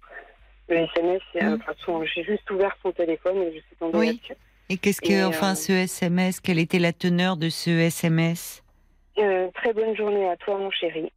le 0.68 0.76
SMS 0.76 1.22
et 1.34 1.44
Mm. 1.44 1.58
euh, 1.88 2.04
j'ai 2.14 2.24
juste 2.24 2.50
ouvert 2.50 2.76
son 2.82 2.90
téléphone 2.92 3.38
et 3.42 3.54
je 3.54 3.60
suis 3.60 3.76
tombée 3.78 3.98
Oui. 3.98 4.06
là-dessus. 4.06 4.34
Et 4.70 4.76
qu'est-ce 4.76 5.00
que, 5.00 5.12
Et, 5.12 5.24
enfin, 5.24 5.52
euh, 5.52 5.54
ce 5.54 5.72
SMS, 5.72 6.40
quelle 6.40 6.58
était 6.58 6.78
la 6.80 6.92
teneur 6.92 7.36
de 7.36 7.48
ce 7.48 7.70
SMS 7.70 8.62
Euh, 9.18 9.50
très 9.54 9.72
bonne 9.72 9.96
journée 9.96 10.28
à 10.28 10.36
toi, 10.36 10.58
mon 10.58 10.70
chéri. 10.70 11.10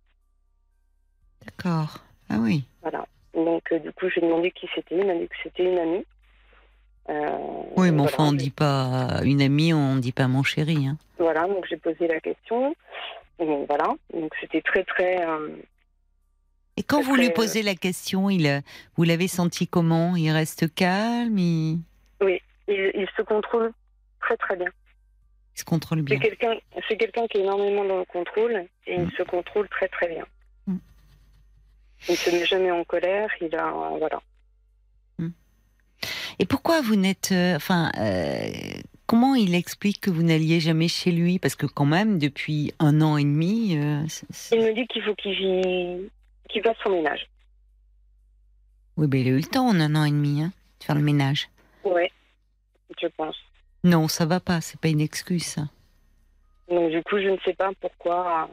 D'accord. 1.46 1.98
Ah 2.30 2.38
oui. 2.40 2.64
Voilà. 2.82 3.06
Donc, 3.46 3.64
euh, 3.72 3.80
du 3.80 3.92
coup, 3.92 4.10
j'ai 4.10 4.22
demandé 4.22 4.52
qui 4.52 4.68
c'était. 4.76 4.98
Il 4.98 5.06
m'a 5.06 5.16
dit 5.16 5.28
que 5.28 5.36
c'était 5.44 5.64
une 5.64 5.78
amie. 5.80 6.06
Euh, 7.10 7.38
Oui, 7.76 7.90
mais 7.92 7.98
voilà, 7.98 8.04
enfin, 8.04 8.26
on 8.28 8.32
j'ai- 8.32 8.38
dit 8.38 8.52
pas 8.52 9.22
une 9.24 9.42
amie, 9.42 9.74
on 9.74 9.96
dit 9.98 10.12
pas 10.12 10.28
mon 10.28 10.44
chéri. 10.44 10.88
Hein. 10.88 10.98
Voilà, 11.18 11.48
donc 11.48 11.66
j'ai 11.70 11.78
posé 11.78 12.08
la 12.08 12.20
question. 12.20 12.76
Et 13.40 13.46
donc, 13.46 13.68
voilà. 13.68 13.88
Donc, 14.14 14.32
c'était 14.40 14.62
très, 14.62 14.84
très. 14.84 15.26
euh, 15.28 15.50
Et 16.78 16.84
quand 16.84 17.02
vous 17.02 17.16
lui 17.16 17.32
posez 17.32 17.64
la 17.64 17.76
question, 17.76 18.30
il, 18.30 18.62
vous 18.96 19.04
l'avez 19.04 19.28
senti 19.28 19.68
comment? 19.68 20.16
Il 20.16 20.30
reste 20.32 20.74
calme, 20.74 21.38
il, 21.38 21.80
il, 22.22 22.40
il 22.68 23.08
se 23.18 23.22
contrôle 23.24 23.72
très, 24.22 24.38
très 24.38 24.56
bien. 24.56 24.70
il 25.56 25.60
se 25.60 25.66
contrôle 25.66 26.02
bien. 26.04 26.20
c'est 26.88 26.98
quelqu'un 26.98 27.28
qui 27.28 27.40
est 27.40 27.42
énormément 27.42 27.84
dans 27.84 27.98
le 28.00 28.06
contrôle 28.06 28.66
et 28.88 28.94
il 28.96 29.02
Mm. 29.08 29.12
se 29.18 29.24
contrôle 29.24 29.68
très 29.70 29.88
très 29.90 30.08
bien. 30.08 30.26
Il 32.08 32.12
ne 32.12 32.16
se 32.18 32.30
met 32.32 32.46
jamais 32.46 32.72
en 32.72 32.84
colère. 32.84 33.30
Il 33.42 33.56
a 33.56 33.72
voilà. 33.98 34.22
Et 36.40 36.46
pourquoi 36.46 36.82
vous 36.82 36.96
n'êtes, 36.96 37.32
euh, 37.32 37.56
enfin, 37.56 37.92
euh, 38.00 38.50
comment 39.06 39.36
il 39.36 39.54
explique 39.54 40.02
que 40.02 40.10
vous 40.10 40.24
n'alliez 40.24 40.60
jamais 40.60 40.88
chez 40.88 41.12
lui? 41.12 41.38
Parce 41.38 41.56
que 41.56 41.68
quand 41.68 41.86
même, 41.86 42.18
depuis 42.18 42.74
un 42.80 43.02
an 43.02 43.18
et 43.18 43.24
demi, 43.24 43.78
euh, 43.78 44.04
Il 44.52 44.60
me 44.62 44.74
dit 44.74 44.88
qu'il 44.88 45.04
faut 45.04 45.14
qu'il 45.16 46.10
qu'il 46.50 46.64
fasse 46.64 46.78
son 46.84 46.90
ménage. 46.90 47.28
oui, 48.98 49.08
ben 49.08 49.22
il 49.22 49.28
a 49.28 49.32
eu 49.32 49.38
le 49.38 49.44
temps 49.44 49.68
en 49.68 49.80
un 49.80 49.96
an 49.96 50.04
et 50.06 50.12
demi 50.12 50.42
hein, 50.42 50.52
de 50.80 50.84
faire 50.86 50.96
le 50.96 51.02
ménage. 51.04 51.50
Ouais, 51.84 52.12
je 53.00 53.08
pense. 53.16 53.36
Non, 53.84 54.08
ça 54.08 54.26
va 54.26 54.40
pas, 54.40 54.60
c'est 54.62 54.80
pas 54.80 54.88
une 54.90 55.02
excuse. 55.02 55.44
ça. 55.46 55.70
Donc 56.70 56.90
du 56.92 57.04
coup, 57.04 57.20
je 57.20 57.30
ne 57.30 57.38
sais 57.46 57.54
pas 57.54 57.70
pourquoi. 57.80 58.50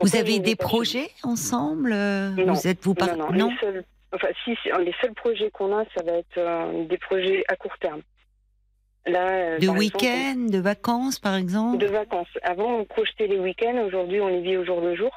Vous 0.00 0.16
avez 0.16 0.38
des 0.38 0.56
projets 0.56 1.10
ensemble 1.22 1.92
euh, 1.92 2.30
Non. 2.30 2.54
Vous 2.54 2.66
êtes 2.66 2.82
vous 2.82 2.94
par... 2.94 3.16
Non, 3.16 3.32
non. 3.32 3.50
Les 3.50 3.56
seuls, 3.58 3.84
enfin, 4.12 4.28
si, 4.44 4.50
les 4.80 4.94
seuls 5.00 5.14
projets 5.14 5.50
qu'on 5.50 5.76
a, 5.76 5.84
ça 5.96 6.02
va 6.04 6.12
être 6.12 6.38
euh, 6.38 6.84
des 6.84 6.98
projets 6.98 7.44
à 7.48 7.56
court 7.56 7.76
terme. 7.80 8.02
Là, 9.06 9.28
euh, 9.28 9.58
de 9.58 9.68
week-end, 9.68 10.46
de 10.50 10.58
vacances, 10.58 11.18
par 11.18 11.36
exemple. 11.36 11.78
De 11.78 11.86
vacances. 11.86 12.28
Avant, 12.42 12.80
on 12.80 12.84
projetait 12.84 13.28
les 13.28 13.38
week-ends. 13.38 13.78
Aujourd'hui, 13.86 14.20
on 14.20 14.28
les 14.28 14.40
vit 14.40 14.56
au 14.56 14.64
jour 14.64 14.80
le 14.80 14.96
jour. 14.96 15.12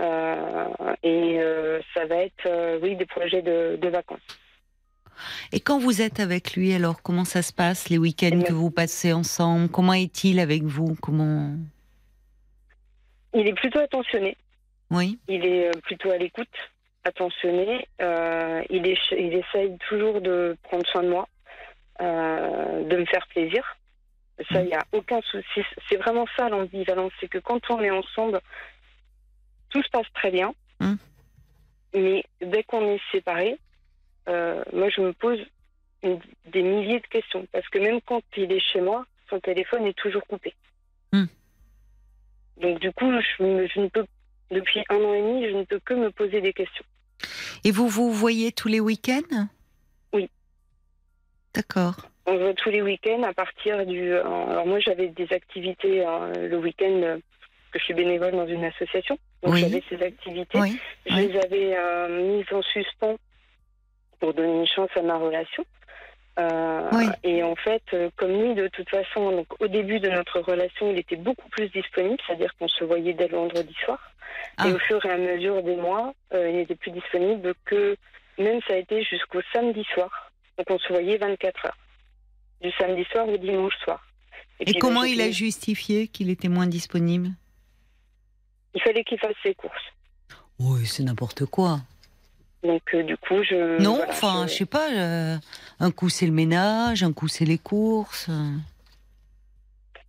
Euh, 0.00 0.68
et 1.02 1.38
euh, 1.40 1.80
ça 1.94 2.06
va 2.06 2.16
être, 2.16 2.46
euh, 2.46 2.78
oui, 2.82 2.96
des 2.96 3.06
projets 3.06 3.42
de, 3.42 3.78
de 3.80 3.88
vacances. 3.88 4.20
Et 5.52 5.60
quand 5.60 5.78
vous 5.78 6.00
êtes 6.00 6.20
avec 6.20 6.54
lui, 6.54 6.72
alors 6.72 7.02
comment 7.02 7.24
ça 7.24 7.42
se 7.42 7.52
passe 7.52 7.88
les 7.90 7.98
week-ends 7.98 8.40
Eh 8.40 8.44
que 8.44 8.52
vous 8.52 8.70
passez 8.70 9.12
ensemble? 9.12 9.68
Comment 9.68 9.92
est-il 9.92 10.40
avec 10.40 10.62
vous? 10.62 10.96
Comment 11.00 11.50
Il 13.34 13.46
est 13.46 13.54
plutôt 13.54 13.78
attentionné. 13.80 14.36
Oui, 14.90 15.18
Il 15.28 15.44
est 15.46 15.68
euh, 15.68 15.72
plutôt 15.82 16.10
à 16.10 16.18
l'écoute, 16.18 16.48
attentionné. 17.04 17.86
Euh, 18.00 18.62
il, 18.68 18.86
est, 18.86 18.98
il 19.12 19.32
essaye 19.34 19.76
toujours 19.88 20.20
de 20.20 20.56
prendre 20.64 20.86
soin 20.86 21.02
de 21.02 21.08
moi, 21.08 21.26
euh, 22.00 22.84
de 22.84 22.96
me 22.96 23.04
faire 23.06 23.26
plaisir. 23.28 23.64
Ça, 24.50 24.60
il 24.60 24.66
n'y 24.66 24.74
a 24.74 24.84
aucun 24.92 25.20
souci. 25.22 25.62
C'est 25.88 25.96
vraiment 25.96 26.26
ça 26.36 26.48
l'ambivalence. 26.48 27.12
C'est 27.20 27.28
que 27.28 27.38
quand 27.38 27.70
on 27.70 27.80
est 27.80 27.90
ensemble, 27.90 28.40
tout 29.70 29.82
se 29.82 29.88
passe 29.90 30.06
très 30.14 30.30
bien. 30.30 30.52
Mm. 30.80 30.94
Mais 31.94 32.24
dès 32.40 32.62
qu'on 32.64 32.86
est 32.94 33.00
séparés, 33.12 33.58
euh, 34.28 34.62
moi, 34.72 34.88
je 34.90 35.00
me 35.00 35.12
pose 35.12 35.38
une- 36.02 36.20
des 36.46 36.62
milliers 36.62 37.00
de 37.00 37.06
questions. 37.06 37.46
Parce 37.52 37.68
que 37.68 37.78
même 37.78 38.00
quand 38.02 38.22
il 38.36 38.50
est 38.52 38.60
chez 38.60 38.80
moi, 38.80 39.06
son 39.30 39.38
téléphone 39.40 39.86
est 39.86 39.96
toujours 39.96 40.26
coupé. 40.26 40.54
Donc 42.60 42.78
du 42.80 42.92
coup, 42.92 43.10
je, 43.10 43.42
me- 43.42 43.66
je 43.66 43.80
ne 43.80 43.88
peux, 43.88 44.04
depuis 44.50 44.82
un 44.88 44.96
an 44.96 45.14
et 45.14 45.20
demi, 45.22 45.48
je 45.50 45.56
ne 45.56 45.64
peux 45.64 45.80
que 45.80 45.94
me 45.94 46.10
poser 46.10 46.40
des 46.40 46.52
questions. 46.52 46.84
Et 47.64 47.70
vous 47.70 47.88
vous 47.88 48.12
voyez 48.12 48.52
tous 48.52 48.68
les 48.68 48.80
week-ends? 48.80 49.46
Oui. 50.12 50.28
D'accord. 51.54 51.94
On 52.26 52.36
va 52.36 52.54
tous 52.54 52.70
les 52.70 52.82
week-ends 52.82 53.22
à 53.24 53.32
partir 53.34 53.84
du. 53.86 54.12
euh, 54.12 54.22
Alors 54.24 54.66
moi, 54.66 54.78
j'avais 54.80 55.08
des 55.08 55.32
activités 55.32 56.06
euh, 56.06 56.48
le 56.48 56.58
week-end, 56.58 57.00
euh, 57.02 57.18
que 57.72 57.78
je 57.78 57.84
suis 57.84 57.94
bénévole 57.94 58.32
dans 58.32 58.46
une 58.46 58.64
association. 58.64 59.18
Donc 59.42 59.54
Oui. 59.54 59.60
j'avais 59.60 59.82
ces 59.88 60.02
activités. 60.02 60.58
Oui. 60.58 60.78
Je 61.06 61.14
Oui. 61.16 61.28
les 61.28 61.38
avais 61.38 61.76
euh, 61.76 62.36
mises 62.38 62.52
en 62.52 62.62
suspens 62.62 63.16
pour 64.20 64.34
donner 64.34 64.60
une 64.60 64.66
chance 64.66 64.90
à 64.94 65.02
ma 65.02 65.16
relation. 65.16 65.64
Euh, 66.38 66.88
Oui. 66.92 67.06
Et 67.24 67.42
en 67.42 67.54
fait, 67.56 67.82
euh, 67.92 68.10
comme 68.16 68.32
lui, 68.32 68.54
de 68.54 68.68
toute 68.68 68.88
façon, 68.88 69.32
donc, 69.32 69.46
au 69.60 69.68
début 69.68 70.00
de 70.00 70.08
notre 70.08 70.40
relation, 70.40 70.90
il 70.90 70.98
était 70.98 71.16
beaucoup 71.16 71.48
plus 71.50 71.68
disponible, 71.68 72.16
c'est-à-dire 72.26 72.54
qu'on 72.58 72.68
se 72.68 72.84
voyait 72.84 73.12
dès 73.12 73.28
le 73.28 73.36
vendredi 73.36 73.74
soir. 73.84 73.98
Ah. 74.56 74.68
Et 74.68 74.72
au 74.72 74.78
fur 74.78 75.04
et 75.04 75.10
à 75.10 75.18
mesure 75.18 75.62
des 75.62 75.76
mois, 75.76 76.14
euh, 76.32 76.50
il 76.50 76.56
n'était 76.56 76.74
plus 76.74 76.90
disponible 76.90 77.54
que, 77.64 77.96
même 78.38 78.60
ça 78.66 78.74
a 78.74 78.76
été 78.76 79.02
jusqu'au 79.04 79.40
samedi 79.52 79.84
soir. 79.92 80.32
Donc 80.58 80.66
on 80.70 80.78
se 80.78 80.92
voyait 80.92 81.18
24 81.18 81.66
heures. 81.66 81.78
Du 82.60 82.70
samedi 82.72 83.04
soir 83.10 83.28
au 83.28 83.36
dimanche 83.36 83.76
soir. 83.84 84.04
Et 84.60 84.64
puis, 84.64 84.74
comment 84.74 85.02
il 85.02 85.20
a 85.20 85.30
justifié 85.30 86.06
qu'il 86.06 86.30
était 86.30 86.48
moins 86.48 86.66
disponible? 86.66 87.30
Il 88.74 88.80
fallait 88.80 89.04
qu'il 89.04 89.18
fasse 89.18 89.34
ses 89.42 89.54
courses. 89.54 89.92
Oui, 90.58 90.86
c'est 90.86 91.02
n'importe 91.02 91.44
quoi. 91.46 91.80
Donc 92.62 92.82
euh, 92.94 93.02
du 93.02 93.16
coup, 93.16 93.42
je... 93.42 93.80
non, 93.82 93.96
voilà, 93.96 94.10
enfin, 94.12 94.44
je- 94.46 94.52
je 94.52 94.58
sais 94.58 94.66
pas. 94.66 94.90
euh, 94.92 95.36
un 95.80 95.90
coup 95.90 96.08
c'est 96.08 96.26
le 96.26 96.32
ménage, 96.32 97.02
un 97.02 97.12
coup 97.12 97.28
c'est 97.28 97.44
les 97.44 97.58
courses. 97.58 98.28
euh. 98.28 98.50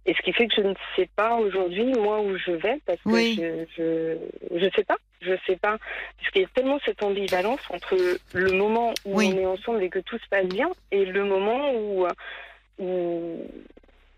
Et 0.05 0.13
ce 0.13 0.21
qui 0.21 0.33
fait 0.33 0.47
que 0.47 0.55
je 0.57 0.61
ne 0.67 0.73
sais 0.97 1.09
pas 1.15 1.35
aujourd'hui, 1.35 1.85
moi, 1.93 2.19
où 2.21 2.37
je 2.37 2.51
vais, 2.51 2.81
parce 2.85 2.99
que 3.01 3.09
Oui. 3.09 3.39
je, 3.39 3.65
je 3.77 4.57
je 4.59 4.69
sais 4.75 4.83
pas. 4.83 4.97
Je 5.21 5.31
sais 5.47 5.55
pas. 5.55 5.77
Parce 6.17 6.29
qu'il 6.31 6.41
y 6.41 6.45
a 6.45 6.49
tellement 6.53 6.77
cette 6.85 7.01
ambivalence 7.01 7.61
entre 7.69 7.97
le 8.33 8.51
moment 8.51 8.93
où 9.05 9.17
Oui. 9.17 9.31
on 9.33 9.37
est 9.39 9.45
ensemble 9.45 9.81
et 9.81 9.89
que 9.89 9.99
tout 9.99 10.17
se 10.17 10.27
passe 10.29 10.45
bien 10.47 10.69
et 10.91 11.05
le 11.05 11.23
moment 11.23 11.71
où, 11.73 12.05
où, 12.79 13.47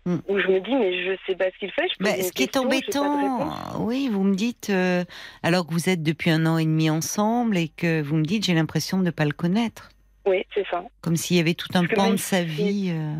Hmm. 0.06 0.18
où 0.28 0.38
je 0.38 0.46
me 0.46 0.60
dis, 0.60 0.72
mais 0.76 1.04
je 1.04 1.16
sais 1.26 1.34
pas 1.34 1.46
ce 1.50 1.58
qu'il 1.58 1.72
fait. 1.72 1.88
Je 1.98 2.04
Bah, 2.04 2.10
ce 2.22 2.30
qui 2.30 2.44
est 2.44 2.46
question, 2.46 2.62
embêtant, 2.62 3.80
oui, 3.84 4.08
vous 4.08 4.22
me 4.22 4.36
dites, 4.36 4.70
euh, 4.70 5.04
alors 5.42 5.66
que 5.66 5.72
vous 5.72 5.88
êtes 5.88 6.04
depuis 6.04 6.30
un 6.30 6.46
an 6.46 6.58
et 6.58 6.64
demi 6.64 6.88
ensemble 6.90 7.58
et 7.58 7.66
que 7.68 8.02
vous 8.02 8.14
me 8.14 8.22
dites, 8.24 8.44
j'ai 8.44 8.54
l'impression 8.54 8.98
de 8.98 9.02
ne 9.02 9.10
pas 9.10 9.24
le 9.24 9.32
connaître. 9.32 9.88
Oui, 10.24 10.44
c'est 10.54 10.64
ça. 10.70 10.84
Comme 11.00 11.16
s'il 11.16 11.36
y 11.36 11.40
avait 11.40 11.54
tout 11.54 11.66
un 11.74 11.84
Parce 11.86 11.94
pan 11.94 12.10
de 12.12 12.16
sa 12.18 12.44
vie. 12.44 12.90
euh. 12.92 13.14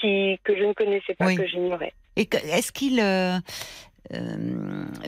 Qui, 0.00 0.40
que 0.42 0.56
je 0.56 0.64
ne 0.64 0.72
connaissais 0.72 1.14
pas, 1.14 1.26
Oui. 1.26 1.36
que 1.36 1.46
j'ignorais. 1.46 1.92
Et 2.16 2.28
est-ce 2.32 2.72
qu'il, 2.72 2.98
euh, 3.00 3.38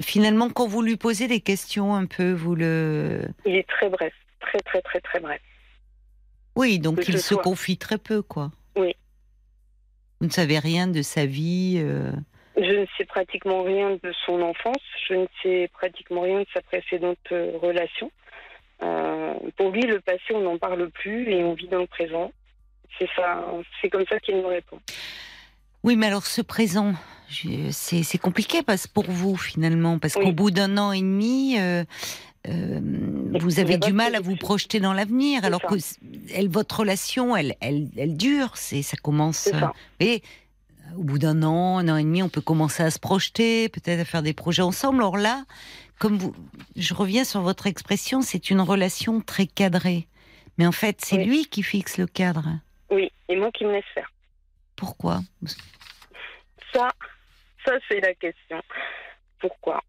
finalement, 0.01 0.51
quand 0.51 0.69
vous 0.69 0.83
lui 0.83 0.97
posez 0.97 1.27
des 1.27 1.41
questions 1.41 1.95
un 1.97 2.07
peu, 2.07 2.33
vous 2.33 2.55
le. 2.55 3.23
Il 3.45 3.57
est 3.57 3.67
très 3.69 3.89
bref. 3.89 4.13
Très, 4.41 4.59
très, 4.61 4.83
très, 4.83 5.01
très 5.01 5.19
bref. 5.21 5.41
Oui, 6.57 6.79
donc 6.79 6.99
Que 7.01 7.03
il 7.11 7.19
se 7.19 7.35
soit- 7.35 7.43
confie 7.43 7.77
très 7.77 7.99
peu, 7.99 8.23
quoi. 8.23 8.53
Vous 10.25 10.29
ne 10.29 10.33
savez 10.33 10.59
rien 10.59 10.87
de 10.87 11.03
sa 11.03 11.27
vie. 11.27 11.75
euh. 11.85 12.11
Je 12.57 12.63
ne 12.81 12.87
sais 12.97 13.05
pratiquement 13.05 13.63
rien 13.63 13.91
de 14.03 14.11
son 14.25 14.41
enfance, 14.41 14.81
je 15.07 15.13
ne 15.17 15.27
sais 15.43 15.69
pratiquement 15.75 16.23
rien 16.23 16.41
de 16.41 16.47
sa 16.55 16.63
précédente 16.63 17.19
euh, 17.31 17.59
relation. 17.61 18.11
Euh, 18.83 19.35
pour 19.59 19.69
lui, 19.71 19.83
le 19.83 20.01
passé, 20.01 20.23
on 20.33 20.41
n'en 20.41 20.57
parle 20.57 20.89
plus 20.89 21.29
et 21.31 21.45
on 21.45 21.53
vit 21.53 21.69
dans 21.69 21.81
le 21.81 21.87
présent. 21.87 22.33
C'est 22.99 23.09
ça, 23.15 23.45
c'est 23.83 23.91
comme 23.91 24.07
ça 24.09 24.19
qu'il 24.19 24.39
nous 24.39 24.47
répond. 24.49 24.79
Oui, 25.83 25.95
mais 25.95 26.07
alors 26.07 26.25
ce 26.25 26.41
présent, 26.41 26.95
c'est 27.29 28.03
c'est 28.03 28.17
compliqué 28.19 28.63
parce 28.63 28.87
pour 28.87 29.05
vous 29.05 29.37
finalement, 29.37 29.99
parce 29.99 30.17
Oui. 30.17 30.25
qu'au 30.25 30.33
bout 30.33 30.51
d'un 30.51 30.79
an 30.79 30.93
et 30.93 31.01
demi, 31.01 31.57
euh, 31.61 31.85
euh, 32.49 32.81
vous 33.41 33.59
avez 33.59 33.79
du 33.79 33.93
mal 33.93 34.15
à 34.15 34.21
vous 34.21 34.37
projeter 34.37 34.81
dans 34.81 34.93
l'avenir, 34.93 35.45
alors 35.45 35.61
ça. 35.61 35.69
que 35.69 35.75
elle, 36.35 36.49
votre 36.49 36.81
relation, 36.81 37.37
elle, 37.37 37.55
elle, 37.61 37.89
elle 37.97 38.17
dure, 38.17 38.57
c'est 38.57 38.83
ça 38.83 38.97
commence. 38.97 39.39
C'est 39.39 39.55
euh, 39.55 39.61
ça. 39.61 39.73
Et 40.01 40.23
au 40.97 41.03
bout 41.03 41.19
d'un 41.19 41.43
an, 41.43 41.79
un 41.79 41.89
an 41.89 41.97
et 41.97 42.03
demi, 42.03 42.23
on 42.23 42.29
peut 42.29 42.43
commencer 42.43 42.83
à 42.83 42.91
se 42.91 42.99
projeter, 42.99 43.69
peut-être 43.69 44.01
à 44.01 44.05
faire 44.05 44.23
des 44.23 44.35
projets 44.35 44.63
ensemble. 44.63 44.99
Alors 44.99 45.17
là, 45.17 45.45
comme 45.99 46.19
vous, 46.19 46.35
je 46.77 46.93
reviens 46.95 47.25
sur 47.25 47.41
votre 47.41 47.67
expression, 47.67 48.21
c'est 48.21 48.51
une 48.51 48.61
relation 48.61 49.21
très 49.21 49.47
cadrée. 49.47 50.07
Mais 50.59 50.67
en 50.67 50.73
fait, 50.73 50.99
c'est 51.01 51.17
Oui. 51.17 51.25
lui 51.25 51.47
qui 51.47 51.63
fixe 51.63 51.99
le 51.99 52.07
cadre. 52.07 52.47
Oui, 52.91 53.11
et 53.29 53.37
moi 53.37 53.51
qui 53.53 53.65
me 53.65 53.73
laisse 53.73 53.85
faire. 53.95 54.11
Pourquoi? 54.77 55.21
Ça, 56.73 56.91
ça 57.65 57.73
c'est 57.89 58.01
la 58.01 58.15
question. 58.15 58.61
Pourquoi? 59.41 59.83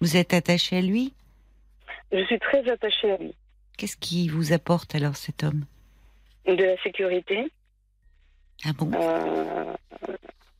Vous 0.00 0.16
êtes 0.16 0.32
attaché 0.32 0.78
à 0.78 0.80
lui? 0.80 1.12
Je 2.12 2.24
suis 2.24 2.38
très 2.38 2.68
attachée 2.70 3.12
à 3.12 3.16
lui. 3.16 3.34
Qu'est-ce 3.78 3.96
qui 3.96 4.28
vous 4.28 4.52
apporte 4.52 4.94
alors 4.94 5.16
cet 5.16 5.42
homme? 5.44 5.64
De 6.46 6.54
la 6.64 6.76
sécurité, 6.82 7.50
Ah 8.64 8.72
bon? 8.76 8.90
Euh, 8.94 9.74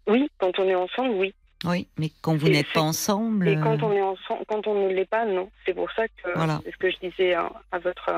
oui, 0.06 0.30
quand 0.38 0.58
on 0.58 0.68
est 0.68 0.74
ensemble, 0.74 1.14
oui. 1.16 1.34
Oui, 1.64 1.88
mais 1.98 2.08
quand 2.22 2.36
vous 2.36 2.48
n'êtes 2.48 2.72
pas 2.72 2.80
ensemble. 2.80 3.46
Et 3.48 3.56
quand 3.56 3.82
euh, 3.82 3.86
on 3.86 3.92
est 3.92 4.00
ensemble, 4.00 4.44
quand 4.48 4.66
on 4.66 4.88
ne 4.88 4.94
l'est 4.94 5.04
pas, 5.08 5.26
non. 5.26 5.50
C'est 5.66 5.74
pour 5.74 5.90
ça 5.92 6.08
que 6.08 6.30
Voilà. 6.34 6.60
c'est 6.64 6.70
ce 6.72 6.76
que 6.78 6.90
je 6.90 6.96
disais 7.08 7.34
à, 7.34 7.50
à 7.72 7.78
votre, 7.78 8.08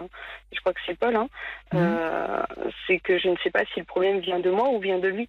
je 0.52 0.60
crois 0.60 0.72
que 0.74 0.80
c'est 0.86 0.96
Paul, 0.98 1.16
hein, 1.16 1.28
Mhm. 1.72 1.80
euh, 1.80 2.42
c'est 2.86 3.00
que 3.00 3.18
je 3.18 3.28
ne 3.28 3.36
sais 3.42 3.50
pas 3.50 3.64
si 3.74 3.80
le 3.80 3.84
problème 3.86 4.20
vient 4.20 4.38
de 4.38 4.50
moi 4.50 4.68
ou 4.70 4.78
vient 4.78 4.98
de 5.00 5.08
lui. 5.08 5.28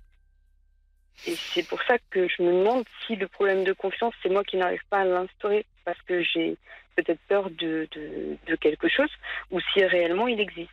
Et 1.25 1.35
c'est 1.35 1.67
pour 1.67 1.81
ça 1.83 1.95
que 2.11 2.27
je 2.27 2.43
me 2.43 2.51
demande 2.51 2.83
si 3.07 3.15
le 3.15 3.27
problème 3.27 3.63
de 3.63 3.73
confiance, 3.73 4.13
c'est 4.21 4.29
moi 4.29 4.43
qui 4.43 4.57
n'arrive 4.57 4.81
pas 4.89 4.99
à 5.01 5.05
l'instaurer 5.05 5.65
parce 5.85 6.01
que 6.03 6.21
j'ai 6.21 6.57
peut-être 6.95 7.19
peur 7.27 7.49
de, 7.49 7.87
de, 7.95 8.37
de 8.47 8.55
quelque 8.55 8.87
chose 8.87 9.09
ou 9.51 9.59
si 9.73 9.83
réellement 9.83 10.27
il 10.27 10.39
existe. 10.39 10.69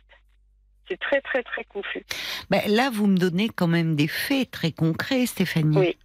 C'est 0.89 0.99
très 0.99 1.21
très 1.21 1.41
très 1.43 1.63
confus. 1.63 2.03
ben, 2.49 2.61
là, 2.67 2.89
vous 2.91 3.07
me 3.07 3.17
donnez 3.17 3.47
quand 3.49 3.67
même 3.67 3.95
des 3.95 4.07
faits 4.07 4.51
très 4.51 4.71
concrets, 4.71 5.25
Stéphanie. 5.25 5.77
Oui, 5.77 5.97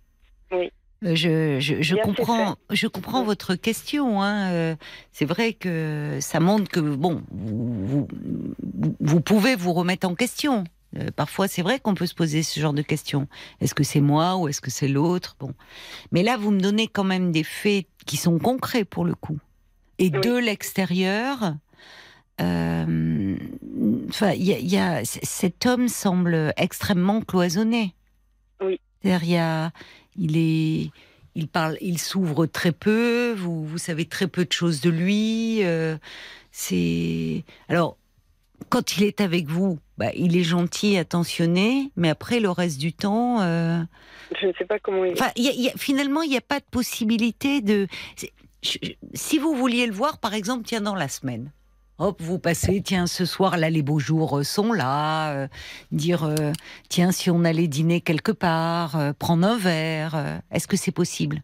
oui. 0.52 0.70
Euh, 1.04 1.14
Je, 1.14 1.58
je, 1.60 1.94
comprends, 1.96 2.56
je 2.70 2.86
comprends 2.86 3.20
Oui. 3.20 3.26
votre 3.26 3.54
question. 3.56 4.22
Hein. 4.22 4.52
euh, 4.52 4.76
C'est 5.12 5.24
vrai 5.24 5.52
que 5.54 6.18
ça 6.20 6.40
montre 6.40 6.70
que 6.70 6.80
bon, 6.80 7.22
vous, 7.32 8.06
vous, 8.62 8.96
vous 9.00 9.20
pouvez 9.20 9.56
vous 9.56 9.72
remettre 9.72 10.06
en 10.08 10.14
question. 10.14 10.64
Euh, 10.96 11.10
Parfois, 11.14 11.48
c'est 11.48 11.62
vrai 11.62 11.80
qu'on 11.80 11.94
peut 11.94 12.06
se 12.06 12.14
poser 12.14 12.42
ce 12.42 12.60
genre 12.60 12.72
de 12.72 12.80
questions. 12.82 13.26
Est-ce 13.60 13.74
que 13.74 13.82
c'est 13.82 14.00
moi 14.00 14.36
ou 14.36 14.48
est-ce 14.48 14.60
que 14.60 14.70
c'est 14.70 14.88
l'autre? 14.88 15.36
Bon, 15.40 15.52
mais 16.12 16.22
là, 16.22 16.36
vous 16.38 16.50
me 16.50 16.60
donnez 16.60 16.86
quand 16.86 17.04
même 17.04 17.32
des 17.32 17.44
faits 17.44 17.86
qui 18.06 18.16
sont 18.16 18.38
concrets 18.38 18.84
pour 18.84 19.04
le 19.04 19.14
coup. 19.14 19.38
Et 19.98 20.10
Oui. 20.12 20.20
de 20.20 20.36
l'extérieur, 20.36 21.54
euh, 22.40 23.36
enfin, 24.08 24.32
il 24.32 24.44
y 24.44 24.52
a, 24.52 24.58
y 24.58 24.76
a- 24.76 25.04
cet 25.04 25.66
homme 25.66 25.88
semble 25.88 26.52
extrêmement 26.56 27.20
cloisonné. 27.22 27.94
Oui. 28.60 28.80
C'est-à-dire, 29.02 29.24
il 29.24 29.30
y 29.32 29.36
a- 29.38 29.70
il 30.18 30.36
est, 30.36 30.90
il 31.34 31.48
parle, 31.48 31.76
il 31.80 31.98
s'ouvre 31.98 32.46
très 32.46 32.72
peu. 32.72 33.34
Vous, 33.36 33.64
vous 33.66 33.78
savez 33.78 34.04
très 34.06 34.26
peu 34.28 34.44
de 34.44 34.52
choses 34.52 34.80
de 34.80 34.90
lui. 34.90 35.60
euh, 35.64 35.96
c'est 36.52 37.44
alors 37.68 37.98
quand 38.70 38.96
il 38.96 39.04
est 39.04 39.20
avec 39.20 39.46
vous, 39.48 39.78
bah, 39.98 40.10
il 40.16 40.34
est 40.36 40.42
gentil, 40.42 40.96
attentionné, 40.96 41.90
mais 41.96 42.08
après 42.08 42.40
le 42.40 42.50
reste 42.50 42.78
du 42.78 42.94
temps, 42.94 43.42
euh, 43.42 43.82
Je 44.40 44.46
ne 44.46 44.52
sais 44.54 44.64
pas 44.64 44.78
comment 44.78 45.04
il 45.04 45.12
enfin, 45.12 45.26
a- 45.28 45.32
y 45.40 45.68
a- 45.68 45.76
finalement, 45.76 46.22
il 46.22 46.30
n'y 46.30 46.36
a 46.38 46.40
pas 46.40 46.58
de 46.60 46.64
possibilité 46.70 47.60
de. 47.60 47.86
C'est- 48.66 48.96
si 49.14 49.38
vous 49.38 49.54
vouliez 49.54 49.86
le 49.86 49.92
voir, 49.92 50.18
par 50.18 50.34
exemple, 50.34 50.64
tiens 50.64 50.80
dans 50.80 50.94
la 50.94 51.08
semaine. 51.08 51.52
Hop, 51.98 52.20
vous 52.20 52.38
passez, 52.38 52.82
tiens, 52.82 53.06
ce 53.06 53.24
soir, 53.24 53.56
là, 53.56 53.70
les 53.70 53.82
beaux 53.82 53.98
jours 53.98 54.38
euh, 54.38 54.42
sont 54.42 54.72
là. 54.74 55.32
euh, 55.32 55.48
dire, 55.92 56.24
euh, 56.24 56.52
tiens, 56.90 57.10
si 57.10 57.30
on 57.30 57.42
allait 57.44 57.68
dîner 57.68 58.02
quelque 58.02 58.32
part, 58.32 58.96
euh, 58.96 59.12
prendre 59.18 59.46
un 59.46 59.56
verre, 59.56 60.42
est-ce 60.50 60.68
que 60.68 60.76
c'est 60.76 60.92
possible? 60.92 61.38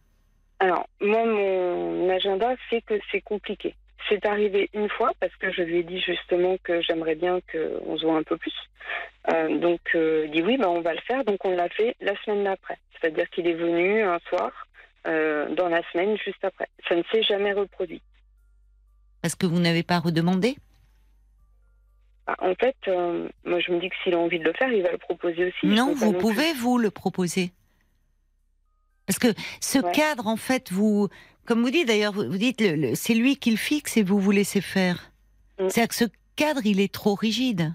Alors, 0.59 0.87
moi, 1.01 1.25
mon 1.25 2.09
agenda 2.11 2.55
fait 2.69 2.83
que 2.83 2.95
c'est 3.11 3.23
compliqué. 3.23 3.75
C'est 4.09 4.27
arrivé 4.27 4.69
une 4.75 4.91
fois 4.91 5.13
parce 5.21 5.35
que 5.37 5.51
je 5.51 5.63
lui 5.63 5.79
ai 5.79 5.83
dit 5.85 6.01
justement 6.01 6.57
que 6.63 6.83
j'aimerais 6.83 7.15
bien 7.15 7.41
qu'on 7.51 7.97
se 7.97 8.05
voit 8.05 8.19
un 8.19 8.23
peu 8.23 8.37
plus. 8.37 8.55
Donc, 9.61 9.81
il 9.95 10.31
dit 10.33 10.43
oui, 10.43 10.59
ben, 10.59 10.69
on 10.69 10.81
va 10.83 10.93
le 10.93 11.01
faire. 11.07 11.25
Donc, 11.25 11.45
on 11.45 11.55
l'a 11.57 11.69
fait 11.69 11.97
la 12.01 12.13
semaine 12.23 12.45
d'après. 12.45 12.79
C'est-à-dire 13.01 13.29
qu'il 13.31 13.47
est 13.47 13.55
venu 13.55 14.03
un 14.03 14.19
soir 14.29 14.51
dans 15.05 15.69
la 15.69 15.83
semaine 15.93 16.17
juste 16.25 16.43
après. 16.45 16.69
Ça 16.89 16.95
ne 16.95 17.03
s'est 17.11 17.23
jamais 17.23 17.53
reproduit. 17.53 18.03
Parce 19.21 19.35
que 19.35 19.47
vous 19.47 19.61
n'avez 19.61 19.83
pas 19.83 19.99
redemandé? 19.99 20.57
Ah, 22.27 22.37
En 22.41 22.55
fait, 22.55 22.77
euh, 22.89 23.29
moi, 23.45 23.59
je 23.61 23.73
me 23.73 23.81
dis 23.81 23.89
que 23.89 23.95
s'il 24.03 24.15
a 24.15 24.19
envie 24.19 24.39
de 24.39 24.45
le 24.45 24.53
faire, 24.53 24.71
il 24.73 24.83
va 24.83 24.93
le 24.93 24.99
proposer 24.99 25.47
aussi. 25.47 25.67
Non, 25.67 25.95
vous 25.95 26.13
plus. 26.13 26.21
pouvez 26.21 26.53
vous 26.55 26.79
le 26.79 26.91
proposer. 26.91 27.53
Parce 29.07 29.19
que 29.19 29.29
ce 29.61 29.79
Ouais. 29.81 29.93
cadre, 29.93 30.27
en 30.29 30.37
fait, 30.37 30.71
vous, 30.71 31.09
comme 31.47 31.63
vous 31.63 31.71
dites 31.71 31.89
d'ailleurs, 31.89 32.13
vous, 32.13 32.25
dites, 32.39 32.63
c'est 32.95 33.15
lui 33.15 33.37
qui 33.37 33.51
le 33.51 33.57
fixe 33.57 33.97
et 33.97 34.03
vous 34.05 34.21
vous 34.21 34.31
laissez 34.31 34.61
faire. 34.61 35.11
Mm. 35.59 35.69
C'est-à-dire 35.69 35.89
que 35.89 35.95
ce 35.97 36.05
cadre, 36.37 36.65
il 36.65 36.81
est 36.81 36.93
trop 36.93 37.15
rigide. 37.15 37.75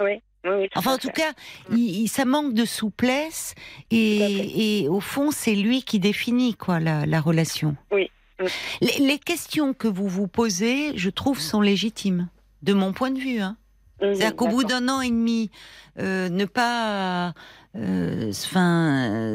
Oui. 0.00 0.22
Oui, 0.44 0.50
oui, 0.60 0.68
Enfin, 0.76 0.94
en 0.94 0.98
tout 0.98 1.10
cas, 1.10 1.32
Mm. 1.68 1.76
il, 1.76 2.00
il- 2.02 2.08
ça 2.08 2.24
manque 2.24 2.54
de 2.54 2.64
souplesse 2.64 3.54
et, 3.90 4.82
et 4.82 4.88
au 4.88 5.00
fond, 5.00 5.30
c'est 5.30 5.54
lui 5.54 5.82
qui 5.82 5.98
définit 5.98 6.54
quoi 6.54 6.78
la, 6.80 7.06
la 7.06 7.20
relation. 7.20 7.76
Oui. 7.90 8.10
Mm. 8.40 8.44
Les, 8.82 8.98
les 9.06 9.18
questions 9.18 9.74
que 9.74 9.88
vous 9.88 10.08
vous 10.08 10.28
posez, 10.28 10.96
je 10.96 11.10
trouve, 11.10 11.40
sont 11.40 11.60
légitimes, 11.60 12.28
de 12.62 12.72
mon 12.72 12.92
point 12.92 13.10
de 13.10 13.18
vue. 13.18 13.40
Hein. 13.40 13.56
Mhm, 14.00 14.14
C'est-à-dire 14.14 14.36
qu'au 14.36 14.46
bout 14.48 14.62
d'un 14.64 14.88
an 14.88 15.00
et 15.00 15.10
demi, 15.10 15.50
euh, 15.98 16.28
ne 16.28 16.44
pas, 16.44 17.34
euh, 17.76 18.30
enfin, 18.30 19.34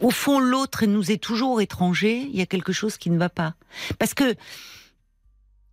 au 0.00 0.10
fond, 0.10 0.38
l'autre 0.38 0.86
nous 0.86 1.10
est 1.10 1.22
toujours 1.22 1.60
étranger. 1.60 2.28
Il 2.30 2.36
y 2.38 2.42
a 2.42 2.46
quelque 2.46 2.72
chose 2.72 2.96
qui 2.96 3.10
ne 3.10 3.18
va 3.18 3.28
pas, 3.28 3.54
parce 3.98 4.14
que 4.14 4.34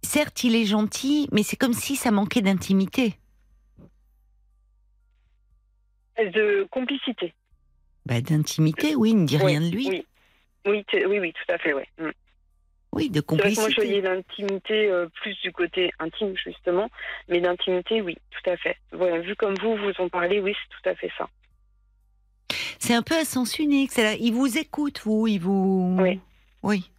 certes, 0.03 0.43
il 0.43 0.55
est 0.55 0.65
gentil, 0.65 1.27
mais 1.31 1.43
c'est 1.43 1.55
comme 1.55 1.73
si 1.73 1.95
ça 1.95 2.11
manquait 2.11 2.41
d'intimité. 2.41 3.15
De 6.17 6.67
complicité. 6.69 7.33
Bah, 8.05 8.21
d'intimité, 8.21 8.95
oui, 8.95 9.11
il 9.11 9.21
ne 9.21 9.25
dit 9.25 9.37
Oui, 9.37 9.45
rien 9.45 9.61
de 9.61 9.69
lui. 9.69 9.89
Oui. 9.89 10.05
Oui, 10.65 10.85
oui, 10.93 11.19
oui, 11.19 11.33
tout 11.33 11.51
à 11.51 11.57
fait, 11.57 11.73
oui. 11.73 11.83
Mm. 11.99 12.11
Oui, 12.93 13.09
de 13.09 13.21
que 13.21 13.33
moi, 13.33 13.49
je 13.49 13.55
complicité. 13.55 13.73
voyais 13.75 14.01
l'intimité 14.01 14.87
euh, 14.89 15.07
plus 15.21 15.35
du 15.41 15.51
côté 15.51 15.91
intime, 15.99 16.35
justement. 16.37 16.89
Mais 17.27 17.41
d'intimité, 17.41 18.01
oui, 18.01 18.15
tout 18.29 18.49
à 18.49 18.55
fait. 18.55 18.77
Voilà, 18.91 19.19
vu 19.19 19.35
comme 19.35 19.55
vous, 19.55 19.75
vous 19.75 19.91
en 19.97 20.09
parlez, 20.09 20.39
oui, 20.39 20.53
c'est 20.53 20.77
tout 20.77 20.89
à 20.89 20.95
fait 20.95 21.11
ça. 21.17 21.27
C'est 22.77 22.93
un 22.93 23.01
peu 23.01 23.15
à 23.15 23.25
sens 23.25 23.57
unique. 23.57 23.91
c'est 23.91 24.03
là, 24.03 24.13
il 24.13 24.33
vous 24.33 24.57
écoute, 24.57 25.01
vous, 25.05 25.25
il 25.27 25.39
vous. 25.39 25.97
Oui. 25.99 26.19
Oui. 26.61 26.91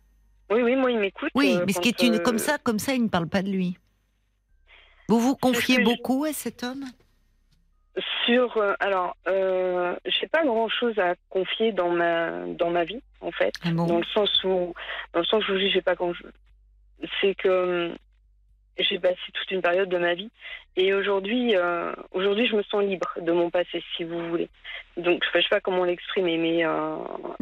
Oui, 0.50 0.62
oui, 0.62 0.76
moi, 0.76 0.90
il 0.90 0.98
m'écoute. 0.98 1.30
Oui, 1.34 1.56
euh, 1.56 1.64
mais 1.66 1.72
ce 1.72 1.80
qui 1.80 1.88
est 1.88 2.02
une 2.02 2.14
euh, 2.16 2.18
comme 2.18 2.38
ça, 2.38 2.58
comme 2.58 2.78
ça, 2.78 2.94
il 2.94 3.02
ne 3.04 3.08
parle 3.08 3.28
pas 3.28 3.42
de 3.42 3.48
lui. 3.50 3.78
Vous 5.08 5.18
vous 5.20 5.36
confiez 5.36 5.76
je- 5.76 5.82
beaucoup 5.82 6.24
à 6.24 6.32
cet 6.32 6.62
homme? 6.62 6.84
Sur, 8.26 8.56
euh, 8.56 8.74
alors, 8.80 9.16
euh, 9.28 9.94
j'ai 10.06 10.26
pas 10.26 10.44
grand 10.44 10.68
chose 10.68 10.98
à 10.98 11.14
confier 11.28 11.72
dans 11.72 11.90
ma 11.90 12.44
dans 12.46 12.70
ma 12.70 12.84
vie 12.84 13.00
en 13.20 13.30
fait, 13.30 13.52
Ah 13.62 13.70
bon? 13.70 13.86
Dans 13.86 13.98
le 13.98 14.04
sens 14.04 14.42
où 14.42 14.74
dans 15.12 15.20
le 15.20 15.26
sens 15.26 15.48
où 15.48 15.56
je 15.56 15.68
j'ai 15.68 15.82
pas 15.82 15.94
grand 15.94 16.12
c'est 17.20 17.34
que 17.36 17.92
j'ai 18.78 18.98
passé 18.98 19.18
toute 19.32 19.50
une 19.52 19.62
période 19.62 19.88
de 19.88 19.98
ma 19.98 20.14
vie 20.14 20.30
et 20.74 20.92
aujourd'hui 20.92 21.54
euh, 21.54 21.92
aujourd'hui 22.10 22.46
je 22.48 22.56
me 22.56 22.62
sens 22.64 22.82
libre 22.82 23.12
de 23.20 23.30
mon 23.30 23.48
passé 23.50 23.84
si 23.96 24.02
vous 24.02 24.28
voulez. 24.28 24.48
Donc 24.96 25.22
je 25.32 25.40
sais 25.40 25.48
pas 25.48 25.60
comment 25.60 25.84
l'exprimer 25.84 26.36
mais 26.36 26.64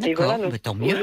et 0.05 0.13
voilà 0.13 0.37
donc 0.37 0.51
bah, 0.51 0.59
tant 0.59 0.75
mieux. 0.75 0.93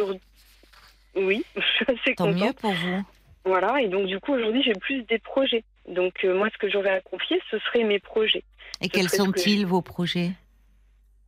Oui, 1.16 1.44
je 1.56 1.60
suis 1.62 1.84
assez 1.88 2.14
Tant 2.14 2.26
contente. 2.26 2.42
mieux 2.42 2.52
pour 2.52 2.72
vous. 2.72 3.02
Voilà, 3.44 3.80
et 3.80 3.88
donc 3.88 4.06
du 4.06 4.20
coup 4.20 4.34
aujourd'hui 4.34 4.62
j'ai 4.62 4.74
plus 4.74 5.02
des 5.04 5.18
projets. 5.18 5.64
Donc 5.88 6.24
euh, 6.24 6.36
moi 6.36 6.48
ce 6.52 6.58
que 6.58 6.68
j'aurais 6.70 6.90
à 6.90 7.00
confier 7.00 7.40
ce 7.50 7.58
serait 7.60 7.84
mes 7.84 7.98
projets. 7.98 8.44
Et 8.82 8.84
Ce 8.84 8.90
quels 8.90 9.08
que 9.10 9.16
sont-ils, 9.16 9.66
vos 9.66 9.80
projets? 9.82 10.30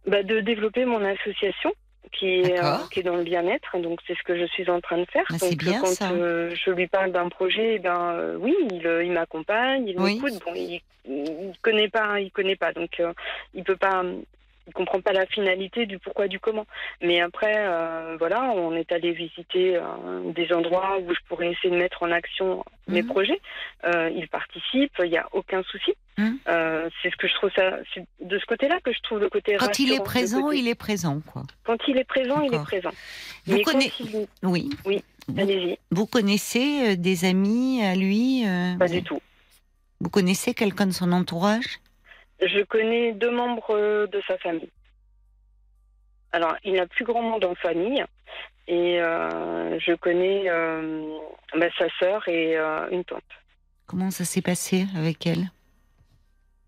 Bah, 0.07 0.23
de 0.23 0.41
développer 0.41 0.85
mon 0.85 1.03
association 1.05 1.73
qui 2.13 2.27
est, 2.27 2.59
euh, 2.63 2.77
qui 2.91 3.01
est 3.01 3.03
dans 3.03 3.17
le 3.17 3.23
bien-être. 3.23 3.79
Donc 3.79 4.01
c'est 4.07 4.15
ce 4.17 4.23
que 4.25 4.37
je 4.39 4.45
suis 4.47 4.69
en 4.69 4.81
train 4.81 4.99
de 4.99 5.07
faire. 5.07 5.25
Bah, 5.31 5.37
c'est 5.39 5.51
Donc 5.51 5.59
bien, 5.59 5.81
quand 5.81 5.95
ça. 5.95 6.11
euh, 6.11 6.55
je 6.55 6.71
lui 6.71 6.87
parle 6.87 7.13
d'un 7.13 7.29
projet, 7.31 7.77
eh 7.77 7.79
ben 7.79 8.37
oui, 8.39 8.55
il, 8.71 8.87
il 9.05 9.13
m'accompagne, 9.13 9.89
il 9.89 9.99
Oui. 9.99 10.15
m'écoute. 10.15 10.43
Bon, 10.45 10.53
il, 10.55 10.81
il 11.07 11.53
connaît 11.63 11.89
pas, 11.89 12.21
il 12.21 12.31
connaît 12.31 12.57
pas, 12.57 12.73
donc 12.73 13.01
il 13.55 13.65
peut 13.65 13.77
pas. 13.77 14.05
Il 14.69 14.73
comprend 14.75 15.01
pas 15.01 15.13
la 15.13 15.27
finalité 15.27 15.87
du 15.87 15.99
pourquoi 15.99 16.29
du 16.29 16.39
comment. 16.39 16.67
Mais 17.03 17.21
après, 17.21 17.55
euh, 17.57 18.17
voilà, 18.19 18.43
on 18.55 18.75
est 18.77 18.93
allé 18.93 19.11
visiter 19.13 19.77
euh, 19.77 20.33
des 20.33 20.53
endroits 20.53 20.99
où 21.01 21.13
je 21.13 21.19
pourrais 21.29 21.51
essayer 21.51 21.71
de 21.71 21.77
mettre 21.77 22.03
en 22.05 22.13
action 22.13 22.65
mes 22.87 23.03
Mhm. 23.03 23.09
projets. 23.09 23.41
Euh, 23.85 24.09
il 24.15 24.29
participe, 24.29 24.93
il 25.03 25.11
n'y 25.11 25.17
a 25.19 25.27
aucun 25.33 25.63
souci. 25.65 25.95
Mhm. 26.17 26.39
C'est 27.03 27.11
ce 27.11 27.17
que 27.17 27.27
je 27.27 27.35
trouve 27.35 27.51
ça, 27.57 27.79
c'est 27.93 28.05
de 28.21 28.39
ce 28.39 28.45
côté-là 28.47 28.79
que 28.85 28.93
je 28.93 29.01
trouve 29.03 29.19
le 29.19 29.29
côté 29.31 29.57
Quand 29.59 29.79
il 29.81 29.93
est 29.93 30.03
présent, 30.05 30.43
côté- 30.43 30.59
il 30.59 30.69
est 30.69 30.75
présent, 30.77 31.21
quoi. 31.27 31.43
quand 31.65 31.79
il 31.89 31.99
est 31.99 32.05
présent, 32.05 32.41
il 32.43 32.55
est 32.55 32.63
présent. 32.63 32.91
Vous, 33.47 33.57
Mais 33.57 33.63
conna- 33.63 33.85
quand 33.85 34.05
il... 34.05 34.27
oui. 34.45 34.71
Oui, 34.85 35.03
Allez-y, 35.39 35.79
vous 35.91 36.07
connaissez 36.07 36.97
des 36.97 37.25
amis 37.25 37.83
à 37.83 37.95
lui 37.97 38.45
pas 38.79 38.87
du 38.89 39.03
tout. 39.03 39.21
vous 40.01 40.11
connaissez 40.11 40.53
quelqu'un 40.55 40.87
de 40.87 40.93
son 40.93 41.11
entourage? 41.13 41.79
Je 42.43 42.63
connais 42.65 43.13
deux 43.13 43.31
membres 43.31 43.75
euh, 43.75 44.07
de 44.09 44.21
sa 44.27 44.37
famille. 44.39 44.71
Alors, 46.33 46.57
il 46.65 46.75
n'a 46.75 46.87
plus 46.87 47.05
grand 47.05 47.23
monde 47.23 47.45
en 47.45 47.55
famille. 47.55 48.05
Et 48.69 49.01
euh, 49.01 49.79
je 49.81 49.93
connais 49.95 50.49
euh, 50.49 51.19
bah, 51.59 51.67
sa 51.77 51.89
sœur 51.99 52.27
et 52.29 52.57
euh, 52.57 52.89
une 52.91 53.05
tante. 53.05 53.23
Comment 53.87 54.11
ça 54.11 54.25
s'est 54.25 54.43
passé 54.43 54.87
avec 54.97 55.27
elle? 55.27 55.51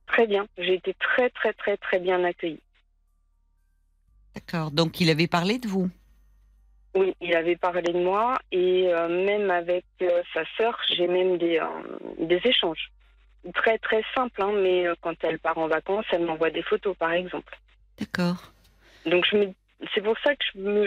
Très 0.06 0.26
bien. 0.26 0.46
J'ai 0.58 0.74
été 0.74 0.94
très, 0.94 1.30
très, 1.30 1.52
très, 1.52 1.76
très 1.76 2.00
bien 2.00 2.24
accueillie. 2.24 2.60
D'accord. 4.34 4.72
Donc 4.72 5.00
il 5.00 5.08
avait 5.08 5.28
parlé 5.28 5.58
de 5.58 5.68
vous? 5.68 5.88
Oui, 6.96 7.14
il 7.20 7.34
avait 7.34 7.56
parlé 7.56 7.92
de 7.92 7.98
moi 7.98 8.38
et 8.50 8.92
même 9.08 9.50
avec 9.50 9.84
sa 10.32 10.44
sœur, 10.56 10.80
j'ai 10.96 11.08
même 11.08 11.38
des, 11.38 11.60
des 12.18 12.40
échanges. 12.44 12.90
Très, 13.52 13.78
très 13.78 14.02
simples, 14.14 14.40
hein, 14.42 14.52
mais 14.62 14.86
euh, 14.86 14.94
quand 15.02 15.14
elle 15.22 15.38
part 15.38 15.58
en 15.58 15.68
vacances, 15.68 16.06
elle 16.12 16.24
m'envoie 16.24 16.50
des 16.50 16.62
photos, 16.62 16.96
par 16.96 17.12
exemple. 17.12 17.58
D'accord. 17.98 18.52
Donc 19.06 19.26
je 19.30 19.36
me, 19.36 19.52
c'est 19.94 20.00
pour 20.02 20.16
ça 20.24 20.34
que 20.34 20.44
je 20.54 20.60
me, 20.60 20.86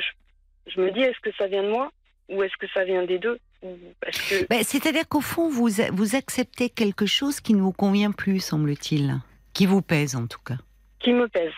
je 0.65 0.81
me 0.81 0.91
dis 0.91 1.01
est-ce 1.01 1.19
que 1.19 1.29
ça 1.37 1.47
vient 1.47 1.63
de 1.63 1.69
moi 1.69 1.91
ou 2.29 2.41
est-ce 2.41 2.57
que 2.59 2.67
ça 2.73 2.83
vient 2.83 3.03
des 3.05 3.19
deux 3.19 3.39
que 3.61 4.47
Ben, 4.49 4.63
C'est-à-dire 4.63 5.07
qu'au 5.07 5.21
fond, 5.21 5.49
vous, 5.49 5.69
vous 5.93 6.15
acceptez 6.15 6.69
quelque 6.69 7.05
chose 7.05 7.39
qui 7.41 7.53
ne 7.53 7.61
vous 7.61 7.71
convient 7.73 8.11
plus, 8.11 8.39
semble-t-il. 8.39 9.19
Qui 9.53 9.65
vous 9.65 9.81
pèse, 9.81 10.15
en 10.15 10.25
tout 10.27 10.41
cas. 10.43 10.57
qui 10.99 11.13
me 11.13 11.27
pèse. 11.27 11.53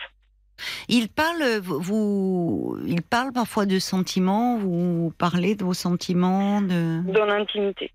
Il 0.88 1.08
parle, 1.08 1.58
vous, 1.62 2.78
il 2.86 3.00
parle 3.02 3.32
parfois 3.32 3.64
de 3.64 3.78
sentiments, 3.78 4.58
vous 4.58 5.12
parlez 5.16 5.54
de 5.54 5.64
vos 5.64 5.72
sentiments 5.74 6.60
de, 6.60 7.00
Dans 7.10 7.24
l'intimité. 7.24 7.90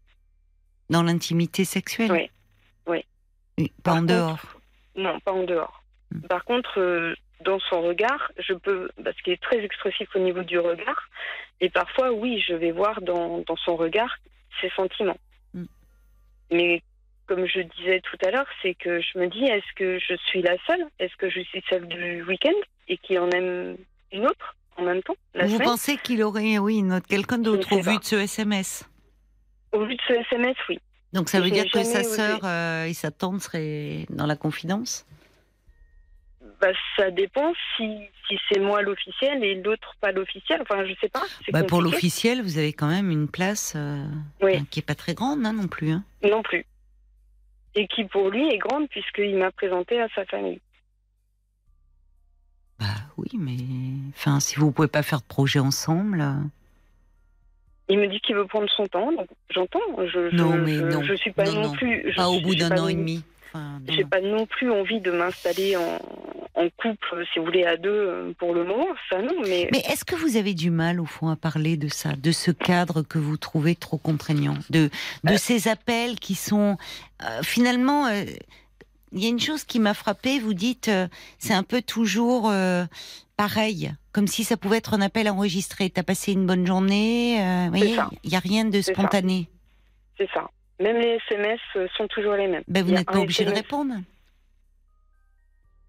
dans 0.90 1.04
l'intimité 1.04 1.64
sexuelle 1.66 2.12
Oui, 2.12 2.30
oui. 3.58 3.72
Pas 3.84 3.92
Par 3.92 3.94
en 3.96 4.00
contre- 4.02 4.14
dehors. 4.14 4.40
Non, 4.96 5.20
pas 5.20 5.32
en 5.34 5.44
dehors. 5.44 5.84
Hmm. 6.12 6.22
Par 6.28 6.44
contre, 6.46 6.80
euh, 6.80 7.14
dans 7.44 7.60
son 7.60 7.82
regard, 7.82 8.32
je 8.40 8.54
peux, 8.54 8.90
parce 9.04 9.20
qu'il 9.22 9.34
est 9.34 9.42
très 9.42 9.60
expressif 9.64 10.08
au 10.16 10.20
niveau 10.20 10.44
du 10.44 10.58
regard, 10.60 11.10
et 11.62 11.70
parfois, 11.70 12.12
oui, 12.12 12.42
je 12.48 12.54
vais 12.54 12.72
voir 12.72 13.02
dans, 13.02 13.40
dans 13.48 13.56
son 13.58 13.76
regard 13.76 14.16
ses 14.62 14.70
sentiments. 14.70 15.18
Hmm. 15.54 15.66
Mais 16.52 16.82
comme 17.28 17.46
je 17.46 17.60
disais 17.62 18.02
tout 18.02 18.18
à 18.26 18.32
l'heure, 18.32 18.46
c'est 18.62 18.76
que 18.76 19.02
je 19.02 19.18
me 19.20 19.28
dis, 19.28 19.44
est-ce 19.46 19.74
que 19.76 20.00
je 20.00 20.16
suis 20.28 20.42
la 20.42 20.56
seule? 20.68 20.86
Est-ce 21.00 21.16
que 21.18 21.30
je 21.30 21.42
suis 21.42 21.64
celle 21.70 21.88
du 21.88 22.24
week-end 22.24 22.54
et 22.88 22.98
qui 22.98 23.18
en 23.18 23.30
aime 23.32 23.78
une 24.12 24.26
autre 24.28 24.56
en 24.78 24.84
même 24.84 25.02
temps 25.02 25.16
la 25.34 25.46
Vous 25.46 25.56
semaine? 25.56 25.68
pensez 25.68 25.98
qu'il 25.98 26.22
aurait, 26.22 26.58
oui, 26.60 26.84
quelqu'un 27.10 27.40
d'autre 27.40 27.74
au 27.74 27.78
vu 27.80 27.84
pas. 27.96 27.98
de 27.98 28.04
ce 28.04 28.16
SMS 28.18 28.88
Au 29.72 29.84
vu 29.86 29.96
de 29.96 30.02
ce 30.08 30.14
SMS, 30.14 30.56
oui. 30.70 30.80
Donc 31.16 31.30
ça 31.30 31.40
veut 31.40 31.50
dire 31.50 31.66
que 31.72 31.84
sa 31.84 32.04
sœur 32.04 32.42
euh, 32.44 32.86
et 32.86 32.94
sa 32.94 33.10
tante 33.10 33.42
seraient 33.42 34.06
dans 34.10 34.26
la 34.28 34.36
confidence? 34.36 35.06
Bah, 36.62 36.68
ça 36.98 37.10
dépend 37.10 37.54
si, 37.76 37.98
si 38.28 38.38
c'est 38.50 38.60
moi 38.60 38.82
l'officiel 38.82 39.44
et 39.44 39.56
l'autre 39.62 39.96
pas 40.02 40.12
l'officiel. 40.12 40.62
Enfin, 40.62 40.86
je 40.86 40.94
sais 41.02 41.10
pas. 41.10 41.24
Bah, 41.52 41.64
Pour 41.64 41.82
l'officiel, 41.82 42.42
vous 42.42 42.58
avez 42.58 42.74
quand 42.74 42.88
même 42.88 43.10
une 43.12 43.28
place 43.30 43.74
euh, 43.76 44.06
Oui. 44.42 44.64
qui 44.70 44.80
est 44.80 44.86
pas 44.86 44.96
très 44.96 45.14
grande 45.14 45.46
hein, 45.46 45.54
non 45.54 45.68
plus. 45.68 45.92
hein. 45.92 46.04
Non 46.22 46.44
plus. 46.44 46.66
Et 47.76 47.88
qui 47.88 48.04
pour 48.06 48.30
lui 48.30 48.48
est 48.50 48.58
grande 48.58 48.88
puisqu'il 48.90 49.38
m'a 49.38 49.52
présenté 49.52 50.00
à 50.02 50.08
sa 50.16 50.26
famille. 50.26 50.60
Bah 52.80 52.86
oui, 53.18 53.30
mais 53.38 53.58
enfin, 54.10 54.40
si 54.42 54.58
vous 54.58 54.72
pouvez 54.72 54.88
pas 54.90 55.04
faire 55.04 55.22
de 55.22 55.26
projet 55.26 55.60
ensemble. 55.60 56.22
euh, 56.22 56.34
Il 57.90 58.00
me 58.00 58.08
dit 58.08 58.20
qu'il 58.20 58.36
veut 58.36 58.46
prendre 58.48 58.70
son 58.76 58.88
temps, 58.88 59.12
donc 59.12 59.28
j'entends. 59.50 59.80
Je, 60.00 60.30
je, 60.32 60.36
Non, 60.36 60.56
mais 60.58 60.74
je, 60.74 60.84
non. 60.86 61.04
je 61.04 61.14
suis 61.14 61.32
pas 61.32 61.44
Non, 61.46 61.72
plus. 61.72 62.10
je 62.12 62.16
Pas 62.16 62.30
au 62.30 62.40
bout 62.42 62.56
d'un 62.56 62.76
an 62.78 62.88
et 62.88 62.96
demi. 62.96 63.24
Enfin. 63.54 63.80
J'ai 63.88 64.04
pas 64.04 64.22
non 64.22 64.46
plus 64.48 64.72
envie 64.72 65.00
de 65.00 65.12
m'installer 65.12 65.78
en, 65.78 66.00
en 66.56 66.70
couple, 66.78 67.24
si 67.32 67.40
vous 67.40 67.46
voulez, 67.46 67.64
à 67.64 67.78
deux 67.78 67.90
euh, 67.90 68.34
pour 68.40 68.54
le 68.54 68.64
moment. 68.66 68.88
Ça 69.10 69.22
non, 69.22 69.34
mais, 69.44 69.70
Mais 69.72 69.80
est-ce 69.90 70.04
que 70.04 70.16
vous 70.16 70.36
avez 70.36 70.54
du 70.54 70.72
mal, 70.72 71.00
au 71.00 71.06
fond, 71.06 71.30
à 71.30 71.36
parler 71.36 71.78
de 71.78 71.88
ça, 71.88 72.14
de 72.16 72.32
ce 72.32 72.52
cadre 72.52 73.02
que 73.04 73.18
vous 73.20 73.38
trouvez 73.38 73.76
trop 73.76 73.98
contraignant, 73.98 74.56
de, 74.72 74.90
de 75.24 75.34
Euh. 75.34 75.38
ces 75.38 75.68
appels 75.68 76.20
qui 76.20 76.36
sont 76.36 76.78
euh, 77.24 77.42
finalement. 77.44 78.08
euh, 78.08 78.24
Il 79.14 79.24
y 79.24 79.28
a 79.28 79.30
une 79.30 79.40
chose 79.40 79.64
qui 79.64 79.80
m'a 79.80 79.94
frappée. 79.94 80.40
Vous 80.40 80.54
dites, 80.56 80.90
euh, 80.90 81.08
c'est 81.40 81.54
un 81.54 81.64
peu 81.64 81.82
toujours 81.82 82.50
euh, 82.50 82.84
pareil, 83.38 83.94
comme 84.16 84.28
si 84.28 84.46
ça 84.46 84.56
pouvait 84.56 84.78
être 84.78 84.94
un 84.94 85.02
appel 85.02 85.30
enregistré. 85.30 85.90
T'as 85.90 86.02
passé 86.02 86.32
une 86.32 86.46
bonne 86.46 86.66
journée. 86.66 87.38
euh, 87.44 87.68
voyez, 87.68 87.98
il 88.24 88.32
y 88.32 88.38
a 88.38 88.40
rien 88.40 88.64
de 88.64 88.80
spontané. 88.80 89.50
c'est 90.18 90.30
ça. 90.34 90.50
Même 90.80 90.96
les 90.98 91.20
SMS 91.28 91.60
euh, 91.76 91.86
sont 91.98 92.08
toujours 92.08 92.36
les 92.36 92.48
mêmes. 92.48 92.64
Ben, 92.70 92.82
vous 92.82 92.92
n'êtes 92.92 93.08
pas 93.08 93.20
obligé 93.20 93.44
de 93.44 93.52
répondre. 93.52 93.94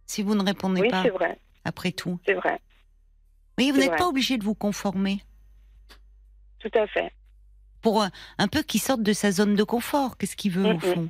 Si 0.06 0.24
vous 0.24 0.34
ne 0.34 0.42
répondez 0.42 0.80
Oui, 0.80 0.88
pas, 0.90 1.04
c'est 1.04 1.10
vrai. 1.10 1.38
après 1.64 1.92
tout. 1.92 2.18
C'est 2.26 2.34
vrai. 2.34 2.60
Oui, 3.58 3.70
vous 3.70 3.78
n'êtes 3.78 3.96
pas 3.96 4.08
obligé 4.08 4.38
de 4.38 4.44
vous 4.44 4.54
conformer. 4.56 5.20
Tout 6.58 6.70
à 6.74 6.88
fait. 6.88 7.12
pour 7.80 8.02
un, 8.02 8.10
un 8.38 8.48
peu 8.48 8.62
qu'il 8.62 8.80
sorte 8.80 9.02
de 9.04 9.12
sa 9.12 9.30
zone 9.30 9.54
de 9.54 9.62
confort. 9.62 10.16
Qu'est-ce 10.18 10.34
qu'il 10.34 10.50
veut 10.50 10.66
au 10.74 10.80
fond? 10.80 11.08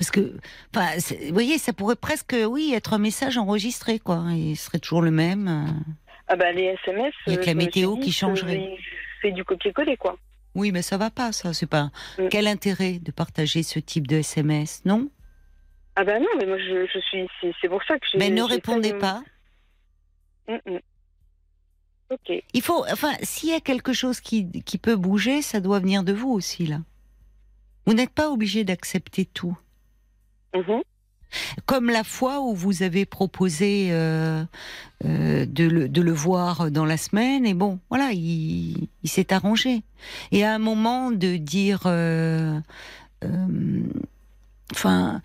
Parce 0.00 0.10
que, 0.10 0.32
enfin, 0.74 0.98
c'est- 0.98 1.26
vous 1.28 1.34
voyez, 1.34 1.58
ça 1.58 1.74
pourrait 1.74 1.94
presque, 1.94 2.34
oui, 2.48 2.72
être 2.74 2.94
un 2.94 2.98
message 2.98 3.36
enregistré, 3.36 3.98
quoi. 3.98 4.24
Il 4.30 4.56
serait 4.56 4.78
toujours 4.78 5.02
le 5.02 5.10
même. 5.10 5.46
euh. 5.46 5.92
Ah 6.26 6.36
bah 6.36 6.52
les 6.52 6.74
SMS. 6.84 7.12
Il 7.26 7.34
y 7.34 7.36
a 7.36 7.38
que 7.38 7.44
la 7.44 7.52
je 7.52 7.56
météo 7.58 7.96
qui 7.96 8.10
changerait. 8.10 8.76
fait 9.20 9.32
du 9.32 9.44
copier-coller 9.44 9.98
quoi. 9.98 10.16
Oui, 10.54 10.72
mais 10.72 10.80
ça 10.80 10.96
va 10.96 11.10
pas, 11.10 11.32
ça. 11.32 11.52
C'est 11.52 11.66
pas. 11.66 11.90
Mm. 12.18 12.28
Quel 12.30 12.46
intérêt 12.46 12.98
de 12.98 13.12
partager 13.12 13.62
ce 13.62 13.78
type 13.78 14.06
de 14.06 14.16
SMS, 14.16 14.80
non? 14.86 15.10
Ah 15.96 16.04
bah 16.04 16.18
non, 16.18 16.28
mais 16.38 16.46
moi 16.46 16.56
je, 16.56 16.86
je 16.86 16.98
suis. 17.00 17.26
C'est 17.42 17.52
c'est 17.60 17.68
pour 17.68 17.82
ça 17.84 17.98
que 17.98 18.06
j'ai. 18.10 18.16
Mais 18.18 18.30
ne 18.30 18.36
j'essaie 18.36 18.54
répondez 18.54 18.92
de- 18.92 18.98
pas. 18.98 19.22
Mm, 20.48 20.54
mm. 20.66 20.78
Ok. 22.10 22.42
Il 22.54 22.62
faut, 22.62 22.84
enfin, 22.90 23.12
s'il 23.22 23.50
y 23.50 23.54
a 23.54 23.60
quelque 23.60 23.92
chose 23.92 24.20
qui, 24.20 24.50
qui 24.62 24.78
peut 24.78 24.96
bouger, 24.96 25.42
ça 25.42 25.60
doit 25.60 25.78
venir 25.78 26.02
de 26.04 26.12
vous 26.14 26.30
aussi, 26.30 26.66
là. 26.66 26.78
Vous 27.86 27.92
n'êtes 27.94 28.10
pas 28.10 28.30
obligé 28.30 28.64
d'accepter 28.64 29.24
tout. 29.26 29.56
Mhm. 30.54 30.82
Comme 31.64 31.90
la 31.90 32.02
fois 32.02 32.40
où 32.40 32.54
vous 32.54 32.82
avez 32.82 33.06
proposé 33.06 33.88
euh, 33.92 34.42
euh, 35.04 35.46
de, 35.46 35.64
le, 35.64 35.88
de 35.88 36.02
le 36.02 36.12
voir 36.12 36.72
dans 36.72 36.84
la 36.84 36.96
semaine, 36.96 37.46
et 37.46 37.54
bon, 37.54 37.78
voilà, 37.88 38.10
il, 38.12 38.88
il 39.04 39.08
s'est 39.08 39.32
arrangé. 39.32 39.82
Et 40.32 40.44
à 40.44 40.52
un 40.54 40.58
moment 40.58 41.12
de 41.12 41.36
dire, 41.36 41.82
euh, 41.86 42.58
enfin, 44.72 45.22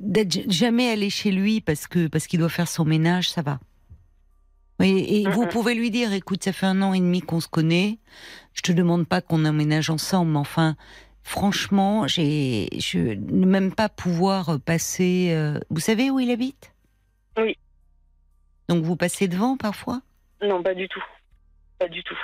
d'être 0.00 0.50
jamais 0.50 0.90
allé 0.90 1.08
chez 1.08 1.30
lui 1.30 1.60
parce 1.62 1.86
que 1.86 2.06
parce 2.08 2.26
qu'il 2.26 2.40
doit 2.40 2.48
faire 2.50 2.68
son 2.68 2.84
ménage, 2.84 3.30
ça 3.30 3.40
va. 3.40 3.60
Et 4.82 5.28
vous 5.28 5.42
Mhm. 5.42 5.48
pouvez 5.48 5.74
lui 5.74 5.90
dire, 5.90 6.12
écoute, 6.14 6.42
ça 6.44 6.52
fait 6.54 6.64
un 6.66 6.80
an 6.80 6.94
et 6.94 7.00
demi 7.00 7.20
qu'on 7.20 7.40
se 7.40 7.48
connaît. 7.48 7.98
Je 8.54 8.62
te 8.62 8.72
demande 8.72 9.06
pas 9.06 9.20
qu'on 9.20 9.44
emménage 9.44 9.90
ensemble, 9.90 10.32
mais 10.32 10.38
enfin, 10.38 10.74
franchement, 11.22 12.06
j'ai, 12.06 12.68
je 12.78 12.98
ne 12.98 13.46
même 13.46 13.72
pas 13.72 13.88
pouvoir 13.88 14.58
passer. 14.60 15.28
euh, 15.32 15.58
Vous 15.70 15.80
savez 15.80 16.10
où 16.10 16.20
il 16.20 16.30
habite? 16.30 16.72
Oui. 17.38 17.56
Donc 18.68 18.84
vous 18.84 18.96
passez 18.96 19.28
devant 19.28 19.56
parfois? 19.56 20.00
Non, 20.42 20.62
pas 20.62 20.74
du 20.74 20.88
tout. 20.88 21.02
Pas 21.78 21.88
du 21.88 22.02
tout. 22.02 22.18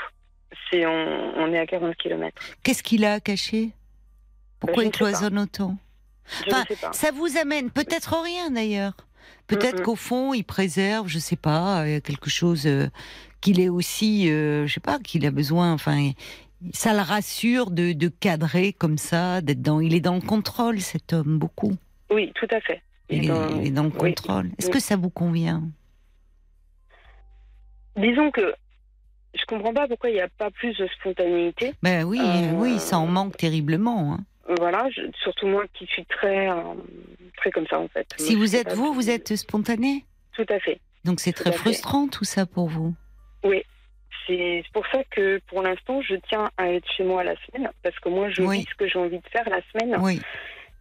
C'est 0.70 0.86
on, 0.86 1.32
on 1.36 1.52
est 1.52 1.58
à 1.58 1.66
40 1.66 1.94
km. 1.96 2.40
Qu'est-ce 2.62 2.82
qu'il 2.82 3.04
a 3.04 3.14
à 3.14 3.20
cacher? 3.20 3.70
Pourquoi 4.60 4.82
il 4.82 4.86
ne 4.86 4.92
cloisonne 4.92 5.38
autant? 5.38 5.76
Enfin, 6.46 6.64
ne. 6.68 6.92
Ça 6.92 7.10
vous 7.12 7.36
amène 7.36 7.70
peut-être 7.70 8.16
rien 8.22 8.50
d'ailleurs. 8.50 8.94
Peut-être 9.46 9.82
qu'au 9.82 9.94
fond, 9.96 10.34
il 10.34 10.42
préserve, 10.42 11.06
je 11.08 11.18
sais 11.20 11.36
pas, 11.36 11.84
euh, 11.84 12.00
quelque 12.00 12.30
chose 12.30 12.66
euh, 12.66 12.88
qu'il 13.40 13.60
est 13.60 13.68
aussi, 13.68 14.28
euh, 14.30 14.66
je 14.66 14.74
sais 14.74 14.80
pas, 14.80 14.98
qu'il 14.98 15.24
a 15.24 15.30
besoin. 15.30 15.72
Enfin, 15.72 16.10
ça 16.72 16.92
le 16.94 17.00
rassure 17.00 17.70
de, 17.70 17.92
de 17.92 18.08
cadrer 18.08 18.72
comme 18.72 18.98
ça, 18.98 19.40
d'être 19.40 19.62
dans. 19.62 19.80
Il 19.80 19.94
est 19.94 20.00
dans 20.00 20.14
le 20.14 20.20
contrôle, 20.20 20.80
cet 20.80 21.12
homme, 21.12 21.38
beaucoup. 21.38 21.76
Oui, 22.10 22.32
tout 22.34 22.48
à 22.50 22.60
fait. 22.60 22.82
Il, 23.10 23.24
est, 23.24 23.28
dans- 23.28 23.60
il 23.60 23.66
est 23.68 23.70
dans 23.70 23.84
le 23.84 23.90
oui. 24.00 24.14
contrôle. 24.14 24.50
Est-ce 24.58 24.66
Oui. 24.68 24.72
que 24.72 24.80
ça 24.80 24.96
vous 24.96 25.10
convient? 25.10 25.62
Disons 27.96 28.30
que 28.30 28.54
je 29.38 29.44
comprends 29.46 29.72
pas 29.72 29.86
pourquoi 29.88 30.10
il 30.10 30.14
n'y 30.14 30.20
a 30.20 30.28
pas 30.28 30.50
plus 30.50 30.76
de 30.76 30.86
spontanéité. 30.98 31.74
Ben 31.82 32.04
oui, 32.04 32.20
Euh, 32.20 32.52
oui, 32.54 32.78
ça 32.78 32.98
en 32.98 33.06
manque 33.06 33.36
terriblement. 33.36 34.14
hein. 34.14 34.24
Voilà, 34.58 34.88
je- 34.90 35.02
surtout 35.22 35.46
moi 35.46 35.64
qui 35.74 35.86
suis 35.86 36.04
très, 36.06 36.48
euh, 36.48 36.74
très 37.36 37.50
comme 37.50 37.66
ça 37.68 37.78
en 37.80 37.88
fait. 37.88 38.06
Si 38.16 38.36
Moi, 38.36 38.44
vous 38.44 38.56
êtes 38.56 38.72
vous, 38.74 38.92
vous 38.94 39.10
êtes 39.10 39.34
spontané? 39.36 40.04
Tout 40.34 40.46
à 40.48 40.58
fait. 40.60 40.80
Donc 41.04 41.20
c'est 41.20 41.32
très 41.32 41.52
fait. 41.52 41.58
frustrant 41.58 42.06
tout 42.08 42.24
ça 42.24 42.46
pour 42.46 42.68
vous? 42.68 42.94
C'est 44.26 44.64
pour 44.72 44.86
ça 44.88 45.02
que 45.10 45.40
pour 45.48 45.62
l'instant, 45.62 46.00
je 46.02 46.16
tiens 46.28 46.50
à 46.56 46.68
être 46.72 46.90
chez 46.90 47.04
moi 47.04 47.22
la 47.24 47.34
semaine 47.46 47.70
parce 47.82 47.98
que 48.00 48.08
moi, 48.08 48.28
je 48.30 48.42
Oui. 48.42 48.58
vis 48.60 48.66
ce 48.70 48.74
que 48.74 48.88
j'ai 48.88 48.98
envie 48.98 49.18
de 49.18 49.28
faire 49.30 49.48
la 49.48 49.60
semaine. 49.72 49.96
Oui. 50.00 50.20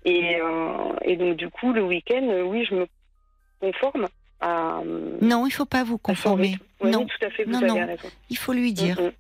Et, 0.04 0.36
euh, 0.42 0.94
et 1.04 1.16
donc, 1.16 1.36
du 1.38 1.50
coup, 1.50 1.74
le 1.74 1.84
week-end, 1.84 2.28
euh, 2.30 2.44
oui, 2.44 2.66
je 2.70 2.76
me 2.76 2.88
conforme 3.60 4.08
à. 4.42 4.80
euh, 4.80 5.18
Non, 5.22 5.46
il 5.48 5.52
faut 5.52 5.66
pas 5.66 5.84
vous 5.84 5.98
conformer. 5.98 6.56
Oui, 6.82 6.92
non, 6.92 7.06
tout 7.06 7.26
à 7.26 7.30
fait, 7.32 7.44
vous 7.44 7.52
Non, 7.52 7.60
avez 7.60 7.68
non. 7.68 7.86
raison. 7.88 8.10
il 8.30 8.38
faut 8.38 8.54
lui 8.54 8.74
dire. 8.74 9.00
Mm. 9.02 9.12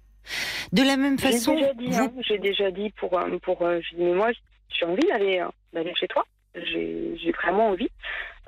De 0.76 0.82
la 0.84 0.98
même 0.98 1.20
J'ai 1.20 1.32
façon, 1.34 1.54
déjà 1.56 1.74
dit, 1.74 1.88
vous- 1.88 1.96
hein, 2.04 2.12
j'ai 2.22 2.38
déjà 2.40 2.72
dit 2.72 2.90
pour, 2.98 3.18
euh, 3.20 3.38
pour 3.40 3.62
euh, 3.62 3.80
j'ai 3.82 3.96
dit, 3.98 4.04
mais 4.04 4.14
moi, 4.14 4.32
j'ai 4.70 4.86
envie 4.86 5.06
d'aller 5.08 5.94
chez 5.96 6.08
toi. 6.08 6.26
J'ai 6.56 7.32
vraiment 7.44 7.70
envie. 7.70 7.90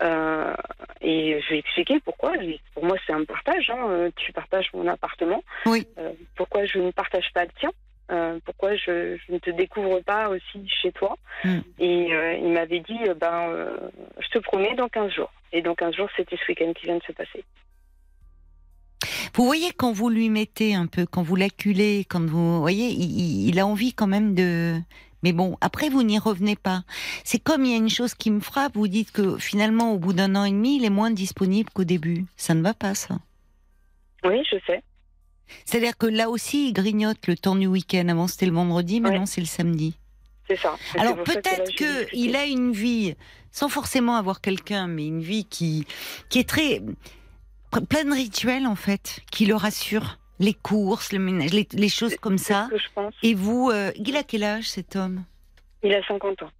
Euh, 0.01 0.53
et 1.01 1.39
je 1.41 1.49
vais 1.49 1.59
expliquer 1.59 1.99
pourquoi. 1.99 2.33
Pour 2.73 2.85
moi, 2.85 2.97
c'est 3.05 3.13
un 3.13 3.23
partage. 3.25 3.69
hein. 3.69 3.87
Euh, 3.89 4.11
Tu 4.15 4.31
partages 4.31 4.69
mon 4.73 4.87
appartement. 4.87 5.43
Oui. 5.65 5.87
Euh, 5.97 6.11
pourquoi 6.35 6.65
je 6.65 6.79
ne 6.79 6.91
partage 6.91 7.31
pas 7.33 7.43
le 7.43 7.51
tien? 7.59 7.71
Euh, 8.11 8.39
Pourquoi 8.45 8.75
je, 8.75 9.17
je 9.17 9.33
ne 9.33 9.37
te 9.39 9.49
découvre 9.49 9.99
pas 10.01 10.29
aussi 10.29 10.67
chez 10.81 10.91
toi? 10.91 11.17
Mm. 11.43 11.59
Et 11.79 12.09
il 12.41 12.49
m'avait 12.53 12.79
dit, 12.79 12.99
ben, 13.19 13.69
je 14.19 14.27
te 14.29 14.39
promets, 14.39 14.75
dans 14.75 14.87
15 14.87 15.11
jours. 15.11 15.31
Et 15.51 15.61
dans 15.61 15.75
15 15.75 15.95
jours, 15.95 16.09
c'était 16.15 16.37
ce 16.37 16.47
week-end 16.51 16.71
qui 16.73 16.85
vient 16.85 16.97
de 16.97 17.03
se 17.03 17.11
passer. 17.11 17.43
Vous 19.33 19.45
voyez 19.45 19.71
quand 19.75 19.91
vous 19.91 20.09
lui 20.09 20.29
mettez 20.29 20.73
un 20.73 20.87
peu, 20.87 21.05
quand 21.05 21.21
vous 21.21 21.35
l'acculez, 21.35 22.05
quand 22.09 22.25
vous, 22.25 22.59
voyez, 22.59 22.87
il 22.89 23.59
a 23.59 23.65
envie 23.67 23.93
quand 23.93 24.07
même 24.07 24.33
de. 24.33 24.79
Mais 25.23 25.33
bon, 25.33 25.57
après 25.61 25.89
vous 25.89 26.03
n'y 26.03 26.19
revenez 26.19 26.55
pas. 26.55 26.83
C'est 27.23 27.39
comme 27.39 27.65
il 27.65 27.71
y 27.71 27.73
a 27.73 27.77
une 27.77 27.89
chose 27.89 28.13
qui 28.13 28.31
me 28.31 28.39
frappe. 28.39 28.75
Vous 28.75 28.87
dites 28.87 29.11
que 29.11 29.37
finalement, 29.37 29.93
au 29.93 29.97
bout 29.97 30.13
d'un 30.13 30.35
an 30.35 30.43
et 30.43 30.51
demi, 30.51 30.77
il 30.77 30.85
est 30.85 30.91
moins 30.91 31.11
disponible 31.11 31.69
qu'au 31.73 31.83
début. 31.83 32.25
Ça 32.35 32.53
ne 32.53 32.61
va 32.61 32.73
pas, 32.73 32.93
ça. 32.95 33.19
Oui, 34.23 34.43
je 34.49 34.57
sais. 34.65 34.83
C'est-à-dire 35.65 35.97
que 35.97 36.05
là 36.05 36.29
aussi, 36.29 36.69
il 36.69 36.73
grignote 36.73 37.25
le 37.27 37.35
temps 37.37 37.55
du 37.55 37.67
week-end. 37.67 38.07
Avant 38.09 38.27
c'était 38.27 38.45
le 38.45 38.53
vendredi, 38.53 38.99
maintenant 38.99 39.25
c'est 39.25 39.41
le 39.41 39.47
samedi. 39.47 39.97
C'est 40.47 40.57
ça. 40.57 40.75
Alors 40.97 41.21
peut-être 41.23 41.71
qu'il 41.71 42.35
a 42.35 42.45
une 42.45 42.71
vie, 42.71 43.15
sans 43.51 43.69
forcément 43.69 44.15
avoir 44.15 44.39
quelqu'un, 44.41 44.87
mais 44.87 45.05
une 45.05 45.21
vie 45.21 45.45
qui, 45.45 45.85
qui 46.29 46.39
est 46.39 46.47
très 46.47 46.81
pleine 47.89 48.09
de 48.09 48.15
rituels 48.15 48.65
en 48.65 48.75
fait, 48.75 49.21
qui 49.31 49.45
le 49.45 49.55
rassure. 49.55 50.19
Les 50.39 50.53
courses, 50.53 51.11
le 51.13 51.19
ménage, 51.19 51.51
les, 51.53 51.67
les 51.73 51.89
choses 51.89 52.15
comme 52.17 52.37
ça. 52.37 52.67
que 52.69 52.77
je 52.77 52.87
pense. 52.93 53.13
Et 53.23 53.33
vous, 53.33 53.69
euh, 53.71 53.91
il 53.95 54.15
a 54.15 54.23
quel 54.23 54.43
âge 54.43 54.69
cet 54.69 54.95
homme? 54.95 55.23
Il 55.83 55.93
a 55.93 56.01
50 56.07 56.43
ans. 56.43 56.51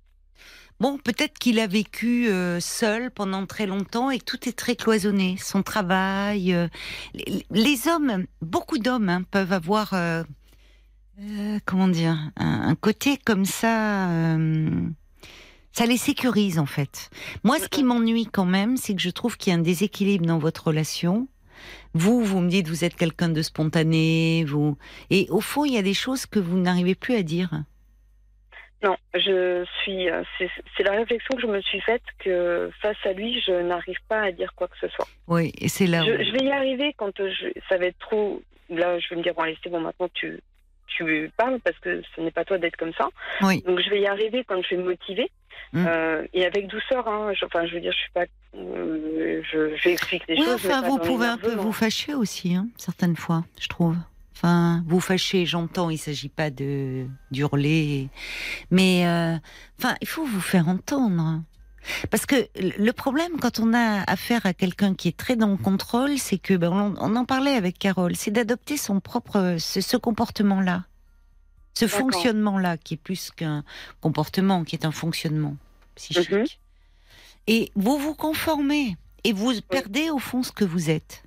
Bon, 0.79 0.99
peut-être 0.99 1.39
qu'il 1.39 1.59
a 1.59 1.65
vécu 1.65 2.27
euh, 2.27 2.59
seul 2.59 3.09
pendant 3.09 3.47
très 3.47 3.65
longtemps 3.65 4.11
et 4.11 4.19
que 4.19 4.25
tout 4.25 4.47
est 4.47 4.55
très 4.57 4.75
cloisonné. 4.75 5.35
Son 5.39 5.63
travail, 5.63 6.53
euh, 6.53 6.67
les, 7.15 7.45
les 7.49 7.87
hommes, 7.87 8.25
beaucoup 8.41 8.77
d'hommes 8.77 9.09
hein, 9.09 9.23
peuvent 9.31 9.53
avoir, 9.53 9.93
euh, 9.93 10.23
comment 11.65 11.87
dire, 11.87 12.15
un, 12.35 12.69
un 12.69 12.75
côté 12.75 13.17
comme 13.17 13.45
ça. 13.45 14.37
ça 15.71 15.85
les 15.87 15.97
sécurise 15.97 16.59
en 16.59 16.67
fait. 16.67 17.09
Moi, 17.43 17.57
ce 17.59 17.67
qui 17.67 17.83
m'ennuie 17.83 18.27
quand 18.27 18.45
même, 18.45 18.77
c'est 18.77 18.93
que 18.93 19.01
je 19.01 19.09
trouve 19.09 19.35
qu'il 19.37 19.51
y 19.51 19.55
a 19.55 19.59
un 19.59 19.61
déséquilibre 19.63 20.27
dans 20.27 20.37
votre 20.37 20.67
relation. 20.67 21.27
Vous, 21.93 22.23
vous 22.23 22.39
me 22.39 22.49
dites, 22.49 22.67
vous 22.67 22.83
êtes 22.85 22.95
quelqu'un 22.95 23.29
de 23.29 23.41
spontané, 23.41 24.43
vous, 24.47 24.77
et 25.09 25.27
au 25.29 25.41
fond, 25.41 25.65
il 25.65 25.73
y 25.73 25.77
a 25.77 25.81
des 25.81 25.93
choses 25.93 26.25
que 26.25 26.39
vous 26.39 26.57
n'arrivez 26.57 26.95
plus 26.95 27.15
à 27.15 27.23
dire. 27.23 27.49
Non, 28.83 28.95
je 29.15 29.65
suis. 29.81 30.07
euh, 30.09 30.21
C'est 30.37 30.83
la 30.83 30.91
réflexion 30.91 31.35
que 31.35 31.41
je 31.41 31.47
me 31.47 31.61
suis 31.61 31.81
faite 31.81 32.03
que 32.19 32.69
face 32.81 32.97
à 33.05 33.13
lui, 33.13 33.41
je 33.45 33.51
n'arrive 33.63 33.97
pas 34.07 34.21
à 34.21 34.31
dire 34.31 34.53
quoi 34.55 34.67
que 34.67 34.77
ce 34.79 34.87
soit. 34.89 35.07
Oui, 35.27 35.51
et 35.59 35.67
c'est 35.67 35.87
là. 35.87 36.03
Je, 36.05 36.11
où- 36.11 36.23
je 36.23 36.31
vais 36.33 36.45
y 36.45 36.51
arriver 36.51 36.93
quand 36.95 37.11
je, 37.17 37.47
ça 37.69 37.77
va 37.77 37.85
être 37.85 37.97
trop. 37.97 38.41
Là, 38.69 38.99
je 38.99 39.09
vais 39.09 39.15
me 39.15 39.23
dire 39.23 39.33
bon, 39.33 39.41
allez, 39.43 39.57
c'est 39.63 39.69
bon, 39.71 39.79
maintenant 39.79 40.09
tu 40.13 40.39
tu 40.87 41.31
parles 41.37 41.59
parce 41.63 41.77
que 41.79 42.01
ce 42.15 42.21
n'est 42.21 42.31
pas 42.31 42.45
toi 42.45 42.57
d'être 42.57 42.75
comme 42.77 42.93
ça. 42.93 43.09
Oui. 43.41 43.61
Donc 43.67 43.79
je 43.79 43.89
vais 43.89 44.01
y 44.01 44.07
arriver 44.07 44.43
quand 44.47 44.61
je 44.63 44.75
vais 44.75 44.81
me 44.81 44.89
motiver 44.89 45.29
Mm. 45.73 45.85
euh, 45.85 46.25
et 46.33 46.45
avec 46.45 46.67
douceur. 46.67 47.05
Hein. 47.09 47.33
Je- 47.37 47.43
enfin, 47.45 47.65
je 47.65 47.73
veux 47.73 47.81
dire, 47.81 47.91
je 47.91 47.97
suis 47.97 48.11
pas. 48.13 48.23
euh, 48.55 49.41
je 49.51 49.75
j'explique 49.75 50.23
Oui, 50.29 50.37
choses. 50.37 50.53
enfin, 50.65 50.81
vous 50.81 50.97
pouvez 50.97 51.25
un 51.27 51.37
peu 51.37 51.53
vous 51.55 51.73
fâcher 51.73 52.13
aussi, 52.13 52.55
hein, 52.55 52.67
certaines 52.77 53.17
fois, 53.17 53.43
je 53.59 53.67
trouve. 53.67 53.95
Enfin, 54.33 54.83
vous 54.87 54.99
fâcher, 55.01 55.45
j'entends, 55.45 55.89
il 55.89 55.97
s'agit 55.97 56.29
pas 56.29 56.49
de 56.51 57.05
d'hurler, 57.31 58.07
mais 58.71 59.05
euh, 59.07 59.35
enfin, 59.79 59.95
il 59.99 60.07
faut 60.07 60.23
vous 60.25 60.39
faire 60.41 60.67
entendre. 60.69 61.41
Parce 62.09 62.25
que 62.25 62.35
le 62.57 62.91
problème, 62.91 63.39
quand 63.39 63.59
on 63.59 63.73
a 63.73 64.03
affaire 64.09 64.45
à 64.45 64.53
quelqu'un 64.53 64.93
qui 64.93 65.07
est 65.07 65.17
très 65.17 65.35
dans 65.35 65.47
le 65.47 65.57
contrôle, 65.57 66.17
c'est 66.17 66.37
que, 66.37 66.53
ben, 66.55 66.71
on, 66.71 66.95
on 66.99 67.15
en 67.15 67.25
parlait 67.25 67.53
avec 67.53 67.77
Carole, 67.79 68.15
c'est 68.15 68.31
d'adopter 68.31 68.77
son 68.77 68.99
propre, 68.99 69.57
ce, 69.59 69.81
ce 69.81 69.97
comportement-là, 69.97 70.85
ce 71.73 71.87
fonctionnement-là, 71.87 72.77
qui 72.77 72.95
est 72.95 72.97
plus 72.97 73.31
qu'un 73.31 73.63
comportement, 74.01 74.63
qui 74.63 74.75
est 74.75 74.85
un 74.85 74.91
fonctionnement 74.91 75.55
psychique. 75.95 76.31
Mhm. 76.31 76.45
Et 77.47 77.71
vous 77.75 77.97
vous 77.97 78.13
conformez, 78.15 78.97
et 79.23 79.33
vous 79.33 79.53
perdez 79.61 80.09
au 80.09 80.19
fond 80.19 80.43
ce 80.43 80.51
que 80.51 80.65
vous 80.65 80.89
êtes. 80.89 81.23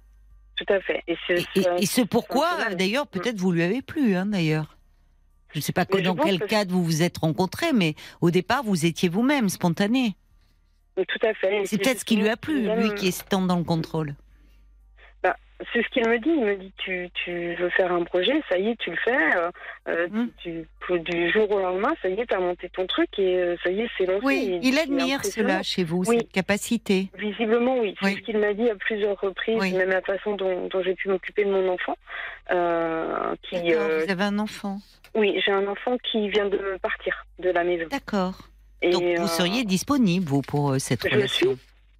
Tout 0.56 0.72
à 0.74 0.80
fait. 0.80 1.02
Et 1.78 1.86
ce 1.86 2.02
pourquoi, 2.02 2.74
d'ailleurs, 2.74 3.06
peut-être 3.06 3.38
vous 3.38 3.52
lui 3.52 3.62
avez 3.62 3.80
plu, 3.80 4.14
hein, 4.14 4.26
d'ailleurs. 4.26 4.76
Je 5.52 5.58
ne 5.58 5.62
sais 5.62 5.72
pas 5.72 5.86
que- 5.86 5.96
dans 5.98 6.14
quel 6.14 6.38
que- 6.38 6.44
cadre 6.44 6.72
vous 6.72 6.84
vous 6.84 7.02
êtes 7.02 7.18
rencontrés, 7.18 7.72
mais 7.72 7.94
au 8.20 8.30
départ, 8.30 8.62
vous 8.62 8.84
étiez 8.84 9.08
vous-même, 9.08 9.48
spontané. 9.48 10.14
Tout 10.96 11.26
à 11.26 11.32
fait. 11.34 11.62
Et 11.62 11.66
C'est 11.66 11.78
peut-être 11.78 12.00
ce 12.00 12.04
qui 12.04 12.16
lui 12.16 12.28
a 12.28 12.36
plu, 12.36 12.62
lui 12.76 12.94
qui 12.94 13.08
est 13.08 13.28
tant 13.28 13.40
dans 13.42 13.56
le 13.58 13.64
contrôle. 13.64 14.14
c'est 15.74 15.82
ce 15.82 15.88
qu'il 15.90 16.08
me 16.08 16.18
dit. 16.18 16.30
Il 16.30 16.44
me 16.44 16.56
dit 16.56 16.72
tu, 16.78 17.10
tu 17.22 17.54
veux 17.56 17.68
faire 17.70 17.92
un 17.92 18.02
projet, 18.04 18.32
ça 18.48 18.56
y 18.58 18.68
est, 18.70 18.76
tu 18.76 18.90
le 18.90 18.96
fais. 18.96 19.36
euh, 19.36 19.50
euh, 19.88 20.08
tu, 20.42 20.66
tu- 20.86 21.00
du 21.00 21.30
jour 21.30 21.50
au 21.50 21.58
lendemain, 21.60 21.92
ça 22.00 22.08
y 22.08 22.14
est, 22.18 22.26
tu 22.26 22.34
as 22.34 22.40
monté 22.40 22.70
ton 22.70 22.86
truc 22.86 23.10
et 23.18 23.36
euh, 23.36 23.56
ça 23.62 23.70
y 23.70 23.80
est, 23.82 23.88
c'est 23.98 24.06
lancé. 24.06 24.24
Oui, 24.24 24.58
il 24.62 24.78
admire 24.78 25.22
cela 25.24 25.62
chez 25.62 25.84
vous, 25.84 26.02
Oui. 26.06 26.16
cette 26.18 26.32
capacité. 26.32 27.10
Visiblement, 27.18 27.78
oui. 27.78 27.94
C'est 28.00 28.06
Oui. 28.06 28.16
ce 28.16 28.20
qu'il 28.22 28.38
m'a 28.38 28.54
dit 28.54 28.70
à 28.70 28.74
plusieurs 28.74 29.20
reprises, 29.20 29.58
Oui. 29.60 29.72
même 29.74 29.90
la 29.90 30.00
façon 30.00 30.34
dont, 30.34 30.66
dont 30.68 30.82
j'ai 30.82 30.94
pu 30.94 31.08
m'occuper 31.10 31.44
de 31.44 31.50
mon 31.50 31.68
enfant. 31.74 31.96
Euh, 32.52 33.34
qui, 33.42 33.74
euh, 33.74 34.02
vous 34.04 34.10
avez 34.10 34.24
un 34.24 34.38
enfant. 34.38 34.78
Oui, 35.14 35.40
j'ai 35.44 35.52
un 35.52 35.66
enfant 35.68 35.96
qui 36.10 36.30
vient 36.30 36.46
de 36.48 36.78
partir 36.80 37.26
de 37.38 37.50
la 37.50 37.64
maison. 37.64 37.86
D'accord. 37.90 38.48
Et, 38.82 38.90
Donc 38.90 39.02
vous 39.02 39.24
euh, 39.24 39.26
seriez 39.26 39.64
disponible, 39.64 40.26
vous, 40.26 40.42
pour 40.42 40.72
euh, 40.72 40.78
cette 40.78 41.06
je 41.08 41.14
relation? 41.14 41.56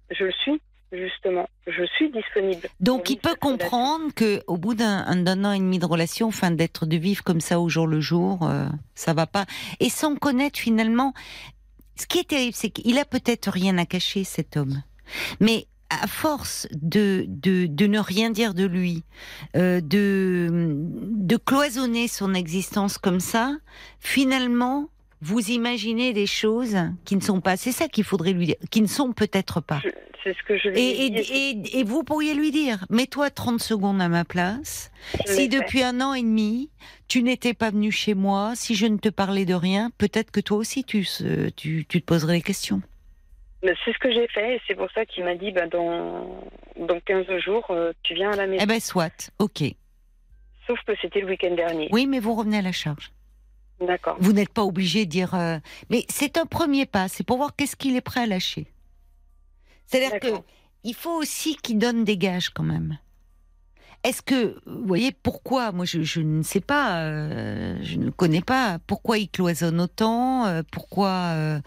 Je 0.09 0.25
le 0.25 0.31
suis, 0.31 0.59
justement. 0.91 1.47
Je 1.67 1.83
suis 1.95 2.09
disponible. 2.11 2.67
Donc 2.79 3.09
il 3.09 3.17
peut 3.17 3.35
comprendre 3.39 4.13
que 4.15 4.41
au 4.47 4.57
bout 4.57 4.73
d'un 4.73 5.05
un- 5.07 5.15
d'un 5.23 5.45
an 5.45 5.51
et 5.53 5.59
demi 5.59 5.79
de 5.79 5.85
relation, 5.85 6.27
enfin 6.27 6.51
d'être 6.51 6.85
de 6.85 6.97
vivre 6.97 7.23
comme 7.23 7.39
ça 7.41 7.59
au 7.59 7.69
jour 7.69 7.87
le 7.87 8.01
jour, 8.01 8.39
euh, 8.43 8.67
ça 8.95 9.13
va 9.13 9.27
pas. 9.27 9.45
Et 9.79 9.89
sans 9.89 10.15
connaître 10.15 10.59
finalement, 10.59 11.13
ce 11.95 12.07
qui 12.07 12.19
est 12.19 12.27
terrible, 12.27 12.55
c'est 12.55 12.71
qu'il 12.71 12.97
a 12.97 13.05
peut-être 13.05 13.49
rien 13.51 13.77
à 13.77 13.85
cacher 13.85 14.23
cet 14.23 14.57
homme, 14.57 14.81
mais 15.39 15.67
à 15.89 16.07
force 16.07 16.67
de 16.73 17.25
de, 17.27 17.67
de 17.67 17.85
ne 17.87 17.99
rien 17.99 18.31
dire 18.31 18.53
de 18.53 18.65
lui, 18.65 19.03
euh, 19.55 19.81
de 19.81 20.47
de 21.11 21.37
cloisonner 21.37 22.07
son 22.07 22.33
existence 22.33 22.97
comme 22.97 23.19
ça, 23.19 23.55
finalement. 23.99 24.89
Vous 25.21 25.51
imaginez 25.51 26.13
des 26.13 26.25
choses 26.25 26.75
qui 27.05 27.15
ne 27.15 27.21
sont 27.21 27.41
pas. 27.41 27.55
C'est 27.57 27.71
ça 27.71 27.87
qu'il 27.87 28.03
faudrait 28.03 28.33
lui 28.33 28.47
dire, 28.47 28.55
qui 28.71 28.81
ne 28.81 28.87
sont 28.87 29.13
peut-être 29.13 29.61
pas. 29.61 29.81
C'est 30.23 30.35
ce 30.35 30.43
que 30.43 30.57
je 30.57 30.69
lui 30.69 30.79
ai 30.79 31.05
Et, 31.05 31.05
et, 31.07 31.49
et, 31.51 31.79
et 31.79 31.83
vous 31.83 32.03
pourriez 32.03 32.33
lui 32.33 32.51
dire, 32.51 32.85
mets-toi 32.89 33.29
30 33.31 33.59
secondes 33.61 34.01
à 34.01 34.09
ma 34.09 34.23
place. 34.25 34.91
Je 35.27 35.31
Si 35.31 35.35
fait. 35.43 35.47
depuis 35.47 35.81
un 35.83 35.99
an 36.01 36.13
et 36.13 36.21
demi, 36.21 36.69
tu 37.07 37.23
n'étais 37.23 37.53
pas 37.53 37.71
venu 37.71 37.91
chez 37.91 38.13
moi, 38.13 38.53
si 38.55 38.75
je 38.75 38.85
ne 38.87 38.97
te 38.97 39.09
parlais 39.09 39.45
de 39.45 39.53
rien, 39.55 39.91
peut-être 39.97 40.31
que 40.31 40.39
toi 40.39 40.57
aussi 40.57 40.83
tu, 40.83 41.03
se- 41.03 41.49
tu, 41.49 41.85
tu 41.87 42.01
te 42.01 42.05
poserais 42.05 42.33
des 42.37 42.41
questions. 42.41 42.81
C'est 43.63 43.93
ce 43.93 43.99
que 43.99 44.11
j'ai 44.11 44.27
fait 44.27 44.55
et 44.55 44.61
c'est 44.67 44.75
pour 44.75 44.89
ça 44.91 45.05
qu'il 45.05 45.23
m'a 45.23 45.35
dit 45.35 45.51
bah, 45.51 45.67
dans, 45.67 46.43
dans 46.79 46.99
15 46.99 47.25
jours, 47.43 47.65
euh, 47.69 47.91
tu 48.01 48.15
viens 48.15 48.31
à 48.31 48.35
la 48.35 48.47
maison. 48.47 48.63
Eh 48.63 48.67
ben 48.67 48.79
soit, 48.79 49.31
ok. 49.37 49.63
Sauf 50.67 50.79
que 50.85 50.93
c'était 51.01 51.21
le 51.21 51.27
week-end 51.27 51.53
dernier. 51.55 51.87
Oui, 51.91 52.07
mais 52.07 52.19
vous 52.19 52.33
revenez 52.33 52.57
à 52.57 52.61
la 52.63 52.71
charge. 52.71 53.11
D'accord. 53.81 54.17
Vous 54.19 54.33
n'êtes 54.33 54.49
pas 54.53 54.63
obligé 54.63 55.05
de 55.05 55.09
dire... 55.11 55.33
euh, 55.35 55.57
Mais 55.89 56.05
c'est 56.09 56.37
un 56.37 56.45
premier 56.45 56.85
pas, 56.85 57.07
c'est 57.07 57.23
pour 57.23 57.37
voir 57.37 57.55
qu'est-ce 57.55 57.75
qu'il 57.75 57.95
est 57.95 58.01
prêt 58.01 58.21
à 58.21 58.25
lâcher. 58.27 58.67
C'est-à-dire 59.87 60.19
que 60.19 60.27
il 60.83 60.93
faut 60.95 61.11
aussi 61.17 61.55
qu'il 61.57 61.77
donne 61.77 62.03
des 62.03 62.17
gages 62.17 62.49
quand 62.49 62.63
même. 62.63 62.97
Est-ce 64.03 64.23
que, 64.23 64.59
vous 64.65 64.85
voyez, 64.87 65.11
pourquoi 65.11 65.71
Moi, 65.71 65.85
je, 65.85 66.01
je 66.01 66.21
ne 66.21 66.41
sais 66.41 66.59
pas, 66.61 67.03
euh, 67.03 67.77
je 67.83 67.97
ne 67.97 68.09
connais 68.09 68.41
pas 68.41 68.79
pourquoi 68.87 69.19
il 69.19 69.29
cloisonne 69.29 69.79
autant, 69.79 70.47
euh, 70.47 70.63
pourquoi. 70.71 71.59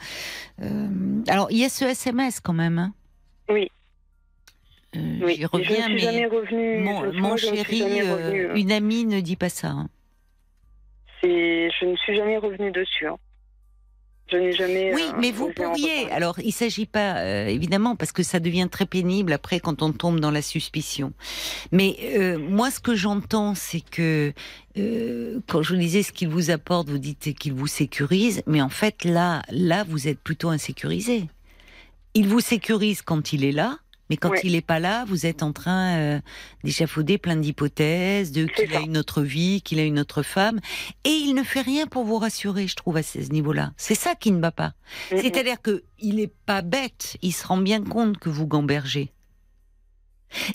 alors, 1.29 1.47
il 1.51 1.59
y 1.59 1.65
a 1.65 1.69
ce 1.69 1.85
SMS 1.85 2.41
quand 2.41 2.53
même. 2.53 2.79
hein. 2.79 2.95
Oui. 3.49 3.69
Oui. 4.97 5.37
J'y 5.37 5.45
reviens, 5.47 5.87
je 5.89 5.93
ne 5.93 5.99
suis 5.99 6.07
mais 6.07 6.13
jamais 6.13 6.27
revenue. 6.27 6.83
mon, 7.21 7.37
chéri, 7.37 7.83
revenue, 8.03 8.47
hein. 8.51 8.55
une 8.55 8.73
amie 8.73 9.05
ne 9.05 9.21
dit 9.21 9.37
pas 9.37 9.49
ça. 9.49 9.69
hein. 9.69 9.89
C'est- 11.25 11.71
Je 11.81 11.87
ne 11.87 11.97
suis 11.97 12.15
jamais 12.17 12.37
revenue 12.39 12.71
dessus. 12.71 13.07
hein. 13.07 13.17
Je 14.33 14.39
n'ai 14.39 14.53
jamais. 14.53 14.95
Oui, 14.95 15.03
euh, 15.03 15.17
mais 15.21 15.31
vous 15.33 15.53
pourriez. 15.53 16.11
Alors, 16.11 16.39
il 16.43 16.53
s'agit 16.53 16.87
pas, 16.87 17.19
euh, 17.19 17.47
évidemment, 17.47 17.95
parce 17.95 18.11
que 18.11 18.23
ça 18.23 18.41
devient 18.41 18.69
très 18.71 18.87
pénible 18.87 19.35
après 19.35 19.61
quand 19.61 19.83
on 19.83 19.93
tombe 19.93 20.19
dans 20.19 20.31
la 20.31 20.41
suspicion. 20.41 21.13
Mais 21.73 21.97
euh, 22.17 22.39
moi, 22.39 22.71
ce 22.71 22.81
que 22.81 22.95
j'entends, 22.95 23.55
c'est 23.55 23.83
que 23.83 24.33
quand 25.47 25.63
je 25.63 25.75
vous 25.75 25.79
disais 25.81 26.03
ce 26.03 26.11
qu'il 26.13 26.29
vous 26.29 26.51
apporte, 26.51 26.89
vous 26.89 26.99
dites 26.99 27.35
qu'il 27.35 27.53
vous 27.53 27.67
sécurise, 27.67 28.43
mais 28.47 28.63
en 28.63 28.71
fait, 28.71 29.05
là, 29.05 29.43
là, 29.51 29.85
vous 29.87 30.09
êtes 30.09 30.19
plutôt 30.21 30.49
insécurisé. 30.49 31.25
Il 32.15 32.27
vous 32.27 32.41
sécurise 32.41 33.03
quand 33.03 33.33
il 33.35 33.45
est 33.45 33.53
là. 33.53 33.77
Mais 34.11 34.17
quand 34.19 34.31
Ouais. 34.31 34.41
il 34.45 34.53
n'est 34.53 34.61
pas 34.61 34.81
là, 34.81 35.05
vous 35.07 35.25
êtes 35.25 35.43
en 35.43 35.53
train 35.53 35.97
euh, 35.99 36.21
d'échafauder 36.63 37.17
plein 37.17 37.37
d'hypothèses, 37.37 38.33
de 38.33 38.45
qu'il 38.45 38.75
a 38.77 38.81
une 38.81 38.99
autre 38.99 39.23
vie, 39.23 39.63
qu'il 39.63 39.79
a 39.79 39.85
une 39.85 39.99
autre 39.99 40.23
femme, 40.23 40.61
et 41.05 41.11
il 41.11 41.33
ne 41.35 41.43
fait 41.43 41.63
rien 41.63 41.87
pour 41.87 42.05
vous 42.05 42.19
rassurer, 42.19 42.67
je 42.69 42.77
trouve, 42.77 42.99
à 42.99 43.03
ce 43.03 43.19
niveau-là. 43.19 43.73
C'est 43.79 43.95
ça 43.95 44.15
qui 44.15 44.31
ne 44.31 44.41
va 44.41 44.53
pas. 44.53 44.75
C'est-à-dire 45.09 45.63
que 45.63 45.83
il 45.99 46.21
est 46.21 46.33
pas 46.45 46.61
bête, 46.61 47.17
il 47.23 47.33
se 47.33 47.47
rend 47.47 47.57
bien 47.57 47.83
compte 47.83 48.19
que 48.19 48.29
vous 48.29 48.47
gambergez. 48.47 49.11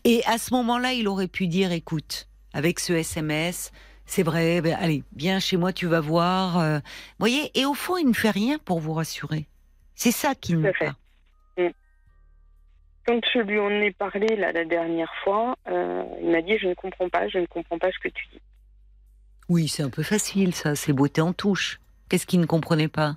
Et 0.03 0.23
à 0.25 0.37
ce 0.37 0.53
moment-là, 0.53 0.93
il 0.93 1.07
aurait 1.07 1.27
pu 1.27 1.47
dire, 1.47 1.71
écoute, 1.71 2.27
avec 2.53 2.79
ce 2.79 2.93
SMS, 2.93 3.71
c'est 4.05 4.23
vrai, 4.23 4.61
ben, 4.61 4.75
allez, 4.79 5.03
viens 5.15 5.39
chez 5.39 5.57
moi, 5.57 5.71
tu 5.73 5.87
vas 5.87 6.01
voir. 6.01 6.59
euh, 6.59 6.79
voyez, 7.19 7.49
et 7.59 7.65
au 7.65 7.73
fond, 7.73 7.97
il 7.97 8.07
ne 8.07 8.13
fait 8.13 8.31
rien 8.31 8.57
pour 8.59 8.79
vous 8.79 8.93
rassurer. 8.93 9.47
C'est 9.95 10.11
ça 10.11 10.35
qui 10.35 10.53
ne 10.53 10.61
va 10.61 10.69
pas. 10.73 10.95
Quand 13.05 13.19
je 13.33 13.39
lui 13.39 13.59
en 13.59 13.69
ai 13.69 13.91
parlé 13.91 14.35
là, 14.35 14.51
la 14.51 14.65
dernière 14.65 15.13
fois, 15.23 15.55
euh, 15.67 16.03
il 16.21 16.29
m'a 16.29 16.41
dit 16.41 16.57
Je 16.59 16.67
ne 16.67 16.73
comprends 16.75 17.09
pas, 17.09 17.27
je 17.27 17.39
ne 17.39 17.45
comprends 17.47 17.77
pas 17.79 17.91
ce 17.91 17.99
que 17.99 18.09
tu 18.09 18.25
dis. 18.31 18.39
Oui, 19.47 19.67
c'est 19.67 19.81
un 19.83 19.89
peu 19.89 20.03
facile, 20.03 20.53
ça, 20.53 20.75
c'est 20.75 20.93
beauté 20.93 21.21
en 21.21 21.33
touche. 21.33 21.79
Qu'est-ce 22.07 22.27
qu'il 22.27 22.39
ne 22.39 22.45
comprenait 22.45 22.87
pas? 22.87 23.15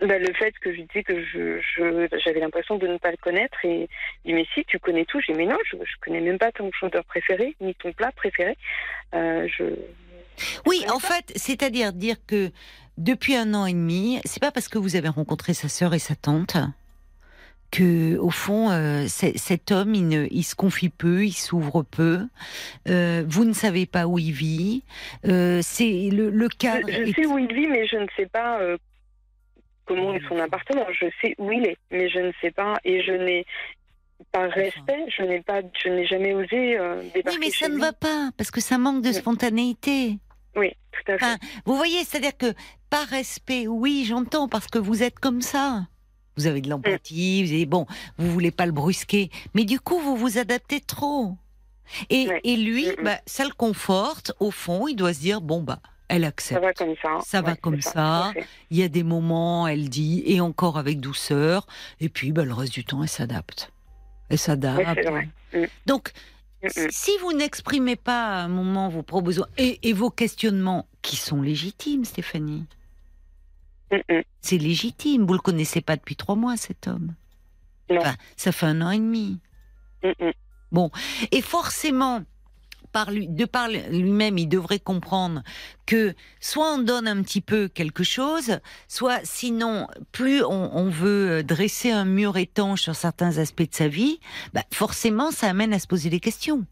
Bah, 0.00 0.18
le 0.18 0.32
fait 0.34 0.52
que 0.60 0.74
je 0.74 0.82
disais 0.82 1.04
que 1.04 1.24
je, 1.24 1.60
je- 1.60 2.08
j'avais 2.24 2.40
l'impression 2.40 2.76
de 2.76 2.88
ne 2.88 2.98
pas 2.98 3.12
le 3.12 3.16
connaître 3.18 3.56
et 3.64 3.88
il 4.24 4.28
dit 4.28 4.32
mais 4.34 4.46
si 4.52 4.64
tu 4.64 4.80
connais 4.80 5.04
tout 5.04 5.20
j'ai 5.20 5.32
dit, 5.32 5.38
mais 5.38 5.46
non 5.46 5.56
je, 5.70 5.76
je 5.76 5.96
connais 6.00 6.20
même 6.20 6.38
pas 6.38 6.50
ton 6.50 6.68
chanteur 6.72 7.04
préféré 7.04 7.54
ni 7.60 7.72
ton 7.76 7.92
plat 7.92 8.10
préféré 8.10 8.56
Euh, 9.14 9.46
je 9.56 9.64
Oui, 10.66 10.84
en 10.92 10.98
fait, 10.98 11.32
c'est-à-dire 11.36 11.92
dire 11.92 12.16
que 12.26 12.50
depuis 12.98 13.36
un 13.36 13.54
an 13.54 13.64
et 13.66 13.72
demi, 13.74 14.20
c'est 14.24 14.40
pas 14.42 14.50
parce 14.50 14.66
que 14.68 14.76
vous 14.78 14.96
avez 14.96 15.08
rencontré 15.08 15.54
sa 15.54 15.68
sœur 15.68 15.94
et 15.94 16.00
sa 16.00 16.16
tante 16.16 16.56
que, 17.72 18.16
au 18.18 18.30
fond, 18.30 18.70
euh, 18.70 19.06
cet 19.08 19.72
homme, 19.72 19.94
il, 19.96 20.06
ne, 20.06 20.26
il 20.30 20.44
se 20.44 20.54
confie 20.54 20.90
peu, 20.90 21.24
il 21.24 21.32
s'ouvre 21.32 21.82
peu. 21.82 22.20
Euh, 22.88 23.24
vous 23.26 23.44
ne 23.44 23.52
savez 23.54 23.86
pas 23.86 24.06
où 24.06 24.18
il 24.20 24.30
vit. 24.32 24.84
Euh, 25.26 25.58
c'est 25.62 26.10
le, 26.12 26.30
le 26.30 26.48
cadre. 26.48 26.86
je, 26.88 26.92
je 26.94 27.00
est- 27.02 27.14
sais 27.14 27.26
où 27.26 27.38
il 27.38 27.52
vit 27.52 27.66
mais 27.66 27.86
je 27.88 27.96
ne 27.96 28.06
sais 28.16 28.26
pas 28.26 28.60
comment 29.86 30.14
est 30.14 30.22
son 30.28 30.38
appartement 30.38 30.86
je 30.92 31.06
sais 31.20 31.34
où 31.38 31.50
il 31.50 31.66
est 31.66 31.76
mais 31.90 32.08
je 32.08 32.20
ne 32.20 32.30
sais 32.40 32.52
pas 32.52 32.78
et 32.84 33.02
je 33.02 33.12
n'ai 33.12 33.44
par 34.30 34.48
respect 34.50 35.04
je 35.08 35.22
n'ai 35.22 35.40
pas 35.42 35.60
je 35.82 35.88
n'ai 35.88 36.06
jamais 36.06 36.32
osé 36.34 36.78
euh, 36.78 37.02
Oui, 37.14 37.22
mais 37.40 37.50
ça 37.50 37.66
chez 37.66 37.68
ne 37.68 37.74
lui. 37.74 37.80
va 37.80 37.92
pas 37.92 38.30
parce 38.36 38.50
que 38.52 38.60
ça 38.60 38.78
manque 38.78 39.02
de 39.02 39.08
Oui. 39.08 39.14
spontanéité. 39.14 40.18
oui 40.56 40.70
tout 40.92 41.12
à 41.12 41.18
fait 41.18 41.24
Enfin, 41.24 41.36
Vous 41.66 41.76
voyez, 41.76 42.04
c'est-à-dire 42.04 42.36
que 42.36 42.52
par 42.90 43.06
respect, 43.08 43.66
oui, 43.66 44.04
j'entends 44.06 44.46
parce 44.48 44.66
que 44.68 44.78
vous 44.78 45.02
êtes 45.02 45.18
comme 45.18 45.40
ça. 45.40 45.86
Vous 46.36 46.46
avez 46.46 46.60
de 46.60 46.68
l'empathie, 46.70 47.44
vous 47.44 47.52
avez, 47.52 47.66
bon, 47.66 47.86
vous 48.18 48.30
voulez 48.30 48.50
pas 48.50 48.66
le 48.66 48.72
brusquer, 48.72 49.30
mais 49.54 49.64
du 49.64 49.78
coup, 49.80 49.98
vous 50.00 50.16
vous 50.16 50.38
adaptez 50.38 50.80
trop. 50.80 51.36
Et, 52.10 52.28
et 52.44 52.56
lui, 52.56 52.86
Mm, 52.86 53.00
mm. 53.00 53.04
bah, 53.04 53.18
ça 53.26 53.44
le 53.44 53.52
conforte. 53.52 54.32
Au 54.40 54.50
fond, 54.50 54.88
il 54.88 54.96
doit 54.96 55.12
se 55.12 55.20
dire 55.20 55.40
bon 55.42 55.62
bah, 55.62 55.80
elle 56.08 56.22
ça 56.22 56.28
accepte. 56.28 56.62
va 56.62 56.72
comme 56.72 56.94
ça 57.02 57.18
Ça 57.26 57.42
va 57.42 57.54
comme 57.56 57.80
ça. 57.82 58.32
Il 58.70 58.78
y 58.78 58.82
a 58.82 58.88
des 58.88 59.02
moments, 59.02 59.66
elle 59.68 59.88
dit, 59.90 60.22
et 60.26 60.40
encore 60.40 60.78
avec 60.78 61.00
douceur. 61.00 61.66
Et 62.00 62.08
puis, 62.08 62.32
bah, 62.32 62.44
le 62.44 62.54
reste 62.54 62.72
du 62.72 62.84
temps, 62.84 63.02
elle 63.02 63.08
s'adapte. 63.08 63.72
Elle 64.30 64.38
s'adapte. 64.38 64.98
Mm. 65.54 65.64
Donc, 65.86 66.12
Mm, 66.62 66.66
mm. 66.68 66.88
si 66.90 67.10
vous 67.20 67.32
n'exprimez 67.32 67.96
pas 67.96 68.24
à 68.26 68.42
un 68.44 68.48
moment 68.48 68.88
vos 68.88 69.02
propres 69.02 69.24
besoins 69.26 69.48
et, 69.58 69.80
et 69.82 69.92
vos 69.92 70.10
questionnements, 70.10 70.86
qui 71.02 71.16
sont 71.16 71.42
légitimes, 71.42 72.04
Stéphanie, 72.04 72.66
C'est 74.40 74.58
légitime. 74.58 75.26
Vous 75.26 75.34
le 75.34 75.38
connaissez 75.38 75.80
pas 75.80 75.96
depuis 75.96 76.16
trois 76.16 76.34
mois, 76.34 76.56
cet 76.56 76.88
homme. 76.88 77.14
Non. 77.90 77.98
Enfin, 77.98 78.14
ça 78.36 78.52
fait 78.52 78.66
un 78.66 78.80
an 78.80 78.90
et 78.90 78.98
demi. 78.98 79.38
Mm. 80.02 80.30
Et 81.30 81.42
forcément, 81.42 82.22
par 82.92 83.10
lui, 83.10 83.28
de 83.28 83.44
par 83.44 83.68
lui-même, 83.68 84.38
il 84.38 84.48
devrait 84.48 84.78
comprendre 84.78 85.42
que 85.86 86.14
soit 86.40 86.74
on 86.74 86.78
donne 86.78 87.08
un 87.08 87.22
petit 87.22 87.40
peu 87.40 87.68
quelque 87.68 88.04
chose, 88.04 88.60
soit 88.88 89.20
sinon, 89.24 89.88
plus 90.12 90.42
on, 90.44 90.76
on 90.76 90.88
veut 90.88 91.42
dresser 91.42 91.90
un 91.90 92.04
mur 92.04 92.36
étanche 92.36 92.82
sur 92.82 92.94
certains 92.94 93.38
aspects 93.38 93.68
de 93.68 93.74
sa 93.74 93.88
vie, 93.88 94.20
bah 94.52 94.62
forcément, 94.72 95.30
ça 95.30 95.48
amène 95.48 95.72
à 95.72 95.78
se 95.78 95.86
poser 95.86 96.10
des 96.10 96.20
questions. 96.20 96.66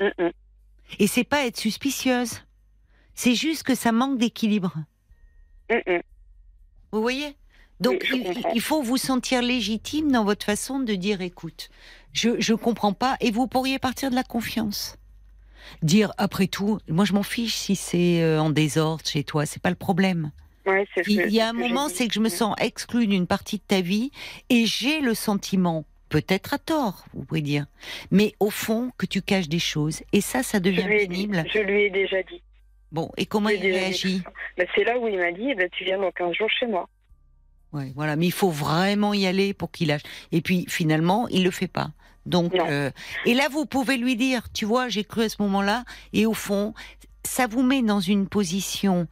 Mm, 0.00 0.24
mm. 0.24 0.30
Et 0.98 1.06
c'est 1.06 1.24
pas 1.24 1.46
être 1.46 1.58
suspicieuse. 1.58 2.42
C'est 3.14 3.34
juste 3.34 3.64
que 3.64 3.74
ça 3.74 3.92
manque 3.92 4.18
d'équilibre. 4.18 4.74
Vous 6.92 7.02
voyez? 7.02 7.34
Donc, 7.80 8.04
Oui, 8.12 8.24
il, 8.54 8.60
faut 8.60 8.82
vous 8.82 8.96
sentir 8.96 9.40
légitime 9.42 10.10
dans 10.10 10.24
votre 10.24 10.44
façon 10.44 10.80
de 10.80 10.94
dire 10.94 11.20
écoute, 11.20 11.70
je 12.12 12.30
je 12.40 12.54
comprends 12.54 12.92
pas 12.92 13.16
et 13.20 13.30
vous 13.30 13.46
pourriez 13.46 13.78
partir 13.78 14.10
de 14.10 14.16
la 14.16 14.24
confiance. 14.24 14.96
Dire 15.82 16.12
après 16.18 16.48
tout, 16.48 16.78
moi 16.88 17.04
je 17.04 17.12
m'en 17.12 17.22
fiche 17.22 17.54
si 17.54 17.76
c'est 17.76 18.22
euh, 18.22 18.40
en 18.40 18.50
désordre 18.50 19.04
chez 19.06 19.22
toi, 19.22 19.46
c'est 19.46 19.62
pas 19.62 19.70
le 19.70 19.76
problème. 19.76 20.32
Ouais, 20.66 20.86
c'est 20.94 21.04
ce 21.04 21.10
Il 21.10 21.18
que- 21.22 21.28
y 21.28 21.40
a 21.40 21.50
un 21.50 21.52
moment, 21.52 21.88
c'est 21.88 22.08
que 22.08 22.14
je 22.14 22.20
me 22.20 22.26
Mm. 22.28 22.30
sens 22.30 22.56
exclue 22.58 23.06
d'une 23.06 23.26
partie 23.28 23.58
de 23.58 23.62
ta 23.68 23.80
vie 23.80 24.10
et 24.50 24.66
j'ai 24.66 25.00
le 25.00 25.14
sentiment 25.14 25.84
peut-être 26.08 26.54
à 26.54 26.58
tort, 26.58 27.04
vous 27.14 27.22
pouvez 27.24 27.42
dire, 27.42 27.66
mais 28.10 28.34
au 28.40 28.50
fond 28.50 28.90
que 28.98 29.06
tu 29.06 29.22
caches 29.22 29.48
des 29.48 29.58
choses. 29.60 30.00
Et 30.12 30.20
ça, 30.22 30.42
ça 30.42 30.58
devient 30.58 30.82
je 30.82 31.00
dit, 31.02 31.06
pénible. 31.06 31.44
je 31.52 31.58
lui 31.60 31.82
ai 31.82 31.90
déjà 31.90 32.22
dit. 32.24 32.42
Bon, 32.90 33.10
et 33.16 33.26
comment 33.26 33.50
il 33.50 33.60
réagit? 33.60 34.22
Bah, 34.56 34.64
C'est 34.74 34.84
là 34.84 34.98
où 34.98 35.08
il 35.08 35.18
m'a 35.18 35.32
dit, 35.32 35.48
eh 35.50 35.54
ben, 35.54 35.68
tu 35.70 35.84
viens 35.84 35.98
dans 35.98 36.10
15 36.10 36.34
jours 36.34 36.50
chez 36.50 36.66
moi. 36.66 36.88
Ouais, 37.72 37.92
voilà, 37.94 38.16
mais 38.16 38.26
il 38.26 38.32
faut 38.32 38.50
vraiment 38.50 39.12
y 39.12 39.26
aller 39.26 39.52
pour 39.52 39.70
qu'il 39.70 39.88
lâche. 39.88 40.02
Et 40.32 40.40
puis 40.40 40.64
finalement, 40.68 41.28
il 41.28 41.44
le 41.44 41.50
fait 41.50 41.68
pas. 41.68 41.90
Donc, 42.24 42.54
euh, 42.54 42.90
et 43.24 43.34
là, 43.34 43.48
vous 43.50 43.66
pouvez 43.66 43.96
lui 43.96 44.16
dire, 44.16 44.52
tu 44.52 44.64
vois, 44.64 44.88
j'ai 44.88 45.04
cru 45.04 45.22
à 45.22 45.28
ce 45.28 45.40
moment-là, 45.40 45.84
et 46.12 46.26
au 46.26 46.34
fond, 46.34 46.74
ça 47.24 47.46
vous 47.46 47.62
met 47.62 47.82
dans 47.82 48.00
une 48.00 48.28
position 48.28 49.06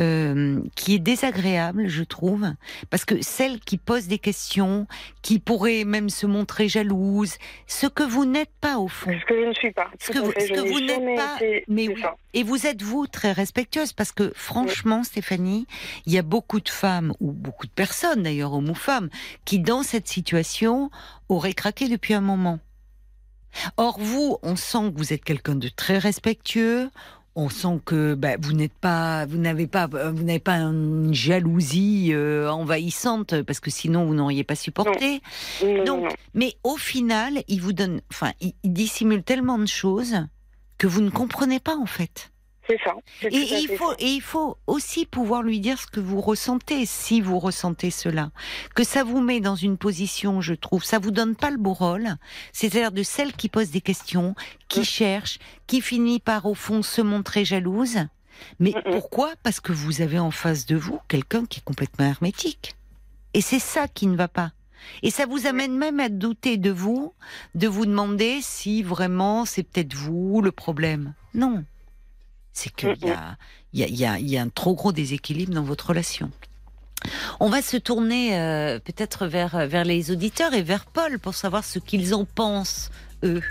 euh, 0.00 0.60
qui 0.74 0.94
est 0.94 0.98
désagréable, 0.98 1.86
je 1.88 2.02
trouve, 2.02 2.46
parce 2.90 3.04
que 3.04 3.22
celle 3.22 3.60
qui 3.60 3.78
pose 3.78 4.08
des 4.08 4.18
questions, 4.18 4.86
qui 5.22 5.38
pourrait 5.38 5.84
même 5.84 6.10
se 6.10 6.26
montrer 6.26 6.68
jalouse, 6.68 7.34
ce 7.66 7.86
que 7.86 8.02
vous 8.02 8.24
n'êtes 8.24 8.50
pas 8.60 8.78
au 8.78 8.88
fond. 8.88 9.12
Ce 9.20 9.24
que 9.26 9.40
je 9.40 9.46
ne 9.48 9.52
suis 9.54 9.70
pas. 9.72 9.88
Ce 10.00 10.10
que 10.10 10.18
vous- 10.18 10.32
ce 10.32 10.52
que 10.52 10.68
vous 10.68 10.80
n'êtes 10.80 11.16
pas, 11.16 11.38
mais 11.68 11.86
c'est 11.86 11.94
oui. 11.94 12.00
ça. 12.02 12.16
Et 12.32 12.42
vous 12.42 12.66
êtes 12.66 12.82
vous 12.82 13.06
très 13.06 13.30
respectueuse 13.32 13.92
parce 13.92 14.10
que 14.10 14.32
franchement, 14.34 15.04
Stéphanie, 15.04 15.66
il 16.06 16.12
y 16.12 16.18
a 16.18 16.22
beaucoup 16.22 16.60
de 16.60 16.68
femmes 16.68 17.12
ou 17.20 17.30
beaucoup 17.30 17.66
de 17.66 17.72
personnes 17.72 18.24
d'ailleurs, 18.24 18.52
hommes 18.54 18.70
ou 18.70 18.74
femmes, 18.74 19.08
qui 19.44 19.60
dans 19.60 19.84
cette 19.84 20.08
situation 20.08 20.90
auraient 21.28 21.54
craqué 21.54 21.88
depuis 21.88 22.14
un 22.14 22.20
moment. 22.20 22.58
Or 23.76 24.00
vous, 24.00 24.38
on 24.42 24.56
sent 24.56 24.90
que 24.92 24.98
vous 24.98 25.12
êtes 25.12 25.22
quelqu'un 25.22 25.54
de 25.54 25.68
très 25.68 25.98
respectueux. 25.98 26.90
On 27.36 27.48
sent 27.48 27.80
que 27.84 28.14
bah, 28.14 28.36
vous 28.40 28.52
n'êtes 28.52 28.74
pas, 28.74 29.26
vous 29.26 29.38
n'avez 29.38 29.66
pas, 29.66 29.88
euh, 29.94 30.12
vous 30.12 30.22
n'avez 30.22 30.38
pas 30.38 30.56
une 30.58 31.12
jalousie 31.12 32.10
euh, 32.12 32.48
envahissante 32.48 33.42
parce 33.42 33.58
que 33.60 33.70
sinon 33.70 34.04
vous 34.04 34.14
n'auriez 34.14 34.44
pas 34.44 34.54
supporté. 34.54 35.20
Non, 35.62 35.84
Donc, 35.84 36.02
non. 36.04 36.08
Mais 36.34 36.54
au 36.62 36.76
final, 36.76 37.42
il 37.48 37.60
vous 37.60 37.72
donne, 37.72 38.00
enfin, 38.12 38.32
il, 38.40 38.52
il 38.62 38.72
dissimule 38.72 39.22
tellement 39.22 39.58
de 39.58 39.66
choses 39.66 40.14
que 40.78 40.86
vous 40.86 41.00
ne 41.00 41.10
comprenez 41.10 41.60
pas 41.60 41.76
en 41.76 41.86
fait. 41.86 42.30
C'est 42.66 42.78
ça. 42.82 42.94
Et, 43.22 43.36
il 43.36 43.68
faut, 43.76 43.90
ça. 43.90 43.96
et 43.98 44.06
il 44.08 44.20
faut 44.22 44.56
aussi 44.66 45.04
pouvoir 45.04 45.42
lui 45.42 45.60
dire 45.60 45.78
ce 45.78 45.86
que 45.86 46.00
vous 46.00 46.20
ressentez, 46.20 46.86
si 46.86 47.20
vous 47.20 47.38
ressentez 47.38 47.90
cela. 47.90 48.30
Que 48.74 48.84
ça 48.84 49.04
vous 49.04 49.20
met 49.20 49.40
dans 49.40 49.54
une 49.54 49.76
position, 49.76 50.40
je 50.40 50.54
trouve, 50.54 50.82
ça 50.82 50.98
vous 50.98 51.10
donne 51.10 51.36
pas 51.36 51.50
le 51.50 51.58
beau 51.58 51.74
rôle. 51.74 52.16
C'est-à-dire 52.52 52.90
de 52.92 53.02
celle 53.02 53.34
qui 53.34 53.48
pose 53.50 53.70
des 53.70 53.82
questions, 53.82 54.34
qui 54.68 54.80
Mm. 54.80 54.84
cherche, 54.84 55.38
qui 55.66 55.80
finit 55.82 56.20
par 56.20 56.46
au 56.46 56.54
fond 56.54 56.82
se 56.82 57.02
montrer 57.02 57.44
jalouse. 57.44 57.98
Mais 58.58 58.74
pourquoi? 58.90 59.32
Parce 59.42 59.60
que 59.60 59.72
vous 59.72 60.00
avez 60.00 60.18
en 60.18 60.30
face 60.30 60.66
de 60.66 60.76
vous 60.76 60.98
quelqu'un 61.08 61.44
qui 61.46 61.60
est 61.60 61.64
complètement 61.64 62.06
hermétique. 62.06 62.74
Et 63.34 63.40
c'est 63.40 63.58
ça 63.58 63.88
qui 63.88 64.06
ne 64.06 64.16
va 64.16 64.28
pas. 64.28 64.52
Et 65.02 65.10
ça 65.10 65.26
vous 65.26 65.46
amène 65.46 65.76
même 65.76 66.00
à 66.00 66.08
douter 66.08 66.56
de 66.56 66.70
vous, 66.70 67.14
de 67.54 67.68
vous 67.68 67.86
demander 67.86 68.40
si 68.42 68.82
vraiment 68.82 69.44
c'est 69.44 69.62
peut-être 69.62 69.94
vous 69.94 70.40
le 70.42 70.52
problème. 70.52 71.14
Non. 71.34 71.64
C'est 72.54 72.74
qu'il 72.74 72.96
y 73.02 73.10
a, 73.10 73.36
y, 73.74 73.82
a, 73.82 73.88
y, 73.88 74.04
a, 74.06 74.18
y 74.18 74.38
a 74.38 74.42
un 74.42 74.48
trop 74.48 74.74
gros 74.74 74.92
déséquilibre 74.92 75.52
dans 75.52 75.64
votre 75.64 75.88
relation. 75.88 76.30
On 77.40 77.50
va 77.50 77.60
se 77.60 77.76
tourner 77.76 78.38
euh, 78.38 78.78
peut-être 78.78 79.26
vers, 79.26 79.66
vers 79.66 79.84
les 79.84 80.10
auditeurs 80.10 80.54
et 80.54 80.62
vers 80.62 80.86
Paul 80.86 81.18
pour 81.18 81.34
savoir 81.34 81.64
ce 81.64 81.78
qu'ils 81.78 82.14
en 82.14 82.24
pensent, 82.24 82.90
eux. 83.22 83.42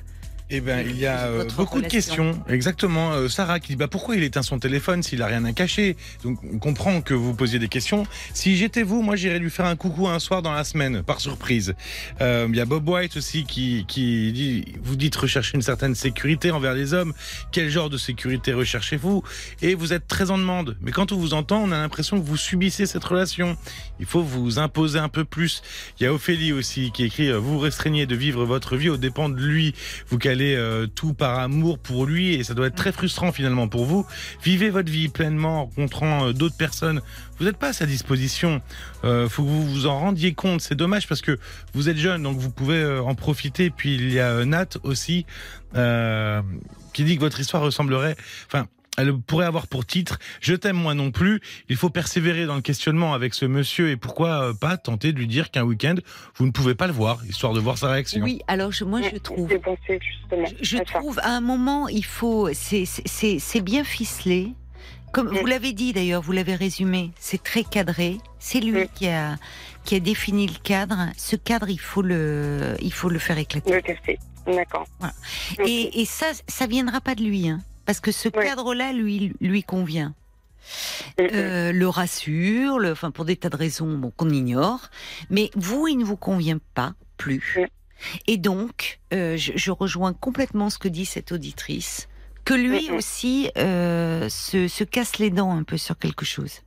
Eh 0.49 0.61
ben, 0.61 0.85
il 0.87 0.97
y 0.99 1.05
a 1.05 1.21
euh, 1.27 1.45
beaucoup 1.55 1.81
de 1.81 1.87
questions. 1.87 2.39
Exactement. 2.47 3.11
Euh, 3.13 3.27
Sarah 3.27 3.59
qui 3.59 3.69
dit 3.69 3.75
bah, 3.75 3.87
pourquoi 3.87 4.15
il 4.15 4.23
éteint 4.23 4.43
son 4.43 4.59
téléphone 4.59 5.01
s'il 5.01 5.21
a 5.21 5.27
rien 5.27 5.45
à 5.45 5.53
cacher? 5.53 5.95
Donc, 6.23 6.39
on 6.43 6.59
comprend 6.59 7.01
que 7.01 7.13
vous 7.13 7.33
posiez 7.33 7.59
des 7.59 7.69
questions. 7.69 8.05
Si 8.33 8.55
j'étais 8.55 8.83
vous, 8.83 9.01
moi, 9.01 9.15
j'irais 9.15 9.39
lui 9.39 9.49
faire 9.49 9.65
un 9.65 9.75
coucou 9.75 10.07
un 10.07 10.19
soir 10.19 10.41
dans 10.41 10.51
la 10.51 10.63
semaine, 10.63 11.01
par 11.01 11.21
surprise. 11.21 11.73
Euh, 12.21 12.47
Il 12.49 12.55
y 12.55 12.61
a 12.61 12.65
Bob 12.65 12.87
White 12.87 13.17
aussi 13.17 13.45
qui, 13.45 13.85
qui 13.87 14.31
dit 14.31 14.65
vous 14.83 14.95
dites 14.95 15.15
rechercher 15.15 15.55
une 15.55 15.61
certaine 15.61 15.95
sécurité 15.95 16.51
envers 16.51 16.73
les 16.73 16.93
hommes. 16.93 17.13
Quel 17.51 17.69
genre 17.69 17.89
de 17.89 17.97
sécurité 17.97 18.53
recherchez-vous? 18.53 19.23
Et 19.61 19.73
vous 19.73 19.93
êtes 19.93 20.07
très 20.07 20.29
en 20.29 20.37
demande. 20.37 20.77
Mais 20.81 20.91
quand 20.91 21.11
on 21.11 21.17
vous 21.17 21.33
entend, 21.33 21.63
on 21.63 21.71
a 21.71 21.77
l'impression 21.77 22.19
que 22.19 22.25
vous 22.25 22.37
subissez 22.37 22.85
cette 22.85 23.03
relation. 23.03 23.57
Il 23.99 24.05
faut 24.05 24.21
vous 24.21 24.59
imposer 24.59 24.99
un 24.99 25.09
peu 25.09 25.25
plus. 25.25 25.63
Il 25.99 26.03
y 26.03 26.05
a 26.05 26.13
Ophélie 26.13 26.53
aussi 26.53 26.91
qui 26.91 27.05
écrit 27.05 27.29
euh, 27.29 27.37
vous 27.37 27.57
restreignez 27.57 28.05
de 28.05 28.15
vivre 28.15 28.45
votre 28.45 28.75
vie 28.75 28.89
aux 28.89 28.97
dépens 28.97 29.29
de 29.29 29.39
lui. 29.39 29.73
Vous 30.09 30.17
calez 30.17 30.42
euh, 30.55 30.87
tout 30.87 31.13
par 31.13 31.39
amour 31.39 31.79
pour 31.79 32.05
lui 32.05 32.33
et 32.35 32.43
ça 32.43 32.53
doit 32.53 32.67
être 32.67 32.75
très 32.75 32.91
frustrant 32.91 33.31
finalement 33.31 33.67
pour 33.67 33.85
vous. 33.85 34.05
Vivez 34.43 34.69
votre 34.69 34.91
vie 34.91 35.09
pleinement 35.09 35.61
en 35.61 35.65
rencontrant 35.65 36.27
euh, 36.27 36.33
d'autres 36.33 36.57
personnes. 36.57 37.01
Vous 37.39 37.45
n'êtes 37.45 37.57
pas 37.57 37.69
à 37.69 37.73
sa 37.73 37.85
disposition. 37.85 38.61
Euh, 39.03 39.29
faut 39.29 39.43
que 39.43 39.47
vous 39.47 39.65
vous 39.65 39.87
en 39.87 39.99
rendiez 39.99 40.33
compte. 40.33 40.61
C'est 40.61 40.75
dommage 40.75 41.07
parce 41.07 41.21
que 41.21 41.39
vous 41.73 41.89
êtes 41.89 41.97
jeune 41.97 42.23
donc 42.23 42.37
vous 42.37 42.51
pouvez 42.51 42.81
euh, 42.81 43.01
en 43.01 43.15
profiter. 43.15 43.69
Puis 43.69 43.95
il 43.95 44.11
y 44.11 44.19
a 44.19 44.45
Nat 44.45 44.77
aussi 44.83 45.25
qui 46.93 47.03
dit 47.03 47.15
que 47.15 47.21
votre 47.21 47.39
histoire 47.39 47.63
ressemblerait. 47.63 48.15
Enfin. 48.47 48.67
Elle 48.97 49.17
pourrait 49.17 49.45
avoir 49.45 49.67
pour 49.67 49.85
titre 49.85 50.19
Je 50.39 50.53
t'aime 50.53 50.75
moi 50.77 50.93
non 50.93 51.09
plus. 51.11 51.41
Il 51.69 51.75
faut 51.75 51.89
persévérer 51.89 52.45
dans 52.45 52.55
le 52.55 52.61
questionnement 52.61 53.13
avec 53.13 53.33
ce 53.33 53.45
monsieur 53.45 53.89
et 53.89 53.97
pourquoi 53.97 54.49
euh, 54.49 54.53
pas 54.53 54.77
tenter 54.77 55.13
de 55.13 55.17
lui 55.19 55.27
dire 55.27 55.49
qu'un 55.51 55.63
week-end 55.63 55.95
vous 56.35 56.45
ne 56.45 56.51
pouvez 56.51 56.75
pas 56.75 56.87
le 56.87 56.93
voir, 56.93 57.25
histoire 57.25 57.53
de 57.53 57.59
voir 57.59 57.77
sa 57.77 57.89
réaction. 57.89 58.21
Oui, 58.23 58.41
alors 58.47 58.71
je- 58.71 58.83
moi 58.83 59.01
je 59.01 59.17
trouve. 59.17 59.49
Je, 60.61 60.77
trouve 60.83 61.19
à 61.19 61.29
un 61.29 61.41
moment, 61.41 61.87
il 61.87 62.05
faut. 62.05 62.49
C'est- 62.53 63.61
bien 63.61 63.83
ficelé. 63.83 64.53
Comme 65.11 65.29
Mm. 65.31 65.37
vous 65.37 65.45
l'avez 65.45 65.73
dit 65.73 65.93
d'ailleurs, 65.93 66.21
vous 66.23 66.31
l'avez 66.31 66.55
résumé, 66.55 67.11
c'est 67.19 67.41
très 67.41 67.63
cadré. 67.63 68.17
C'est 68.39 68.59
lui 68.59 68.83
Mm. 68.83 68.87
qui 68.95 69.07
a 69.07 69.37
qui 69.85 69.95
a 69.95 69.99
défini 69.99 70.47
le 70.47 70.53
cadre. 70.63 70.97
Ce 71.17 71.35
cadre, 71.35 71.69
il 71.69 71.79
faut 71.79 72.01
le 72.01 72.75
il 72.81 72.91
faut 72.93 73.09
le 73.09 73.19
faire 73.19 73.37
éclater. 73.37 73.71
Le 73.73 73.81
tester. 73.81 74.17
D'accord. 74.47 74.85
Voilà. 74.99 75.13
Et, 75.65 76.01
et 76.01 76.05
ça, 76.05 76.25
ça 76.47 76.67
viendra 76.67 76.99
pas 76.99 77.15
de 77.15 77.23
lui, 77.23 77.47
hein, 77.47 77.59
parce 77.85 77.99
que 77.99 78.11
ce 78.11 78.29
cadre-là, 78.29 78.93
lui, 78.93 79.33
lui 79.41 79.63
convient. 79.63 80.13
Euh, 81.19 81.73
le 81.73 81.89
rassure, 81.89 82.79
le, 82.79 82.93
enfin 82.93 83.11
pour 83.11 83.25
des 83.25 83.35
tas 83.35 83.49
de 83.49 83.57
raisons 83.57 83.97
bon, 83.97 84.11
qu'on 84.15 84.29
ignore, 84.29 84.89
mais 85.29 85.51
vous, 85.55 85.87
il 85.87 85.97
ne 85.97 86.05
vous 86.05 86.15
convient 86.15 86.59
pas 86.73 86.93
plus. 87.17 87.57
Mm. 87.57 87.65
Et 88.27 88.37
donc, 88.37 88.99
euh, 89.13 89.35
je, 89.35 89.51
je 89.55 89.71
rejoins 89.71 90.13
complètement 90.13 90.69
ce 90.69 90.77
que 90.77 90.87
dit 90.87 91.05
cette 91.05 91.33
auditrice, 91.33 92.07
que 92.45 92.53
lui 92.53 92.91
aussi 92.91 93.49
euh, 93.57 94.29
se, 94.29 94.67
se 94.67 94.83
casse 94.83 95.17
les 95.19 95.29
dents 95.29 95.51
un 95.51 95.63
peu 95.63 95.77
sur 95.77 95.97
quelque 95.97 96.25
chose. 96.25 96.61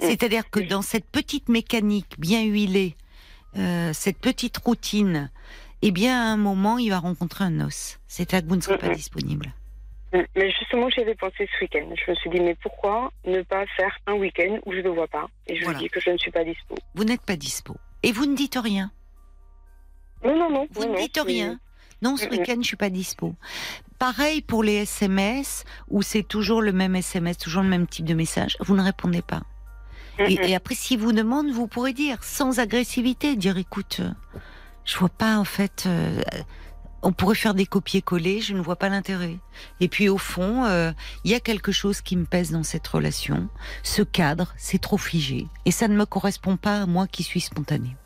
C'est-à-dire 0.00 0.48
que 0.48 0.60
dans 0.60 0.82
cette 0.82 1.06
petite 1.06 1.48
mécanique 1.48 2.14
bien 2.18 2.44
huilée, 2.44 2.96
euh, 3.56 3.92
cette 3.92 4.18
petite 4.18 4.58
routine, 4.58 5.30
eh 5.82 5.90
bien, 5.90 6.20
à 6.20 6.32
un 6.32 6.36
moment, 6.36 6.78
il 6.78 6.90
va 6.90 6.98
rencontrer 6.98 7.44
un 7.44 7.60
os. 7.60 7.98
C'est 8.06 8.30
là 8.32 8.40
que 8.40 8.46
vous 8.46 8.56
ne 8.56 8.60
serez 8.60 8.78
pas 8.78 8.94
disponible. 8.94 9.52
Mm. 10.12 10.20
Mais 10.36 10.50
justement, 10.50 10.88
j'y 10.90 11.00
avais 11.00 11.14
pensé 11.14 11.48
ce 11.58 11.64
week-end. 11.64 11.88
Je 11.94 12.10
me 12.10 12.16
suis 12.16 12.30
dit, 12.30 12.40
mais 12.40 12.54
pourquoi 12.62 13.10
ne 13.24 13.42
pas 13.42 13.64
faire 13.76 13.96
un 14.06 14.14
week-end 14.14 14.58
où 14.66 14.72
je 14.72 14.78
ne 14.78 14.82
le 14.82 14.90
vois 14.90 15.08
pas 15.08 15.26
Et 15.46 15.56
je 15.56 15.64
Voilà. 15.64 15.78
lui 15.78 15.86
dis 15.86 15.90
que 15.90 16.00
je 16.00 16.10
ne 16.10 16.18
suis 16.18 16.30
pas 16.30 16.44
dispo. 16.44 16.74
Vous 16.94 17.04
n'êtes 17.04 17.22
pas 17.22 17.36
dispo. 17.36 17.76
Et 18.02 18.12
vous 18.12 18.26
ne 18.26 18.34
dites 18.36 18.58
rien. 18.62 18.90
Non, 20.24 20.36
non, 20.38 20.50
non. 20.50 20.66
Vous 20.70 20.84
non, 20.84 20.92
ne 20.92 20.96
dites 20.98 21.20
rien. 21.24 21.58
Non, 22.02 22.16
ce 22.16 22.26
Mhm. 22.26 22.30
week-end, 22.32 22.56
je 22.60 22.66
suis 22.66 22.76
pas 22.76 22.90
dispo. 22.90 23.34
Pareil 23.98 24.42
pour 24.42 24.62
les 24.64 24.82
SMS, 24.82 25.64
où 25.88 26.02
c'est 26.02 26.24
toujours 26.24 26.60
le 26.60 26.72
même 26.72 26.96
SMS, 26.96 27.38
toujours 27.38 27.62
le 27.62 27.68
même 27.68 27.86
type 27.86 28.04
de 28.04 28.14
message. 28.14 28.56
Vous 28.60 28.74
ne 28.76 28.82
répondez 28.82 29.22
pas. 29.22 29.42
Mm, 30.18 30.22
Et, 30.28 30.34
mm. 30.34 30.42
et 30.42 30.54
après, 30.56 30.74
si 30.74 30.96
vous 30.96 31.12
demande, 31.12 31.50
vous 31.50 31.68
pourrez 31.68 31.92
dire, 31.92 32.22
sans 32.24 32.58
agressivité, 32.58 33.36
dire, 33.36 33.56
écoute, 33.56 33.98
euh, 34.00 34.10
je 34.84 34.98
vois 34.98 35.08
pas, 35.08 35.38
en 35.38 35.44
fait, 35.44 35.84
euh, 35.86 36.20
on 37.02 37.12
pourrait 37.12 37.34
faire 37.34 37.54
des 37.54 37.66
copier-coller, 37.66 38.40
je 38.40 38.54
ne 38.54 38.60
vois 38.60 38.76
pas 38.76 38.88
l'intérêt. 38.88 39.36
Et 39.80 39.88
puis, 39.88 40.08
au 40.08 40.18
fond, 40.18 40.64
euh, 40.64 40.92
il 41.24 41.30
y 41.30 41.34
a 41.34 41.40
quelque 41.40 41.72
chose 41.72 42.00
qui 42.00 42.16
me 42.16 42.24
pèse 42.24 42.52
dans 42.52 42.62
cette 42.62 42.86
relation. 42.86 43.48
Ce 43.82 44.02
cadre, 44.02 44.52
c'est 44.56 44.80
trop 44.80 44.98
figé. 44.98 45.46
Et 45.64 45.70
ça 45.72 45.88
ne 45.88 45.96
me 45.96 46.06
correspond 46.06 46.56
pas 46.56 46.82
à 46.82 46.86
moi 46.86 47.06
qui 47.08 47.22
suis 47.24 47.40
spontanée. 47.40 47.96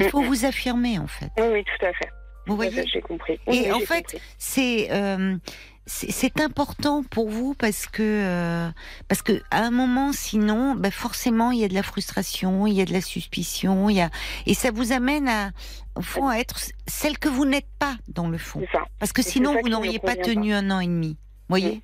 Il 0.00 0.08
faut 0.10 0.20
Mm, 0.20 0.24
mm. 0.24 0.28
vous 0.28 0.44
affirmer, 0.44 0.98
en 0.98 1.06
fait. 1.06 1.30
Oui, 1.38 1.44
oui, 1.52 1.64
tout 1.64 1.86
à 1.86 1.92
fait. 1.92 2.10
Vous 2.46 2.56
voyez? 2.56 2.84
J'ai 2.92 3.00
compris. 3.00 3.34
Et 3.34 3.38
Oui, 3.46 3.72
en 3.72 3.80
fait, 3.80 4.20
c'est 4.38 4.88
euh, 4.90 5.36
c'est 5.86 6.40
important 6.40 7.02
pour 7.02 7.28
vous 7.28 7.54
parce 7.54 7.86
que 7.86 8.02
euh, 8.02 8.70
parce 9.06 9.20
que 9.20 9.42
à 9.50 9.62
un 9.62 9.70
moment 9.70 10.12
sinon 10.12 10.74
ben 10.74 10.90
forcément 10.90 11.50
il 11.50 11.60
y 11.60 11.64
a 11.64 11.68
de 11.68 11.74
la 11.74 11.82
frustration 11.82 12.66
il 12.66 12.72
y 12.72 12.80
a 12.80 12.86
de 12.86 12.92
la 12.92 13.02
suspicion 13.02 13.90
il 13.90 13.96
y 13.96 14.00
a 14.00 14.08
et 14.46 14.54
ça 14.54 14.70
vous 14.70 14.92
amène 14.92 15.28
à 15.28 15.50
au 15.94 16.00
fond 16.00 16.28
à 16.28 16.38
être 16.38 16.58
celle 16.86 17.18
que 17.18 17.28
vous 17.28 17.44
n'êtes 17.44 17.68
pas 17.78 17.96
dans 18.08 18.28
le 18.28 18.38
fond. 18.38 18.62
Parce 18.98 19.12
que 19.12 19.22
sinon 19.22 19.56
vous 19.62 19.68
n'auriez 19.68 19.98
pas 19.98 20.16
tenu 20.16 20.52
un 20.54 20.70
an 20.70 20.80
et 20.80 20.86
demi 20.86 21.18
voyez? 21.48 21.76
Mm, 21.76 21.80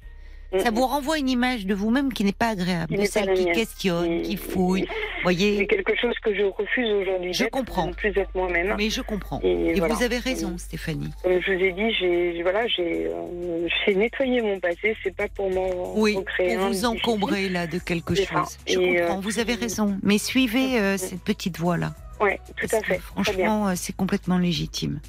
ça 0.58 0.70
mm. 0.70 0.74
vous 0.74 0.86
renvoie 0.86 1.18
une 1.18 1.28
image 1.28 1.66
de 1.66 1.74
vous-même 1.74 2.12
qui 2.12 2.24
n'est 2.24 2.32
pas 2.32 2.48
agréable 2.48 2.94
Qui 2.94 3.02
de 3.02 3.06
celle 3.06 3.34
qui 3.34 3.44
questionne 3.46 4.22
qui 4.22 4.32
Et- 4.32 4.36
fouille 4.36 4.86
C'est 4.88 5.22
voyez 5.22 5.66
quelque 5.66 5.94
chose 5.96 6.14
que 6.22 6.34
je 6.34 6.42
refuse 6.42 6.90
aujourd'hui. 6.90 7.32
Je 7.34 7.44
comprends. 7.44 7.90
plus 7.92 8.10
être 8.16 8.30
moi-même. 8.34 8.74
mais 8.78 8.90
je 8.90 9.02
comprends 9.02 9.40
Et 9.42 9.50
et 9.50 9.74
voilà. 9.78 9.94
vous 9.94 10.02
avez 10.02 10.18
raison 10.18 10.56
Stéphanie 10.58 11.10
Comme 11.22 11.40
je 11.40 11.52
vous 11.52 11.62
ai 11.64 11.72
dit, 11.72 11.92
j'ai 11.98 12.42
voilà, 12.42 12.66
j'ai 12.68 13.06
euh, 13.06 13.68
j'ai 13.86 13.94
nettoyé 13.94 14.40
mon 14.42 14.58
passé. 14.60 14.96
C'est 15.02 15.14
pas 15.14 15.28
pour 15.28 15.50
m'en 15.52 15.94
Oui, 15.96 16.14
pour 16.14 16.24
vous 16.68 16.84
encombrer 16.84 17.48
là 17.48 17.66
de 17.66 17.78
quelque 17.78 18.14
C'est 18.14 18.24
ça. 18.24 18.44
chose. 18.44 18.58
Je 18.66 18.78
Et, 18.80 18.96
comprends, 19.00 19.18
euh, 19.18 19.20
vous 19.20 19.38
avez 19.38 19.54
raison. 19.54 19.98
Mais 20.02 20.18
suivez 20.18 20.78
euh, 20.80 20.94
Mm. 20.94 20.98
cette 20.98 21.20
petite 21.22 21.58
voie-là. 21.58 21.94
Oui, 22.20 22.32
tout 22.56 22.66
à 22.74 22.80
fait. 22.82 22.98
Franchement, 22.98 23.74
c'est 23.76 23.94
complètement 23.96 24.38
légitime. 24.38 25.00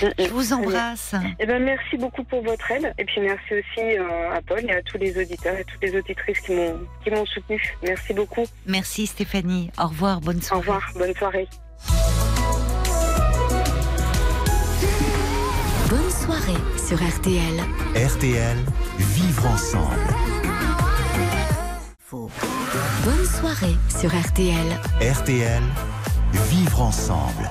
Je 0.00 0.28
vous 0.30 0.52
embrasse. 0.52 1.14
Eh 1.38 1.46
ben, 1.46 1.62
merci 1.62 1.96
beaucoup 1.96 2.24
pour 2.24 2.42
votre 2.42 2.70
aide. 2.70 2.92
Et 2.98 3.04
puis 3.04 3.20
merci 3.20 3.54
aussi 3.54 3.98
euh, 3.98 4.32
à 4.32 4.40
Paul 4.42 4.64
et 4.64 4.72
à 4.72 4.82
tous 4.82 4.98
les 4.98 5.18
auditeurs 5.20 5.56
et 5.58 5.64
toutes 5.64 5.82
les 5.82 5.96
auditrices 5.96 6.40
qui 6.40 6.52
m'ont 6.52 6.78
qui 7.04 7.10
m'ont 7.10 7.26
soutenu. 7.26 7.60
Merci 7.82 8.14
beaucoup. 8.14 8.46
Merci 8.66 9.06
Stéphanie. 9.06 9.70
Au 9.78 9.86
revoir. 9.88 10.20
Bonne 10.20 10.42
soirée. 10.42 10.56
Au 10.56 10.60
revoir. 10.60 10.92
Bonne 10.94 11.14
soirée. 11.14 11.48
Bonne 15.88 16.10
soirée 16.10 16.60
sur 16.76 16.96
RTL. 16.96 17.64
RTL, 17.94 18.56
vivre 18.98 19.46
ensemble. 19.46 20.14
Bonne 22.10 23.24
soirée 23.24 23.76
sur 23.88 24.10
RTL. 24.10 24.66
RTL, 25.00 25.62
vivre 26.50 26.82
ensemble. 26.82 27.50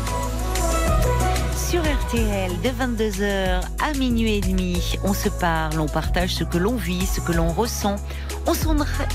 Sur 1.71 1.83
RTL, 1.83 2.51
de 2.59 2.67
22h 2.67 3.61
à 3.81 3.93
minuit 3.93 4.33
et 4.33 4.41
demi, 4.41 4.97
on 5.05 5.13
se 5.13 5.29
parle, 5.29 5.79
on 5.79 5.87
partage 5.87 6.35
ce 6.35 6.43
que 6.43 6.57
l'on 6.57 6.75
vit, 6.75 7.05
ce 7.05 7.21
que 7.21 7.31
l'on 7.31 7.47
ressent. 7.47 7.95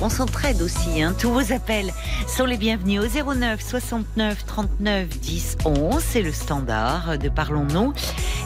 On 0.00 0.08
s'entraide 0.08 0.62
aussi. 0.62 1.02
Hein. 1.02 1.14
Tous 1.20 1.30
vos 1.30 1.52
appels 1.52 1.92
sont 2.26 2.46
les 2.46 2.56
bienvenus 2.56 3.02
au 3.02 3.34
09 3.34 3.60
69 3.60 4.46
39 4.46 5.06
10 5.20 5.58
11. 5.66 6.02
C'est 6.02 6.22
le 6.22 6.32
standard 6.32 7.18
de 7.18 7.28
Parlons-nous. 7.28 7.92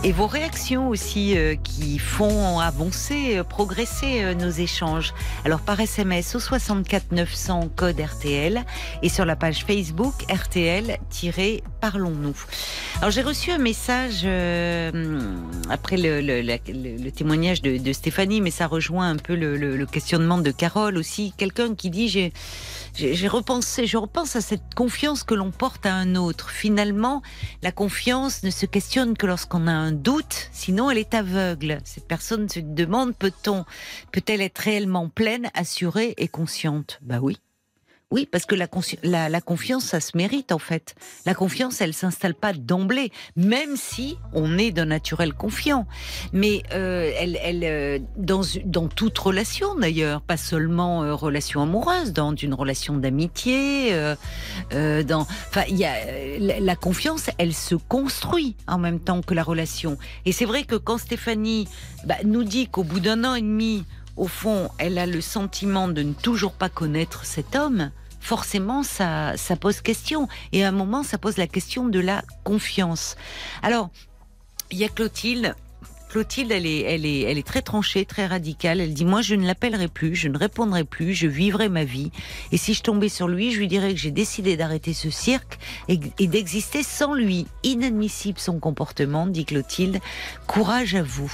Et 0.03 0.11
vos 0.11 0.27
réactions 0.27 0.89
aussi 0.89 1.39
euh, 1.39 1.55
qui 1.55 2.01
font 2.01 2.59
avancer, 2.59 3.39
euh, 3.39 3.45
progresser 3.45 4.25
euh, 4.25 4.35
nos 4.35 4.51
échanges. 4.51 5.15
Alors 5.45 5.61
par 5.61 5.79
SMS 5.79 6.35
au 6.35 6.41
64 6.41 7.13
900 7.13 7.69
code 7.77 8.01
RTL 8.01 8.65
et 9.03 9.09
sur 9.09 9.25
la 9.25 9.37
page 9.37 9.65
Facebook 9.65 10.25
RTL-Parlons-nous. 11.81 12.37
Alors 12.99 13.11
j'ai 13.11 13.23
reçu 13.23 13.51
un 13.51 13.59
message 13.59 14.27
après 15.69 15.97
le, 15.97 17.11
témoignage 17.11 17.63
de, 17.63 17.93
Stéphanie, 17.93 18.41
mais 18.41 18.51
ça 18.51 18.67
rejoint 18.67 19.11
un 19.11 19.17
peu 19.17 19.35
le, 19.35 19.87
questionnement 19.87 20.39
de 20.39 20.51
Carole 20.51 20.97
aussi. 20.97 21.33
Quelqu'un 21.37 21.75
qui 21.75 21.91
dit 21.91 22.09
j'ai 22.09 22.33
j'ai 22.95 23.29
repensé, 23.29 23.87
je 23.87 23.97
repense 23.97 24.35
à 24.35 24.41
cette 24.41 24.75
confiance 24.75 25.23
que 25.23 25.35
l'on 25.35 25.53
porte 25.53 25.87
à 25.87 25.95
un 25.95 26.17
autre. 26.17 26.51
Finalement, 26.51 27.23
la 27.63 27.71
confiance 27.71 28.43
ne 28.43 28.51
se 28.51 28.67
questionne 28.67 29.17
que 29.17 29.27
lorsqu'on 29.27 29.69
a 29.69 29.73
un 29.73 29.93
doute, 29.93 30.51
sinon 30.53 30.91
elle 30.91 30.99
est 30.99 31.15
aveugle. 31.15 31.79
Cette 31.85 32.09
personne 32.09 32.49
se 32.49 32.61
demande 32.61 33.15
peut-on, 33.17 33.65
peut-elle 34.13 34.41
être 34.41 34.59
réellement 34.59 35.09
pleine, 35.09 35.51
assurée 35.55 36.15
et 36.19 36.29
consciente? 36.29 36.99
Bah 37.03 37.21
oui. 37.23 37.39
Oui, 38.13 38.27
parce 38.27 38.45
que 38.45 38.57
la, 38.57 39.29
la, 39.29 39.41
confiance, 39.41 39.85
ça 39.85 40.01
se 40.01 40.17
mérite 40.17 40.51
en 40.51 40.59
fait. 40.59 40.97
La 41.27 41.35
confiance, 41.35 41.81
elle 41.81 41.95
s'installe 41.95 42.35
pas 42.35 42.53
d'emblée, 42.53 43.13
même 43.37 43.77
si 43.77 44.19
on 44.33 44.59
est 44.59 44.73
d'un 44.73 44.87
naturel 44.87 45.33
confiant. 45.33 45.87
Mais 46.33 46.65
euh, 46.73 47.13
elle, 47.17 47.39
elle 47.41 47.63
euh, 47.63 47.99
dans, 48.17 48.41
dans 48.65 48.89
toute 48.89 49.17
relation 49.17 49.77
d'ailleurs, 49.77 50.23
pas 50.23 50.37
seulement 50.37 51.05
euh, 51.05 51.15
relation 51.15 51.63
amoureuse, 51.63 52.13
dans 52.13 52.35
une 52.35 52.53
relation 52.53 52.97
d'amitié, 52.97 53.91
euh, 53.93 55.03
dans, 55.05 55.21
enfin, 55.21 55.63
il 55.69 55.77
y 55.77 55.85
a 55.85 55.95
la, 56.41 56.59
la, 56.59 56.75
confiance, 56.75 57.31
elle 57.39 57.55
se 57.55 57.77
construit 57.77 58.57
en 58.67 58.79
même 58.79 58.99
temps 58.99 59.21
que 59.21 59.35
la 59.35 59.45
relation. 59.45 59.99
Et 60.25 60.33
c'est 60.33 60.47
vrai 60.47 60.65
que 60.65 60.75
quand 60.75 60.99
Stéphanie 60.99 61.69
bah, 62.05 62.17
nous 62.25 62.43
dit 62.43 62.67
qu'au 62.67 62.83
bout 62.83 62.99
d'un 62.99 63.23
an 63.23 63.37
et 63.37 63.43
demi, 63.43 63.85
au 64.17 64.27
fond, 64.27 64.69
elle 64.79 64.99
a 64.99 65.07
le 65.07 65.21
sentiment 65.21 65.89
de 65.89 66.03
ne 66.03 66.13
toujours 66.13 66.53
pas 66.53 66.69
connaître 66.69 67.25
cet 67.25 67.55
homme, 67.57 67.91
forcément, 68.21 68.83
ça, 68.83 69.37
ça 69.37 69.57
pose 69.57 69.81
question. 69.81 70.29
Et 70.53 70.65
à 70.65 70.69
un 70.69 70.73
moment, 70.73 71.03
ça 71.03 71.19
pose 71.19 71.37
la 71.37 71.47
question 71.47 71.89
de 71.89 71.99
la 71.99 72.23
confiance. 72.45 73.17
Alors, 73.63 73.91
il 74.71 74.79
y 74.79 74.85
a 74.85 74.89
Clotilde. 74.89 75.55
Clotilde, 76.11 76.51
elle 76.51 76.67
est, 76.67 77.47
très 77.47 77.63
tranchée, 77.63 78.05
très 78.05 78.27
radicale. 78.27 78.81
Elle 78.81 78.95
dit 78.95 79.05
moi, 79.05 79.23
je 79.23 79.37
ne 79.37 79.47
l'appellerai 79.47 79.87
plus, 79.87 80.17
je 80.17 80.27
ne 80.27 80.37
répondrai 80.37 80.83
plus, 80.83 81.15
je 81.15 81.29
vivrai 81.29 81.69
ma 81.69 81.85
vie. 81.85 82.11
Et 82.51 82.57
si 82.57 82.75
je 82.75 82.83
tombais 82.83 83.09
sur 83.09 83.29
lui, 83.29 83.53
je 83.53 83.61
lui 83.61 83.69
dirais 83.69 83.95
que 83.95 84.01
j'ai 84.01 84.11
décidé 84.11 84.57
d'arrêter 84.57 84.93
ce 84.93 85.09
cirque 85.09 85.61
et, 85.87 85.99
d'exister 86.27 86.83
sans 86.83 87.15
lui. 87.15 87.47
Inadmissible 87.63 88.41
son 88.41 88.59
comportement, 88.59 89.29
dit 89.29 89.45
Clotilde. 89.45 90.01
Courage 90.49 90.97
à 90.97 91.05
vous. 91.05 91.33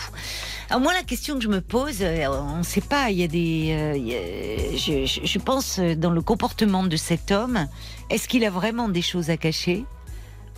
Alors 0.68 0.82
moi, 0.82 0.92
la 0.92 1.04
question 1.04 1.36
que 1.36 1.42
je 1.42 1.48
me 1.48 1.62
pose, 1.62 2.02
euh, 2.02 2.26
on 2.28 2.58
ne 2.58 2.62
sait 2.62 2.82
pas. 2.82 3.10
Il 3.10 3.18
y 3.18 3.22
a 3.22 3.28
des, 3.28 3.70
euh, 3.70 4.76
je, 4.76 5.06
je, 5.24 5.38
pense 5.38 5.78
euh, 5.78 5.94
dans 5.94 6.10
le 6.10 6.20
comportement 6.20 6.84
de 6.84 6.96
cet 6.96 7.30
homme. 7.30 7.66
Est-ce 8.10 8.28
qu'il 8.28 8.44
a 8.44 8.50
vraiment 8.50 8.90
des 8.90 9.02
choses 9.02 9.30
à 9.30 9.38
cacher? 9.38 9.86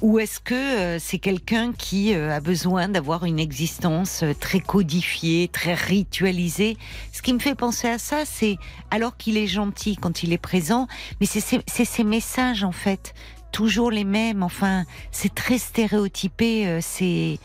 Ou 0.01 0.19
est-ce 0.19 0.41
que 0.41 0.99
c'est 0.99 1.19
quelqu'un 1.19 1.73
qui 1.73 2.15
a 2.15 2.41
besoin 2.41 2.89
d'avoir 2.89 3.25
une 3.25 3.39
existence 3.39 4.25
très 4.41 4.61
codifiée, 4.61 5.49
très 5.49 5.75
ritualisée? 5.75 6.77
Ce 7.13 7.23
qui 7.23 7.33
me 7.33 7.39
fait 7.39 7.55
penser 7.55 7.89
à 7.89 7.99
ça, 7.99 8.25
c'est 8.25 8.59
alors 8.91 9.17
qu'il 9.17 9.37
est 9.37 9.47
gentil 9.47 9.97
quand 9.97 10.23
il 10.23 10.33
est 10.33 10.39
présent, 10.39 10.87
mais 11.21 11.27
c'est 11.27 11.85
ces 11.85 12.05
messages 12.05 12.65
en 12.65 12.73
fait, 12.73 13.15
toujours 13.53 13.91
les 13.91 14.05
mêmes. 14.05 14.43
Enfin, 14.43 14.85
c'est 15.11 15.35
très 15.35 15.59
stéréotypé. 15.59 16.81
C'est 16.81 17.39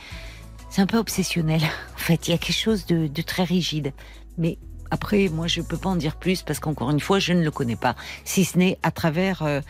c'est 0.74 0.82
un 0.82 0.88
peu 0.88 0.98
obsessionnel. 0.98 1.62
En 1.96 2.06
fait, 2.06 2.28
il 2.28 2.32
y 2.32 2.34
a 2.34 2.38
quelque 2.38 2.58
chose 2.58 2.86
de, 2.86 3.22
très 3.22 3.46
rigide. 3.46 3.94
Mais 4.38 4.58
après, 4.92 5.30
moi, 5.30 5.48
je 5.48 5.62
ne 5.62 5.66
peux 5.66 5.78
pas 5.78 5.90
en 5.90 5.96
dire 5.96 6.18
plus 6.18 6.42
parce 6.42 6.60
qu'encore 6.60 6.92
une 6.92 7.00
fois, 7.00 7.20
je 7.20 7.32
ne 7.32 7.44
le 7.44 7.52
connais 7.52 7.78
pas, 7.78 7.96
si 8.26 8.44
ce 8.44 8.58
n'est 8.58 8.78
à 8.84 8.92
travers 8.92 9.42
euh, 9.44 9.62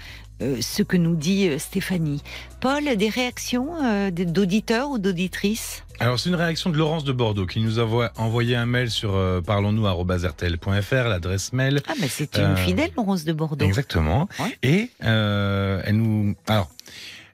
euh, 0.41 0.57
ce 0.61 0.83
que 0.83 0.97
nous 0.97 1.15
dit 1.15 1.47
euh, 1.47 1.57
Stéphanie. 1.59 2.21
Paul, 2.59 2.83
des 2.95 3.09
réactions 3.09 3.75
d'auditeurs 4.11 4.89
ou 4.89 4.97
d'auditrices? 4.97 5.83
Alors 5.99 6.19
c'est 6.19 6.29
une 6.29 6.35
réaction 6.35 6.69
de 6.69 6.77
Laurence 6.77 7.03
de 7.03 7.11
Bordeaux 7.11 7.45
qui 7.45 7.59
nous 7.59 7.79
a 7.79 8.11
envoyé 8.17 8.55
un 8.55 8.65
mail 8.65 8.89
sur 8.89 9.19
parlons-nous@rtl.fr, 9.45 11.07
l'adresse 11.07 11.51
mail. 11.51 11.81
Ah 11.87 11.93
mais 11.99 12.07
c'est 12.07 12.37
une 12.37 12.55
fidèle 12.55 12.91
Laurence 12.95 13.25
de 13.25 13.33
Bordeaux. 13.33 13.65
Exactement. 13.65 14.29
Et 14.61 14.89
elle 15.01 15.97
nous 15.97 16.35
alors 16.47 16.69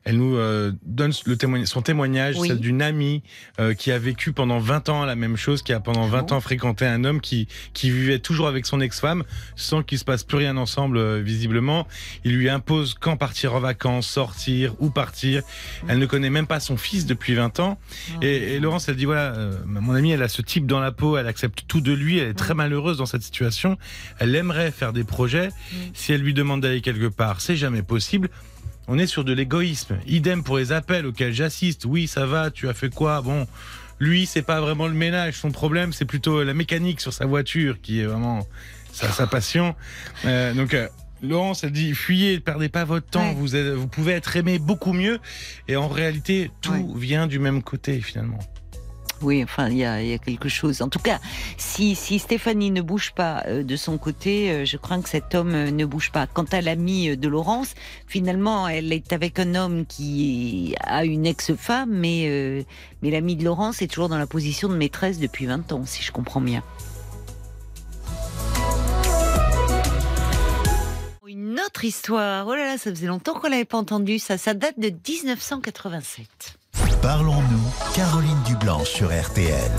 elle 0.06 0.18
nous 0.18 0.38
euh, 0.38 0.72
donne 0.84 1.12
le 1.26 1.36
témoignage, 1.36 1.68
son 1.68 1.82
témoignage, 1.82 2.36
celle 2.40 2.60
d'une 2.60 2.82
amie 2.82 3.22
euh, 3.60 3.74
qui 3.74 3.92
a 3.92 4.00
vécu 4.00 4.32
pendant 4.32 4.60
20 4.60 4.90
ans 4.90 5.06
la 5.06 5.16
même 5.16 5.36
chose, 5.36 5.62
qui 5.62 5.74
a 5.74 5.80
pendant 5.80 6.08
20 6.08 6.32
ans 6.32 6.40
fréquenté 6.40 6.86
un 6.86 7.04
homme 7.04 7.20
qui, 7.20 7.48
qui 7.74 7.92
vivait 7.92 8.20
toujours 8.20 8.48
avec 8.48 8.66
son 8.66 8.80
ex-femme, 8.80 9.24
sans 9.56 9.84
qu'il 9.84 10.00
se 10.00 10.06
passe 10.06 10.24
plus 10.24 10.38
rien 10.38 10.56
ensemble 10.58 10.98
euh, 10.98 11.22
visiblement. 11.22 11.86
Il 12.24 12.36
lui 12.36 12.50
impose 12.50 12.96
quand 13.00 13.18
partir 13.18 13.56
en 13.56 13.60
vacances, 13.60 14.08
sortir, 14.08 14.74
ou 14.80 14.90
partir. 14.90 15.44
Elle 15.88 16.00
ne 16.00 16.06
connaît 16.06 16.30
même 16.30 16.48
pas 16.48 16.60
son 16.60 16.78
fils 16.78 17.06
depuis 17.06 17.36
20 17.36 17.60
ans. 17.60 17.78
Et, 18.22 18.56
et, 18.56 18.60
Laurence, 18.60 18.88
elle 18.88 18.96
dit 18.96 19.06
voilà, 19.06 19.36
mon 19.66 19.94
amie, 19.94 20.12
elle 20.12 20.24
a 20.24 20.30
ce 20.30 20.42
type 20.42 20.66
dans 20.66 20.80
la 20.80 20.92
peau, 20.92 21.18
elle 21.18 21.28
accepte 21.28 21.66
tout 21.68 21.82
de 21.82 21.92
lui, 21.92 22.20
elle 22.20 22.30
est 22.30 22.34
très 22.34 22.54
malheureuse 22.54 22.98
dans 22.98 23.06
cette 23.06 23.24
situation. 23.24 23.78
Elle 24.18 24.34
aimerait 24.36 24.72
faire 24.72 24.94
des 24.94 25.04
projets. 25.04 25.50
Si 25.94 26.14
elle 26.14 26.22
lui 26.22 26.34
demande 26.34 26.62
d'aller 26.62 26.82
quelque 26.82 27.08
part, 27.08 27.42
c'est 27.42 27.58
jamais 27.58 27.84
possible 27.84 28.30
on 28.90 28.98
est 28.98 29.08
sur 29.08 29.24
de 29.24 29.32
l'égoïsme. 29.32 30.00
Idem 30.08 30.44
pour 30.44 30.58
les 30.58 30.72
appels 30.72 31.06
auxquels 31.06 31.32
j'assiste. 31.32 31.86
Oui, 31.86 32.08
ça 32.08 32.26
va, 32.26 32.50
tu 32.50 32.68
as 32.68 32.74
fait 32.74 32.90
quoi? 32.90 33.22
Bon, 33.22 33.48
lui, 34.00 34.26
c'est 34.26 34.42
pas 34.42 34.60
vraiment 34.60 34.88
le 34.88 34.96
ménage. 34.96 35.36
Son 35.36 35.52
problème, 35.52 35.94
c'est 35.94 36.06
plutôt 36.06 36.44
la 36.44 36.56
mécanique 36.56 37.00
sur 37.00 37.14
sa 37.14 37.28
voiture 37.28 37.80
qui 37.82 38.02
est 38.02 38.06
vraiment 38.06 38.48
sa, 38.92 39.28
passion. 39.28 39.76
Euh, 40.26 40.56
donc, 40.56 40.74
euh, 40.74 40.88
Laurence, 41.22 41.64
elle 41.64 41.72
dit 41.72 41.94
fuyez, 41.94 42.36
ne 42.36 42.40
perdez 42.40 42.68
pas 42.68 42.84
votre 42.84 43.06
temps. 43.06 43.32
Vous, 43.34 43.50
vous 43.76 43.88
pouvez 43.88 44.14
être 44.14 44.36
aimé 44.36 44.58
beaucoup 44.58 44.94
mieux. 44.94 45.20
Et 45.68 45.76
en 45.76 45.88
réalité, 45.88 46.50
tout 46.62 46.96
vient 46.96 47.28
du 47.28 47.38
même 47.38 47.62
côté 47.62 48.02
finalement. 48.02 48.40
Oui, 49.22 49.44
enfin, 49.44 49.68
il 49.70 49.78
y 49.78 49.86
a, 49.86 50.18
quelque 50.18 50.48
chose. 50.48 50.82
En 50.82 50.88
tout 50.88 51.00
cas, 51.00 51.20
si, 51.58 51.96
Stéphanie 51.96 52.72
ne 52.72 52.82
bouge 52.82 53.12
pas 53.12 53.44
euh, 53.48 53.64
de 53.64 53.76
son 53.76 53.98
côté, 53.98 54.52
euh, 54.52 54.66
je 54.66 54.78
crains 54.78 55.02
que 55.02 55.10
cet 55.10 55.36
homme 55.36 55.54
euh, 55.54 55.72
ne 55.72 55.86
bouge 55.86 56.12
pas. 56.12 56.26
Quant 56.26 56.46
à 56.52 56.62
l'amie 56.62 57.18
de 57.18 57.28
Laurence, 57.28 57.76
finalement, 58.08 58.68
elle 58.68 58.94
est 58.94 59.12
avec 59.12 59.40
un 59.40 59.56
homme 59.56 59.86
qui 59.86 60.74
a 60.82 61.04
une 61.04 61.26
ex-femme, 61.26 61.92
mais, 61.92 62.66
mais 63.02 63.12
l'amie 63.12 63.36
de 63.36 63.44
Laurence 63.44 63.82
est 63.82 63.88
toujours 63.88 64.10
dans 64.10 64.18
la 64.18 64.28
position 64.28 64.70
de 64.70 64.76
maîtresse 64.76 65.20
depuis 65.20 65.46
20 65.46 65.72
ans, 65.74 65.84
si 65.86 66.02
je 66.02 66.12
comprends 66.12 66.42
bien. 66.42 66.64
Une 71.28 71.60
autre 71.60 71.84
histoire. 71.84 72.48
Oh 72.48 72.56
là 72.56 72.66
là, 72.66 72.78
ça 72.78 72.90
faisait 72.90 73.08
longtemps 73.08 73.34
qu'on 73.34 73.50
l'avait 73.50 73.66
pas 73.66 73.78
entendu. 73.78 74.18
Ça, 74.18 74.38
ça 74.38 74.54
date 74.54 74.80
de 74.80 74.90
1987. 74.90 76.59
Parlons-nous, 77.02 77.94
Caroline 77.96 78.42
Dublanche 78.46 78.90
sur 78.90 79.08
RTL. 79.08 79.72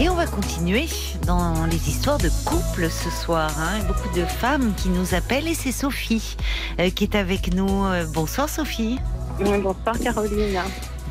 Et 0.00 0.08
on 0.08 0.14
va 0.14 0.26
continuer 0.26 0.86
dans 1.26 1.66
les 1.66 1.88
histoires 1.88 2.18
de 2.18 2.28
couple 2.44 2.90
ce 2.90 3.10
soir. 3.10 3.50
Hein. 3.58 3.80
Beaucoup 3.86 4.14
de 4.16 4.24
femmes 4.24 4.74
qui 4.76 4.88
nous 4.88 5.14
appellent 5.14 5.48
et 5.48 5.54
c'est 5.54 5.72
Sophie 5.72 6.36
euh, 6.80 6.90
qui 6.90 7.04
est 7.04 7.14
avec 7.14 7.54
nous. 7.54 7.84
Euh, 7.84 8.04
bonsoir 8.12 8.48
Sophie. 8.48 8.98
bonsoir 9.38 9.98
Caroline. 10.00 10.60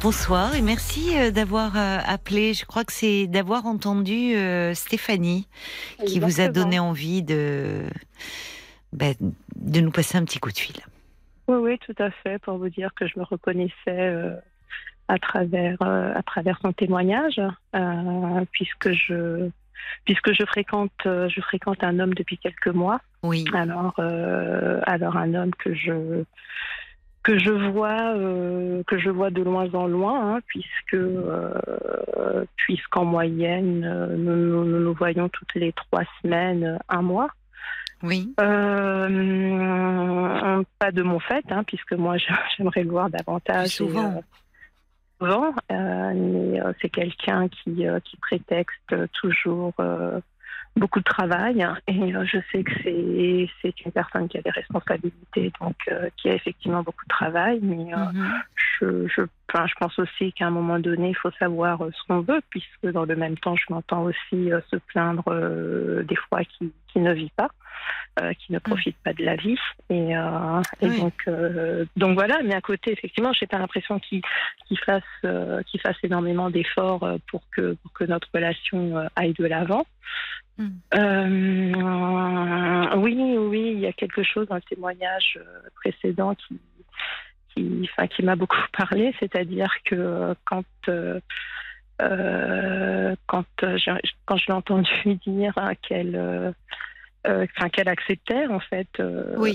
Bonsoir 0.02 0.54
et 0.54 0.62
merci 0.62 1.18
euh, 1.18 1.32
d'avoir 1.32 1.76
euh, 1.76 1.98
appelé. 2.06 2.54
Je 2.54 2.66
crois 2.66 2.84
que 2.84 2.94
c'est 2.94 3.26
d'avoir 3.26 3.66
entendu 3.66 4.36
euh, 4.36 4.76
Stéphanie 4.76 5.48
qui 6.06 6.20
vous 6.20 6.40
a 6.40 6.49
donné 6.49 6.78
envie 6.78 7.24
de, 7.24 7.84
ben, 8.94 9.16
de 9.56 9.80
nous 9.80 9.90
passer 9.90 10.18
un 10.18 10.24
petit 10.24 10.38
coup 10.38 10.52
de 10.52 10.58
fil. 10.58 10.76
Oui, 11.48 11.57
oui, 11.57 11.80
tout 11.80 11.95
à 12.02 12.11
fait, 12.11 12.40
pour 12.40 12.57
vous 12.57 12.69
dire 12.69 12.94
que 12.94 13.07
je 13.07 13.18
me 13.18 13.24
reconnaissais 13.24 13.72
euh, 13.88 14.36
à, 15.07 15.18
travers, 15.18 15.82
euh, 15.82 16.14
à 16.14 16.24
travers 16.24 16.60
son 16.61 16.74
témoignage, 16.74 17.41
euh, 17.76 18.45
puisque, 18.52 18.91
je, 18.91 19.49
puisque 20.06 20.34
je, 20.34 20.45
fréquente, 20.45 20.91
je 21.06 21.41
fréquente 21.41 21.84
un 21.84 21.99
homme 21.99 22.14
depuis 22.14 22.38
quelques 22.38 22.68
mois. 22.68 22.99
Oui, 23.24 23.45
Alors, 23.53 23.99
alors 24.86 25.18
un 25.18 25.34
homme 25.34 25.53
que 25.56 25.74
je 25.74 26.24
que 27.28 27.38
je 27.38 27.52
vois 27.52 28.15
euh, 28.15 28.84
que 28.88 28.98
je 28.98 29.10
vois 29.10 29.32
de 29.32 29.41
loin 29.41 29.68
en 29.74 29.86
loin, 29.86 30.36
hein, 30.36 30.40
puisque 30.48 30.94
euh, 30.94 32.45
puisqu'en 32.56 33.03
moyenne 33.03 33.82
nous, 34.15 34.64
nous 34.64 34.80
nous 34.80 34.94
voyons 34.94 35.28
toutes 35.28 35.53
les 35.56 35.74
trois 35.74 36.03
semaines, 36.22 36.80
un 36.88 37.02
mois. 37.02 37.28
Oui, 38.03 38.34
Euh, 38.40 40.64
pas 40.80 40.91
de 40.91 41.02
mon 41.02 41.19
fait, 41.19 41.44
hein, 41.49 41.64
puisque 41.64 41.94
moi 41.94 42.18
j'aimerais 42.57 42.84
le 42.84 42.91
voir 42.91 43.10
davantage. 43.10 43.69
Souvent. 43.69 44.22
et, 45.19 45.19
souvent, 45.19 45.52
euh, 45.72 46.14
mais 46.14 46.61
euh, 46.61 46.74
c'est 46.82 46.90
quelqu'un 46.90 47.48
qui, 47.48 47.86
qui 48.03 48.18
prétexte 48.18 48.95
toujours 49.14 49.74
beaucoup 50.78 50.99
de 50.99 51.04
travail. 51.06 51.62
hein, 51.64 51.78
et 51.88 52.16
euh, 52.16 52.26
je 52.26 52.38
sais 52.52 52.64
que 52.64 52.72
c'est 52.84 53.49
c'est 53.62 53.86
une 53.86 53.91
personne 53.91 54.28
qui 54.30 54.38
a 54.38 54.41
des 54.41 54.52
responsabilités, 54.52 55.52
donc 55.60 55.76
euh, 55.91 56.10
qui 56.18 56.30
a 56.30 56.34
effectivement 56.36 56.84
beaucoup 56.84 57.04
de 57.06 57.10
travail. 57.10 57.60
Mais 57.62 57.94
euh, 57.94 57.98
Mhm. 58.14 58.34
je, 58.80 59.08
je, 59.08 59.22
enfin, 59.52 59.66
je 59.68 59.74
pense 59.80 59.98
aussi 59.99 60.32
qu'à 60.34 60.48
un 60.48 60.52
moment 60.52 60.80
donné, 60.80 61.10
il 61.10 61.16
faut 61.16 61.32
savoir 61.32 61.80
ce 61.80 62.04
qu'on 62.08 62.22
veut, 62.22 62.41
puisque 62.49 62.88
dans 62.91 63.06
le 63.06 63.16
même 63.16 63.38
temps, 63.38 63.56
je 63.56 63.66
m'entends 63.70 64.04
aussi 64.04 64.52
euh, 64.52 64.62
se 64.72 64.78
plaindre 64.78 65.24
des 66.04 66.16
fois 66.16 66.44
qui, 66.45 66.72
qui 66.90 66.99
ne 66.99 67.14
vit 67.14 67.32
pas, 67.36 67.49
qui 68.40 68.52
ne 68.52 68.60
profite 68.60 68.98
pas 69.04 69.14
de 69.14 69.24
la 69.24 69.36
vie. 69.36 69.58
Et, 69.90 70.12
et 70.12 70.88
Oui. 70.90 70.98
donc, 71.02 71.30
donc 71.95 72.14
voilà. 72.16 72.40
Mais 72.44 72.56
à 72.56 72.62
côté, 72.62 72.91
effectivement, 72.91 73.34
j'ai 73.34 73.48
pas 73.48 73.58
l'impression 73.60 73.99
qu'il 73.99 74.22
qu'il 74.68 74.80
fasse, 74.80 75.04
qu'il 75.68 75.80
fasse 75.82 75.98
énormément 76.04 76.49
d'efforts 76.49 77.08
pour 77.30 77.41
que, 77.52 77.74
pour 77.82 77.91
que 77.94 78.04
notre 78.06 78.28
relation 78.34 79.08
aille 79.16 79.34
de 79.34 79.45
l'avant. 79.45 79.86
Euh, 80.60 80.66
oui, 82.98 83.38
oui, 83.38 83.72
il 83.76 83.80
y 83.80 83.88
a 83.88 83.94
quelque 83.94 84.24
chose 84.24 84.48
dans 84.48 84.56
le 84.56 84.62
témoignage 84.62 85.38
euh, 85.38 85.70
précédent 85.76 86.36
qui, 86.36 86.60
qui, 87.54 87.90
enfin, 87.92 88.08
qui 88.08 88.24
m'a 88.24 88.36
beaucoup 88.36 88.58
parlé, 88.78 89.14
c'est-à-dire 89.20 89.72
que 89.86 90.36
quand, 90.46 90.64
euh, 90.90 91.20
euh, 92.02 93.16
quand, 93.28 93.46
euh, 93.64 93.78
quand 94.26 94.38
je 94.38 94.48
l'ai 94.48 94.54
entendu 94.54 94.90
dire 95.28 95.54
hein, 95.58 95.74
qu'elle 95.88 96.54
enfin, 97.26 97.70
qu'elle 97.70 97.90
acceptait 97.90 98.48
en 98.48 98.60
fait, 98.60 98.88
Oui. 99.38 99.54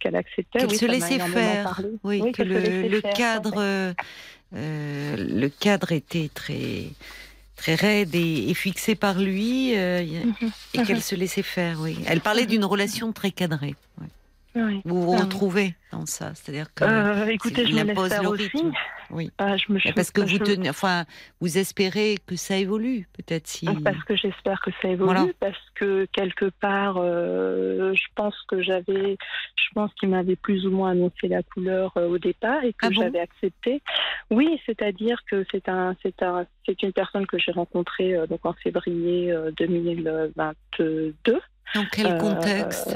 qu'elle 0.00 0.16
acceptait, 0.16 0.58
qu'elle 0.58 0.68
oui, 0.68 0.76
se 0.76 0.86
laissait 0.86 1.18
faire. 1.20 1.64
parlé. 1.64 1.88
Oui, 2.02 2.32
que 2.32 2.42
se 2.42 2.48
le, 2.48 2.88
le 2.88 3.00
faire, 3.00 3.12
en 3.12 3.16
cadre, 3.16 3.54
fait. 3.54 3.60
euh, 3.60 3.92
euh, 4.56 5.16
le 5.16 5.48
cadre 5.48 5.92
était 5.92 6.28
très 6.34 6.86
très 7.64 7.74
raide 7.76 8.14
et, 8.14 8.50
et 8.50 8.54
fixé 8.54 8.94
par 8.94 9.18
lui, 9.18 9.74
euh, 9.76 10.02
Mhm. 10.02 10.50
et 10.74 10.82
qu'elle 10.82 11.02
se 11.02 11.14
laissait 11.14 11.42
faire. 11.42 11.78
Oui, 11.80 11.96
elle 12.06 12.20
parlait 12.20 12.44
d'une 12.46 12.64
relation 12.64 13.12
très 13.12 13.30
cadrée. 13.30 13.74
ouais. 14.00 14.08
Oui. 14.56 14.80
Vous 14.84 15.02
vous 15.02 15.14
Ah 15.18 15.22
retrouvez 15.24 15.74
dans 15.90 16.06
ça, 16.06 16.32
c'est-à-dire 16.34 16.72
que 16.74 16.84
Euh, 16.84 17.26
écoutez, 17.26 17.66
je 17.66 17.76
impose 17.76 18.10
le 18.22 18.28
aussi. 18.28 18.42
rythme. 18.52 18.72
Oui. 19.10 19.30
Ah, 19.38 19.56
je 19.56 19.72
me 19.72 19.78
parce 19.94 20.10
que 20.10 20.20
vous 20.22 20.38
tenez, 20.38 20.70
enfin, 20.70 21.04
vous 21.40 21.58
espérez 21.58 22.16
que 22.26 22.36
ça 22.36 22.56
évolue, 22.56 23.06
peut-être 23.12 23.46
si. 23.46 23.66
Parce 23.84 24.02
que 24.04 24.16
j'espère 24.16 24.60
que 24.60 24.70
ça 24.80 24.88
évolue, 24.88 25.04
Voilà. 25.12 25.26
parce 25.40 25.58
que 25.74 26.06
quelque 26.12 26.46
part, 26.60 26.96
euh, 26.98 27.92
je 27.94 28.06
pense 28.14 28.34
que 28.48 28.62
j'avais, 28.62 29.16
je 29.56 29.68
pense 29.74 29.92
qu'il 29.94 30.08
m'avait 30.08 30.36
plus 30.36 30.66
ou 30.66 30.70
moins 30.70 30.92
annoncé 30.92 31.28
la 31.28 31.42
couleur 31.42 31.92
euh, 31.96 32.08
au 32.08 32.18
départ 32.18 32.64
et 32.64 32.72
que 32.72 32.86
Ah 32.86 32.90
bon 32.90 33.02
j'avais 33.02 33.20
accepté. 33.20 33.82
Oui, 34.30 34.60
c'est-à-dire 34.66 35.18
que 35.30 35.44
c'est 35.50 35.68
un, 35.68 35.94
c'est 36.02 36.22
un, 36.22 36.46
c'est 36.66 36.82
une 36.82 36.92
personne 36.92 37.26
que 37.26 37.38
j'ai 37.38 37.52
rencontrée 37.52 38.14
euh, 38.14 38.26
donc 38.26 38.44
en 38.46 38.52
février 38.54 39.30
euh, 39.32 39.50
2022. 39.58 41.14
Dans 41.74 41.84
quel 41.90 42.18
contexte 42.18 42.94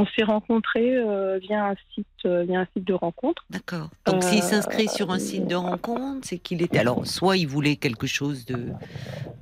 On 0.00 0.06
s'est 0.06 0.22
rencontrés 0.22 0.96
euh, 0.96 1.38
via 1.38 1.70
un 1.70 1.74
site, 1.92 2.06
euh, 2.24 2.44
via 2.44 2.60
un 2.60 2.66
site 2.72 2.84
de 2.84 2.94
rencontre. 2.94 3.44
D'accord. 3.50 3.88
Donc 4.06 4.22
s'il 4.22 4.38
euh, 4.44 4.46
s'inscrit 4.46 4.88
sur 4.88 5.10
un 5.10 5.18
site 5.18 5.48
de 5.48 5.56
rencontre, 5.56 6.20
c'est 6.22 6.38
qu'il 6.38 6.62
était. 6.62 6.78
Alors, 6.78 7.04
soit 7.04 7.36
il 7.36 7.48
voulait 7.48 7.74
quelque 7.74 8.06
chose 8.06 8.44
de 8.46 8.68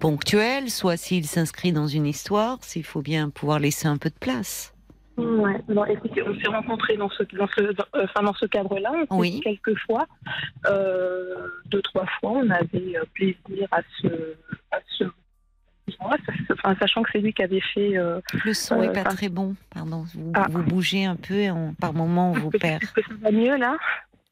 ponctuel, 0.00 0.70
soit 0.70 0.96
s'il 0.96 1.26
s'inscrit 1.26 1.72
dans 1.72 1.86
une 1.86 2.06
histoire, 2.06 2.56
s'il 2.62 2.84
faut 2.84 3.02
bien 3.02 3.28
pouvoir 3.28 3.58
laisser 3.58 3.86
un 3.86 3.98
peu 3.98 4.08
de 4.08 4.18
place. 4.18 4.72
Ouais. 5.18 5.60
Non, 5.68 5.84
écoutez, 5.84 6.22
on 6.22 6.34
s'est 6.40 6.48
rencontrés 6.48 6.96
dans 6.96 7.10
ce, 7.10 7.22
dans 7.36 7.48
ce, 7.56 7.72
dans- 7.72 8.02
enfin, 8.04 8.22
dans 8.22 8.34
ce 8.34 8.46
cadre-là. 8.46 8.92
Oui. 9.10 9.40
quelques 9.42 9.76
fois, 9.86 10.06
euh, 10.70 11.48
deux, 11.66 11.82
trois 11.82 12.06
fois, 12.20 12.32
on 12.32 12.50
avait 12.50 12.94
plaisir 13.14 13.68
à 13.72 13.80
se, 14.00 14.08
à 14.72 14.78
se 14.98 15.04
voir, 16.00 16.16
enfin, 16.52 16.76
sachant 16.78 17.02
que 17.02 17.10
c'est 17.12 17.20
lui 17.20 17.32
qui 17.32 17.42
avait 17.42 17.60
fait. 17.60 17.96
euh, 17.96 18.20
Le 18.44 18.52
son 18.54 18.82
est 18.82 18.88
Euh, 18.88 18.92
pas 18.92 19.00
enfin- 19.02 19.14
très 19.14 19.28
bon, 19.28 19.54
pardon. 19.70 20.04
Vous, 20.14 20.32
Ah. 20.34 20.46
vous 20.50 20.62
bougez 20.62 21.04
un 21.04 21.16
peu 21.16 21.34
et 21.34 21.50
on- 21.50 21.74
par 21.74 21.92
moment 21.92 22.32
on 22.32 22.34
vous 22.34 22.50
perd. 22.50 22.82
Est-ce 22.82 22.92
que 22.92 23.02
ça 23.02 23.14
va 23.20 23.30
mieux 23.30 23.56
là? 23.56 23.76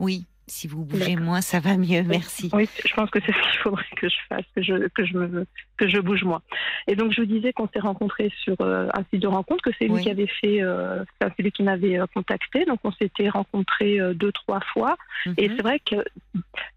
Oui, 0.01 0.27
si 0.47 0.67
vous 0.67 0.85
bougez 0.85 1.17
moins, 1.17 1.41
ça 1.41 1.61
va 1.61 1.77
mieux. 1.77 2.03
Merci. 2.03 2.51
Oui, 2.53 2.69
je 2.85 2.93
pense 2.95 3.09
que 3.11 3.21
c'est 3.25 3.33
ce 3.33 3.51
qu'il 3.51 3.61
faudrait 3.63 3.85
que 3.97 4.09
je 4.09 4.17
fasse, 4.29 4.45
que 4.57 4.63
je, 4.63 4.89
que 4.89 5.05
je, 5.05 5.17
me, 5.17 5.47
que 5.77 5.89
je 5.89 5.99
bouge 5.99 6.25
moins. 6.25 6.41
Et 6.87 6.95
donc, 6.97 7.13
je 7.13 7.21
vous 7.21 7.27
disais 7.27 7.53
qu'on 7.53 7.69
s'est 7.69 7.81
rencontrés 7.81 8.31
sur 8.43 8.55
euh, 8.61 8.89
un 8.95 9.03
site 9.11 9.23
de 9.23 9.27
rencontre, 9.27 9.63
que 9.63 9.71
c'est 9.79 9.87
lui 9.87 9.95
Oui. 9.95 10.03
qui 10.03 10.11
avait 10.11 10.27
fait, 10.41 10.63
euh, 10.63 11.03
enfin, 11.21 11.33
c'est 11.37 11.43
lui 11.43 11.51
qui 11.53 11.63
m'avait 11.63 11.99
euh, 11.99 12.07
contacté. 12.15 12.65
Donc, 12.65 12.79
on 12.85 12.93
s'était 12.93 13.29
rencontrés 13.29 14.01
euh, 14.01 14.15
deux, 14.15 14.33
trois 14.33 14.61
fois. 14.73 14.97
Et 15.37 15.49
Mhm. 15.49 15.57
c'est 15.57 15.63
vrai 15.63 15.81
que 15.81 15.97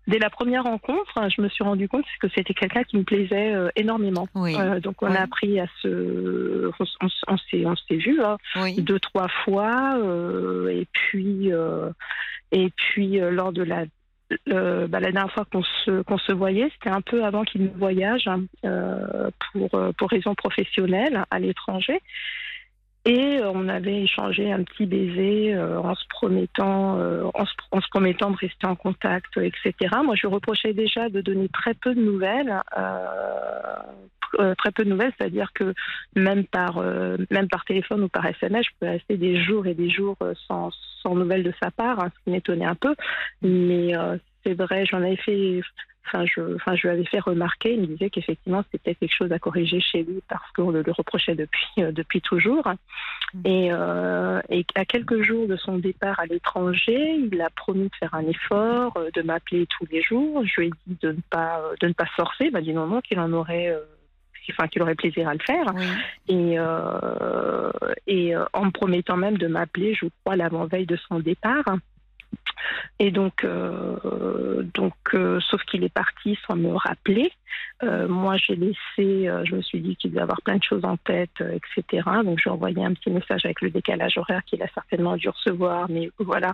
dès 0.08 0.20
la 0.20 0.30
première 0.30 0.64
rencontre, 0.64 1.30
je 1.36 1.42
me 1.42 1.50
suis 1.50 1.64
rendu 1.64 1.88
compte 1.88 2.06
que 2.22 2.28
c'était 2.36 2.54
quelqu'un 2.54 2.84
qui 2.84 2.98
me 2.98 3.04
plaisait 3.04 3.54
énormément. 3.76 4.28
Oui, 4.36 4.56
donc, 4.82 5.02
on 5.04 5.10
Oui. 5.12 5.18
a 5.18 5.22
appris 5.24 5.60
à 5.60 5.68
se. 5.82 6.72
On, 6.80 7.38
s'est, 7.38 7.66
on 7.66 7.76
s'est 7.76 7.96
vu 7.98 8.20
hein, 8.22 8.38
deux, 8.78 9.00
trois 9.00 9.28
fois. 9.46 10.00
et 10.72 10.88
puis, 10.92 11.52
et 12.52 12.70
puis 12.76 13.20
lors 13.20 13.52
de 13.54 13.64
la. 13.64 13.86
Bah, 14.48 15.00
la 15.00 15.12
dernière 15.12 15.32
fois 15.32 15.46
qu'on 15.46 15.64
se, 15.64 16.04
se 16.04 16.32
voyait, 16.32 16.70
c'était 16.74 16.94
un 16.94 17.02
peu 17.02 17.24
avant 17.24 17.44
qu'il 17.44 17.64
ne 17.64 17.70
voyage 17.70 18.30
euh, 18.66 19.30
pour, 19.52 19.74
euh, 19.76 19.92
pour 19.98 20.10
raisons 20.10 20.36
professionnelles 20.36 21.24
à 21.32 21.40
l'étranger. 21.40 22.02
Et 23.06 23.40
euh, 23.40 23.52
on 23.54 23.70
avait 23.70 24.04
échangé 24.04 24.52
un 24.52 24.64
petit 24.64 24.86
baiser 24.86 25.58
en 25.58 25.96
se 25.96 26.06
promettant, 26.10 27.00
en, 27.34 27.46
se, 27.46 27.54
en 27.72 27.80
se 27.80 27.88
promettant 27.90 28.32
de 28.32 28.38
rester 28.38 28.68
en 28.68 28.76
contact, 28.76 29.38
etc. 29.38 29.74
Moi, 30.04 30.16
je 30.16 30.28
reprochais 30.28 30.74
déjà 30.74 31.10
de 31.10 31.22
donner 31.22 31.48
très 31.50 31.74
peu 31.74 31.96
de 31.96 32.02
nouvelles, 32.02 32.62
très 34.58 34.72
peu 34.72 34.84
de 34.84 34.90
nouvelles, 34.90 35.14
c'est-à-dire 35.18 35.52
que 35.54 35.74
même 36.16 36.46
par, 36.46 36.78
euh, 36.78 37.18
même 37.32 37.48
par 37.48 37.66
téléphone 37.66 38.04
ou 38.04 38.10
par 38.10 38.26
SMS, 38.26 38.66
je 38.66 38.72
pouvais 38.80 38.92
rester 38.92 39.18
des 39.18 39.44
jours 39.44 39.68
et 39.68 39.74
des 39.74 39.90
jours 39.90 40.18
euh, 40.22 40.34
sans, 40.48 40.72
sans 41.02 41.16
nouvelles 41.16 41.44
de 41.44 41.54
sa 41.62 41.72
part, 41.72 42.00
hein, 42.00 42.12
ce 42.16 42.24
qui 42.24 42.32
m'étonnait 42.32 42.66
un 42.66 42.76
peu. 42.76 42.96
Mais 43.42 43.98
euh, 43.98 44.18
c'est 44.44 44.54
vrai, 44.54 44.86
j'en 44.86 45.02
avais 45.02 45.18
fait. 45.18 45.62
Enfin, 46.08 46.24
je, 46.26 46.56
enfin, 46.56 46.74
je 46.76 46.84
lui 46.84 46.90
avais 46.90 47.06
fait 47.06 47.20
remarquer, 47.20 47.74
il 47.74 47.82
me 47.82 47.88
disait 47.88 48.10
qu'effectivement, 48.10 48.64
c'était 48.72 48.96
quelque 48.96 49.14
chose 49.14 49.32
à 49.34 49.40
corriger 49.40 49.82
chez 49.82 50.04
lui 50.04 50.22
parce 50.30 50.50
qu'on 50.54 50.72
le 50.72 50.82
reprochait 50.88 51.36
depuis, 51.36 51.68
euh, 51.80 51.92
depuis 51.92 52.22
toujours. 52.22 52.64
Et, 53.44 53.70
euh, 53.72 54.40
à 54.76 54.86
quelques 54.86 55.22
jours 55.22 55.48
de 55.48 55.58
son 55.58 55.78
départ 55.78 56.18
à 56.20 56.26
l'étranger, 56.26 57.18
il 57.32 57.42
a 57.42 57.50
promis 57.50 57.90
de 57.90 57.96
faire 58.00 58.14
un 58.14 58.26
effort, 58.26 58.94
euh, 58.98 59.10
de 59.14 59.22
m'appeler 59.22 59.68
tous 59.68 59.86
les 59.92 60.02
jours. 60.02 60.44
Je 60.46 60.62
lui 60.62 60.68
ai 60.68 60.72
dit 60.88 60.98
de 61.02 61.12
ne 61.12 61.22
pas, 61.30 61.60
euh, 61.60 61.76
de 61.82 61.88
ne 61.88 61.94
pas 61.94 62.06
forcer. 62.16 62.46
Il 62.46 62.52
m'a 62.52 62.62
dit 62.62 62.74
non, 62.74 62.88
non, 62.88 63.02
qu'il 63.02 63.20
en 63.20 63.34
aurait, 63.34 63.76
euh, 64.50 64.54
enfin, 64.58 64.68
qu'il 64.68 64.82
aurait 64.82 64.96
plaisir 64.96 65.28
à 65.28 65.34
le 65.34 65.40
faire. 65.40 65.74
Oui. 65.76 65.86
Et, 66.28 66.56
euh, 66.58 67.72
et 68.06 68.36
euh, 68.36 68.46
en 68.54 68.66
me 68.66 68.72
promettant 68.72 69.18
même 69.18 69.38
de 69.38 69.48
m'appeler, 69.48 69.94
je 69.94 70.08
crois, 70.24 70.36
l'avant-veille 70.36 70.86
de 70.86 70.98
son 71.08 71.20
départ. 71.20 71.66
Et 73.00 73.12
donc, 73.12 73.44
euh, 73.44 74.64
donc 74.74 74.96
euh, 75.14 75.40
sauf 75.40 75.62
qu'il 75.64 75.84
est 75.84 75.94
parti 75.94 76.38
sans 76.48 76.56
me 76.56 76.74
rappeler. 76.74 77.32
Euh, 77.84 78.08
moi, 78.08 78.38
j'ai 78.38 78.56
laissé, 78.56 78.76
je 78.98 79.56
me 79.56 79.62
suis 79.62 79.80
dit 79.80 79.96
qu'il 79.96 80.12
devait 80.12 80.24
avoir 80.24 80.42
plein 80.42 80.58
de 80.58 80.64
choses 80.64 80.84
en 80.84 80.98
tête, 80.98 81.42
etc. 81.42 82.04
Donc, 82.26 82.40
j'ai 82.44 82.50
envoyé 82.50 82.84
un 82.84 82.94
petit 82.94 83.12
message 83.12 83.46
avec 83.46 83.62
le 83.62 83.70
décalage 83.70 84.18
horaire 84.18 84.44
qu'il 84.46 84.62
a 84.64 84.68
certainement 84.74 85.16
dû 85.16 85.30
recevoir. 85.30 85.88
Mais 85.90 86.10
voilà. 86.18 86.54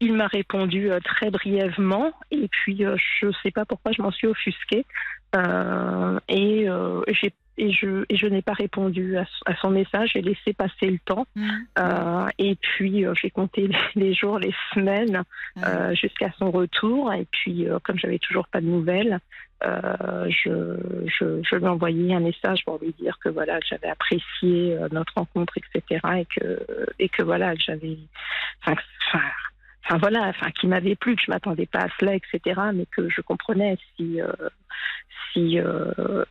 Il 0.00 0.14
m'a 0.14 0.28
répondu 0.28 0.90
euh, 0.90 1.00
très 1.00 1.30
brièvement 1.30 2.12
et 2.30 2.48
puis 2.48 2.84
euh, 2.84 2.96
je 3.20 3.26
ne 3.26 3.32
sais 3.42 3.50
pas 3.50 3.64
pourquoi 3.64 3.92
je 3.92 4.02
m'en 4.02 4.12
suis 4.12 4.26
offusquée. 4.26 4.86
Euh, 5.34 6.18
et 6.28 6.68
euh, 6.68 7.02
j'ai 7.08 7.32
et 7.58 7.72
je, 7.72 8.04
et 8.08 8.16
je 8.16 8.26
n'ai 8.26 8.40
pas 8.40 8.52
répondu 8.52 9.16
à, 9.18 9.26
son 9.60 9.70
message. 9.70 10.12
J'ai 10.14 10.22
laissé 10.22 10.52
passer 10.52 10.86
le 10.86 10.98
temps. 11.04 11.26
Mmh. 11.34 11.50
Euh, 11.78 12.26
et 12.38 12.54
puis, 12.54 13.04
euh, 13.04 13.14
j'ai 13.20 13.30
compté 13.30 13.68
les 13.96 14.14
jours, 14.14 14.38
les 14.38 14.54
semaines 14.72 15.24
euh, 15.64 15.94
jusqu'à 15.94 16.30
son 16.38 16.50
retour. 16.50 17.12
Et 17.12 17.26
puis, 17.30 17.66
comme 17.82 17.98
j'avais 17.98 18.20
toujours 18.20 18.46
pas 18.48 18.60
de 18.60 18.66
nouvelles, 18.66 19.18
je, 19.60 20.76
je, 21.06 21.42
je, 21.42 21.56
lui 21.56 21.64
ai 21.64 21.68
envoyé 21.68 22.14
un 22.14 22.20
message 22.20 22.64
pour 22.64 22.78
lui 22.78 22.94
dire 23.00 23.18
que 23.18 23.28
voilà, 23.28 23.58
que 23.58 23.66
j'avais 23.66 23.88
apprécié 23.88 24.78
notre 24.92 25.14
rencontre, 25.16 25.54
etc. 25.58 26.00
Et 26.16 26.26
que, 26.26 26.60
et 27.00 27.08
que 27.08 27.22
voilà, 27.24 27.54
que 27.56 27.62
j'avais. 27.62 27.98
Enfin, 28.62 28.80
enfin 29.88 29.98
voilà, 29.98 30.28
enfin 30.28 30.50
qui 30.50 30.66
m'avait 30.66 30.96
plu, 30.96 31.16
que 31.16 31.22
je 31.24 31.30
m'attendais 31.30 31.66
pas 31.66 31.80
à 31.80 31.88
cela, 31.98 32.14
etc. 32.14 32.60
Mais 32.74 32.86
que 32.86 33.08
je 33.08 33.20
comprenais 33.20 33.78
si, 33.96 34.20
euh, 34.20 34.32
si, 35.32 35.58
euh, 35.58 36.24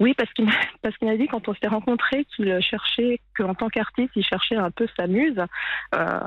oui, 0.00 0.14
parce 0.14 0.32
qu'il 0.32 0.48
parce 0.82 0.96
qu'il 0.96 1.08
m'a 1.08 1.16
dit 1.16 1.28
quand 1.28 1.48
on 1.48 1.54
s'est 1.54 1.68
rencontrés 1.68 2.24
qu'il 2.36 2.60
cherchait, 2.60 3.20
qu'en 3.36 3.54
tant 3.54 3.68
qu'artiste, 3.68 4.10
il 4.16 4.24
cherchait 4.24 4.56
un 4.56 4.70
peu 4.70 4.88
sa 4.96 5.06
muse. 5.06 5.40
Euh, 5.94 6.20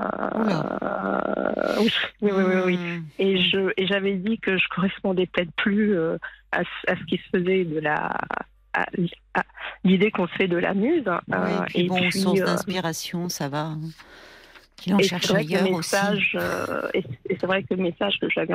oui, 1.79 1.91
oui, 2.21 2.31
oui, 2.31 2.55
oui, 2.65 2.77
hmm. 2.77 3.03
Et 3.19 3.37
je 3.37 3.71
et 3.77 3.85
j'avais 3.87 4.13
dit 4.15 4.39
que 4.39 4.57
je 4.57 4.67
correspondais 4.69 5.27
peut-être 5.27 5.53
plus 5.57 5.97
à, 5.97 6.61
à, 6.87 6.95
ce 6.95 7.03
qui 7.05 7.17
se 7.17 7.37
faisait 7.37 7.65
de 7.65 7.79
la 7.79 8.17
l'idée 9.83 10.11
qu'on 10.11 10.27
se 10.27 10.33
fait 10.33 10.47
de 10.47 10.57
la 10.57 10.73
muse. 10.73 11.05
et, 11.73 11.87
bon, 11.87 11.95
puis, 11.95 12.11
source 12.11 12.41
d'inspiration, 12.41 13.29
ça 13.29 13.49
va. 13.49 13.75
Qu'il 14.77 14.93
en 14.93 14.99
cherche 14.99 15.31
ailleurs 15.31 15.71
aussi. 15.71 15.95
Euh, 16.35 16.89
et 16.93 17.03
c'est 17.29 17.45
vrai 17.45 17.63
que 17.63 17.73
le 17.73 17.83
message 17.83 18.19
que 18.19 18.29
j'avais 18.29 18.53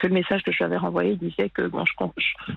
que 0.00 0.06
le 0.06 0.14
message 0.14 0.42
que 0.42 0.50
je 0.50 0.58
lui 0.58 0.64
avais 0.64 0.78
renvoyé 0.78 1.14
disait 1.14 1.50
que 1.50 1.62
bon, 1.68 1.84
je, 1.84 1.92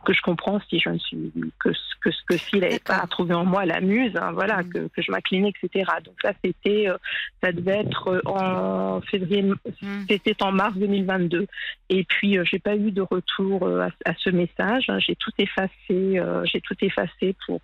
que 0.06 0.14
je 0.14 0.22
comprends 0.22 0.60
si 0.70 0.80
je 0.80 0.90
ne 0.90 0.98
suis 0.98 1.32
que 1.60 1.70
que 2.02 2.10
que 2.28 2.38
s'il 2.38 2.62
n'avait 2.62 2.80
pas 2.80 3.06
trouvé 3.08 3.34
en 3.36 3.46
moi 3.46 3.66
la 3.66 3.82
muse, 3.82 4.16
hein, 4.16 4.32
voilà, 4.32 4.64
mm. 4.64 4.70
que, 4.70 4.80
que, 4.88 5.02
je 5.02 5.12
m'inclinais, 5.12 5.50
etc. 5.50 5.92
Donc 6.06 6.16
ça, 6.22 6.32
c'était, 6.44 6.90
euh, 6.90 6.98
ça 7.44 7.52
devait 7.52 7.80
être 7.80 8.08
euh, 8.08 8.22
en 8.26 9.02
février, 9.02 9.44
mm. 9.44 10.06
c'était 10.10 10.42
en 10.42 10.54
mars 10.54 10.76
2022. 10.76 11.46
Et 11.90 12.06
puis 12.06 12.38
euh, 12.38 12.46
j'ai 12.46 12.60
pas 12.60 12.76
eu 12.76 12.92
de 12.92 13.02
retour 13.02 13.68
à, 14.06 14.14
ce 14.18 14.30
message. 14.30 14.86
Hein. 14.88 15.00
J'ai 15.00 15.16
tout 15.16 15.32
effacé, 15.38 16.22
j'ai 16.46 16.62
tout 16.62 16.76
effacé 16.82 17.36
pour 17.46 17.60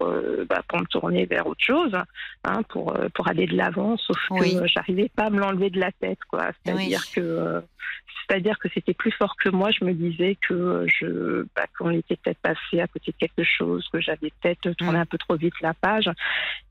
bah, 0.49 0.61
pour 0.67 0.79
me 0.79 0.85
tourner 0.85 1.25
vers 1.25 1.47
autre 1.47 1.63
chose, 1.63 1.93
hein, 2.43 2.63
pour 2.67 2.93
pour 3.13 3.27
aller 3.29 3.47
de 3.47 3.55
l'avant. 3.55 3.95
Sauf 3.97 4.17
que 4.29 4.67
j'arrivais 4.67 5.09
pas 5.15 5.25
à 5.25 5.29
me 5.29 5.39
l'enlever 5.39 5.69
de 5.69 5.79
la 5.79 5.91
tête, 5.93 6.19
quoi. 6.29 6.51
C'est-à-dire 6.63 7.03
que 7.15 7.63
c'est-à-dire 8.29 8.59
que 8.59 8.67
c'était 8.73 8.93
plus 8.93 9.11
fort 9.11 9.35
que 9.37 9.49
moi. 9.49 9.71
Je 9.71 9.83
me 9.83 9.93
disais 9.93 10.37
que 10.47 10.85
je, 10.87 11.45
bah, 11.55 11.65
qu'on 11.77 11.89
était 11.91 12.15
peut-être 12.15 12.39
passé 12.39 12.79
à 12.79 12.87
côté 12.87 13.11
de 13.11 13.17
quelque 13.17 13.43
chose, 13.43 13.87
que 13.91 13.99
j'avais 13.99 14.31
peut-être 14.41 14.71
tourné 14.73 14.97
mm. 14.97 15.01
un 15.01 15.05
peu 15.05 15.17
trop 15.17 15.35
vite 15.35 15.53
la 15.61 15.73
page. 15.73 16.09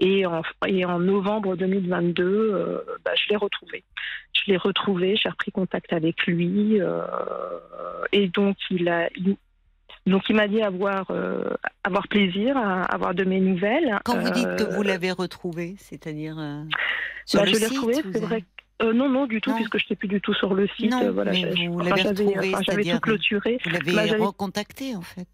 Et 0.00 0.26
en, 0.26 0.42
et 0.66 0.84
en 0.84 0.98
novembre 0.98 1.56
2022, 1.56 2.24
euh, 2.24 2.78
bah, 3.04 3.12
je 3.16 3.28
l'ai 3.30 3.36
retrouvé. 3.36 3.84
Je 4.32 4.50
l'ai 4.52 4.56
retrouvé, 4.56 5.16
j'ai 5.16 5.28
repris 5.28 5.50
contact 5.50 5.92
avec 5.92 6.26
lui. 6.26 6.80
Euh, 6.80 7.02
et 8.12 8.28
donc, 8.28 8.56
il 8.70 8.88
a, 8.88 9.08
donc 10.06 10.22
il 10.28 10.36
m'a 10.36 10.48
dit 10.48 10.62
avoir, 10.62 11.10
euh, 11.10 11.50
avoir 11.82 12.06
plaisir 12.08 12.56
à 12.56 12.82
avoir 12.82 13.14
de 13.14 13.24
mes 13.24 13.40
nouvelles. 13.40 13.98
Quand 14.04 14.18
vous 14.18 14.30
dites 14.30 14.56
que 14.56 14.74
vous 14.74 14.82
l'avez 14.82 15.12
retrouvé, 15.12 15.74
c'est-à-dire 15.78 16.36
sur 17.24 17.40
bah, 17.40 17.46
le 17.46 17.52
je 17.52 17.58
l'ai 17.58 17.66
retrouvé, 17.66 17.94
c'est 17.94 18.20
vrai. 18.20 18.44
Euh, 18.80 18.92
non, 18.92 19.08
non, 19.08 19.26
du 19.26 19.40
tout, 19.40 19.52
puisque 19.54 19.78
je 19.78 19.84
n'étais 19.84 19.96
plus 19.96 20.08
du 20.08 20.20
tout 20.20 20.34
sur 20.34 20.54
le 20.54 20.68
site. 20.68 20.90
Non, 20.90 21.12
voilà, 21.12 21.32
j'avais 21.32 22.84
tout 22.84 23.00
clôturé. 23.00 23.58
Vous 23.64 23.70
l'avez 23.70 23.92
bah, 23.92 24.24
recontacté, 24.24 24.94
en 24.94 25.02
fait. 25.02 25.26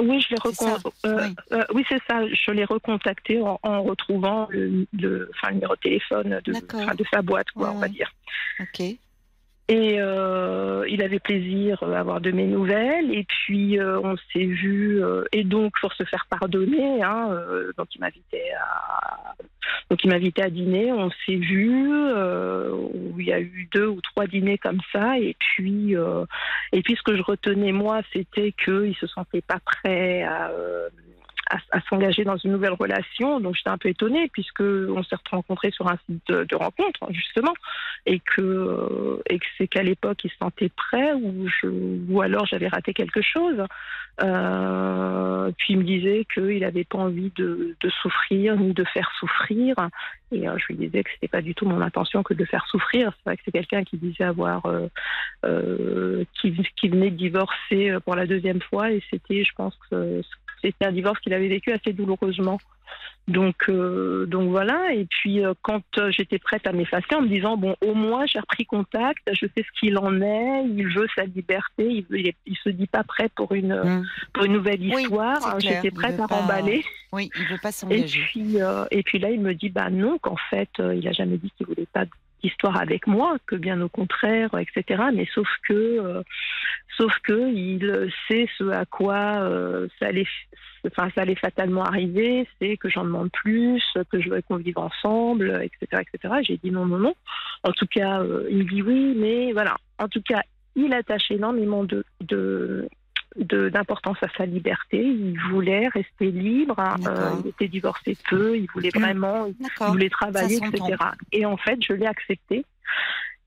Oui, 0.00 0.20
je 0.20 0.30
l'ai 0.30 0.40
recontacté. 0.40 0.88
Euh, 1.06 1.28
euh, 1.52 1.64
oui, 1.74 1.84
c'est 1.88 2.00
ça. 2.08 2.26
Je 2.26 2.50
l'ai 2.52 2.64
recontacté 2.64 3.40
en, 3.42 3.82
retrouvant 3.82 4.46
le, 4.50 4.86
le, 4.92 5.30
numéro 5.52 5.74
de 5.74 5.80
téléphone 5.80 6.40
de, 6.44 6.52
de 6.52 7.04
sa 7.12 7.22
boîte, 7.22 7.50
quoi, 7.50 7.72
on 7.72 7.78
va 7.78 7.88
dire. 7.88 8.10
Ok. 8.60 8.82
Et 9.68 9.96
euh, 10.00 10.84
il 10.88 11.02
avait 11.02 11.20
plaisir 11.20 11.82
à 11.82 11.98
avoir 11.98 12.20
de 12.20 12.30
mes 12.30 12.46
nouvelles. 12.46 13.14
Et 13.14 13.24
puis 13.24 13.78
euh, 13.78 14.00
on 14.02 14.16
s'est 14.32 14.44
vu. 14.44 15.02
et 15.32 15.44
donc 15.44 15.72
pour 15.80 15.92
se 15.92 16.04
faire 16.04 16.26
pardonner, 16.28 17.02
hein, 17.02 17.28
donc 17.76 17.94
il 17.94 18.00
m'invitait 18.00 18.52
à 18.60 19.34
donc 19.90 20.02
il 20.04 20.10
m'invitait 20.10 20.42
à 20.42 20.50
dîner. 20.50 20.92
On 20.92 21.10
s'est 21.10 21.36
vu. 21.36 21.92
où 21.92 23.20
il 23.20 23.26
y 23.26 23.32
a 23.32 23.40
eu 23.40 23.68
deux 23.72 23.86
ou 23.86 24.00
trois 24.00 24.26
dîners 24.26 24.58
comme 24.58 24.80
ça. 24.92 25.18
Et 25.18 25.36
puis 25.38 25.94
et 26.72 26.82
puis 26.82 26.96
ce 26.96 27.02
que 27.02 27.16
je 27.16 27.22
retenais 27.22 27.72
moi, 27.72 28.00
c'était 28.12 28.52
qu'il 28.52 28.94
se 28.96 29.06
sentait 29.06 29.42
pas 29.42 29.60
prêt 29.64 30.22
à 30.22 30.50
à, 31.70 31.80
s'engager 31.88 32.24
dans 32.24 32.36
une 32.36 32.52
nouvelle 32.52 32.72
relation. 32.72 33.40
Donc 33.40 33.54
j'étais 33.56 33.70
un 33.70 33.78
peu 33.78 33.88
étonnée 33.88 34.28
puisque 34.32 34.60
on 34.60 35.02
s'est 35.02 35.16
rencontrés 35.30 35.70
sur 35.70 35.88
un 35.88 35.98
site 36.06 36.26
de, 36.28 36.54
rencontre 36.54 37.00
justement 37.10 37.54
et 38.06 38.20
que 38.20 39.20
et 39.28 39.38
que 39.38 39.46
c'est 39.58 39.68
qu'à 39.68 39.82
l'époque 39.82 40.24
il 40.24 40.30
se 40.30 40.36
sentait 40.36 40.68
prêt 40.68 41.12
ou 41.14 41.48
je 41.48 41.66
ou 42.08 42.20
alors 42.20 42.46
j'avais 42.46 42.68
raté 42.68 42.92
quelque 42.94 43.22
chose. 43.22 43.62
Euh, 44.22 45.50
puis 45.56 45.72
il 45.72 45.78
me 45.78 45.84
disait 45.84 46.26
qu'il 46.32 46.60
n'avait 46.60 46.84
pas 46.84 46.98
envie 46.98 47.32
de, 47.34 47.74
de, 47.80 47.90
souffrir 48.02 48.56
ni 48.56 48.74
de 48.74 48.84
faire 48.84 49.10
souffrir. 49.18 49.74
Et 50.30 50.48
euh, 50.48 50.56
je 50.58 50.66
lui 50.68 50.76
disais 50.76 51.02
que 51.02 51.10
c'était 51.14 51.28
pas 51.28 51.40
du 51.40 51.54
tout 51.54 51.66
mon 51.66 51.80
intention 51.80 52.22
que 52.22 52.34
de 52.34 52.44
faire 52.44 52.66
souffrir. 52.66 53.12
C'est 53.16 53.30
vrai 53.30 53.36
que 53.36 53.42
c'est 53.44 53.52
quelqu'un 53.52 53.84
qui 53.84 53.96
disait 53.96 54.24
avoir 54.24 54.66
euh, 55.44 56.24
qui, 56.40 56.88
venait 56.88 57.10
de 57.10 57.16
divorcer 57.16 57.96
pour 58.04 58.14
la 58.14 58.26
deuxième 58.26 58.60
fois 58.60 58.92
et 58.92 59.02
c'était, 59.10 59.44
je 59.44 59.52
pense, 59.56 59.76
que 59.90 60.22
c'était 60.62 60.86
un 60.86 60.92
divorce 60.92 61.18
qu'il 61.20 61.34
avait 61.34 61.48
vécu 61.48 61.72
assez 61.72 61.92
douloureusement. 61.92 62.58
Donc, 63.28 63.68
euh, 63.68 64.26
donc 64.26 64.50
voilà. 64.50 64.92
Et 64.92 65.06
puis, 65.06 65.44
euh, 65.44 65.54
quand 65.62 65.82
euh, 65.98 66.10
j'étais 66.10 66.38
prête 66.38 66.66
à 66.66 66.72
m'effacer, 66.72 67.14
en 67.14 67.22
me 67.22 67.28
disant 67.28 67.56
bon, 67.56 67.76
au 67.80 67.94
moins 67.94 68.26
j'ai 68.26 68.40
repris 68.40 68.66
contact, 68.66 69.22
je 69.32 69.46
sais 69.46 69.64
ce 69.64 69.80
qu'il 69.80 69.96
en 69.98 70.20
est, 70.20 70.64
il 70.66 70.88
veut 70.88 71.06
sa 71.14 71.24
liberté, 71.24 71.86
il, 71.86 72.04
veut, 72.10 72.32
il, 72.46 72.56
se 72.56 72.68
dit 72.68 72.88
pas 72.88 73.04
prêt 73.04 73.28
pour 73.34 73.52
une 73.52 73.74
mmh. 73.74 74.06
pour 74.32 74.44
une 74.44 74.52
nouvelle 74.52 74.82
histoire. 74.82 75.60
j'étais 75.60 75.92
prête 75.92 76.18
à 76.18 76.26
remballer. 76.26 76.84
Oui, 77.12 77.30
il 77.38 77.46
veut 77.46 77.60
pas 77.62 77.72
s'engager. 77.72 78.02
Et 78.02 78.22
puis, 78.22 78.56
et 78.90 79.02
puis 79.02 79.18
là, 79.18 79.30
il 79.30 79.40
me 79.40 79.54
dit 79.54 79.68
bah 79.68 79.90
non, 79.90 80.18
qu'en 80.18 80.36
fait, 80.50 80.70
il 80.78 81.06
a 81.06 81.12
jamais 81.12 81.36
dit 81.36 81.52
qu'il 81.56 81.66
voulait 81.66 81.86
pas 81.92 82.04
histoire 82.42 82.80
avec 82.80 83.06
moi, 83.06 83.36
que 83.46 83.56
bien 83.56 83.80
au 83.80 83.88
contraire, 83.88 84.50
etc. 84.58 85.04
Mais 85.14 85.26
sauf 85.34 85.48
que, 85.68 85.72
euh, 85.72 86.22
sauf 86.96 87.12
que 87.22 87.52
il 87.52 88.10
sait 88.28 88.48
ce 88.58 88.70
à 88.70 88.84
quoi 88.84 89.42
euh, 89.42 89.88
ça 89.98 90.06
allait, 90.06 90.26
enfin 90.86 91.08
ça 91.14 91.22
allait 91.22 91.36
fatalement 91.36 91.84
arriver, 91.84 92.46
c'est 92.60 92.76
que 92.76 92.88
j'en 92.88 93.04
demande 93.04 93.30
plus, 93.30 93.82
que 94.10 94.20
je 94.20 94.30
veux 94.30 94.42
qu'on 94.42 94.56
vive 94.56 94.78
ensemble, 94.78 95.62
etc., 95.62 96.02
etc. 96.02 96.34
J'ai 96.42 96.56
dit 96.58 96.70
non, 96.70 96.86
non, 96.86 96.98
non. 96.98 97.14
En 97.64 97.72
tout 97.72 97.86
cas, 97.86 98.20
euh, 98.22 98.46
il 98.50 98.66
dit 98.66 98.82
oui, 98.82 99.14
mais 99.16 99.52
voilà. 99.52 99.76
En 99.98 100.08
tout 100.08 100.22
cas, 100.22 100.42
il 100.74 100.92
attache 100.92 101.30
énormément 101.30 101.84
de, 101.84 102.04
de 102.20 102.88
d'importance 103.36 104.18
à 104.22 104.28
sa 104.36 104.46
liberté. 104.46 105.02
Il 105.02 105.38
voulait 105.50 105.88
rester 105.88 106.30
libre. 106.30 106.78
Hein. 106.78 106.96
Euh, 107.06 107.30
il 107.44 107.48
était 107.50 107.68
divorcé 107.68 108.16
peu. 108.28 108.56
Il 108.56 108.66
voulait 108.72 108.90
vraiment, 108.90 109.46
il 109.46 109.86
voulait 109.86 110.10
travailler, 110.10 110.56
etc. 110.56 110.96
Et 111.32 111.46
en 111.46 111.56
fait, 111.56 111.78
je 111.82 111.92
l'ai 111.92 112.06
accepté. 112.06 112.64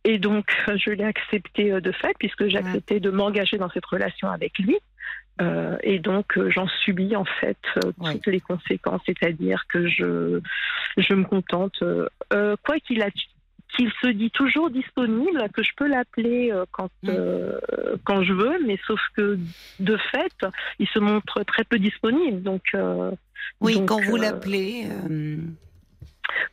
Et 0.03 0.19
donc, 0.19 0.45
je 0.67 0.91
l'ai 0.91 1.03
accepté 1.03 1.71
euh, 1.71 1.81
de 1.81 1.91
fait, 1.91 2.15
puisque 2.19 2.47
j'ai 2.47 2.57
accepté 2.57 2.99
de 2.99 3.09
m'engager 3.09 3.57
dans 3.57 3.69
cette 3.69 3.85
relation 3.85 4.29
avec 4.29 4.57
lui. 4.59 4.77
Euh, 5.41 5.77
et 5.83 5.99
donc, 5.99 6.39
j'en 6.49 6.67
subis 6.67 7.15
en 7.15 7.25
fait 7.25 7.57
toutes 7.97 8.27
les 8.27 8.39
conséquences, 8.39 9.01
c'est-à-dire 9.05 9.65
que 9.67 9.87
je, 9.87 10.39
je 10.97 11.13
me 11.13 11.25
contente, 11.25 11.83
quoi 12.29 12.79
qu'il 12.79 13.01
qu'il 13.73 13.91
se 14.01 14.07
dit 14.07 14.31
toujours 14.31 14.69
disponible, 14.69 15.49
que 15.53 15.63
je 15.63 15.71
peux 15.75 15.87
l'appeler 15.87 16.51
euh, 16.51 16.65
quand, 16.71 16.89
mm. 17.03 17.09
euh, 17.09 17.59
quand 18.03 18.23
je 18.23 18.33
veux, 18.33 18.59
mais 18.65 18.79
sauf 18.87 18.99
que 19.15 19.37
de 19.79 19.97
fait, 20.11 20.45
il 20.79 20.87
se 20.87 20.99
montre 20.99 21.43
très 21.43 21.63
peu 21.63 21.79
disponible. 21.79 22.41
Donc, 22.41 22.63
euh, 22.73 23.11
oui, 23.61 23.81
quand 23.85 24.01
vous 24.01 24.17
l'appelez. 24.17 24.87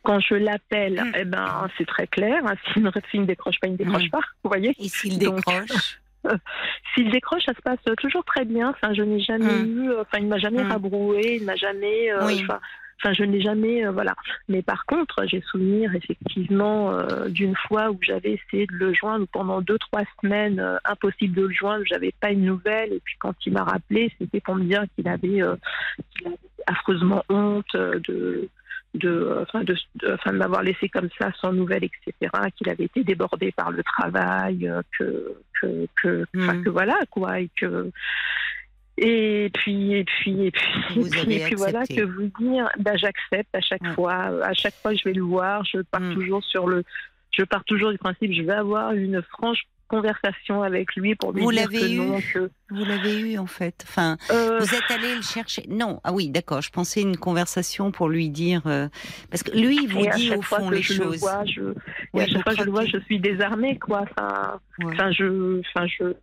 Quand 0.03 0.19
je 0.19 0.35
l'appelle, 0.35 1.01
mm. 1.01 1.11
eh 1.17 1.25
ben, 1.25 1.67
c'est 1.77 1.87
très 1.87 2.07
clair. 2.07 2.43
Hein, 2.45 2.55
s'il 2.71 2.83
ne 3.21 3.25
décroche 3.25 3.59
pas, 3.59 3.67
il 3.67 3.73
ne 3.73 3.77
décroche 3.77 4.05
mm. 4.05 4.11
pas. 4.11 4.21
Vous 4.43 4.49
voyez 4.49 4.75
Et 4.79 4.87
s'il 4.87 5.17
décroche? 5.17 5.99
S'il 6.95 7.11
décroche, 7.11 7.43
ça 7.45 7.53
se 7.53 7.61
passe 7.61 7.79
toujours 7.97 8.23
très 8.23 8.45
bien. 8.45 8.69
Enfin, 8.69 8.93
je 8.93 9.01
n'ai 9.01 9.19
jamais 9.19 9.59
eu, 9.59 9.91
enfin, 9.99 10.19
il 10.19 10.27
m'a 10.27 10.37
jamais 10.37 10.63
rabroué, 10.63 11.35
il 11.41 11.43
m'a 11.43 11.57
jamais, 11.57 12.11
Enfin, 12.99 13.13
je 13.13 13.23
n'ai 13.23 13.41
jamais, 13.41 13.85
euh, 13.85 13.91
voilà. 13.91 14.15
Mais 14.47 14.61
par 14.61 14.85
contre, 14.85 15.25
j'ai 15.25 15.41
souvenir 15.41 15.93
effectivement 15.95 16.91
euh, 16.91 17.27
d'une 17.29 17.55
fois 17.55 17.91
où 17.91 17.99
j'avais 18.01 18.33
essayé 18.33 18.67
de 18.67 18.75
le 18.75 18.93
joindre 18.93 19.27
pendant 19.31 19.61
deux 19.61 19.77
trois 19.77 20.03
semaines, 20.21 20.59
euh, 20.59 20.77
impossible 20.85 21.35
de 21.35 21.47
le 21.47 21.53
joindre, 21.53 21.83
j'avais 21.85 22.13
pas 22.19 22.31
une 22.31 22.45
nouvelle. 22.45 22.93
Et 22.93 23.01
puis 23.03 23.15
quand 23.19 23.35
il 23.45 23.53
m'a 23.53 23.63
rappelé, 23.63 24.11
c'était 24.19 24.39
pour 24.39 24.55
me 24.55 24.63
dire 24.63 24.83
qu'il 24.95 25.07
avait, 25.07 25.41
avait, 25.41 25.57
affreusement 26.67 27.23
honte 27.29 27.75
de 27.75 28.49
de, 28.95 29.39
enfin 29.41 29.63
de, 29.63 29.75
de 29.95 30.31
m'avoir 30.31 30.61
laissé 30.61 30.87
comme 30.87 31.09
ça 31.19 31.31
sans 31.41 31.51
nouvelles, 31.51 31.83
etc., 31.83 32.31
qu'il 32.55 32.69
avait 32.69 32.83
été 32.83 33.03
débordé 33.03 33.51
par 33.51 33.71
le 33.71 33.81
travail, 33.83 34.71
que, 34.99 35.35
que, 35.59 35.87
que, 35.95 36.25
hmm. 36.33 36.63
que 36.63 36.69
voilà, 36.69 36.99
quoi, 37.09 37.39
et 37.39 37.49
que, 37.59 37.89
Et 38.97 39.49
puis, 39.53 39.93
et 39.93 40.03
puis, 40.03 40.45
et 40.47 40.51
puis, 40.51 40.71
Vous 40.95 41.07
et 41.07 41.09
puis, 41.09 41.19
avez 41.21 41.35
et 41.37 41.45
puis 41.45 41.55
voilà 41.55 41.85
que 41.87 42.01
vous 42.03 42.29
dire, 42.39 42.69
bah, 42.79 42.95
j'accepte 42.95 43.53
à 43.55 43.61
chaque 43.61 43.81
Ouais. 43.81 43.93
fois. 43.95 44.13
À 44.43 44.53
chaque 44.53 44.75
fois 44.81 44.91
que 44.93 44.97
je 44.99 45.03
vais 45.05 45.13
le 45.15 45.23
voir, 45.23 45.63
je 45.65 45.79
pars 45.81 45.99
Mm. 46.01 46.13
toujours 46.13 46.43
sur 46.43 46.67
le, 46.67 46.83
je 47.31 47.43
pars 47.43 47.63
toujours 47.65 47.91
du 47.91 47.97
principe, 47.97 48.31
je 48.33 48.43
vais 48.43 48.53
avoir 48.53 48.91
une 48.93 49.21
franche 49.23 49.63
conversation 49.87 50.63
avec 50.63 50.95
lui 50.95 51.13
pour 51.15 51.33
lui 51.33 51.43
Vous 51.43 51.51
dire 51.51 51.69
que 51.69 51.85
eu 51.85 51.97
non, 51.97 52.19
que 52.33 52.49
Vous 52.69 52.83
l'avez 52.85 53.19
eu 53.33 53.37
en 53.37 53.45
fait. 53.47 53.83
Enfin, 53.87 54.17
euh, 54.31 54.57
vous 54.59 54.73
êtes 54.73 54.89
allé 54.91 55.15
le 55.15 55.21
chercher. 55.21 55.65
Non, 55.69 55.99
ah 56.03 56.13
oui, 56.13 56.29
d'accord. 56.29 56.61
Je 56.61 56.69
pensais 56.71 57.01
une 57.01 57.17
conversation 57.17 57.91
pour 57.91 58.09
lui 58.09 58.29
dire 58.29 58.61
euh, 58.65 58.87
parce 59.29 59.43
que 59.43 59.51
lui 59.51 59.83
il 59.83 59.87
vous 59.89 60.05
et 60.05 60.09
dit 60.15 60.31
au 60.35 60.41
fond 60.41 60.69
les 60.69 60.81
je 60.81 60.93
le 60.93 61.03
choses. 61.03 61.19
vois, 61.19 61.43
je, 61.45 61.61
et 62.15 62.21
à 62.21 62.27
chaque 62.27 62.43
fois 62.43 62.53
que 62.53 62.59
je 62.59 62.65
le 62.65 62.71
vois, 62.71 62.85
je 62.85 62.97
suis 63.05 63.19
désarmée, 63.19 63.77
quoi. 63.77 64.05
Enfin, 64.17 64.59
Ouais. 64.79 64.93
enfin, 64.93 65.11
je, 65.11 65.59
enfin, 65.59 65.85
je, 65.87 66.13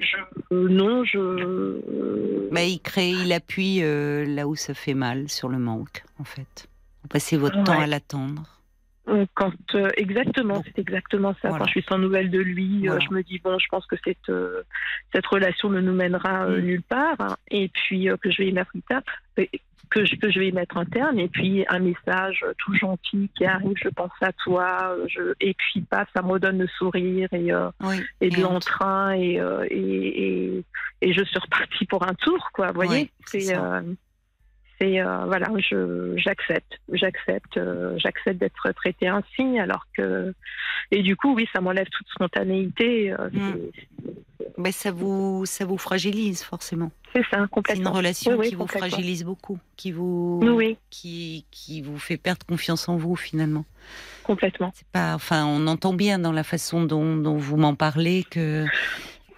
je, 0.00 0.54
non, 0.54 1.04
je. 1.04 2.48
Bah, 2.52 2.62
il 2.64 2.80
crée, 2.80 3.10
il 3.10 3.32
appuie 3.32 3.82
euh, 3.82 4.24
là 4.26 4.46
où 4.48 4.56
ça 4.56 4.74
fait 4.74 4.94
mal 4.94 5.28
sur 5.28 5.48
le 5.48 5.58
manque, 5.58 6.02
en 6.18 6.24
fait. 6.24 6.68
Vous 7.02 7.08
passez 7.08 7.36
votre 7.36 7.58
Ouais. 7.58 7.64
temps 7.64 7.80
à 7.80 7.86
l'attendre. 7.86 8.56
Quand 9.34 9.52
euh, 9.74 9.88
exactement, 9.96 10.54
Donc, 10.56 10.64
c'est 10.66 10.78
exactement 10.78 11.32
ça. 11.42 11.48
voilà. 11.48 11.58
Quand 11.58 11.64
je 11.66 11.70
suis 11.72 11.84
sans 11.88 11.98
nouvelles 11.98 12.30
de 12.30 12.38
lui, 12.38 12.82
euh, 12.86 12.90
Voilà. 12.92 13.00
je 13.08 13.14
me 13.14 13.22
dis 13.22 13.40
bon, 13.42 13.58
je 13.58 13.66
pense 13.68 13.84
que 13.86 13.96
cette 14.04 14.28
euh, 14.28 14.62
cette 15.12 15.26
relation 15.26 15.68
ne 15.68 15.80
nous 15.80 15.94
mènera 15.94 16.44
euh, 16.44 16.60
Mm. 16.60 16.64
nulle 16.64 16.82
part, 16.82 17.16
hein, 17.18 17.36
et 17.50 17.68
puis 17.70 18.08
euh, 18.08 18.16
que 18.18 18.30
je 18.30 18.42
vais 18.42 18.48
y 18.48 18.52
que 19.90 20.04
je, 20.04 20.14
que 20.16 20.30
je 20.30 20.38
vais 20.38 20.48
y 20.48 20.52
mettre 20.52 20.76
un 20.76 20.84
terme, 20.84 21.18
et 21.18 21.28
puis 21.28 21.64
un 21.68 21.80
message 21.80 22.44
tout 22.58 22.74
gentil 22.74 23.28
qui 23.36 23.44
arrive, 23.44 23.74
je 23.76 23.88
pense 23.88 24.12
à 24.20 24.32
toi, 24.32 24.96
je, 25.08 25.34
et 25.40 25.54
puis 25.54 25.80
pas, 25.82 26.06
ça 26.14 26.22
me 26.22 26.28
redonne 26.28 26.58
le 26.58 26.68
sourire 26.78 27.28
et 27.32 27.52
euh, 27.52 27.68
Oui. 27.82 27.96
et 28.20 28.30
de 28.30 28.40
l'entrain 28.40 29.12
et, 29.12 29.40
euh, 29.40 29.66
et, 29.68 30.56
et, 30.56 30.64
et 31.02 31.12
je 31.12 31.24
suis 31.24 31.38
repartie 31.38 31.86
pour 31.86 32.04
un 32.06 32.14
tour, 32.14 32.50
quoi. 32.52 32.68
Vous 32.68 32.74
voyez, 32.74 33.02
Ouais, 33.02 33.10
c'est 33.26 33.56
euh, 33.56 33.80
c'est 34.80 35.00
euh, 35.00 35.24
voilà, 35.26 35.48
je 35.58 36.14
j'accepte, 36.16 36.80
j'accepte, 36.92 37.56
euh, 37.58 37.94
j'accepte 37.98 38.38
d'être 38.40 38.72
traitée 38.72 39.08
ainsi, 39.08 39.58
alors 39.58 39.84
que 39.96 40.32
et 40.90 41.02
du 41.02 41.16
coup, 41.16 41.34
oui, 41.34 41.46
ça 41.52 41.60
m'enlève 41.60 41.86
toute 41.90 42.08
spontanéité. 42.08 43.12
euh, 43.12 43.28
Mm. 43.32 43.56
Mais 44.56 44.72
ça 44.72 44.90
vous, 44.90 45.44
ça 45.46 45.64
vous 45.66 45.76
fragilise 45.78 46.42
forcément. 46.42 46.90
C'est 47.14 47.20
ça, 47.22 47.28
C'est 47.32 47.38
une 47.40 47.48
complètement. 47.48 47.92
relation 47.92 48.32
Oui, 48.32 48.38
oui, 48.40 48.48
qui 48.48 48.54
vous 48.54 48.62
complètement. 48.62 48.88
fragilise 48.88 49.24
beaucoup, 49.24 49.58
qui 49.76 49.92
vous, 49.92 50.40
Oui, 50.42 50.76
qui, 50.88 51.44
qui 51.50 51.82
vous 51.82 51.98
fait 51.98 52.16
perdre 52.16 52.44
confiance 52.46 52.88
en 52.88 52.96
vous 52.96 53.16
finalement. 53.16 53.64
complètement. 54.24 54.72
C'est 54.74 54.86
pas, 54.88 55.14
enfin, 55.14 55.44
on 55.46 55.66
entend 55.66 55.92
bien 55.92 56.18
dans 56.18 56.32
la 56.32 56.42
façon 56.42 56.82
dont, 56.84 57.16
dont 57.16 57.36
vous 57.36 57.56
m'en 57.58 57.74
parlez 57.74 58.24
que 58.30 58.64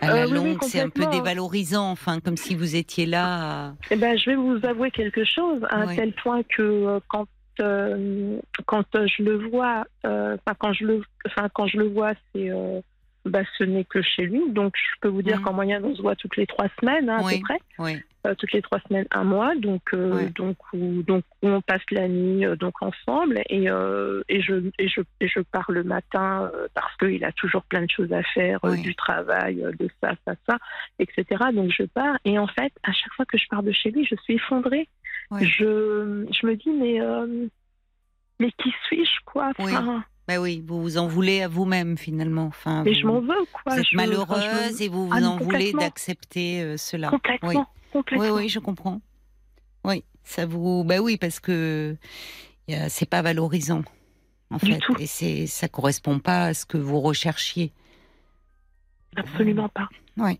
à 0.02 0.14
la 0.14 0.22
Euh, 0.22 0.26
oui, 0.26 0.32
oui, 0.32 0.48
longue, 0.50 0.58
c'est 0.62 0.80
un 0.80 0.88
peu 0.90 1.06
dévalorisant. 1.06 1.90
Enfin, 1.90 2.20
comme 2.20 2.36
si 2.36 2.54
vous 2.54 2.76
étiez 2.76 3.06
là. 3.06 3.24
à- 3.68 3.74
Eh 3.90 3.96
ben, 3.96 4.16
je 4.18 4.30
vais 4.30 4.36
vous 4.36 4.58
avouer 4.64 4.90
quelque 4.90 5.24
chose, 5.24 5.60
à 5.70 5.76
un 5.78 5.94
tel 5.96 6.12
point 6.12 6.42
que 6.42 6.62
euh, 6.62 7.00
quand 7.08 7.26
euh, 7.60 8.38
quand 8.66 8.84
euh, 8.94 9.06
je 9.06 9.22
le 9.22 9.48
vois, 9.48 9.84
euh, 10.06 10.36
enfin 10.46 10.56
quand 10.58 10.72
je 10.72 10.84
le, 10.84 11.02
enfin 11.26 11.48
quand 11.54 11.66
je 11.66 11.76
le 11.78 11.88
vois, 11.88 12.12
c'est 12.34 12.50
euh, 12.50 12.80
bah, 13.24 13.42
ce 13.58 13.64
n'est 13.64 13.84
que 13.84 14.02
chez 14.02 14.22
lui. 14.22 14.50
Donc 14.50 14.74
je 14.76 15.00
peux 15.00 15.08
vous 15.08 15.22
dire 15.22 15.38
Mhm. 15.38 15.44
qu'en 15.44 15.52
moyenne, 15.52 15.84
on 15.84 15.94
se 15.94 16.02
voit 16.02 16.16
toutes 16.16 16.36
les 16.36 16.46
trois 16.46 16.68
semaines 16.80 17.08
hein, 17.08 17.18
à 17.18 17.22
Oui. 17.24 17.36
peu 17.38 17.40
près, 17.42 17.58
Oui. 17.78 18.00
Euh, 18.24 18.36
toutes 18.36 18.52
les 18.52 18.62
trois 18.62 18.78
semaines, 18.88 19.06
un 19.10 19.24
mois. 19.24 19.54
Donc 19.56 19.82
euh, 19.94 20.28
donc 20.36 20.56
où, 20.72 21.02
donc 21.02 21.24
où 21.42 21.48
on 21.48 21.60
passe 21.60 21.82
la 21.90 22.06
nuit 22.06 22.46
euh, 22.46 22.54
donc 22.54 22.80
ensemble 22.80 23.42
et 23.48 23.68
euh, 23.68 24.22
et 24.28 24.40
je 24.40 24.70
et 24.78 24.86
je 24.86 25.00
et 25.20 25.26
je 25.26 25.40
pars 25.40 25.68
le 25.72 25.82
matin 25.82 26.48
euh, 26.54 26.68
parce 26.72 26.94
qu'il 26.98 27.24
a 27.24 27.32
toujours 27.32 27.64
plein 27.64 27.82
de 27.82 27.90
choses 27.90 28.12
à 28.12 28.22
faire, 28.22 28.60
euh, 28.64 28.76
du 28.76 28.94
travail, 28.94 29.64
euh, 29.64 29.72
de 29.72 29.88
ça, 30.00 30.12
ça, 30.24 30.34
ça, 30.48 30.58
etc. 31.00 31.24
Donc 31.52 31.72
je 31.76 31.82
pars 31.84 32.16
et 32.24 32.38
en 32.38 32.46
fait, 32.46 32.72
à 32.84 32.92
chaque 32.92 33.12
fois 33.14 33.24
que 33.24 33.38
je 33.38 33.46
pars 33.50 33.64
de 33.64 33.72
chez 33.72 33.90
lui, 33.90 34.04
je 34.04 34.14
suis 34.22 34.34
effondrée. 34.34 34.88
Je, 35.40 36.26
je 36.30 36.46
me 36.46 36.56
dis, 36.56 36.68
mais, 36.70 37.00
euh, 37.00 37.46
mais 38.38 38.50
qui 38.52 38.70
suis-je, 38.86 39.24
quoi? 39.24 39.50
Enfin, 39.58 40.04
Bah 40.28 40.40
oui, 40.40 40.62
vous 40.66 40.80
vous 40.80 40.98
en 40.98 41.08
voulez 41.08 41.42
à 41.42 41.48
vous-même 41.48 41.98
finalement. 41.98 42.44
Enfin, 42.46 42.84
Mais 42.84 42.92
vous, 42.92 42.98
je 43.00 43.06
m'en 43.06 43.20
veux, 43.20 43.44
quoi? 43.52 43.74
vous 43.74 43.78
êtes 43.80 43.86
Je- 43.90 43.96
malheureuse 43.96 44.80
et 44.80 44.88
vous 44.88 45.06
vous 45.08 45.12
Ah, 45.14 45.20
mais 45.20 45.26
en 45.26 45.36
voulez 45.38 45.72
d'accepter 45.72 46.62
euh, 46.62 46.76
cela. 46.76 47.08
Complètement, 47.10 47.48
Oui. 47.48 47.56
complètement. 47.92 48.24
Oui, 48.36 48.42
oui, 48.44 48.48
je 48.48 48.58
comprends. 48.60 49.00
Oui, 49.84 50.04
ça 50.22 50.46
vous. 50.46 50.84
Bah 50.84 51.00
oui, 51.00 51.16
parce 51.16 51.40
que 51.40 51.96
c'est 52.88 53.08
pas 53.10 53.20
valorisant, 53.22 53.82
en 54.50 54.56
Du 54.58 54.72
fait, 54.72 54.78
tout. 54.78 54.94
et 55.00 55.06
c'est 55.06 55.46
ça 55.48 55.68
correspond 55.68 56.20
pas 56.20 56.44
à 56.46 56.54
ce 56.54 56.64
que 56.66 56.78
vous 56.78 57.00
recherchiez. 57.00 57.72
Absolument 59.16 59.68
pas. 59.68 59.88
Oui, 60.16 60.38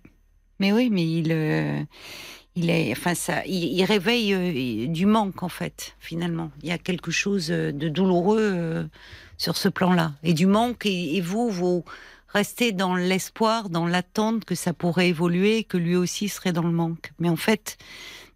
mais 0.60 0.72
oui, 0.72 0.88
mais 0.90 1.04
il, 1.06 1.32
euh, 1.32 1.82
il 2.54 2.70
est, 2.70 2.92
enfin 2.92 3.14
ça, 3.14 3.44
il, 3.46 3.64
il 3.64 3.84
réveille 3.84 4.32
euh, 4.32 4.86
du 4.86 5.04
manque 5.06 5.42
en 5.42 5.48
fait. 5.48 5.94
Finalement, 5.98 6.50
il 6.62 6.68
y 6.68 6.72
a 6.72 6.78
quelque 6.78 7.10
chose 7.10 7.48
de 7.48 7.88
douloureux 7.88 8.88
sur 9.43 9.56
ce 9.56 9.69
plan-là, 9.69 10.12
et 10.23 10.35
du 10.35 10.47
manque. 10.47 10.86
Et, 10.86 11.16
et 11.16 11.20
vous, 11.20 11.51
vous 11.51 11.85
restez 12.28 12.70
dans 12.70 12.94
l'espoir, 12.94 13.70
dans 13.70 13.86
l'attente 13.86 14.44
que 14.44 14.55
ça 14.55 14.73
pourrait 14.73 15.09
évoluer, 15.09 15.64
que 15.64 15.77
lui 15.77 15.97
aussi 15.97 16.28
serait 16.28 16.52
dans 16.52 16.62
le 16.62 16.70
manque. 16.70 17.12
Mais 17.19 17.28
en 17.28 17.36
fait, 17.36 17.77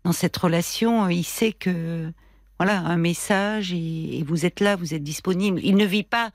dans 0.03 0.11
cette 0.11 0.37
relation, 0.37 1.05
euh, 1.05 1.13
il 1.13 1.25
sait 1.25 1.53
que 1.53 2.13
voilà 2.59 2.81
un 2.81 2.97
message 2.97 3.73
et, 3.73 4.19
et 4.19 4.25
vous 4.25 4.47
êtes 4.47 4.59
là, 4.59 4.75
vous 4.75 4.95
êtes 4.95 5.05
disponible. 5.05 5.61
Il 5.63 5.77
ne 5.77 5.85
vit 5.85 6.03
pas 6.03 6.33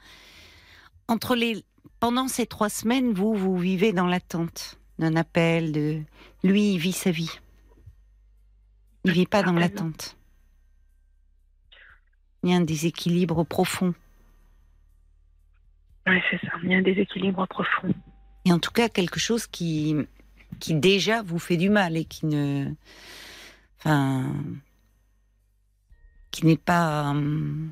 entre 1.10 1.36
les 1.36 1.66
pendant 2.00 2.30
ces 2.30 2.46
trois 2.46 2.70
semaines, 2.70 3.12
vous 3.12 3.36
vous 3.36 3.58
vivez 3.58 3.92
dans 3.92 4.08
l'attente 4.08 4.80
d'un 5.00 5.18
appel. 5.18 5.74
De 5.74 6.02
lui, 6.44 6.76
il 6.76 6.78
vit 6.78 6.94
sa 6.94 7.12
vie. 7.12 7.40
Il 9.04 9.12
vit 9.12 9.28
pas 9.28 9.44
dans 9.44 9.52
l'attente. 9.52 10.16
Il 12.42 12.50
y 12.50 12.54
a 12.54 12.56
un 12.56 12.62
déséquilibre 12.62 13.44
profond. 13.44 13.94
Oui, 16.08 16.18
c'est 16.30 16.40
ça. 16.46 16.54
Il 16.64 16.72
y 16.72 16.76
a 16.76 16.78
un 16.78 16.82
déséquilibre 16.82 17.46
profond. 17.48 17.94
Et 18.46 18.52
en 18.52 18.60
tout 18.60 18.72
cas, 18.72 18.90
quelque 18.90 19.20
chose 19.20 19.46
qui, 19.48 19.96
qui 20.60 20.74
déjà 20.74 21.22
vous 21.22 21.40
fait 21.40 21.58
du 21.58 21.70
mal 21.70 21.96
et 21.98 22.06
qui 22.06 22.26
ne. 22.26 22.72
Enfin. 23.80 24.34
qui 26.32 26.46
n'est 26.46 26.58
pas. 26.58 27.10
hum, 27.12 27.72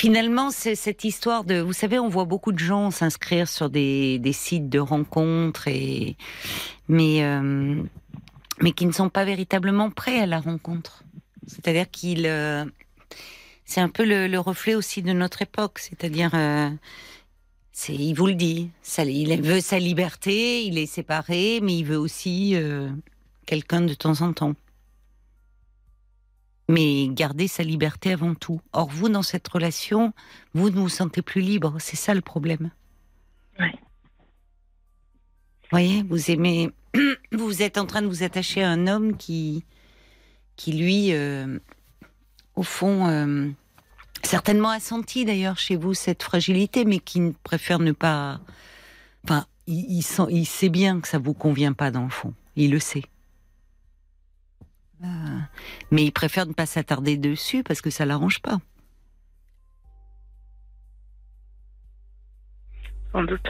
Finalement, 0.00 0.50
c'est 0.52 0.76
cette 0.76 1.02
histoire 1.02 1.42
de. 1.42 1.60
Vous 1.60 1.72
savez, 1.72 1.98
on 1.98 2.08
voit 2.08 2.24
beaucoup 2.24 2.52
de 2.52 2.58
gens 2.60 2.92
s'inscrire 2.92 3.48
sur 3.48 3.68
des, 3.68 4.20
des 4.20 4.32
sites 4.32 4.68
de 4.68 4.78
rencontres, 4.78 5.66
et, 5.66 6.16
mais, 6.86 7.24
euh, 7.24 7.82
mais 8.62 8.70
qui 8.72 8.86
ne 8.86 8.92
sont 8.92 9.08
pas 9.08 9.24
véritablement 9.24 9.90
prêts 9.90 10.20
à 10.20 10.26
la 10.26 10.38
rencontre. 10.38 11.02
C'est-à-dire 11.48 11.90
qu'ils. 11.90 12.26
euh, 12.26 12.64
c'est 13.68 13.80
un 13.82 13.90
peu 13.90 14.04
le, 14.04 14.26
le 14.28 14.40
reflet 14.40 14.74
aussi 14.74 15.02
de 15.02 15.12
notre 15.12 15.42
époque. 15.42 15.78
C'est-à-dire. 15.78 16.34
euh, 16.34 16.70
c'est, 17.70 17.94
il 17.94 18.14
vous 18.14 18.26
le 18.26 18.34
dit, 18.34 18.70
ça, 18.82 19.04
il 19.04 19.40
veut 19.40 19.60
sa 19.60 19.78
liberté, 19.78 20.64
il 20.64 20.78
est 20.78 20.86
séparé, 20.86 21.60
mais 21.62 21.76
il 21.78 21.84
veut 21.84 21.98
aussi 21.98 22.56
euh, 22.56 22.90
quelqu'un 23.46 23.82
de 23.82 23.94
temps 23.94 24.20
en 24.22 24.32
temps. 24.32 24.54
Mais 26.68 27.06
garder 27.10 27.46
sa 27.46 27.62
liberté 27.62 28.12
avant 28.12 28.34
tout. 28.34 28.60
Or, 28.72 28.88
vous, 28.88 29.08
dans 29.08 29.22
cette 29.22 29.46
relation, 29.46 30.12
vous 30.54 30.70
ne 30.70 30.74
vous 30.76 30.88
sentez 30.88 31.22
plus 31.22 31.40
libre. 31.40 31.76
C'est 31.78 31.96
ça 31.96 32.14
le 32.14 32.20
problème. 32.20 32.72
Oui. 33.60 33.70
voyez, 35.70 36.02
vous 36.02 36.30
aimez. 36.32 36.70
Vous 37.32 37.62
êtes 37.62 37.76
en 37.78 37.84
train 37.86 38.00
de 38.02 38.06
vous 38.08 38.22
attacher 38.22 38.62
à 38.62 38.70
un 38.70 38.86
homme 38.86 39.16
qui, 39.16 39.62
qui 40.56 40.72
lui, 40.72 41.12
euh, 41.12 41.58
au 42.58 42.64
fond, 42.64 43.06
euh, 43.08 43.48
certainement 44.24 44.70
a 44.70 44.80
senti 44.80 45.24
d'ailleurs 45.24 45.58
chez 45.58 45.76
vous 45.76 45.94
cette 45.94 46.24
fragilité, 46.24 46.84
mais 46.84 46.98
qui 46.98 47.20
ne- 47.20 47.30
préfère 47.44 47.78
ne 47.78 47.92
pas. 47.92 48.40
Enfin, 49.22 49.46
il, 49.68 49.84
il 49.88 50.02
sent, 50.02 50.24
il 50.30 50.44
sait 50.44 50.68
bien 50.68 51.00
que 51.00 51.06
ça 51.06 51.18
vous 51.18 51.34
convient 51.34 51.72
pas 51.72 51.92
dans 51.92 52.02
le 52.02 52.10
fond. 52.10 52.34
Il 52.56 52.72
le 52.72 52.80
sait. 52.80 53.04
Euh, 55.04 55.38
mais 55.92 56.04
il 56.04 56.10
préfère 56.10 56.46
ne 56.46 56.52
pas 56.52 56.66
s'attarder 56.66 57.16
dessus 57.16 57.62
parce 57.62 57.80
que 57.80 57.90
ça 57.90 58.04
l'arrange 58.04 58.40
pas. 58.40 58.58
Sans 63.12 63.22
doute. 63.22 63.46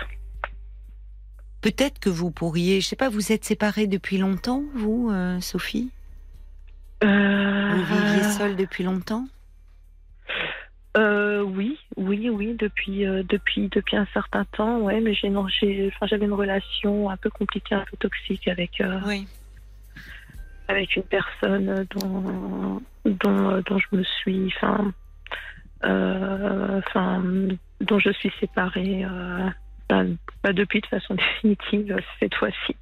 Peut-être 1.62 1.98
que 1.98 2.10
vous 2.10 2.30
pourriez, 2.30 2.82
je 2.82 2.88
sais 2.88 2.94
pas, 2.96 3.08
vous 3.08 3.32
êtes 3.32 3.46
séparés 3.46 3.86
depuis 3.86 4.18
longtemps, 4.18 4.62
vous, 4.74 5.08
euh, 5.10 5.40
Sophie? 5.40 5.90
Vous 7.02 7.84
viviez 7.84 8.22
seule 8.24 8.56
depuis 8.56 8.84
longtemps? 8.84 9.24
Euh, 10.96 11.42
oui, 11.42 11.78
oui, 11.96 12.28
oui, 12.28 12.56
depuis, 12.58 13.06
euh, 13.06 13.22
depuis, 13.28 13.68
depuis 13.68 13.96
un 13.96 14.06
certain 14.12 14.44
temps, 14.46 14.78
ouais, 14.80 15.00
mais 15.00 15.14
j'ai, 15.14 15.28
une- 15.28 15.48
j'ai- 15.48 15.88
enfin, 15.94 16.06
j'avais 16.06 16.24
une 16.24 16.32
relation 16.32 17.08
un 17.10 17.16
peu 17.16 17.30
compliquée, 17.30 17.74
un 17.74 17.84
peu 17.90 17.96
toxique 17.98 18.48
avec, 18.48 18.80
euh, 18.80 18.98
Oui. 19.06 19.28
avec 20.66 20.96
une 20.96 21.04
personne 21.04 21.86
dont, 21.90 22.80
dont, 23.04 23.50
euh, 23.50 23.62
dont 23.66 23.78
je 23.78 23.96
me 23.96 24.02
suis, 24.02 24.52
enfin, 24.56 24.92
euh, 25.84 26.78
enfin, 26.78 27.22
dont 27.80 27.98
je 28.00 28.10
suis 28.10 28.32
séparée, 28.40 29.04
euh, 29.04 29.48
pas 30.42 30.52
depuis 30.52 30.80
de 30.80 30.86
façon 30.86 31.14
définitive 31.42 31.96
cette 32.18 32.34
fois-ci. 32.34 32.76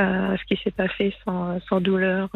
euh, 0.00 0.36
ce 0.36 0.44
qui 0.44 0.60
s'est 0.62 0.70
pas 0.72 0.88
fait 0.88 1.14
sans, 1.24 1.60
sans 1.68 1.80
douleur. 1.80 2.30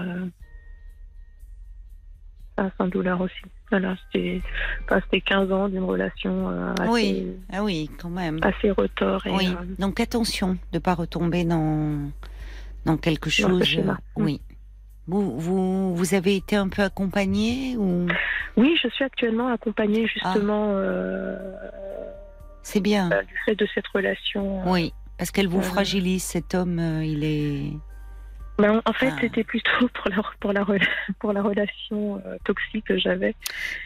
Euh, 2.59 2.63
enfin, 2.65 2.73
sans 2.79 2.89
douleur 2.89 3.21
aussi. 3.21 3.35
Voilà, 3.71 3.97
c'était 4.13 4.41
enfin, 4.85 5.01
c'était 5.05 5.21
15 5.23 5.51
ans 5.53 5.69
d'une 5.69 5.85
relation 5.85 6.51
euh, 6.51 6.73
assez, 6.79 6.91
Oui, 6.91 7.27
ah 7.53 7.63
oui, 7.65 7.91
quand 7.99 8.11
même. 8.11 8.39
assez 8.43 8.71
retors. 8.71 9.27
Et, 9.27 9.31
Oui. 9.31 9.47
euh, 9.49 9.65
Donc 9.79 9.99
attention 10.01 10.53
de 10.55 10.59
ne 10.75 10.79
pas 10.79 10.95
retomber 10.95 11.45
dans, 11.45 12.11
dans 12.85 12.97
quelque 12.99 13.31
chose. 13.31 13.77
Mm. 13.79 13.97
Oui. 14.17 14.41
Vous, 15.09 15.39
vous, 15.39 15.97
vous 15.97 16.15
avez 16.15 16.37
été 16.37 16.55
un 16.57 16.69
peu 16.69 16.83
accompagné 16.83 17.77
ou? 17.77 18.07
Oui, 18.57 18.77
je 18.83 18.89
suis 18.91 19.05
actuellement 19.05 19.49
accompagnée 19.49 20.05
Ah. 20.07 20.13
justement 20.35 20.67
euh, 20.77 21.37
c'est 22.63 22.81
bien 22.81 23.09
du 23.09 23.35
fait 23.45 23.57
de 23.57 23.67
cette 23.75 23.87
relation. 23.89 24.61
euh, 24.61 24.71
Oui, 24.71 24.93
parce 25.19 25.31
qu'elle 25.33 25.49
vous 25.49 25.59
Euh, 25.59 25.63
fragilise. 25.63 26.23
Cet 26.23 26.55
homme, 26.55 26.79
euh, 26.79 27.05
il 27.05 27.25
est. 27.25 27.73
Mais 28.59 28.69
en, 28.69 28.93
fait, 28.93 29.09
Ah. 29.11 29.17
c'était 29.21 29.45
plutôt 29.45 29.89
pour 29.95 30.11
la, 30.11 30.23
pour 30.41 30.53
la, 30.53 30.63
rela- 30.63 30.87
pour 31.19 31.33
la 31.33 31.43
relation 31.43 32.23
euh, 32.27 32.37
toxique 32.45 32.85
que 32.87 32.99
j'avais. 32.99 33.35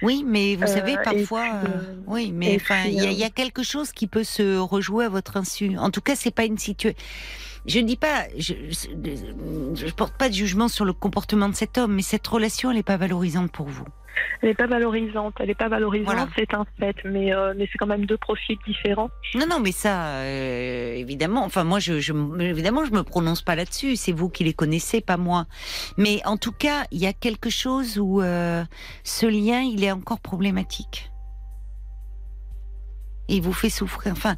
Oui, 0.03 0.25
mais 0.27 0.57
vous 0.57 0.65
Euh, 0.65 0.67
savez, 0.67 0.93
et 0.93 0.99
parfois, 1.03 1.45
puis, 1.63 1.73
euh, 1.73 1.77
euh, 1.77 1.95
oui, 2.07 2.33
mais 2.35 2.59
il 2.87 2.95
y, 2.95 3.07
euh, 3.07 3.11
y 3.13 3.25
a 3.25 3.31
quelque 3.31 3.63
chose 3.63 3.93
qui 3.93 4.07
peut 4.07 4.25
se 4.25 4.59
rejouer 4.59 5.05
à 5.05 5.09
votre 5.09 5.37
insu. 5.37 5.79
En 5.79 5.91
tout 5.91 6.01
cas, 6.01 6.17
c'est 6.17 6.35
pas 6.35 6.45
une 6.45 6.59
situation. 6.59 6.99
Je 7.67 7.81
dis 7.81 7.97
pas, 7.97 8.25
je, 8.39 8.55
je, 8.71 8.89
je 9.87 9.93
porte 9.93 10.17
pas 10.17 10.29
de 10.29 10.35
jugement 10.35 10.69
sur 10.69 10.85
le 10.85 10.93
comportement 10.93 11.49
de 11.49 11.55
cet 11.55 11.79
homme, 11.79 11.95
mais 11.95 12.03
cette 12.03 12.27
relation, 12.27 12.71
elle 12.71 12.79
est 12.79 12.83
pas 12.85 12.97
valorisante 12.97 13.51
pour 13.51 13.67
vous. 13.67 13.85
Elle 14.41 14.51
n'est 14.51 14.55
pas 14.55 14.67
valorisante, 14.67 15.35
elle 15.41 15.49
n'est 15.49 15.55
pas 15.55 15.69
valorisante, 15.69 16.07
Voilà. 16.07 16.29
c'est 16.37 16.55
un 16.55 16.65
fait, 16.79 16.97
mais, 17.05 17.35
euh, 17.35 17.55
mais 17.57 17.69
c'est 17.71 17.77
quand 17.79 17.87
même 17.87 18.07
deux 18.07 18.17
profils 18.17 18.57
différents. 18.67 19.11
Non, 19.35 19.47
non, 19.49 19.61
mais 19.61 19.73
ça, 19.73 20.19
euh, 20.21 20.95
évidemment. 20.95 21.45
Enfin, 21.45 21.65
moi, 21.65 21.81
je, 21.81 22.01
je, 22.01 22.13
évidemment, 22.41 22.85
je 22.85 22.93
me 22.93 23.03
prononce 23.03 23.43
pas 23.43 23.55
là-dessus. 23.57 23.97
C'est 23.97 24.13
vous 24.13 24.29
qui 24.31 24.45
les 24.45 24.55
connaissez, 24.55 25.01
pas 25.01 25.17
moi. 25.17 25.47
Mais 25.97 26.21
en 26.25 26.37
tout 26.37 26.53
cas, 26.53 26.85
il 26.93 26.99
y 26.99 27.07
a 27.07 27.13
quelque 27.13 27.51
chose 27.51 27.99
où 27.99 28.23
euh, 28.23 28.65
ce 29.05 29.27
lien, 29.27 29.61
il 29.61 29.83
est 29.85 29.93
encore 29.93 30.21
problématique. 30.21 31.11
Et 33.29 33.37
il 33.37 33.43
vous 33.43 33.53
fait 33.53 33.71
souffrir. 33.71 34.13
Enfin, 34.13 34.37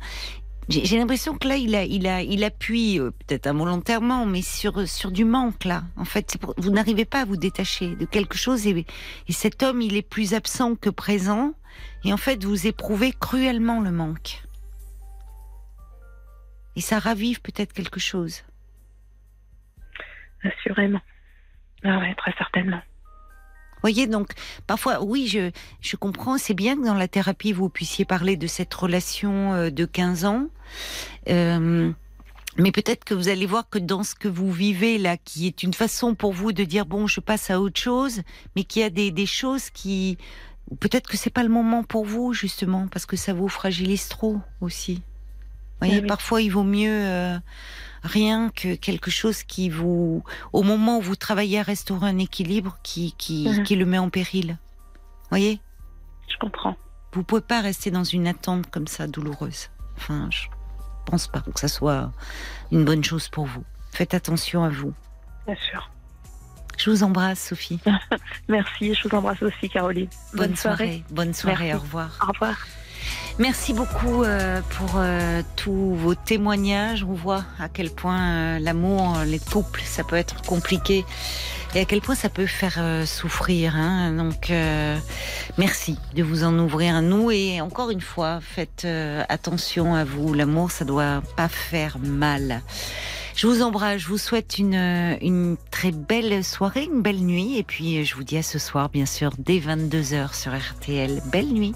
j'ai 0.69 0.99
l'impression 0.99 1.37
que 1.37 1.49
là, 1.49 1.57
il 1.57 1.75
a, 1.75 1.85
il 1.85 2.07
a, 2.07 2.23
il 2.23 2.45
appuie 2.45 3.01
euh, 3.01 3.11
peut-être 3.11 3.47
involontairement, 3.47 4.27
mais 4.27 4.43
sur 4.43 4.87
sur 4.87 5.11
du 5.11 5.25
manque 5.25 5.65
là. 5.65 5.85
En 5.97 6.05
fait, 6.05 6.37
vous 6.59 6.71
n'arrivez 6.71 7.07
pas 7.07 7.23
à 7.23 7.25
vous 7.25 7.37
détacher 7.39 7.97
de 7.97 8.05
quelque 8.05 8.37
chose 8.37 8.67
et, 8.67 8.85
et 9.29 9.33
cet 9.33 9.63
homme, 9.63 9.81
il 9.81 9.97
est 9.97 10.03
plus 10.03 10.35
absent 10.35 10.75
que 10.77 10.91
présent. 10.91 11.55
Et 12.05 12.13
en 12.13 12.17
fait, 12.17 12.45
vous 12.45 12.67
éprouvez 12.67 13.13
cruellement 13.13 13.81
le 13.81 13.91
manque. 13.91 14.43
Et 16.77 16.81
ça 16.81 16.99
ravive 16.99 17.41
peut-être 17.41 17.73
quelque 17.73 18.01
chose. 18.01 18.43
Assurément. 20.43 21.01
Ah 21.83 21.99
ouais, 21.99 22.15
très 22.15 22.33
certainement. 22.39 22.81
Voyez, 23.83 24.07
donc 24.07 24.33
parfois, 24.67 25.03
oui, 25.03 25.27
je, 25.27 25.51
je 25.81 25.97
comprends, 25.97 26.39
c'est 26.39 26.55
bien 26.55 26.77
que 26.77 26.85
dans 26.85 26.95
la 26.95 27.09
thérapie, 27.09 27.53
vous 27.53 27.69
puissiez 27.69 28.05
parler 28.05 28.37
de 28.37 28.47
cette 28.47 28.73
relation 28.75 29.55
euh, 29.55 29.71
de 29.71 29.85
15 29.85 30.25
ans. 30.25 30.47
Euh, 31.29 31.93
mais 32.57 32.73
peut-être 32.73 33.05
que 33.05 33.15
vous 33.15 33.29
allez 33.29 33.47
voir 33.47 33.69
que 33.71 33.79
dans 33.79 34.03
ce 34.03 34.15
que 34.15 34.29
vous 34.29 34.51
vivez 34.51 34.99
là, 34.99 35.17
qui 35.17 35.47
est 35.47 35.63
une 35.63 35.75
façon 35.75 36.15
pour 36.15 36.33
vous 36.33 36.53
de 36.53 36.65
dire 36.65 36.87
bon, 36.87 37.07
je 37.07 37.21
passe 37.21 37.51
à 37.51 37.61
autre 37.61 37.81
chose, 37.81 38.23
mais 38.57 38.65
qu'il 38.65 38.83
y 38.83 38.85
a 38.85 38.91
des, 38.91 39.13
des 39.13 39.27
choses 39.27 39.71
qui, 39.71 40.19
peut-être 40.81 41.09
que 41.09 41.17
c'est 41.17 41.31
pas 41.31 41.45
le 41.45 41.49
moment 41.49 41.85
pour 41.85 42.05
vous 42.05 42.33
justement, 42.33 42.89
parce 42.89 43.07
que 43.07 43.17
ça 43.17 43.33
vous 43.33 43.49
fragilise 43.49 44.09
trop 44.09 44.41
aussi. 44.61 44.95
Vous 45.81 45.87
voyez, 45.87 46.01
oui. 46.01 46.07
parfois 46.07 46.43
il 46.43 46.51
vaut 46.51 46.65
mieux 46.65 46.91
euh, 46.91 47.39
rien 48.03 48.51
que 48.51 48.75
quelque 48.75 49.11
chose 49.11 49.43
qui 49.43 49.69
vous, 49.71 50.23
au 50.53 50.63
moment 50.63 50.99
où 50.99 51.03
vous 51.03 51.17
travaillez 51.17 51.61
à 51.61 51.63
restaurer 51.63 52.09
un 52.09 52.19
équilibre, 52.19 52.79
qui 52.83 53.13
qui, 53.19 53.49
Mhm. 53.49 53.63
qui 53.65 53.77
le 53.77 53.87
met 53.87 53.99
en 53.99 54.11
péril. 54.11 54.59
Voyez, 55.31 55.61
Je 56.29 56.37
comprends. 56.39 56.77
vous 57.13 57.23
pouvez 57.25 57.41
pas 57.43 57.61
rester 57.61 57.91
dans 57.91 58.05
une 58.05 58.27
attente 58.27 58.71
comme 58.71 58.87
ça 58.87 59.07
douloureuse. 59.07 59.69
Enfin, 59.97 60.29
je 60.31 60.47
pense 61.07 61.27
pas 61.29 61.41
que 61.41 61.59
ça 61.61 61.69
soit 61.69 62.13
une 62.73 62.85
bonne 62.85 63.03
chose 63.05 63.29
pour 63.29 63.47
vous. 63.47 63.65
Faites 63.93 64.15
attention 64.15 64.63
à 64.65 64.69
vous. 64.69 64.93
Bien 65.47 65.57
sûr. 65.71 65.91
Je 66.77 66.91
vous 66.91 67.03
embrasse, 67.03 67.41
Sophie. 67.49 67.81
Merci, 68.49 68.95
je 68.95 69.09
vous 69.09 69.15
embrasse 69.17 69.43
aussi, 69.43 69.69
Caroline. 69.69 70.09
Bonne, 70.35 70.55
soirée. 70.55 71.03
Bonne 71.11 71.35
soirée. 71.35 71.69
Merci. 71.73 71.77
Au 71.77 71.81
revoir. 71.83 72.19
Au 72.23 72.33
revoir. 72.33 72.57
Merci 73.39 73.73
beaucoup 73.73 74.25
euh, 74.25 74.61
pour 74.77 74.95
euh, 74.97 75.43
tous 75.55 75.95
vos 75.95 76.17
témoignages. 76.17 77.05
On 77.05 77.13
voit 77.13 77.45
à 77.61 77.69
quel 77.69 77.91
point 77.91 78.21
euh, 78.21 78.59
l'amour, 78.59 79.19
les 79.25 79.39
couples, 79.39 79.83
ça 79.85 80.03
peut 80.03 80.17
être 80.17 80.43
compliqué 80.43 81.05
et 81.75 81.81
à 81.81 81.85
quel 81.85 82.01
point 82.01 82.17
ça 82.17 82.29
peut 82.29 82.47
faire 82.47 82.81
souffrir. 83.07 83.77
hein. 83.77 84.11
Donc, 84.13 84.51
merci 85.59 85.99
de 86.15 86.23
vous 86.23 86.43
en 86.43 86.59
ouvrir 86.59 86.97
à 86.97 87.03
nous 87.03 87.31
et 87.31 87.61
encore 87.61 87.91
une 87.91 88.01
fois, 88.01 88.41
faites 88.41 88.87
attention 89.29 89.95
à 89.95 90.03
vous. 90.03 90.33
L'amour, 90.33 90.71
ça 90.71 90.87
doit 90.87 91.23
pas 91.37 91.49
faire 91.49 91.99
mal. 91.99 92.63
Je 93.37 93.47
vous 93.47 93.63
embrasse, 93.63 94.01
je 94.01 94.09
vous 94.09 94.17
souhaite 94.17 94.59
une, 94.59 95.19
une 95.21 95.59
très 95.71 95.91
belle 95.93 96.43
soirée, 96.43 96.89
une 96.91 97.03
belle 97.03 97.21
nuit 97.21 97.59
et 97.59 97.63
puis 97.63 98.03
je 98.03 98.15
vous 98.17 98.25
dis 98.25 98.39
à 98.39 98.43
ce 98.43 98.59
soir, 98.59 98.89
bien 98.89 99.07
sûr, 99.07 99.33
dès 99.39 99.59
22h 99.59 100.35
sur 100.35 100.57
RTL. 100.57 101.23
Belle 101.31 101.53
nuit. 101.53 101.75